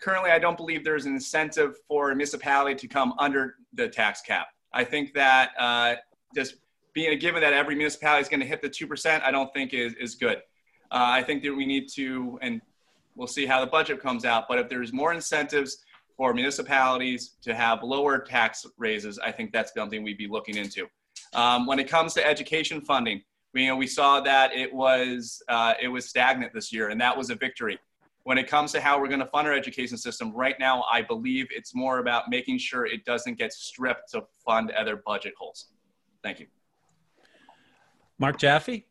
Currently, 0.00 0.30
I 0.30 0.38
don't 0.38 0.56
believe 0.56 0.84
there's 0.84 1.04
an 1.04 1.14
incentive 1.14 1.76
for 1.86 2.10
a 2.10 2.14
municipality 2.14 2.74
to 2.76 2.88
come 2.88 3.12
under 3.18 3.56
the 3.74 3.88
tax 3.88 4.22
cap. 4.22 4.46
I 4.72 4.84
think 4.84 5.12
that 5.14 5.50
uh, 5.58 5.96
just 6.34 6.54
being 7.00 7.12
a 7.12 7.16
given 7.16 7.40
that 7.42 7.52
every 7.52 7.74
municipality 7.74 8.22
is 8.22 8.28
going 8.28 8.40
to 8.40 8.46
hit 8.46 8.60
the 8.62 8.68
2%, 8.68 9.22
I 9.22 9.30
don't 9.30 9.52
think 9.54 9.72
is, 9.74 9.94
is 9.94 10.14
good. 10.14 10.38
Uh, 10.92 11.18
I 11.18 11.22
think 11.22 11.42
that 11.44 11.54
we 11.54 11.64
need 11.64 11.88
to, 11.94 12.38
and 12.42 12.60
We'll 13.20 13.26
see 13.26 13.46
how 13.46 13.60
the 13.60 13.70
budget 13.70 14.00
comes 14.00 14.24
out. 14.24 14.46
But 14.48 14.58
if 14.58 14.68
there's 14.68 14.92
more 14.92 15.12
incentives 15.12 15.84
for 16.16 16.32
municipalities 16.32 17.36
to 17.42 17.54
have 17.54 17.82
lower 17.82 18.18
tax 18.18 18.64
raises, 18.78 19.18
I 19.18 19.32
think 19.32 19.52
that's 19.52 19.74
something 19.74 20.02
we'd 20.02 20.18
be 20.18 20.28
looking 20.28 20.56
into. 20.56 20.86
Um, 21.34 21.66
when 21.66 21.78
it 21.78 21.88
comes 21.88 22.14
to 22.14 22.26
education 22.26 22.80
funding, 22.80 23.22
we, 23.52 23.64
you 23.64 23.68
know, 23.68 23.76
we 23.76 23.86
saw 23.86 24.20
that 24.20 24.54
it 24.54 24.72
was, 24.72 25.42
uh, 25.48 25.74
it 25.82 25.88
was 25.88 26.08
stagnant 26.08 26.54
this 26.54 26.72
year, 26.72 26.88
and 26.88 27.00
that 27.00 27.16
was 27.16 27.30
a 27.30 27.34
victory. 27.34 27.78
When 28.22 28.38
it 28.38 28.46
comes 28.46 28.72
to 28.72 28.80
how 28.80 29.00
we're 29.00 29.08
going 29.08 29.20
to 29.20 29.26
fund 29.26 29.48
our 29.48 29.54
education 29.54 29.96
system, 29.96 30.32
right 30.34 30.56
now, 30.60 30.84
I 30.90 31.02
believe 31.02 31.46
it's 31.50 31.74
more 31.74 31.98
about 31.98 32.30
making 32.30 32.58
sure 32.58 32.86
it 32.86 33.04
doesn't 33.04 33.38
get 33.38 33.52
stripped 33.52 34.12
to 34.12 34.24
fund 34.46 34.70
other 34.72 35.02
budget 35.04 35.34
holes. 35.38 35.66
Thank 36.22 36.40
you. 36.40 36.46
Mark 38.20 38.38
Jaffe? 38.38 38.84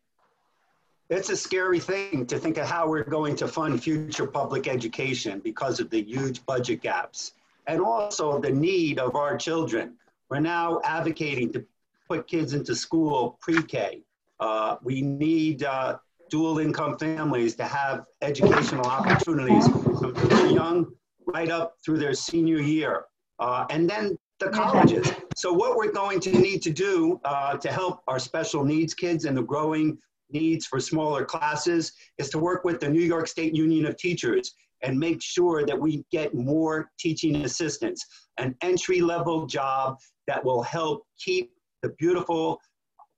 it's 1.08 1.28
a 1.28 1.36
scary 1.36 1.80
thing 1.80 2.24
to 2.24 2.38
think 2.38 2.56
of 2.56 2.66
how 2.68 2.88
we're 2.88 3.02
going 3.02 3.34
to 3.34 3.48
fund 3.48 3.82
future 3.82 4.26
public 4.26 4.68
education 4.68 5.40
because 5.40 5.80
of 5.80 5.90
the 5.90 6.00
huge 6.00 6.44
budget 6.46 6.80
gaps 6.82 7.34
and 7.66 7.80
also 7.80 8.40
the 8.40 8.50
need 8.50 9.00
of 9.00 9.16
our 9.16 9.36
children. 9.36 9.94
We're 10.28 10.40
now 10.40 10.80
advocating 10.84 11.52
to 11.54 11.64
put 12.08 12.28
kids 12.28 12.54
into 12.54 12.76
school 12.76 13.38
pre-K. 13.40 14.02
Uh, 14.38 14.76
we 14.82 15.02
need 15.02 15.64
uh, 15.64 15.98
dual 16.28 16.60
income 16.60 16.96
families 16.96 17.56
to 17.56 17.64
have 17.64 18.06
educational 18.22 18.86
opportunities 18.86 19.66
from 19.68 20.50
young 20.50 20.92
right 21.26 21.50
up 21.50 21.76
through 21.84 21.98
their 21.98 22.14
senior 22.14 22.60
year. 22.60 23.06
Uh, 23.40 23.66
and 23.70 23.90
then 23.90 24.16
the 24.40 24.48
colleges. 24.48 25.12
So 25.36 25.52
what 25.52 25.76
we're 25.76 25.92
going 25.92 26.18
to 26.20 26.32
need 26.32 26.62
to 26.62 26.70
do 26.70 27.20
uh, 27.24 27.56
to 27.58 27.70
help 27.70 28.02
our 28.08 28.18
special 28.18 28.64
needs 28.64 28.94
kids 28.94 29.26
and 29.26 29.36
the 29.36 29.42
growing 29.42 29.98
needs 30.32 30.66
for 30.66 30.80
smaller 30.80 31.24
classes 31.24 31.92
is 32.18 32.30
to 32.30 32.38
work 32.38 32.64
with 32.64 32.80
the 32.80 32.88
New 32.88 33.02
York 33.02 33.28
State 33.28 33.54
Union 33.54 33.86
of 33.86 33.96
Teachers 33.96 34.54
and 34.82 34.98
make 34.98 35.20
sure 35.20 35.66
that 35.66 35.78
we 35.78 36.04
get 36.10 36.34
more 36.34 36.90
teaching 36.98 37.36
assistants, 37.44 38.06
an 38.38 38.56
entry 38.62 39.02
level 39.02 39.46
job 39.46 39.98
that 40.26 40.42
will 40.42 40.62
help 40.62 41.04
keep 41.18 41.52
the 41.82 41.90
beautiful 41.98 42.58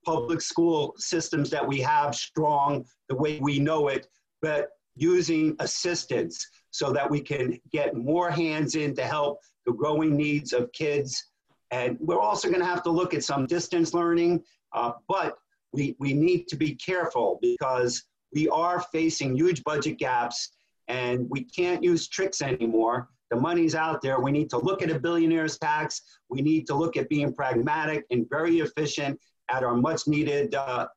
public 0.05 0.41
school 0.41 0.93
systems 0.97 1.49
that 1.49 1.65
we 1.65 1.79
have 1.79 2.13
strong 2.13 2.83
the 3.07 3.15
way 3.15 3.39
we 3.39 3.59
know 3.59 3.87
it, 3.87 4.07
but 4.41 4.69
using 4.95 5.55
assistance 5.59 6.45
so 6.71 6.91
that 6.91 7.09
we 7.09 7.21
can 7.21 7.57
get 7.71 7.95
more 7.95 8.29
hands 8.29 8.75
in 8.75 8.93
to 8.95 9.05
help 9.05 9.39
the 9.65 9.73
growing 9.73 10.15
needs 10.15 10.53
of 10.53 10.71
kids. 10.71 11.31
And 11.71 11.97
we're 11.99 12.19
also 12.19 12.47
going 12.49 12.59
to 12.59 12.65
have 12.65 12.83
to 12.83 12.91
look 12.91 13.13
at 13.13 13.23
some 13.23 13.45
distance 13.45 13.93
learning, 13.93 14.43
uh, 14.73 14.93
but 15.07 15.37
we, 15.71 15.95
we 15.99 16.13
need 16.13 16.47
to 16.49 16.55
be 16.55 16.75
careful 16.75 17.39
because 17.41 18.03
we 18.33 18.47
are 18.49 18.79
facing 18.91 19.35
huge 19.35 19.63
budget 19.63 19.97
gaps 19.97 20.51
and 20.87 21.27
we 21.29 21.43
can't 21.43 21.83
use 21.83 22.07
tricks 22.07 22.41
anymore. 22.41 23.09
The 23.31 23.39
money's 23.39 23.73
out 23.73 24.01
there. 24.01 24.19
We 24.19 24.31
need 24.31 24.49
to 24.51 24.57
look 24.57 24.81
at 24.83 24.91
a 24.91 24.99
billionaire's 24.99 25.57
tax. 25.57 26.01
We 26.29 26.41
need 26.41 26.67
to 26.67 26.75
look 26.75 26.97
at 26.97 27.09
being 27.09 27.33
pragmatic 27.33 28.05
and 28.11 28.29
very 28.29 28.59
efficient 28.59 29.19
at 29.49 29.63
our 29.63 29.75
much 29.75 30.07
needed 30.07 30.53
uh, 30.53 30.87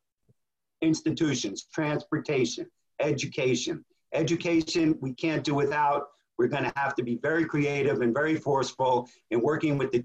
institutions, 0.82 1.66
transportation, 1.72 2.66
education. 3.00 3.84
Education, 4.12 4.98
we 5.00 5.14
can't 5.14 5.44
do 5.44 5.54
without. 5.54 6.08
We're 6.38 6.48
going 6.48 6.64
to 6.64 6.72
have 6.76 6.94
to 6.96 7.02
be 7.02 7.16
very 7.16 7.44
creative 7.44 8.00
and 8.02 8.12
very 8.12 8.36
forceful 8.36 9.08
in 9.30 9.40
working 9.40 9.78
with 9.78 9.90
the 9.92 10.04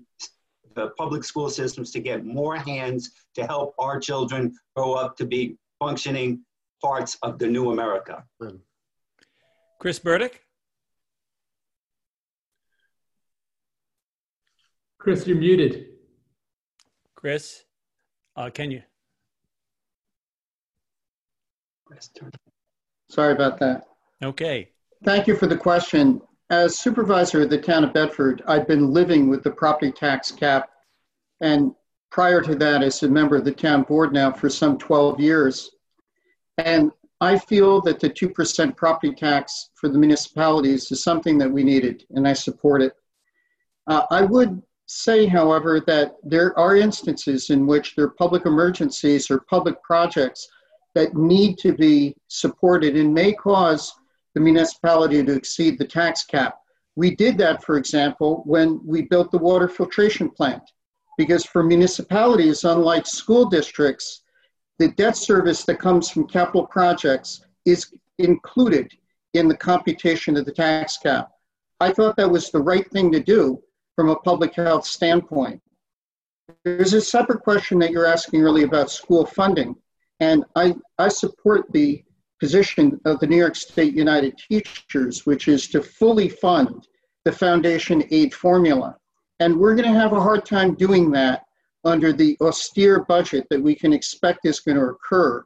the 0.76 0.90
public 0.98 1.24
school 1.24 1.50
systems 1.50 1.92
to 1.92 2.00
get 2.00 2.26
more 2.26 2.56
hands 2.56 3.12
to 3.36 3.46
help 3.46 3.76
our 3.78 4.00
children 4.00 4.54
grow 4.74 4.94
up 4.94 5.18
to 5.18 5.26
be 5.26 5.58
functioning 5.80 6.40
parts 6.82 7.18
of 7.24 7.40
the 7.40 7.48
new 7.48 7.72
America. 7.72 8.24
Chris 9.80 10.00
Burdick? 10.00 10.44
Chris, 14.98 15.26
you're 15.26 15.38
muted. 15.38 15.88
Chris, 17.16 17.64
uh, 18.36 18.50
can 18.50 18.72
you? 18.72 18.82
Sorry 23.10 23.34
about 23.34 23.60
that. 23.60 23.88
Okay. 24.24 24.71
Thank 25.04 25.26
you 25.26 25.36
for 25.36 25.48
the 25.48 25.58
question. 25.58 26.22
As 26.52 26.78
supervisor 26.78 27.42
of 27.42 27.50
the 27.50 27.58
town 27.58 27.84
of 27.84 27.94
Bedford, 27.94 28.44
I've 28.46 28.68
been 28.68 28.94
living 28.94 29.30
with 29.30 29.42
the 29.42 29.50
property 29.50 29.92
tax 29.92 30.32
cap. 30.32 30.70
And 31.40 31.74
prior 32.12 32.40
to 32.42 32.54
that, 32.56 32.84
as 32.84 33.02
a 33.02 33.10
member 33.10 33.36
of 33.38 33.46
the 33.46 33.52
town 33.52 33.82
board 33.82 34.14
now 34.14 34.32
for 34.32 34.48
some 34.48 34.78
12 34.78 35.20
years. 35.20 35.72
And 36.60 36.92
I 37.20 37.40
feel 37.40 37.82
that 37.82 38.00
the 38.00 38.12
2% 38.12 38.78
property 38.78 39.16
tax 39.16 39.72
for 39.74 39.90
the 39.90 39.98
municipalities 39.98 40.92
is 40.92 41.02
something 41.02 41.40
that 41.40 41.52
we 41.52 41.64
needed, 41.64 42.06
and 42.12 42.28
I 42.28 42.34
support 42.34 42.84
it. 42.84 42.94
Uh, 43.88 44.04
I 44.12 44.22
would 44.22 44.62
say, 44.86 45.26
however, 45.26 45.80
that 45.88 46.18
there 46.24 46.58
are 46.60 46.76
instances 46.76 47.50
in 47.50 47.66
which 47.66 47.96
there 47.96 48.06
are 48.06 48.12
public 48.20 48.46
emergencies 48.46 49.32
or 49.32 49.46
public 49.50 49.82
projects 49.82 50.48
that 50.94 51.16
need 51.16 51.58
to 51.60 51.74
be 51.74 52.16
supported 52.28 52.96
and 52.96 53.12
may 53.14 53.34
cause 53.34 53.96
the 54.34 54.42
municipality 54.42 55.24
to 55.24 55.34
exceed 55.34 55.78
the 55.78 55.88
tax 55.88 56.24
cap. 56.24 56.58
We 56.96 57.16
did 57.16 57.38
that, 57.38 57.64
for 57.64 57.78
example, 57.78 58.44
when 58.46 58.80
we 58.86 59.04
built 59.04 59.32
the 59.32 59.38
water 59.38 59.68
filtration 59.68 60.30
plant, 60.30 60.64
because 61.18 61.46
for 61.46 61.64
municipalities, 61.64 62.64
unlike 62.64 63.06
school 63.06 63.46
districts, 63.46 64.24
the 64.80 64.90
debt 64.90 65.16
service 65.16 65.64
that 65.66 65.80
comes 65.80 66.10
from 66.10 66.28
capital 66.28 66.66
projects 66.66 67.46
is 67.66 67.94
included 68.18 68.92
in 69.34 69.48
the 69.48 69.56
computation 69.56 70.36
of 70.36 70.46
the 70.46 70.52
tax 70.52 70.98
cap. 70.98 71.32
I 71.80 71.92
thought 71.92 72.16
that 72.18 72.30
was 72.30 72.52
the 72.52 72.62
right 72.62 72.90
thing 72.92 73.12
to 73.12 73.20
do 73.20 73.62
from 73.96 74.10
a 74.10 74.16
public 74.16 74.56
health 74.56 74.86
standpoint. 74.86 75.62
There's 76.64 76.94
a 76.94 77.02
separate 77.02 77.44
question 77.44 77.80
that 77.80 77.92
you're 77.92 78.06
asking 78.06 78.42
really 78.42 78.64
about 78.64 78.92
school 78.92 79.26
funding. 79.26 79.76
And 80.20 80.44
I, 80.56 80.76
I 81.00 81.08
support 81.08 81.72
the 81.72 82.04
position 82.42 83.00
of 83.06 83.20
the 83.20 83.28
New 83.28 83.38
York 83.38 83.56
State 83.56 83.94
United 83.94 84.36
Teachers, 84.38 85.26
which 85.28 85.48
is 85.48 85.68
to 85.68 85.82
fully 85.82 86.28
fund 86.28 86.88
the 87.24 87.32
foundation 87.32 88.04
aid 88.10 88.34
formula. 88.34 88.98
And 89.40 89.56
we're 89.56 89.76
going 89.76 89.92
to 89.94 90.00
have 90.00 90.14
a 90.14 90.20
hard 90.20 90.44
time 90.44 90.74
doing 90.74 91.12
that 91.12 91.44
under 91.86 92.12
the 92.12 92.36
austere 92.42 93.04
budget 93.06 93.46
that 93.52 93.62
we 93.62 93.76
can 93.76 93.94
expect 93.94 94.46
is 94.46 94.60
going 94.60 94.78
to 94.78 94.86
occur. 94.86 95.44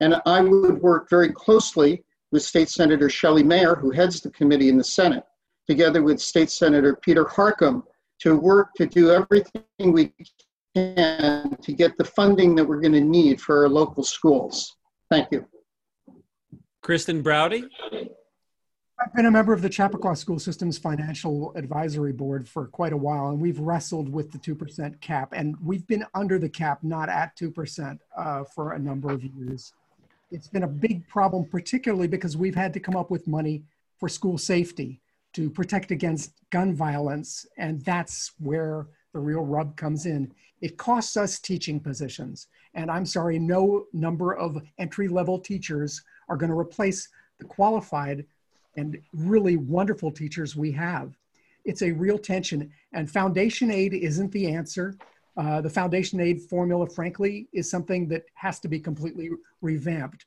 And 0.00 0.16
I 0.24 0.40
would 0.40 0.80
work 0.80 1.10
very 1.10 1.30
closely 1.30 2.02
with 2.32 2.42
State 2.42 2.70
Senator 2.70 3.10
Shelley 3.10 3.42
Mayer, 3.42 3.74
who 3.74 3.90
heads 3.90 4.20
the 4.20 4.30
committee 4.30 4.70
in 4.70 4.78
the 4.78 4.84
Senate, 4.84 5.24
together 5.68 6.02
with 6.02 6.20
State 6.20 6.50
Senator 6.50 6.96
Peter 6.96 7.26
Harckham, 7.26 7.82
to 8.20 8.36
work 8.36 8.72
to 8.76 8.86
do 8.86 9.10
everything 9.10 9.92
we 9.92 10.12
can 10.74 11.56
to 11.60 11.72
get 11.72 11.96
the 11.98 12.04
funding 12.04 12.54
that 12.54 12.64
we're 12.64 12.80
going 12.80 12.92
to 12.92 13.00
need 13.00 13.40
for 13.40 13.62
our 13.62 13.68
local 13.68 14.02
schools. 14.02 14.76
Thank 15.10 15.30
you. 15.30 15.46
Kristen 16.84 17.22
Browde? 17.22 17.64
I've 19.00 19.14
been 19.14 19.24
a 19.24 19.30
member 19.30 19.54
of 19.54 19.62
the 19.62 19.70
Chappaqua 19.70 20.14
School 20.14 20.38
System's 20.38 20.76
Financial 20.76 21.50
Advisory 21.56 22.12
Board 22.12 22.46
for 22.46 22.66
quite 22.66 22.92
a 22.92 22.96
while, 22.96 23.28
and 23.28 23.40
we've 23.40 23.58
wrestled 23.58 24.10
with 24.10 24.30
the 24.30 24.38
2% 24.38 25.00
cap. 25.00 25.32
And 25.34 25.56
we've 25.64 25.86
been 25.86 26.04
under 26.14 26.38
the 26.38 26.48
cap, 26.48 26.80
not 26.82 27.08
at 27.08 27.34
2%, 27.38 27.98
uh, 28.18 28.44
for 28.54 28.72
a 28.74 28.78
number 28.78 29.10
of 29.10 29.24
years. 29.24 29.72
It's 30.30 30.48
been 30.48 30.64
a 30.64 30.68
big 30.68 31.08
problem, 31.08 31.46
particularly 31.46 32.06
because 32.06 32.36
we've 32.36 32.54
had 32.54 32.74
to 32.74 32.80
come 32.80 32.96
up 32.96 33.10
with 33.10 33.26
money 33.26 33.62
for 33.98 34.10
school 34.10 34.36
safety 34.36 35.00
to 35.32 35.48
protect 35.48 35.90
against 35.90 36.32
gun 36.50 36.74
violence. 36.74 37.46
And 37.56 37.80
that's 37.80 38.32
where 38.38 38.88
the 39.14 39.20
real 39.20 39.42
rub 39.42 39.76
comes 39.76 40.04
in. 40.04 40.30
It 40.60 40.76
costs 40.76 41.16
us 41.16 41.38
teaching 41.38 41.80
positions. 41.80 42.48
And 42.74 42.90
I'm 42.90 43.06
sorry, 43.06 43.38
no 43.38 43.86
number 43.94 44.34
of 44.34 44.60
entry 44.78 45.08
level 45.08 45.38
teachers 45.38 46.02
are 46.28 46.36
going 46.36 46.50
to 46.50 46.58
replace 46.58 47.08
the 47.38 47.44
qualified 47.44 48.26
and 48.76 49.00
really 49.12 49.56
wonderful 49.56 50.10
teachers 50.10 50.56
we 50.56 50.72
have. 50.72 51.16
It's 51.64 51.82
a 51.82 51.92
real 51.92 52.18
tension, 52.18 52.70
and 52.92 53.10
foundation 53.10 53.70
aid 53.70 53.94
isn't 53.94 54.32
the 54.32 54.52
answer. 54.52 54.96
Uh, 55.36 55.60
the 55.60 55.70
foundation 55.70 56.20
aid 56.20 56.42
formula, 56.42 56.86
frankly, 56.88 57.48
is 57.52 57.70
something 57.70 58.08
that 58.08 58.24
has 58.34 58.60
to 58.60 58.68
be 58.68 58.80
completely 58.80 59.30
revamped. 59.62 60.26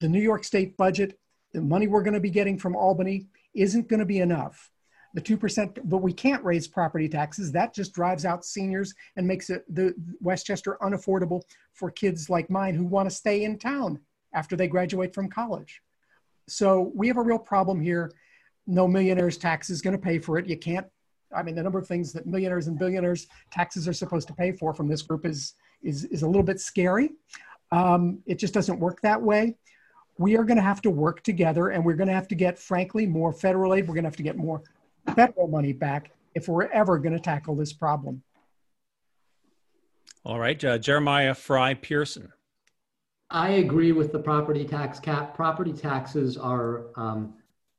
The 0.00 0.08
New 0.08 0.20
York 0.20 0.42
State 0.42 0.76
budget, 0.76 1.18
the 1.52 1.60
money 1.60 1.86
we're 1.86 2.02
going 2.02 2.14
to 2.14 2.20
be 2.20 2.30
getting 2.30 2.58
from 2.58 2.74
Albany, 2.74 3.26
isn't 3.54 3.88
going 3.88 4.00
to 4.00 4.06
be 4.06 4.18
enough. 4.18 4.70
The 5.16 5.22
2%, 5.22 5.78
but 5.84 6.02
we 6.02 6.12
can't 6.12 6.44
raise 6.44 6.68
property 6.68 7.08
taxes. 7.08 7.50
That 7.50 7.72
just 7.72 7.94
drives 7.94 8.26
out 8.26 8.44
seniors 8.44 8.92
and 9.16 9.26
makes 9.26 9.48
it 9.48 9.64
the 9.74 9.94
Westchester 10.20 10.76
unaffordable 10.82 11.40
for 11.72 11.90
kids 11.90 12.28
like 12.28 12.50
mine 12.50 12.74
who 12.74 12.84
want 12.84 13.08
to 13.08 13.16
stay 13.16 13.44
in 13.44 13.58
town 13.58 13.98
after 14.34 14.56
they 14.56 14.68
graduate 14.68 15.14
from 15.14 15.30
college. 15.30 15.80
So 16.48 16.92
we 16.94 17.08
have 17.08 17.16
a 17.16 17.22
real 17.22 17.38
problem 17.38 17.80
here. 17.80 18.12
No 18.66 18.86
millionaires 18.86 19.38
tax 19.38 19.70
is 19.70 19.80
going 19.80 19.96
to 19.96 20.02
pay 20.02 20.18
for 20.18 20.36
it. 20.36 20.46
You 20.46 20.58
can't. 20.58 20.86
I 21.34 21.42
mean, 21.42 21.54
the 21.54 21.62
number 21.62 21.78
of 21.78 21.88
things 21.88 22.12
that 22.12 22.26
millionaires 22.26 22.66
and 22.66 22.78
billionaires 22.78 23.26
taxes 23.50 23.88
are 23.88 23.94
supposed 23.94 24.28
to 24.28 24.34
pay 24.34 24.52
for 24.52 24.74
from 24.74 24.86
this 24.86 25.00
group 25.00 25.24
is 25.24 25.54
is 25.82 26.04
is 26.04 26.24
a 26.24 26.26
little 26.26 26.42
bit 26.42 26.60
scary. 26.60 27.12
Um, 27.72 28.18
it 28.26 28.38
just 28.38 28.52
doesn't 28.52 28.78
work 28.78 29.00
that 29.00 29.20
way. 29.20 29.56
We 30.18 30.36
are 30.36 30.44
going 30.44 30.58
to 30.58 30.62
have 30.62 30.82
to 30.82 30.90
work 30.90 31.22
together, 31.22 31.70
and 31.70 31.84
we're 31.84 31.94
going 31.94 32.08
to 32.08 32.14
have 32.14 32.28
to 32.28 32.34
get, 32.34 32.58
frankly, 32.58 33.06
more 33.06 33.32
federal 33.32 33.74
aid. 33.74 33.88
We're 33.88 33.94
going 33.94 34.04
to 34.04 34.08
have 34.08 34.16
to 34.16 34.22
get 34.22 34.36
more 34.36 34.62
federal 35.14 35.48
money 35.48 35.72
back 35.72 36.10
if 36.34 36.48
we're 36.48 36.70
ever 36.70 36.98
going 36.98 37.14
to 37.14 37.20
tackle 37.20 37.54
this 37.54 37.72
problem. 37.72 38.22
All 40.24 40.38
right, 40.38 40.62
uh, 40.64 40.78
Jeremiah 40.78 41.34
Frei-Pearson. 41.34 42.32
I 43.30 43.50
agree 43.50 43.92
with 43.92 44.12
the 44.12 44.18
property 44.18 44.64
tax 44.64 45.00
cap. 45.00 45.34
Property 45.34 45.72
taxes 45.72 46.36
are 46.36 46.86
um, 46.96 47.34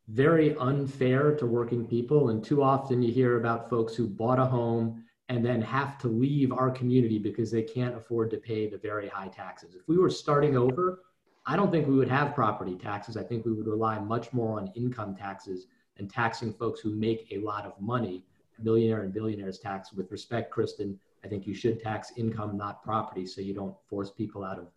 very 0.07 0.55
unfair 0.57 1.35
to 1.35 1.45
working 1.45 1.85
people. 1.85 2.29
And 2.29 2.43
too 2.43 2.63
often 2.63 3.01
you 3.01 3.11
hear 3.11 3.37
about 3.37 3.69
folks 3.69 3.95
who 3.95 4.07
bought 4.07 4.39
a 4.39 4.45
home 4.45 5.03
and 5.29 5.45
then 5.45 5.61
have 5.61 5.97
to 5.99 6.07
leave 6.07 6.51
our 6.53 6.71
community 6.71 7.19
because 7.19 7.51
they 7.51 7.63
can't 7.63 7.95
afford 7.95 8.31
to 8.31 8.37
pay 8.37 8.69
the 8.69 8.77
very 8.77 9.07
high 9.09 9.27
taxes. 9.27 9.75
If 9.75 9.87
we 9.87 9.97
were 9.97 10.09
starting 10.09 10.55
over, 10.55 10.99
I 11.45 11.55
don't 11.55 11.71
think 11.71 11.87
we 11.87 11.95
would 11.95 12.09
have 12.09 12.35
property 12.35 12.75
taxes. 12.75 13.17
I 13.17 13.23
think 13.23 13.45
we 13.45 13.53
would 13.53 13.67
rely 13.67 13.99
much 13.99 14.31
more 14.33 14.57
on 14.57 14.71
income 14.75 15.15
taxes 15.15 15.67
and 15.97 16.09
taxing 16.09 16.53
folks 16.53 16.79
who 16.79 16.91
make 16.91 17.27
a 17.31 17.39
lot 17.39 17.65
of 17.65 17.79
money. 17.79 18.23
Millionaire 18.61 19.03
and 19.03 19.13
billionaires 19.13 19.59
tax. 19.59 19.93
With 19.93 20.11
respect, 20.11 20.51
Kristen, 20.51 20.99
I 21.23 21.27
think 21.27 21.45
you 21.45 21.53
should 21.53 21.81
tax 21.81 22.13
income, 22.15 22.57
not 22.57 22.83
property, 22.83 23.25
so 23.25 23.41
you 23.41 23.53
don't 23.53 23.75
force 23.87 24.11
people 24.11 24.43
out 24.43 24.57
of 24.57 24.67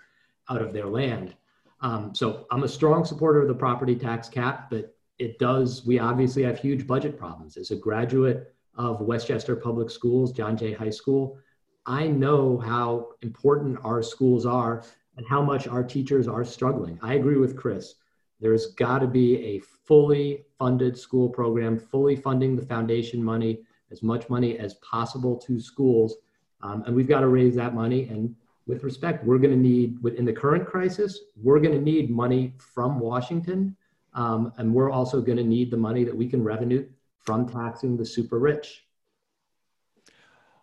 out 0.48 0.60
of 0.60 0.72
their 0.72 0.86
land. 0.86 1.34
Um, 1.80 2.14
so 2.14 2.46
I'm 2.50 2.64
a 2.64 2.68
strong 2.68 3.04
supporter 3.04 3.40
of 3.40 3.48
the 3.48 3.54
property 3.54 3.96
tax 3.96 4.28
cap, 4.28 4.68
but 4.68 4.94
it 5.18 5.38
does, 5.38 5.84
we 5.86 5.98
obviously 5.98 6.42
have 6.42 6.58
huge 6.58 6.86
budget 6.86 7.18
problems. 7.18 7.56
As 7.56 7.70
a 7.70 7.76
graduate 7.76 8.54
of 8.74 9.00
Westchester 9.00 9.54
Public 9.54 9.90
Schools, 9.90 10.32
John 10.32 10.56
Jay 10.56 10.72
High 10.72 10.90
School, 10.90 11.38
I 11.86 12.06
know 12.06 12.58
how 12.58 13.10
important 13.22 13.78
our 13.84 14.02
schools 14.02 14.44
are 14.44 14.82
and 15.16 15.26
how 15.26 15.42
much 15.42 15.68
our 15.68 15.82
teachers 15.82 16.26
are 16.26 16.44
struggling. 16.44 16.98
I 17.02 17.14
agree 17.14 17.36
with 17.36 17.56
Chris. 17.56 17.94
There's 18.40 18.68
got 18.68 19.00
to 19.00 19.06
be 19.06 19.36
a 19.44 19.60
fully 19.60 20.44
funded 20.58 20.98
school 20.98 21.28
program, 21.28 21.78
fully 21.78 22.16
funding 22.16 22.56
the 22.56 22.64
foundation 22.64 23.22
money, 23.22 23.60
as 23.90 24.02
much 24.02 24.28
money 24.30 24.58
as 24.58 24.74
possible 24.74 25.36
to 25.36 25.60
schools. 25.60 26.16
Um, 26.62 26.84
and 26.86 26.94
we've 26.94 27.08
got 27.08 27.20
to 27.20 27.28
raise 27.28 27.54
that 27.56 27.74
money. 27.74 28.08
And 28.08 28.34
with 28.66 28.82
respect, 28.84 29.24
we're 29.24 29.38
going 29.38 29.52
to 29.52 29.60
need, 29.60 29.98
in 30.16 30.24
the 30.24 30.32
current 30.32 30.66
crisis, 30.66 31.18
we're 31.36 31.60
going 31.60 31.74
to 31.74 31.80
need 31.80 32.10
money 32.10 32.54
from 32.58 33.00
Washington. 33.00 33.76
Um, 34.14 34.52
and 34.56 34.72
we're 34.72 34.90
also 34.90 35.20
going 35.20 35.38
to 35.38 35.44
need 35.44 35.70
the 35.70 35.76
money 35.76 36.04
that 36.04 36.16
we 36.16 36.28
can 36.28 36.42
revenue 36.42 36.86
from 37.18 37.48
taxing 37.48 37.96
the 37.96 38.06
super 38.06 38.38
rich. 38.38 38.84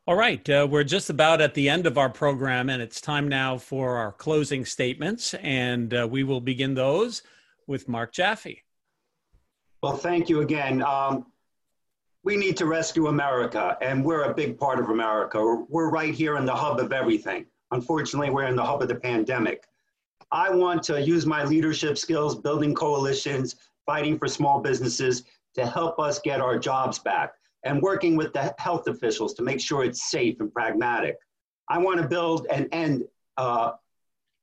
All 0.06 0.16
right, 0.16 0.50
uh, 0.50 0.66
we're 0.70 0.86
just 0.86 1.10
about 1.10 1.42
at 1.42 1.54
the 1.54 1.68
end 1.68 1.86
of 1.86 1.98
our 1.98 2.10
program, 2.10 2.70
and 2.70 2.82
it's 2.82 3.02
time 3.02 3.28
now 3.28 3.58
for 3.58 3.98
our 3.98 4.14
closing 4.14 4.64
statements. 4.64 5.34
And 5.34 5.94
uh, 5.94 6.08
we 6.10 6.24
will 6.24 6.40
begin 6.40 6.76
those 6.76 7.24
with 7.68 7.88
Mark 7.88 8.14
Jaffe. 8.14 8.64
Well, 9.84 9.96
thank 9.96 10.30
you 10.30 10.42
again. 10.42 10.82
Um, 10.82 11.28
we 12.24 12.36
need 12.36 12.58
to 12.58 12.66
rescue 12.66 13.08
America, 13.08 13.78
and 13.82 14.04
we're 14.04 14.24
a 14.24 14.34
big 14.34 14.58
part 14.58 14.80
of 14.80 14.90
America. 14.90 15.66
We're 15.70 15.90
right 15.90 16.14
here 16.14 16.38
in 16.38 16.46
the 16.46 16.56
hub 16.56 16.80
of 16.80 16.92
everything. 16.92 17.46
Unfortunately, 17.72 18.30
we're 18.30 18.48
in 18.48 18.56
the 18.56 18.64
hub 18.64 18.82
of 18.82 18.88
the 18.88 18.96
pandemic. 18.96 19.66
I 20.32 20.50
want 20.50 20.84
to 20.84 21.02
use 21.02 21.26
my 21.26 21.44
leadership 21.44 21.98
skills, 21.98 22.36
building 22.36 22.74
coalitions, 22.74 23.56
fighting 23.86 24.18
for 24.18 24.28
small 24.28 24.60
businesses 24.60 25.24
to 25.56 25.66
help 25.66 26.00
us 26.00 26.20
get 26.20 26.42
our 26.42 26.60
jobs 26.60 27.00
back 27.00 27.34
and 27.64 27.82
working 27.82 28.16
with 28.16 28.34
the 28.34 28.54
health 28.58 28.88
officials 28.88 29.34
to 29.36 29.44
make 29.44 29.60
sure 29.60 29.84
it's 29.84 30.10
safe 30.10 30.40
and 30.40 30.52
pragmatic. 30.54 31.18
I 31.70 31.78
want 31.78 32.02
to 32.02 32.08
build 32.08 32.48
and 32.50 32.68
end 32.72 33.04
uh, 33.38 33.72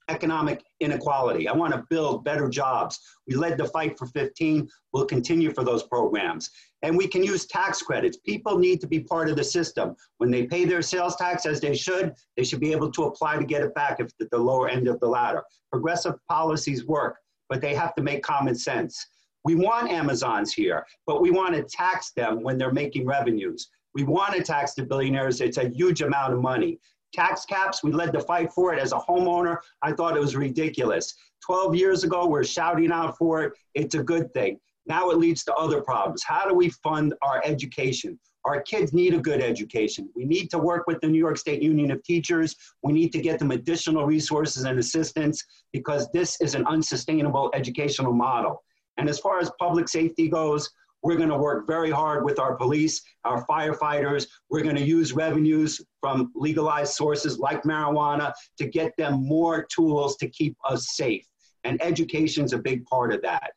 economic 0.09 0.65
inequality. 0.81 1.49
I 1.49 1.53
want 1.53 1.73
to 1.73 1.85
build 1.91 2.25
better 2.25 2.49
jobs. 2.49 3.01
We 3.27 3.35
led 3.35 3.57
the 3.59 3.67
fight 3.67 3.99
for 3.99 4.07
15. 4.07 4.69
We'll 4.93 5.07
continue 5.07 5.53
for 5.53 5.65
those 5.65 5.83
programs. 5.83 6.51
And 6.83 6.97
we 6.97 7.07
can 7.07 7.23
use 7.23 7.47
tax 7.47 7.81
credits. 7.81 8.19
People 8.19 8.59
need 8.59 8.81
to 8.83 8.87
be 8.87 9.01
part 9.01 9.31
of 9.31 9.37
the 9.37 9.45
system. 9.45 9.97
When 10.19 10.31
they 10.31 10.47
pay 10.47 10.65
their 10.65 10.83
sales 10.83 11.17
tax 11.17 11.47
as 11.47 11.61
they 11.61 11.75
should, 11.75 12.13
they 12.37 12.45
should 12.45 12.61
be 12.61 12.73
able 12.73 12.91
to 12.93 13.05
apply 13.05 13.39
to 13.39 13.45
get 13.45 13.63
it 13.63 13.75
back 13.75 14.01
if 14.01 14.11
at 14.21 14.31
the 14.31 14.39
lower 14.39 14.69
end 14.69 14.89
of 14.89 15.01
the 15.01 15.09
ladder. 15.09 15.43
Progressive 15.73 16.15
policies 16.29 16.85
work, 16.85 17.17
but 17.49 17.61
they 17.61 17.75
have 17.75 17.95
to 17.95 18.03
make 18.03 18.23
common 18.23 18.55
sense. 18.55 19.07
We 19.45 19.55
want 19.55 19.91
Amazons 19.91 20.53
here, 20.53 20.87
but 21.07 21.21
we 21.21 21.31
want 21.31 21.55
to 21.55 21.63
tax 21.63 22.13
them 22.13 22.43
when 22.43 22.59
they're 22.59 22.73
making 22.73 23.07
revenues. 23.07 23.69
We 23.95 24.03
want 24.03 24.35
to 24.35 24.43
tax 24.43 24.75
the 24.75 24.83
billionaires. 24.83 25.41
It's 25.41 25.59
a 25.59 25.69
huge 25.69 26.03
amount 26.03 26.33
of 26.33 26.41
money 26.41 26.81
tax 27.15 27.45
caps. 27.45 27.83
We 27.83 27.93
led 27.93 28.13
the 28.13 28.21
fight 28.21 28.53
for 28.53 28.75
it 28.75 28.81
as 28.81 28.93
a 28.93 28.97
homeowner. 28.99 29.59
I 29.83 29.93
thought 29.93 30.17
it 30.17 30.21
was 30.21 30.37
ridiculous. 30.37 31.15
12 31.45 31.75
years 31.75 32.05
ago, 32.05 32.27
we're 32.27 32.45
shouting 32.45 32.91
out 32.91 33.17
for 33.17 33.43
it. 33.43 33.53
It's 33.75 33.95
a 33.95 34.03
good 34.03 34.33
thing. 34.35 34.59
Now 34.87 35.11
it 35.11 35.19
leads 35.19 35.45
to 35.45 35.55
other 35.55 35.81
problems. 35.81 36.23
How 36.23 36.49
do 36.49 36.55
we 36.55 36.69
fund 36.69 37.15
our 37.23 37.41
education? 37.45 38.19
Our 38.45 38.61
kids 38.61 38.93
need 38.93 39.15
a 39.15 39.19
good 39.19 39.41
education. 39.41 40.11
We 40.15 40.27
need 40.27 40.51
to 40.51 40.59
work 40.59 40.87
with 40.87 41.01
the 41.01 41.09
New 41.09 41.19
York 41.19 41.39
State 41.39 41.63
Union 41.63 41.91
of 41.91 42.03
Teachers. 42.03 42.55
We 42.83 42.93
need 42.93 43.11
to 43.13 43.21
get 43.21 43.39
them 43.39 43.53
additional 43.53 44.05
resources 44.05 44.65
and 44.65 44.79
assistance 44.79 45.43
because 45.73 46.11
this 46.13 46.39
is 46.43 46.55
an 46.55 46.67
unsustainable 46.67 47.51
educational 47.55 48.13
model. 48.13 48.63
And 48.99 49.09
as 49.09 49.19
far 49.19 49.39
as 49.39 49.51
public 49.59 49.89
safety 49.89 50.29
goes, 50.29 50.71
we're 51.03 51.17
going 51.17 51.31
to 51.31 51.39
work 51.39 51.67
very 51.67 51.91
hard 51.91 52.25
with 52.25 52.39
our 52.39 52.55
police, 52.57 53.03
our 53.25 53.47
firefighters. 53.47 54.27
We're 54.51 54.63
going 54.63 54.77
to 54.77 54.85
use 54.85 55.13
revenues 55.13 55.81
from 56.05 56.31
legalized 56.35 56.93
sources 56.93 57.39
like 57.39 57.63
marijuana 57.63 58.31
to 58.59 58.67
get 58.67 58.95
them 58.99 59.27
more 59.27 59.67
tools 59.75 60.19
to 60.19 60.29
keep 60.29 60.55
us 60.69 60.97
safe. 60.97 61.27
And 61.65 61.83
education 61.83 62.45
is 62.45 62.53
a 62.53 62.59
big 62.59 62.85
part 62.85 63.11
of 63.11 63.23
that. 63.23 63.53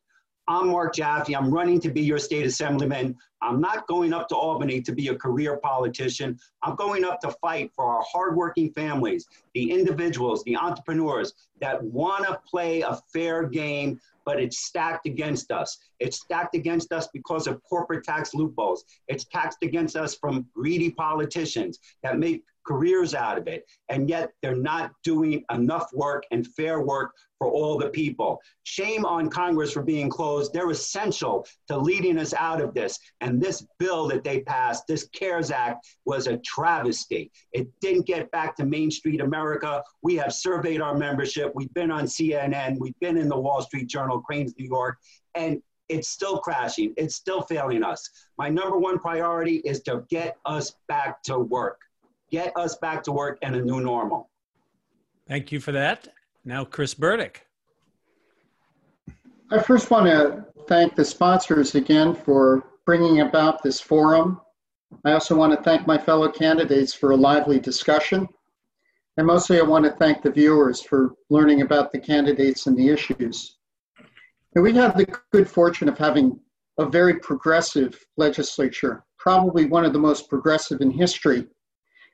I'm 0.50 0.70
Mark 0.70 0.96
Jaffe. 0.96 1.36
I'm 1.36 1.54
running 1.54 1.82
to 1.82 1.92
be 1.92 2.02
your 2.02 2.18
state 2.18 2.46
assemblyman. 2.46 3.18
I'm 3.42 3.60
not 3.60 3.86
going 3.88 4.14
up 4.14 4.30
to 4.30 4.36
Albany 4.36 4.82
to 4.82 4.94
be 4.94 5.10
a 5.10 5.16
career 5.16 5.58
politician. 5.58 6.40
I'm 6.64 6.78
going 6.78 7.04
up 7.04 7.20
to 7.22 7.32
fight 7.42 7.72
for 7.76 7.86
our 7.86 8.02
hardworking 8.10 8.72
families, 8.72 9.28
the 9.54 9.70
individuals, 9.70 10.46
the 10.46 10.56
entrepreneurs 10.56 11.34
that 11.60 11.84
want 11.84 12.26
to 12.28 12.40
play 12.50 12.80
a 12.80 12.98
fair 13.12 13.44
game, 13.44 14.00
but 14.24 14.40
it's 14.40 14.60
stacked 14.60 15.06
against 15.06 15.52
us. 15.52 15.80
It's 16.00 16.22
stacked 16.22 16.56
against 16.56 16.94
us 16.94 17.10
because 17.14 17.46
of 17.48 17.62
corporate 17.64 18.06
tax 18.06 18.34
loopholes. 18.34 18.86
It's 19.10 19.26
taxed 19.26 19.60
against 19.64 19.98
us 19.98 20.16
from 20.16 20.48
greedy 20.56 20.92
politicians 20.92 21.80
that 22.04 22.20
make 22.20 22.44
careers 22.68 23.14
out 23.14 23.38
of 23.38 23.48
it, 23.48 23.66
and 23.90 24.10
yet 24.10 24.32
they're 24.42 24.56
not 24.56 24.92
doing 25.04 25.44
enough 25.52 25.92
work 25.94 26.24
and 26.32 26.46
fair 26.46 26.82
work 26.82 27.14
for 27.38 27.50
all 27.50 27.78
the 27.78 27.90
people. 27.90 28.42
Shame 28.64 29.06
on 29.06 29.30
Congress 29.30 29.72
for 29.72 29.84
being 29.84 30.10
closed. 30.10 30.54
They're 30.54 30.70
essential 30.70 31.46
to 31.68 31.78
leading 31.78 32.18
us 32.18 32.34
out 32.34 32.62
of 32.62 32.74
this. 32.74 33.00
And 33.22 33.42
this 33.42 33.66
bill 33.80 34.08
that 34.08 34.24
they 34.24 34.42
passed, 34.42 34.86
this 34.88 35.08
CARES 35.14 35.52
Act, 35.52 35.88
was 36.06 36.28
a 36.28 36.38
travesty. 36.38 37.32
It 37.54 37.68
didn't 37.80 38.08
get 38.08 38.32
back 38.32 38.56
to 38.58 38.66
Main 38.66 38.92
Street 38.92 39.22
America. 39.22 39.84
We 40.02 40.16
have 40.16 40.34
surveyed 40.34 40.82
our 40.82 40.98
membership. 40.98 41.52
We've 41.56 41.74
been 41.74 41.92
on 41.92 42.06
CNN. 42.06 42.80
We've 42.80 43.00
been 43.00 43.18
in 43.18 43.30
the 43.30 43.40
Wall 43.40 43.62
Street 43.62 43.88
Journal, 43.88 44.22
Crain's 44.22 44.54
New 44.58 44.68
York. 44.68 44.98
And 45.36 45.62
it's 45.90 46.10
still 46.10 46.40
crashing. 46.40 46.94
It's 46.98 47.16
still 47.16 47.42
failing 47.44 47.84
us. 47.84 48.10
My 48.38 48.50
number 48.50 48.78
one 48.78 49.00
priority 49.00 49.58
is 49.58 49.82
to 49.84 50.04
get 50.10 50.38
us 50.46 50.76
back 50.88 51.24
to 51.24 51.40
work 51.40 51.80
get 52.32 52.52
us 52.56 52.78
back 52.78 53.04
to 53.04 53.12
work 53.12 53.38
and 53.42 53.56
a 53.56 53.62
new 53.62 53.82
normal. 53.82 54.30
Thank 55.28 55.52
you 55.52 55.60
for 55.60 55.72
that. 55.74 56.08
Now, 56.46 56.64
Chris 56.64 56.94
Burdick. 56.94 57.46
I 59.52 59.60
first 59.60 59.92
want 59.92 60.08
to 60.08 60.46
thank 60.68 60.96
the 60.96 61.06
sponsors 61.06 61.76
again 61.76 62.14
for 62.14 62.64
bringing 62.86 63.22
about 63.22 63.64
this 63.64 63.80
forum. 63.80 64.42
I 65.06 65.12
also 65.12 65.36
want 65.36 65.54
to 65.54 65.62
thank 65.64 65.88
my 65.88 65.98
fellow 65.98 66.30
candidates 66.30 66.94
for 66.94 67.12
a 67.12 67.16
lively 67.16 67.60
discussion. 67.60 68.28
And 69.18 69.28
mostly, 69.28 69.60
I 69.60 69.64
want 69.64 69.86
to 69.86 69.92
thank 69.92 70.22
the 70.22 70.32
viewers 70.32 70.82
for 70.82 71.16
learning 71.30 71.62
about 71.62 71.92
the 71.92 72.00
candidates 72.00 72.68
and 72.68 72.78
the 72.78 72.90
issues. 72.90 73.58
And 74.56 74.64
we 74.64 74.74
have 74.74 74.98
the 74.98 75.08
good 75.32 75.50
fortune 75.50 75.90
of 75.90 75.98
having 75.98 76.40
a 76.78 76.86
very 76.86 77.20
progressive 77.20 78.00
legislature, 78.18 79.04
probably 79.18 79.66
one 79.66 79.86
of 79.86 79.94
the 79.94 80.00
most 80.00 80.30
progressive 80.30 80.82
in 80.82 80.92
history 80.92 81.48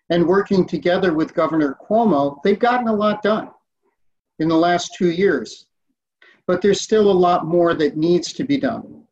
and 0.10 0.28
working 0.28 0.66
together 0.66 1.14
with 1.14 1.34
Governor 1.34 1.78
Cuomo, 1.88 2.38
they've 2.44 2.60
gotten 2.60 2.88
a 2.88 2.94
lot 2.94 3.22
done 3.22 3.50
in 4.40 4.48
the 4.48 4.56
last 4.56 4.96
two 4.98 5.12
years. 5.12 5.68
But 6.46 6.62
there's 6.62 6.82
still 6.82 7.10
a 7.10 7.12
lot 7.12 7.46
more 7.46 7.74
that 7.76 7.98
needs 7.98 8.34
to 8.34 8.44
be 8.44 8.58
done. 8.58 9.04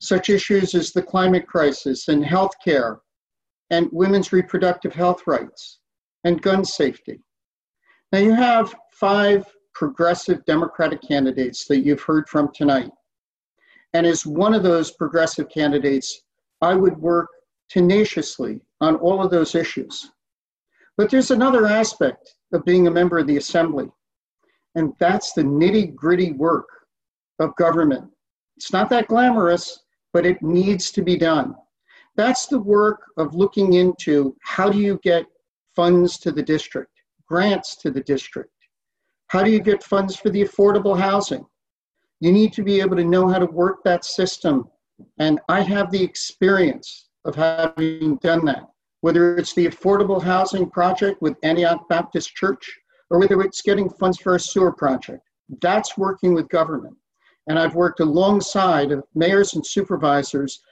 Such 0.00 0.28
issues 0.28 0.74
as 0.74 0.92
the 0.92 1.02
climate 1.02 1.46
crisis 1.46 2.08
and 2.08 2.24
health 2.24 2.52
care 2.62 3.00
and 3.70 3.88
women's 3.92 4.32
reproductive 4.32 4.92
health 4.92 5.22
rights 5.26 5.78
and 6.24 6.42
gun 6.42 6.64
safety. 6.64 7.20
Now, 8.12 8.18
you 8.18 8.34
have 8.34 8.74
five 8.92 9.46
progressive 9.74 10.44
Democratic 10.44 11.00
candidates 11.00 11.64
that 11.66 11.80
you've 11.80 12.02
heard 12.02 12.28
from 12.28 12.50
tonight. 12.54 12.90
And 13.94 14.06
as 14.06 14.26
one 14.26 14.52
of 14.54 14.62
those 14.62 14.92
progressive 14.92 15.48
candidates, 15.48 16.22
I 16.60 16.74
would 16.74 16.96
work 16.98 17.28
tenaciously 17.70 18.60
on 18.82 18.96
all 18.96 19.22
of 19.22 19.30
those 19.30 19.54
issues. 19.54 20.10
But 20.98 21.10
there's 21.10 21.30
another 21.30 21.66
aspect 21.66 22.34
of 22.52 22.64
being 22.64 22.86
a 22.86 22.90
member 22.90 23.18
of 23.18 23.26
the 23.26 23.38
assembly, 23.38 23.88
and 24.74 24.92
that's 24.98 25.32
the 25.32 25.42
nitty 25.42 25.94
gritty 25.94 26.32
work 26.32 26.68
of 27.38 27.56
government. 27.56 28.10
It's 28.56 28.72
not 28.72 28.90
that 28.90 29.08
glamorous, 29.08 29.84
but 30.12 30.26
it 30.26 30.42
needs 30.42 30.90
to 30.90 31.02
be 31.02 31.16
done. 31.16 31.54
That's 32.16 32.46
the 32.46 32.58
work 32.58 33.00
of 33.16 33.34
looking 33.34 33.74
into 33.74 34.36
how 34.42 34.68
do 34.68 34.78
you 34.78 35.00
get 35.02 35.24
funds 35.74 36.18
to 36.18 36.32
the 36.32 36.42
district, 36.42 36.92
grants 37.26 37.76
to 37.76 37.90
the 37.90 38.02
district? 38.02 38.50
How 39.28 39.42
do 39.42 39.50
you 39.50 39.60
get 39.60 39.82
funds 39.82 40.16
for 40.16 40.28
the 40.28 40.44
affordable 40.44 40.98
housing? 40.98 41.46
You 42.20 42.32
need 42.32 42.52
to 42.52 42.62
be 42.62 42.80
able 42.80 42.96
to 42.96 43.04
know 43.04 43.28
how 43.28 43.38
to 43.38 43.46
work 43.46 43.82
that 43.84 44.04
system. 44.04 44.68
And 45.18 45.40
I 45.48 45.62
have 45.62 45.90
the 45.90 46.02
experience 46.02 47.08
of 47.24 47.34
having 47.34 48.16
done 48.16 48.44
that, 48.44 48.68
whether 49.02 49.36
it's 49.36 49.54
the 49.54 49.66
affordable 49.66 50.22
housing 50.22 50.70
project 50.70 51.20
with 51.20 51.36
Antioch 51.42 51.88
Baptist 51.88 52.34
Church 52.34 52.78
or 53.10 53.18
whether 53.18 53.42
it's 53.42 53.60
getting 53.60 53.90
funds 53.90 54.18
for 54.18 54.36
a 54.36 54.40
sewer 54.40 54.72
project. 54.72 55.20
That's 55.60 55.98
working 55.98 56.34
with 56.34 56.48
government. 56.48 56.96
And 57.48 57.58
I've 57.58 57.74
worked 57.74 58.00
alongside 58.00 58.92
of 58.92 59.04
mayors 59.14 59.54
and 59.54 59.66
supervisors 59.66 60.62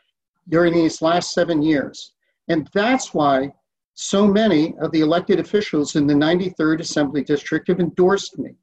during 0.48 0.72
these 0.72 1.02
last 1.02 1.32
seven 1.32 1.60
years. 1.60 2.12
And 2.48 2.70
that's 2.72 3.12
why 3.12 3.52
so 3.94 4.28
many 4.28 4.74
of 4.80 4.92
the 4.92 5.00
elected 5.00 5.40
officials 5.40 5.96
in 5.96 6.06
the 6.06 6.14
93rd 6.14 6.80
Assembly 6.80 7.24
District 7.24 7.66
have 7.66 7.80
endorsed 7.80 8.38
me. 8.38 8.54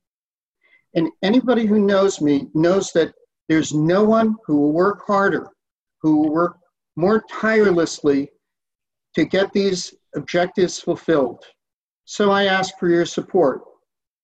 And 0.96 1.10
anybody 1.22 1.66
who 1.66 1.86
knows 1.86 2.22
me 2.22 2.48
knows 2.54 2.92
that 2.94 3.14
there's 3.50 3.74
no 3.74 4.06
one 4.06 4.36
who 4.46 4.62
will 4.62 4.72
work 4.72 5.06
harder, 5.06 5.50
who 6.02 6.22
will 6.22 6.34
work 6.34 6.58
more 6.96 7.24
tirelessly 7.30 8.32
to 9.18 9.26
get 9.26 9.52
these 9.52 9.96
objectives 10.16 10.80
fulfilled. 10.80 11.44
So 12.06 12.30
I 12.30 12.46
ask 12.46 12.78
for 12.78 12.88
your 12.88 13.04
support 13.04 13.64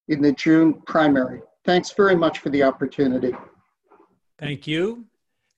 in 0.08 0.22
the 0.22 0.34
June 0.34 0.84
primary. 0.86 1.42
Thanks 1.66 1.92
very 1.94 2.16
much 2.16 2.38
for 2.38 2.52
the 2.52 2.62
opportunity. 2.62 3.34
Thank 4.38 4.68
you. 4.68 5.06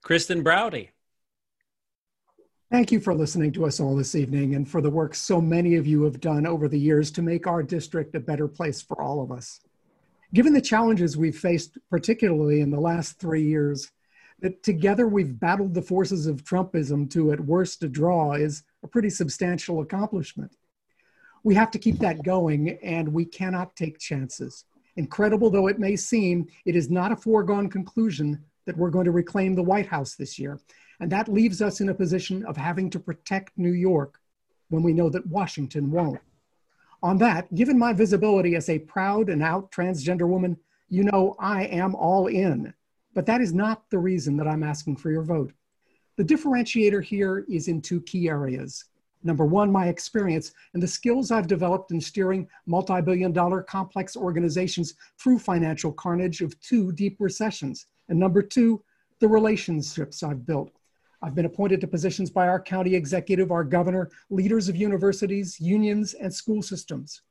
Kristen 0.05 0.41
Browde. 0.41 0.87
Thank 2.71 2.93
you 2.93 3.01
for 3.01 3.13
listening 3.13 3.51
to 3.53 3.65
us 3.65 3.81
all 3.81 3.97
this 3.97 4.15
evening 4.15 4.55
and 4.55 4.69
for 4.69 4.79
the 4.79 4.89
work 4.89 5.13
so 5.13 5.41
many 5.41 5.75
of 5.75 5.85
you 5.85 6.03
have 6.03 6.21
done 6.21 6.47
over 6.47 6.69
the 6.69 6.79
years 6.79 7.11
to 7.11 7.21
make 7.21 7.45
our 7.45 7.61
district 7.61 8.15
a 8.15 8.21
better 8.21 8.47
place 8.47 8.81
for 8.81 9.01
all 9.01 9.21
of 9.21 9.33
us. 9.33 9.59
Given 10.33 10.53
the 10.53 10.61
challenges 10.61 11.17
we've 11.17 11.37
faced, 11.37 11.77
particularly 11.89 12.61
in 12.61 12.71
the 12.71 12.79
last 12.79 13.19
three 13.19 13.43
years, 13.43 13.91
that 14.39 14.63
together 14.63 15.07
we've 15.07 15.39
battled 15.39 15.73
the 15.73 15.81
forces 15.81 16.27
of 16.27 16.43
Trumpism 16.43 17.09
to 17.11 17.31
at 17.31 17.39
worst 17.39 17.83
a 17.83 17.87
draw 17.87 18.33
is 18.33 18.63
a 18.85 18.87
pretty 18.87 19.09
substantial 19.09 19.81
accomplishment. 19.81 20.55
We 21.43 21.55
have 21.55 21.71
to 21.71 21.79
keep 21.79 21.97
that 21.99 22.23
going, 22.23 22.77
and 22.83 23.11
we 23.11 23.25
cannot 23.25 23.75
take 23.75 23.97
chances. 23.97 24.65
Incredible 24.95 25.49
though 25.49 25.67
it 25.67 25.79
may 25.79 25.95
seem, 25.95 26.47
it 26.65 26.75
is 26.75 26.89
not 26.89 27.11
a 27.11 27.15
foregone 27.15 27.67
conclusion 27.67 28.43
that 28.65 28.77
we're 28.77 28.91
going 28.91 29.05
to 29.05 29.11
reclaim 29.11 29.55
the 29.55 29.63
White 29.63 29.87
House 29.87 30.15
this 30.15 30.37
year. 30.37 30.59
And 30.99 31.11
that 31.11 31.27
leaves 31.27 31.63
us 31.63 31.81
in 31.81 31.89
a 31.89 31.95
position 31.95 32.45
of 32.45 32.55
having 32.55 32.89
to 32.91 32.99
protect 32.99 33.57
New 33.57 33.73
York 33.73 34.19
when 34.69 34.83
we 34.83 34.93
know 34.93 35.09
that 35.09 35.27
Washington 35.27 35.91
won't. 35.91 36.21
On 37.01 37.17
that, 37.17 37.53
given 37.53 37.77
my 37.77 37.91
visibility 37.91 38.55
as 38.55 38.69
a 38.69 38.79
proud 38.79 39.29
and 39.29 39.41
out 39.41 39.71
transgender 39.71 40.27
woman, 40.27 40.57
you 40.89 41.03
know 41.03 41.35
I 41.39 41.65
am 41.65 41.95
all 41.95 42.27
in. 42.27 42.73
But 43.15 43.25
that 43.25 43.41
is 43.41 43.51
not 43.51 43.89
the 43.89 43.99
reason 43.99 44.37
that 44.37 44.47
I'm 44.47 44.63
asking 44.63 44.97
for 44.97 45.09
your 45.09 45.23
vote. 45.23 45.53
The 46.17 46.23
differentiator 46.23 47.03
here 47.03 47.45
is 47.49 47.67
in 47.67 47.81
two 47.81 48.01
key 48.01 48.29
areas. 48.29 48.85
Number 49.23 49.45
one, 49.45 49.71
my 49.71 49.87
experience 49.87 50.53
and 50.73 50.81
the 50.81 50.87
skills 50.87 51.31
I've 51.31 51.47
developed 51.47 51.91
in 51.91 51.99
steering 51.99 52.47
multi 52.67 53.01
billion 53.01 53.33
dollar 53.33 53.63
complex 53.63 54.15
organizations 54.15 54.93
through 55.19 55.39
financial 55.39 55.91
carnage 55.91 56.41
of 56.41 56.59
two 56.61 56.91
deep 56.91 57.17
recessions. 57.19 57.87
And 58.07 58.19
number 58.19 58.41
two, 58.41 58.83
the 59.19 59.27
relationships 59.27 60.21
I've 60.23 60.45
built. 60.45 60.71
I've 61.21 61.35
been 61.35 61.45
appointed 61.45 61.81
to 61.81 61.87
positions 61.87 62.29
by 62.29 62.47
our 62.47 62.61
county 62.61 62.93
executive, 62.93 63.51
our 63.51 63.63
governor, 63.63 64.11
leaders 64.29 64.69
of 64.69 64.75
universities, 64.75 65.59
unions, 65.59 66.13
and 66.13 66.31
school 66.31 66.61
systems. 66.61 67.21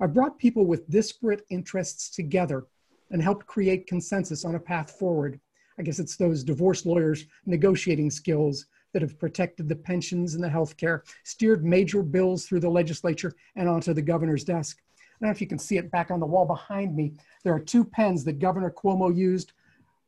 I've 0.00 0.12
brought 0.12 0.38
people 0.38 0.66
with 0.66 0.88
disparate 0.90 1.46
interests 1.50 2.10
together 2.10 2.66
and 3.10 3.22
helped 3.22 3.46
create 3.46 3.86
consensus 3.86 4.44
on 4.44 4.54
a 4.54 4.60
path 4.60 4.90
forward. 4.90 5.40
I 5.78 5.82
guess 5.82 5.98
it's 5.98 6.16
those 6.16 6.42
divorce 6.42 6.84
lawyers' 6.84 7.26
negotiating 7.46 8.10
skills 8.10 8.66
that 8.92 9.02
have 9.02 9.18
protected 9.18 9.68
the 9.68 9.76
pensions 9.76 10.34
and 10.34 10.42
the 10.42 10.48
health 10.48 10.76
care, 10.76 11.04
steered 11.24 11.64
major 11.64 12.02
bills 12.02 12.46
through 12.46 12.60
the 12.60 12.68
legislature 12.68 13.34
and 13.54 13.68
onto 13.68 13.92
the 13.92 14.02
governor's 14.02 14.44
desk. 14.44 14.78
I 14.96 15.00
don't 15.20 15.28
know 15.28 15.32
if 15.32 15.40
you 15.40 15.46
can 15.46 15.58
see 15.58 15.76
it 15.76 15.90
back 15.90 16.10
on 16.10 16.20
the 16.20 16.26
wall 16.26 16.46
behind 16.46 16.96
me. 16.96 17.14
There 17.44 17.54
are 17.54 17.60
two 17.60 17.84
pens 17.84 18.24
that 18.24 18.38
Governor 18.38 18.70
Cuomo 18.70 19.14
used 19.14 19.52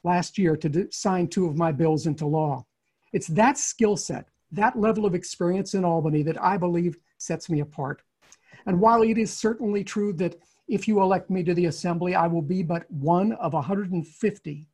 last 0.03 0.39
year 0.39 0.57
to 0.57 0.89
sign 0.91 1.29
two 1.29 1.47
of 1.47 1.57
my 1.57 1.73
bills 1.73 2.07
into 2.07 2.27
law. 2.27 2.65
It's 3.13 3.27
that 3.29 3.59
skill 3.59 3.97
set, 3.97 4.29
that 4.53 4.79
level 4.79 5.05
of 5.05 5.15
experience 5.15 5.75
in 5.75 5.85
Albany 5.85 6.23
that 6.23 6.43
I 6.43 6.57
believe 6.57 6.97
sets 7.19 7.51
me 7.51 7.61
apart. 7.61 8.03
And 8.67 8.81
while 8.81 9.03
it 9.03 9.19
is 9.19 9.33
certainly 9.33 9.85
true 9.85 10.13
that 10.15 10.37
if 10.69 10.87
you 10.87 11.03
elect 11.03 11.29
me 11.29 11.43
to 11.43 11.55
the 11.55 11.67
assembly, 11.67 12.15
I 12.15 12.29
will 12.29 12.43
be 12.43 12.63
but 12.63 12.91
one 12.91 13.33
of 13.33 13.53
150, 13.53 14.69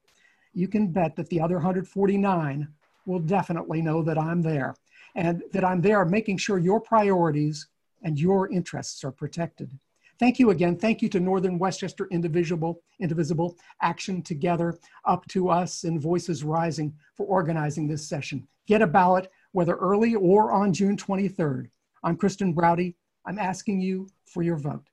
you 0.57 0.67
can 0.67 0.89
bet 0.89 1.15
that 1.17 1.29
the 1.29 1.41
other 1.41 1.57
149 1.57 2.67
will 3.05 3.19
definitely 3.19 3.83
know 3.83 4.03
that 4.03 4.17
I'm 4.17 4.41
there 4.41 4.75
and 5.15 5.43
that 5.53 5.65
I'm 5.65 5.83
there 5.83 6.05
making 6.07 6.39
sure 6.39 6.59
your 6.59 6.81
priorities 6.81 7.69
and 8.03 8.19
your 8.19 8.51
interests 8.51 9.05
are 9.05 9.13
protected. 9.13 9.71
Thank 10.19 10.39
you 10.39 10.49
again. 10.49 10.77
Thank 10.77 11.03
you 11.03 11.11
to 11.11 11.21
Northern 11.21 11.59
Westchester 11.59 12.09
Indivisible, 12.11 12.81
Indivisible, 13.01 13.55
Action 13.83 14.23
Together, 14.23 14.79
Up 15.05 15.27
to 15.29 15.51
Us, 15.51 15.85
and 15.85 16.01
Voices 16.01 16.43
Rising 16.43 16.95
for 17.15 17.27
organizing 17.27 17.87
this 17.87 18.09
session. 18.09 18.49
Get 18.67 18.81
a 18.81 18.87
ballot, 18.87 19.31
whether 19.53 19.75
early 19.75 20.15
or 20.15 20.53
on 20.53 20.73
June 20.73 20.97
23rd. 20.97 21.69
I'm 22.03 22.17
Kristen 22.17 22.55
Browde. 22.55 22.95
I'm 23.27 23.39
asking 23.39 23.81
you 23.83 24.09
for 24.25 24.43
your 24.43 24.57
vote. 24.57 24.89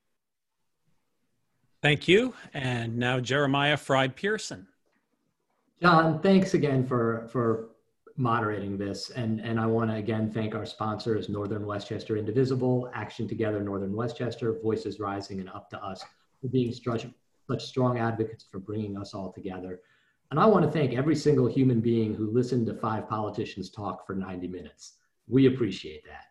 Thank 1.81 2.09
you. 2.09 2.33
And 2.53 2.97
now 2.97 3.21
Jeremiah 3.21 3.77
Frei-Pearson. 3.77 4.67
John, 5.83 6.21
thanks 6.21 6.53
again 6.53 6.87
for, 6.87 7.27
for 7.29 7.71
moderating 8.15 8.77
this. 8.77 9.09
And, 9.09 9.41
and 9.41 9.59
I 9.59 9.65
want 9.65 9.91
to 9.91 9.97
again 9.97 10.31
thank 10.31 10.55
our 10.55 10.65
sponsors, 10.65 11.27
Northern 11.27 11.65
Westchester 11.65 12.15
Indivisible, 12.15 12.89
Action 12.93 13.27
Together 13.27 13.61
Northern 13.61 13.93
Westchester, 13.93 14.57
Voices 14.63 15.01
Rising, 15.01 15.41
and 15.41 15.49
Up 15.49 15.69
to 15.71 15.83
Us 15.83 16.01
for 16.39 16.47
being 16.47 16.71
such, 16.71 17.07
such 17.49 17.65
strong 17.65 17.99
advocates 17.99 18.45
for 18.49 18.59
bringing 18.59 18.97
us 18.97 19.13
all 19.13 19.33
together. 19.33 19.81
And 20.31 20.39
I 20.39 20.45
want 20.45 20.63
to 20.63 20.71
thank 20.71 20.93
every 20.93 21.17
single 21.17 21.47
human 21.47 21.81
being 21.81 22.13
who 22.13 22.31
listened 22.31 22.65
to 22.67 22.75
five 22.75 23.09
politicians 23.09 23.69
talk 23.69 24.07
for 24.07 24.15
90 24.15 24.47
minutes. 24.47 24.93
We 25.27 25.47
appreciate 25.47 26.05
that. 26.05 26.27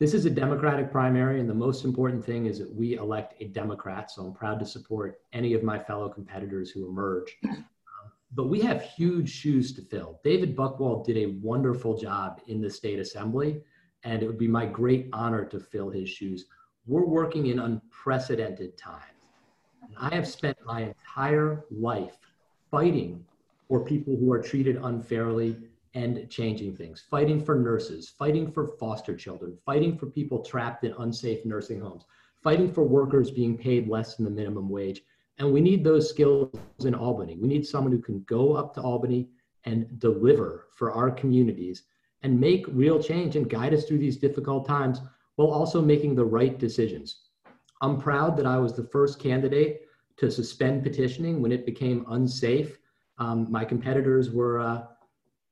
This 0.00 0.14
is 0.14 0.26
a 0.26 0.30
Democratic 0.30 0.90
primary, 0.90 1.38
and 1.38 1.48
the 1.48 1.54
most 1.54 1.84
important 1.84 2.24
thing 2.24 2.46
is 2.46 2.58
that 2.58 2.74
we 2.74 2.96
elect 2.96 3.40
a 3.40 3.46
Democrat. 3.46 4.10
So 4.10 4.22
I'm 4.22 4.34
proud 4.34 4.58
to 4.58 4.66
support 4.66 5.20
any 5.32 5.54
of 5.54 5.62
my 5.62 5.78
fellow 5.78 6.08
competitors 6.08 6.72
who 6.72 6.88
emerge 6.88 7.38
but 8.34 8.48
we 8.48 8.60
have 8.60 8.82
huge 8.82 9.30
shoes 9.30 9.72
to 9.74 9.82
fill. 9.82 10.20
David 10.24 10.56
Buchwald 10.56 11.04
did 11.04 11.16
a 11.16 11.38
wonderful 11.40 11.96
job 11.96 12.40
in 12.48 12.60
the 12.60 12.70
state 12.70 12.98
assembly, 12.98 13.62
and 14.04 14.22
it 14.22 14.26
would 14.26 14.38
be 14.38 14.48
my 14.48 14.66
great 14.66 15.08
honor 15.12 15.44
to 15.44 15.60
fill 15.60 15.90
his 15.90 16.08
shoes. 16.08 16.46
We're 16.86 17.06
working 17.06 17.46
in 17.46 17.58
unprecedented 17.58 18.76
times. 18.76 19.02
And 19.82 19.94
I 19.98 20.14
have 20.14 20.26
spent 20.26 20.56
my 20.64 20.82
entire 20.82 21.64
life 21.70 22.18
fighting 22.70 23.24
for 23.68 23.84
people 23.84 24.16
who 24.16 24.32
are 24.32 24.42
treated 24.42 24.76
unfairly 24.76 25.56
and 25.94 26.28
changing 26.28 26.76
things, 26.76 27.02
fighting 27.10 27.42
for 27.42 27.54
nurses, 27.54 28.10
fighting 28.10 28.50
for 28.50 28.76
foster 28.78 29.16
children, 29.16 29.56
fighting 29.64 29.96
for 29.96 30.06
people 30.06 30.42
trapped 30.42 30.84
in 30.84 30.92
unsafe 30.98 31.44
nursing 31.44 31.80
homes, 31.80 32.04
fighting 32.42 32.70
for 32.70 32.84
workers 32.84 33.30
being 33.30 33.56
paid 33.56 33.88
less 33.88 34.16
than 34.16 34.24
the 34.24 34.30
minimum 34.30 34.68
wage 34.68 35.02
and 35.38 35.52
we 35.52 35.60
need 35.60 35.84
those 35.84 36.08
skills 36.08 36.50
in 36.84 36.94
Albany. 36.94 37.36
We 37.36 37.48
need 37.48 37.66
someone 37.66 37.92
who 37.92 38.00
can 38.00 38.22
go 38.26 38.54
up 38.54 38.74
to 38.74 38.80
Albany 38.80 39.28
and 39.64 39.98
deliver 39.98 40.68
for 40.72 40.92
our 40.92 41.10
communities 41.10 41.84
and 42.22 42.40
make 42.40 42.64
real 42.68 43.02
change 43.02 43.36
and 43.36 43.48
guide 43.48 43.74
us 43.74 43.84
through 43.84 43.98
these 43.98 44.16
difficult 44.16 44.66
times 44.66 45.00
while 45.36 45.48
also 45.48 45.82
making 45.82 46.14
the 46.14 46.24
right 46.24 46.58
decisions. 46.58 47.24
I'm 47.82 48.00
proud 48.00 48.36
that 48.38 48.46
I 48.46 48.58
was 48.58 48.74
the 48.74 48.84
first 48.84 49.18
candidate 49.18 49.82
to 50.16 50.30
suspend 50.30 50.82
petitioning 50.82 51.42
when 51.42 51.52
it 51.52 51.66
became 51.66 52.06
unsafe. 52.08 52.78
Um, 53.18 53.50
my 53.50 53.64
competitors 53.64 54.30
were 54.30 54.60
uh, 54.60 54.84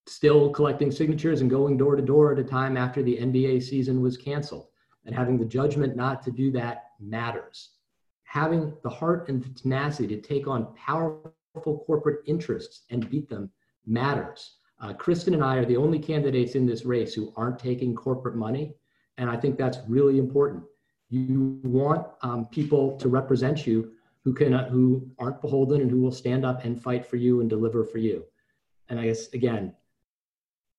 still 0.07 0.49
collecting 0.51 0.91
signatures 0.91 1.43
and 1.43 1.51
going 1.51 1.77
door 1.77 1.97
to 1.97 2.03
door 2.03 2.33
at 2.33 2.39
a 2.39 2.45
time 2.45 2.79
after 2.79 3.03
the 3.03 3.19
NBA 3.19 3.63
season 3.63 4.01
was 4.01 4.17
canceled. 4.17 4.69
And 5.05 5.15
having 5.15 5.37
the 5.37 5.45
judgment 5.45 5.97
not 5.97 6.23
to 6.23 6.31
do 6.31 6.51
that 6.53 6.93
matters 6.99 7.74
having 8.35 8.75
the 8.83 8.91
heart 8.91 9.29
and 9.29 9.41
the 9.41 9.49
tenacity 9.51 10.09
to 10.09 10.21
take 10.21 10.49
on 10.49 10.67
powerful 10.75 11.85
corporate 11.87 12.21
interests 12.27 12.83
and 12.91 13.09
beat 13.09 13.29
them 13.29 13.49
matters. 13.87 14.57
Uh, 14.81 14.93
Kristen 14.93 15.35
and 15.35 15.45
I 15.45 15.59
are 15.59 15.65
the 15.65 15.77
only 15.77 16.01
candidates 16.01 16.57
in 16.57 16.67
this 16.67 16.85
race 16.85 17.15
who 17.15 17.33
aren't 17.37 17.61
taking 17.61 17.95
corporate 17.95 18.35
money, 18.35 18.75
and 19.19 19.31
I 19.31 19.37
think 19.37 19.57
that's 19.57 19.79
really 19.87 20.19
important. 20.19 20.65
You 21.11 21.61
want 21.63 22.09
um, 22.23 22.47
people 22.47 22.97
to 22.97 23.09
represent 23.09 23.69
you 23.69 23.93
who 24.25 24.35
can 24.35 24.53
uh, 24.53 24.69
who 24.69 25.09
aren't 25.21 25.41
beholden 25.41 25.81
and 25.81 25.89
who 25.89 26.01
will 26.01 26.11
stand 26.11 26.45
up 26.45 26.65
and 26.65 26.83
fight 26.83 27.07
for 27.07 27.15
you 27.15 27.41
and 27.41 27.49
deliver 27.49 27.85
for 27.85 27.99
you. 27.99 28.25
And 28.89 28.99
I 28.99 29.05
guess 29.05 29.29
again, 29.33 29.75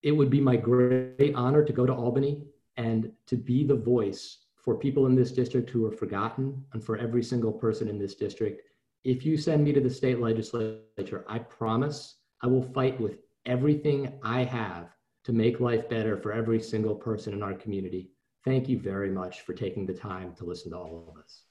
it 0.04 0.12
would 0.12 0.30
be 0.30 0.42
my 0.42 0.58
great 0.58 1.34
honor 1.36 1.64
to 1.64 1.72
go 1.72 1.86
to 1.86 1.94
Albany 1.94 2.44
and 2.76 3.14
to 3.28 3.38
be 3.38 3.64
the 3.64 3.76
voice 3.76 4.45
for 4.66 4.76
people 4.76 5.06
in 5.06 5.16
this 5.16 5.32
district 5.32 5.70
who 5.70 5.86
are 5.86 5.92
forgotten 5.92 6.66
and 6.74 6.84
for 6.84 6.98
every 6.98 7.24
single 7.24 7.54
person 7.54 7.88
in 7.88 8.00
this 8.00 8.16
district. 8.16 8.64
If 9.04 9.24
you 9.24 9.38
send 9.38 9.64
me 9.64 9.72
to 9.74 9.80
the 9.80 9.90
state 9.92 10.20
legislature, 10.20 11.24
I 11.30 11.38
promise 11.38 12.16
I 12.42 12.48
will 12.48 12.64
fight 12.64 13.00
with 13.00 13.20
everything 13.46 14.14
I 14.24 14.44
have 14.44 14.90
to 15.26 15.34
make 15.34 15.60
life 15.60 15.88
better 15.88 16.18
for 16.18 16.34
every 16.34 16.60
single 16.60 16.96
person 16.96 17.32
in 17.34 17.44
our 17.44 17.54
community. 17.54 18.10
Thank 18.44 18.68
you 18.68 18.80
very 18.80 19.12
much 19.12 19.42
for 19.42 19.54
taking 19.54 19.86
the 19.86 19.94
time 19.94 20.34
to 20.38 20.46
listen 20.46 20.72
to 20.72 20.78
all 20.78 21.14
of 21.16 21.22
us. 21.22 21.44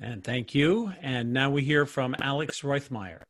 And 0.00 0.24
thank 0.24 0.54
you. 0.54 0.92
And 1.02 1.34
now 1.34 1.50
we 1.50 1.62
hear 1.62 1.84
from 1.84 2.16
Alex 2.22 2.62
Roithmayr. 2.62 3.20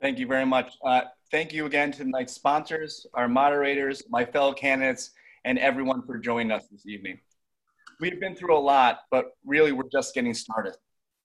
Thank 0.00 0.18
you 0.18 0.26
very 0.26 0.46
much. 0.46 0.72
Uh, 0.82 1.02
thank 1.30 1.52
you 1.52 1.66
again 1.66 1.92
to 1.92 2.04
tonight's 2.04 2.32
sponsors, 2.32 3.06
our 3.12 3.28
moderators, 3.28 4.02
my 4.08 4.24
fellow 4.24 4.54
candidates, 4.54 5.10
and 5.44 5.58
everyone 5.58 6.02
for 6.06 6.16
joining 6.18 6.50
us 6.50 6.66
this 6.70 6.86
evening. 6.86 7.18
We've 8.00 8.20
been 8.20 8.34
through 8.34 8.56
a 8.56 8.60
lot, 8.60 9.00
but 9.10 9.32
really 9.44 9.72
we're 9.72 9.88
just 9.90 10.14
getting 10.14 10.34
started. 10.34 10.74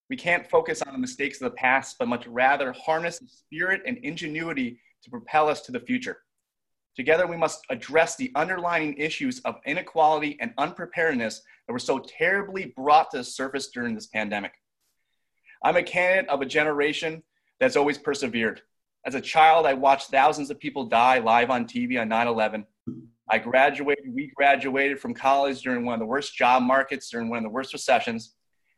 We 0.09 0.15
can't 0.15 0.49
focus 0.49 0.81
on 0.81 0.93
the 0.93 0.99
mistakes 0.99 1.41
of 1.41 1.51
the 1.51 1.57
past, 1.57 1.97
but 1.99 2.07
much 2.07 2.27
rather 2.27 2.71
harness 2.73 3.19
the 3.19 3.27
spirit 3.27 3.81
and 3.85 3.97
ingenuity 3.97 4.79
to 5.03 5.09
propel 5.09 5.49
us 5.49 5.61
to 5.61 5.71
the 5.71 5.79
future. 5.79 6.19
Together, 6.95 7.27
we 7.27 7.37
must 7.37 7.63
address 7.69 8.15
the 8.15 8.31
underlying 8.35 8.95
issues 8.97 9.39
of 9.41 9.55
inequality 9.65 10.37
and 10.39 10.53
unpreparedness 10.57 11.41
that 11.67 11.73
were 11.73 11.79
so 11.79 11.99
terribly 11.99 12.73
brought 12.75 13.11
to 13.11 13.17
the 13.17 13.23
surface 13.23 13.67
during 13.67 13.93
this 13.93 14.07
pandemic. 14.07 14.53
I'm 15.63 15.75
a 15.75 15.83
candidate 15.83 16.29
of 16.29 16.41
a 16.41 16.45
generation 16.45 17.21
that's 17.59 17.75
always 17.75 17.97
persevered. 17.97 18.61
As 19.05 19.15
a 19.15 19.21
child, 19.21 19.65
I 19.65 19.73
watched 19.73 20.09
thousands 20.09 20.49
of 20.49 20.59
people 20.59 20.85
die 20.85 21.19
live 21.19 21.49
on 21.49 21.65
TV 21.65 21.99
on 22.01 22.09
9 22.09 22.27
11. 22.27 22.65
I 23.29 23.37
graduated, 23.39 24.13
we 24.13 24.31
graduated 24.35 24.99
from 24.99 25.13
college 25.13 25.61
during 25.61 25.85
one 25.85 25.93
of 25.93 25.99
the 25.99 26.05
worst 26.05 26.35
job 26.35 26.63
markets, 26.63 27.09
during 27.09 27.29
one 27.29 27.37
of 27.37 27.43
the 27.43 27.49
worst 27.49 27.73
recessions. 27.73 28.35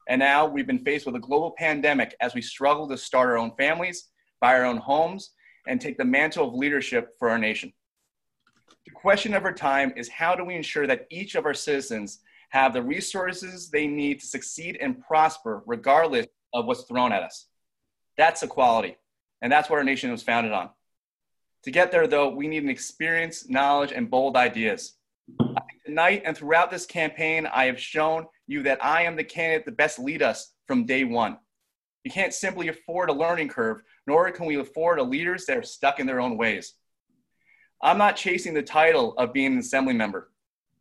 And 0.07 0.19
now 0.19 0.47
we've 0.47 0.65
been 0.65 0.83
faced 0.83 1.05
with 1.05 1.15
a 1.15 1.19
global 1.19 1.51
pandemic 1.57 2.15
as 2.19 2.33
we 2.33 2.41
struggle 2.41 2.87
to 2.89 2.97
start 2.97 3.29
our 3.29 3.37
own 3.37 3.51
families, 3.57 4.09
buy 4.41 4.55
our 4.55 4.65
own 4.65 4.77
homes, 4.77 5.31
and 5.67 5.79
take 5.79 5.97
the 5.97 6.05
mantle 6.05 6.47
of 6.47 6.55
leadership 6.55 7.09
for 7.19 7.29
our 7.29 7.37
nation. 7.37 7.71
The 8.85 8.91
question 8.91 9.35
of 9.35 9.45
our 9.45 9.53
time 9.53 9.93
is 9.95 10.09
how 10.09 10.33
do 10.33 10.43
we 10.43 10.55
ensure 10.55 10.87
that 10.87 11.05
each 11.11 11.35
of 11.35 11.45
our 11.45 11.53
citizens 11.53 12.21
have 12.49 12.73
the 12.73 12.81
resources 12.81 13.69
they 13.69 13.85
need 13.85 14.19
to 14.19 14.25
succeed 14.25 14.79
and 14.81 14.99
prosper 14.99 15.61
regardless 15.67 16.25
of 16.53 16.65
what's 16.65 16.83
thrown 16.85 17.11
at 17.11 17.21
us? 17.21 17.45
That's 18.17 18.41
equality. 18.41 18.97
And 19.43 19.51
that's 19.51 19.69
what 19.69 19.77
our 19.77 19.83
nation 19.83 20.11
was 20.11 20.23
founded 20.23 20.53
on. 20.53 20.71
To 21.63 21.71
get 21.71 21.91
there, 21.91 22.07
though, 22.07 22.29
we 22.29 22.47
need 22.47 22.63
an 22.63 22.69
experience, 22.69 23.49
knowledge, 23.49 23.91
and 23.91 24.09
bold 24.09 24.37
ideas. 24.37 24.93
Tonight 25.85 26.21
and 26.25 26.37
throughout 26.37 26.71
this 26.71 26.85
campaign, 26.85 27.47
I 27.47 27.65
have 27.65 27.79
shown 27.79 28.25
you 28.47 28.63
that 28.63 28.83
I 28.83 29.03
am 29.03 29.15
the 29.15 29.23
candidate 29.23 29.65
that 29.65 29.77
best 29.77 29.99
lead 29.99 30.21
us 30.21 30.53
from 30.67 30.85
day 30.85 31.03
one. 31.03 31.37
We 32.05 32.11
can't 32.11 32.33
simply 32.33 32.69
afford 32.69 33.09
a 33.09 33.13
learning 33.13 33.49
curve, 33.49 33.81
nor 34.07 34.31
can 34.31 34.45
we 34.45 34.57
afford 34.57 34.99
a 34.99 35.03
leaders 35.03 35.45
that 35.45 35.57
are 35.57 35.63
stuck 35.63 35.99
in 35.99 36.07
their 36.07 36.21
own 36.21 36.37
ways. 36.37 36.75
I'm 37.81 37.97
not 37.97 38.15
chasing 38.15 38.53
the 38.53 38.61
title 38.61 39.13
of 39.17 39.33
being 39.33 39.53
an 39.53 39.59
assembly 39.59 39.93
member, 39.93 40.31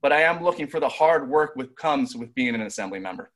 but 0.00 0.12
I 0.12 0.22
am 0.22 0.44
looking 0.44 0.66
for 0.66 0.78
the 0.78 0.88
hard 0.88 1.28
work 1.28 1.54
that 1.56 1.76
comes 1.76 2.14
with 2.14 2.34
being 2.34 2.54
an 2.54 2.62
assembly 2.62 3.00
member. 3.00 3.32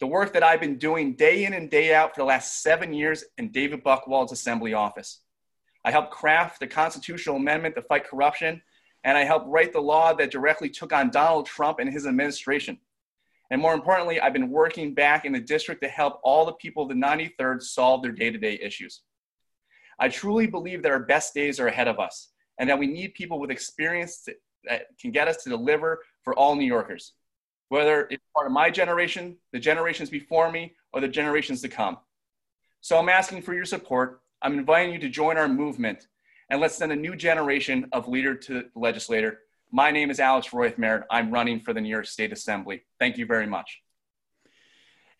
The 0.00 0.06
work 0.06 0.32
that 0.32 0.42
I've 0.42 0.60
been 0.60 0.78
doing 0.78 1.14
day 1.14 1.44
in 1.44 1.54
and 1.54 1.70
day 1.70 1.94
out 1.94 2.14
for 2.14 2.22
the 2.22 2.26
last 2.26 2.62
seven 2.62 2.92
years 2.92 3.24
in 3.36 3.50
David 3.50 3.82
Buchwald's 3.82 4.32
assembly 4.32 4.74
office. 4.74 5.20
I 5.88 5.90
helped 5.90 6.10
craft 6.10 6.60
the 6.60 6.66
constitutional 6.66 7.36
amendment 7.36 7.74
to 7.76 7.80
fight 7.80 8.06
corruption, 8.06 8.60
and 9.04 9.16
I 9.16 9.24
helped 9.24 9.48
write 9.48 9.72
the 9.72 9.80
law 9.80 10.12
that 10.12 10.30
directly 10.30 10.68
took 10.68 10.92
on 10.92 11.08
Donald 11.08 11.46
Trump 11.46 11.78
and 11.78 11.90
his 11.90 12.06
administration. 12.06 12.78
And 13.50 13.62
more 13.62 13.72
importantly, 13.72 14.20
I've 14.20 14.34
been 14.34 14.50
working 14.50 14.92
back 14.92 15.24
in 15.24 15.32
the 15.32 15.40
district 15.40 15.82
to 15.82 15.88
help 15.88 16.20
all 16.22 16.44
the 16.44 16.52
people 16.52 16.82
of 16.82 16.90
the 16.90 16.94
93rd 16.94 17.62
solve 17.62 18.02
their 18.02 18.12
day 18.12 18.30
to 18.30 18.36
day 18.36 18.58
issues. 18.60 19.00
I 19.98 20.10
truly 20.10 20.46
believe 20.46 20.82
that 20.82 20.92
our 20.92 21.04
best 21.04 21.32
days 21.32 21.58
are 21.58 21.68
ahead 21.68 21.88
of 21.88 21.98
us 21.98 22.32
and 22.58 22.68
that 22.68 22.78
we 22.78 22.86
need 22.86 23.14
people 23.14 23.40
with 23.40 23.50
experience 23.50 24.28
that 24.66 24.88
can 25.00 25.10
get 25.10 25.26
us 25.26 25.42
to 25.44 25.48
deliver 25.48 26.02
for 26.22 26.34
all 26.34 26.54
New 26.54 26.66
Yorkers. 26.66 27.14
Whether 27.70 28.08
it's 28.10 28.22
part 28.36 28.46
of 28.46 28.52
my 28.52 28.68
generation, 28.68 29.38
the 29.54 29.58
generations 29.58 30.10
before 30.10 30.52
me, 30.52 30.74
or 30.92 31.00
the 31.00 31.08
generations 31.08 31.62
to 31.62 31.70
come. 31.70 31.96
So 32.82 32.98
I'm 32.98 33.08
asking 33.08 33.40
for 33.40 33.54
your 33.54 33.64
support. 33.64 34.20
I'm 34.42 34.58
inviting 34.58 34.92
you 34.92 34.98
to 35.00 35.08
join 35.08 35.36
our 35.36 35.48
movement 35.48 36.06
and 36.50 36.60
let's 36.60 36.76
send 36.76 36.92
a 36.92 36.96
new 36.96 37.16
generation 37.16 37.88
of 37.92 38.08
leader 38.08 38.34
to 38.34 38.64
legislator. 38.74 39.40
My 39.72 39.90
name 39.90 40.10
is 40.10 40.20
Alex 40.20 40.48
Roithmayr. 40.48 41.04
I'm 41.10 41.30
running 41.30 41.60
for 41.60 41.72
the 41.72 41.80
New 41.80 41.88
York 41.88 42.06
State 42.06 42.32
Assembly. 42.32 42.84
Thank 42.98 43.18
you 43.18 43.26
very 43.26 43.46
much. 43.46 43.82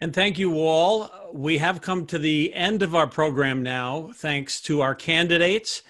And 0.01 0.15
thank 0.15 0.39
you 0.39 0.61
all. 0.61 1.11
We 1.33 1.59
have 1.59 1.81
come 1.81 2.07
to 2.07 2.19
the 2.19 2.55
end 2.55 2.83
of 2.83 2.95
our 2.95 3.09
program 3.09 3.65
now, 3.65 4.11
thanks 4.15 4.61
to 4.63 4.81
our 4.81 4.95
candidates, 4.95 5.83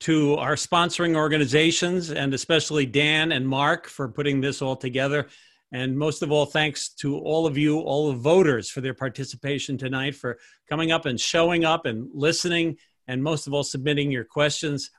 to 0.00 0.34
our 0.34 0.56
sponsoring 0.56 1.14
organizations, 1.14 2.10
and 2.10 2.34
especially 2.34 2.84
Dan 2.84 3.30
and 3.30 3.46
Mark 3.46 3.86
for 3.86 4.08
putting 4.08 4.40
this 4.40 4.60
all 4.60 4.76
together. 4.76 5.28
And 5.72 5.98
most 5.98 6.22
of 6.22 6.30
all, 6.30 6.46
thanks 6.46 6.90
to 7.00 7.18
all 7.18 7.46
of 7.46 7.58
you, 7.58 7.80
all 7.80 8.08
the 8.12 8.18
voters, 8.18 8.70
for 8.70 8.80
their 8.80 8.94
participation 8.94 9.76
tonight, 9.76 10.14
for 10.14 10.38
coming 10.68 10.92
up 10.92 11.06
and 11.06 11.20
showing 11.20 11.64
up 11.64 11.86
and 11.86 12.08
listening, 12.14 12.76
and 13.08 13.22
most 13.22 13.46
of 13.46 13.54
all, 13.54 13.64
submitting 13.64 14.10
your 14.10 14.24
questions. 14.24 14.90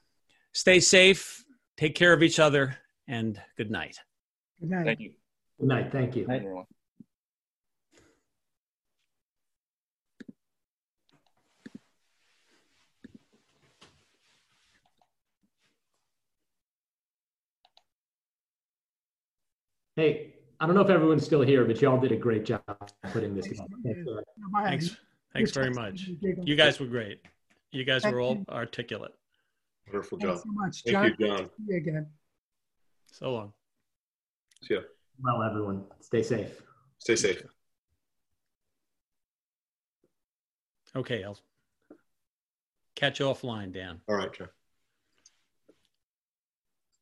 Stay 0.53 0.79
safe, 0.79 1.43
take 1.77 1.95
care 1.95 2.13
of 2.13 2.21
each 2.21 2.39
other, 2.39 2.77
and 3.07 3.39
good 3.57 3.71
night. 3.71 3.97
Good 4.59 4.69
night. 4.69 4.85
Thank 4.85 4.99
you. 4.99 5.11
Good 5.59 5.67
night. 5.67 5.91
Thank 5.91 6.15
you. 6.15 6.27
everyone. 6.29 6.65
Hey, 19.95 20.36
I 20.59 20.65
don't 20.65 20.75
know 20.75 20.81
if 20.81 20.89
everyone's 20.89 21.23
still 21.25 21.41
here, 21.41 21.65
but 21.65 21.81
y'all 21.81 21.99
did 21.99 22.11
a 22.11 22.15
great 22.17 22.45
job 22.45 22.63
putting 23.11 23.35
this 23.35 23.45
together. 23.47 23.67
Thanks, 23.83 24.87
Thanks. 24.87 24.97
Thanks 25.33 25.51
very 25.51 25.69
much. 25.69 26.09
You 26.21 26.55
guys 26.55 26.79
were 26.79 26.87
great. 26.87 27.21
You 27.71 27.83
guys 27.83 28.03
were 28.03 28.19
all 28.19 28.43
articulate. 28.49 29.13
Wonderful 29.87 30.17
Thanks 30.19 30.41
job. 30.41 30.43
so 30.43 30.51
much. 30.51 30.83
Thank 30.83 30.93
John, 30.93 31.15
you, 31.19 31.27
John. 31.27 31.49
see 31.57 31.63
you 31.73 31.77
again. 31.77 32.07
So 33.11 33.31
long. 33.31 33.53
See 34.63 34.73
ya. 34.73 34.81
Well, 35.21 35.43
everyone, 35.43 35.83
stay 36.01 36.23
safe. 36.23 36.61
Stay 36.97 37.15
safe. 37.15 37.43
Okay, 40.95 41.23
I'll 41.23 41.37
catch 42.95 43.19
you 43.19 43.25
offline, 43.27 43.71
Dan. 43.71 44.01
All 44.09 44.15
right, 44.15 44.33
John. 44.33 44.49